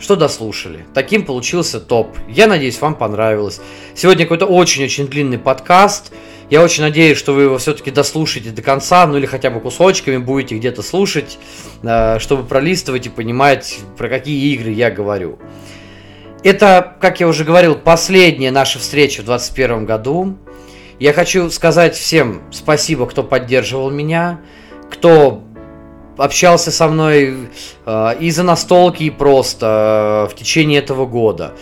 что 0.01 0.17
дослушали. 0.17 0.87
Таким 0.93 1.25
получился 1.25 1.81
топ. 1.81 2.17
Я 2.29 2.47
надеюсь, 2.49 2.81
вам 2.81 2.97
понравилось. 2.97 3.61
Сегодня 3.95 4.25
какой-то 4.25 4.47
очень-очень 4.47 5.07
длинный 5.07 5.39
подкаст. 5.39 6.13
Я 6.51 6.63
очень 6.63 6.83
надеюсь, 6.83 7.17
что 7.17 7.33
вы 7.33 7.43
его 7.43 7.59
все-таки 7.59 7.93
дослушаете 7.93 8.51
до 8.51 8.61
конца, 8.61 9.07
ну 9.07 9.17
или 9.17 9.27
хотя 9.27 9.51
бы 9.51 9.61
кусочками 9.61 10.17
будете 10.17 10.57
где-то 10.57 10.83
слушать, 10.83 11.39
э, 11.85 12.19
чтобы 12.19 12.43
пролистывать 12.43 13.07
и 13.07 13.09
понимать, 13.09 13.79
про 13.97 14.09
какие 14.09 14.53
игры 14.53 14.71
я 14.73 14.91
говорю. 14.91 15.39
Это, 16.43 16.97
как 17.01 17.21
я 17.21 17.29
уже 17.29 17.45
говорил, 17.45 17.77
последняя 17.77 18.51
наша 18.51 18.81
встреча 18.81 19.23
в 19.23 19.27
2021 19.27 19.87
году. 19.87 20.39
Я 20.99 21.13
хочу 21.13 21.51
сказать 21.51 21.95
всем 21.95 22.43
спасибо, 22.51 23.07
кто 23.07 23.23
поддерживал 23.23 23.91
меня, 23.91 24.41
кто 24.91 25.45
общался 26.17 26.73
со 26.73 26.89
мной 26.89 27.49
э, 27.87 28.15
и 28.19 28.29
за 28.33 28.43
настолки, 28.43 29.05
и 29.05 29.11
просто 29.11 30.27
э, 30.27 30.35
в 30.35 30.37
течение 30.37 30.81
этого 30.81 31.07
года. 31.07 31.55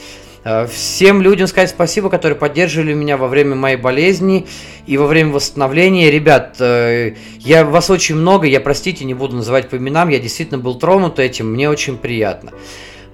Э, 0.49 0.67
всем 0.67 1.21
людям 1.21 1.47
сказать 1.47 1.69
спасибо, 1.69 2.09
которые 2.09 2.39
поддерживали 2.39 2.95
меня 2.95 3.19
во 3.19 3.29
время 3.29 3.55
моей 3.55 3.77
болезни 3.77 4.47
и 4.87 4.97
во 4.97 5.07
время 5.07 5.33
восстановления. 5.33 6.11
Ребят, 6.11 6.57
э, 6.59 7.17
я 7.41 7.67
вас 7.67 7.91
очень 7.91 8.15
много, 8.15 8.47
я, 8.47 8.61
простите, 8.61 9.05
не 9.05 9.13
буду 9.13 9.37
называть 9.37 9.69
по 9.69 9.77
именам, 9.77 10.09
я 10.09 10.19
действительно 10.19 10.59
был 10.59 10.77
тронут 10.77 11.19
этим, 11.19 11.53
мне 11.53 11.69
очень 11.69 11.99
приятно. 11.99 12.53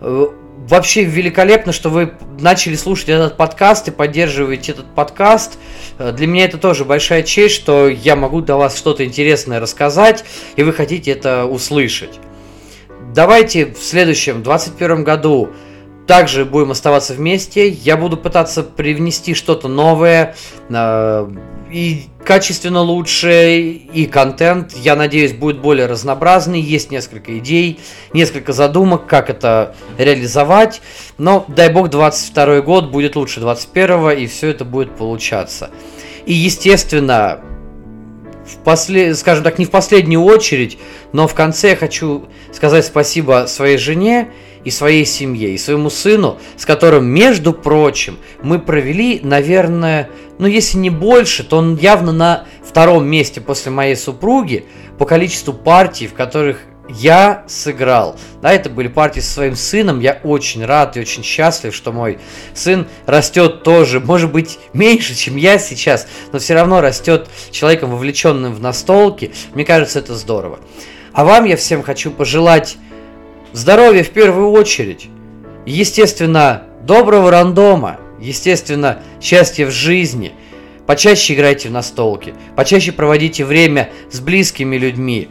Э, 0.00 0.26
вообще 0.68 1.02
великолепно, 1.02 1.72
что 1.72 1.90
вы 1.90 2.12
начали 2.38 2.76
слушать 2.76 3.08
этот 3.08 3.36
подкаст 3.36 3.88
и 3.88 3.90
поддерживаете 3.90 4.70
этот 4.70 4.94
подкаст. 4.94 5.58
Для 5.98 6.28
меня 6.28 6.44
это 6.44 6.56
тоже 6.56 6.84
большая 6.84 7.24
честь, 7.24 7.56
что 7.56 7.88
я 7.88 8.14
могу 8.14 8.42
для 8.42 8.54
вас 8.54 8.78
что-то 8.78 9.04
интересное 9.04 9.58
рассказать, 9.58 10.24
и 10.54 10.62
вы 10.62 10.72
хотите 10.72 11.10
это 11.10 11.46
услышать. 11.46 12.20
Давайте 13.12 13.66
в 13.66 13.78
следующем, 13.78 14.42
2021 14.42 15.02
году 15.02 15.50
также 16.06 16.44
будем 16.44 16.70
оставаться 16.70 17.14
вместе. 17.14 17.68
Я 17.68 17.96
буду 17.96 18.16
пытаться 18.16 18.62
привнести 18.62 19.34
что-то 19.34 19.68
новое, 19.68 20.34
э, 20.68 21.30
и 21.72 22.04
качественно 22.24 22.80
лучше, 22.80 23.58
и 23.58 24.06
контент, 24.06 24.72
я 24.76 24.94
надеюсь, 24.94 25.32
будет 25.32 25.58
более 25.58 25.86
разнообразный. 25.86 26.60
Есть 26.60 26.90
несколько 26.90 27.36
идей, 27.38 27.80
несколько 28.12 28.52
задумок, 28.52 29.06
как 29.06 29.28
это 29.28 29.74
реализовать. 29.98 30.82
Но, 31.18 31.44
дай 31.48 31.72
бог, 31.72 31.90
22 31.90 32.60
год 32.60 32.90
будет 32.90 33.16
лучше 33.16 33.40
21 33.40 34.10
и 34.10 34.26
все 34.26 34.50
это 34.50 34.64
будет 34.64 34.94
получаться. 34.96 35.70
И, 36.26 36.32
естественно, 36.32 37.40
в 38.46 38.56
после, 38.58 39.14
скажем 39.14 39.42
так, 39.42 39.58
не 39.58 39.64
в 39.64 39.70
последнюю 39.70 40.22
очередь, 40.22 40.78
но 41.12 41.26
в 41.26 41.34
конце 41.34 41.70
я 41.70 41.76
хочу 41.76 42.26
сказать 42.52 42.84
спасибо 42.84 43.46
своей 43.48 43.78
жене 43.78 44.30
и 44.64 44.70
своей 44.70 45.04
семье, 45.06 45.50
и 45.54 45.58
своему 45.58 45.90
сыну, 45.90 46.38
с 46.56 46.64
которым, 46.64 47.06
между 47.06 47.52
прочим, 47.52 48.18
мы 48.42 48.58
провели, 48.58 49.20
наверное, 49.22 50.10
ну 50.38 50.46
если 50.46 50.78
не 50.78 50.90
больше, 50.90 51.44
то 51.44 51.58
он 51.58 51.76
явно 51.76 52.12
на 52.12 52.44
втором 52.62 53.06
месте 53.06 53.40
после 53.40 53.70
моей 53.70 53.96
супруги 53.96 54.64
по 54.98 55.04
количеству 55.06 55.52
партий, 55.52 56.06
в 56.06 56.14
которых 56.14 56.58
я 56.88 57.44
сыграл. 57.46 58.16
Да, 58.42 58.52
это 58.52 58.68
были 58.68 58.88
партии 58.88 59.20
со 59.20 59.32
своим 59.32 59.56
сыном. 59.56 60.00
Я 60.00 60.20
очень 60.22 60.64
рад 60.64 60.96
и 60.96 61.00
очень 61.00 61.22
счастлив, 61.22 61.74
что 61.74 61.92
мой 61.92 62.18
сын 62.52 62.86
растет 63.06 63.62
тоже, 63.62 64.00
может 64.00 64.32
быть, 64.32 64.58
меньше, 64.72 65.14
чем 65.14 65.36
я 65.36 65.58
сейчас, 65.58 66.06
но 66.32 66.38
все 66.38 66.54
равно 66.54 66.80
растет 66.80 67.28
человеком, 67.50 67.90
вовлеченным 67.90 68.54
в 68.54 68.60
настолки. 68.60 69.32
Мне 69.54 69.64
кажется, 69.64 69.98
это 69.98 70.14
здорово. 70.14 70.58
А 71.12 71.24
вам 71.24 71.44
я 71.44 71.56
всем 71.56 71.82
хочу 71.82 72.10
пожелать 72.10 72.76
здоровья 73.54 74.02
в 74.02 74.10
первую 74.10 74.50
очередь. 74.50 75.08
Естественно, 75.64 76.64
доброго 76.82 77.30
рандома. 77.30 77.98
Естественно, 78.20 79.02
счастья 79.22 79.66
в 79.66 79.70
жизни. 79.70 80.32
Почаще 80.86 81.34
играйте 81.34 81.68
в 81.68 81.72
настолки. 81.72 82.34
Почаще 82.56 82.92
проводите 82.92 83.44
время 83.44 83.90
с 84.10 84.20
близкими 84.20 84.76
людьми. 84.76 85.28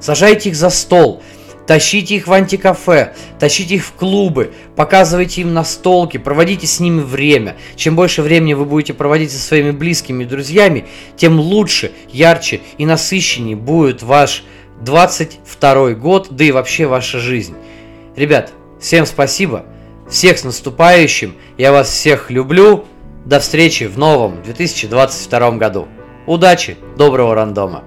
Сажайте 0.00 0.48
их 0.50 0.56
за 0.56 0.70
стол. 0.70 1.22
Тащите 1.66 2.16
их 2.16 2.26
в 2.26 2.32
антикафе, 2.32 3.14
тащите 3.38 3.76
их 3.76 3.86
в 3.86 3.92
клубы, 3.92 4.52
показывайте 4.76 5.40
им 5.40 5.54
настолки, 5.54 6.18
проводите 6.18 6.66
с 6.66 6.78
ними 6.78 7.00
время. 7.00 7.56
Чем 7.74 7.96
больше 7.96 8.20
времени 8.20 8.52
вы 8.52 8.66
будете 8.66 8.92
проводить 8.92 9.32
со 9.32 9.38
своими 9.38 9.70
близкими 9.70 10.24
друзьями, 10.24 10.84
тем 11.16 11.40
лучше, 11.40 11.92
ярче 12.10 12.60
и 12.76 12.84
насыщеннее 12.84 13.56
будет 13.56 14.02
ваш 14.02 14.44
22 14.80 15.90
год, 15.94 16.28
да 16.30 16.44
и 16.44 16.52
вообще 16.52 16.86
ваша 16.86 17.18
жизнь. 17.18 17.54
Ребят, 18.16 18.52
всем 18.80 19.06
спасибо, 19.06 19.64
всех 20.08 20.38
с 20.38 20.44
наступающим, 20.44 21.34
я 21.58 21.72
вас 21.72 21.88
всех 21.88 22.30
люблю, 22.30 22.84
до 23.24 23.40
встречи 23.40 23.84
в 23.84 23.98
новом 23.98 24.42
2022 24.42 25.52
году. 25.52 25.88
Удачи, 26.26 26.76
доброго 26.96 27.34
рандома! 27.34 27.84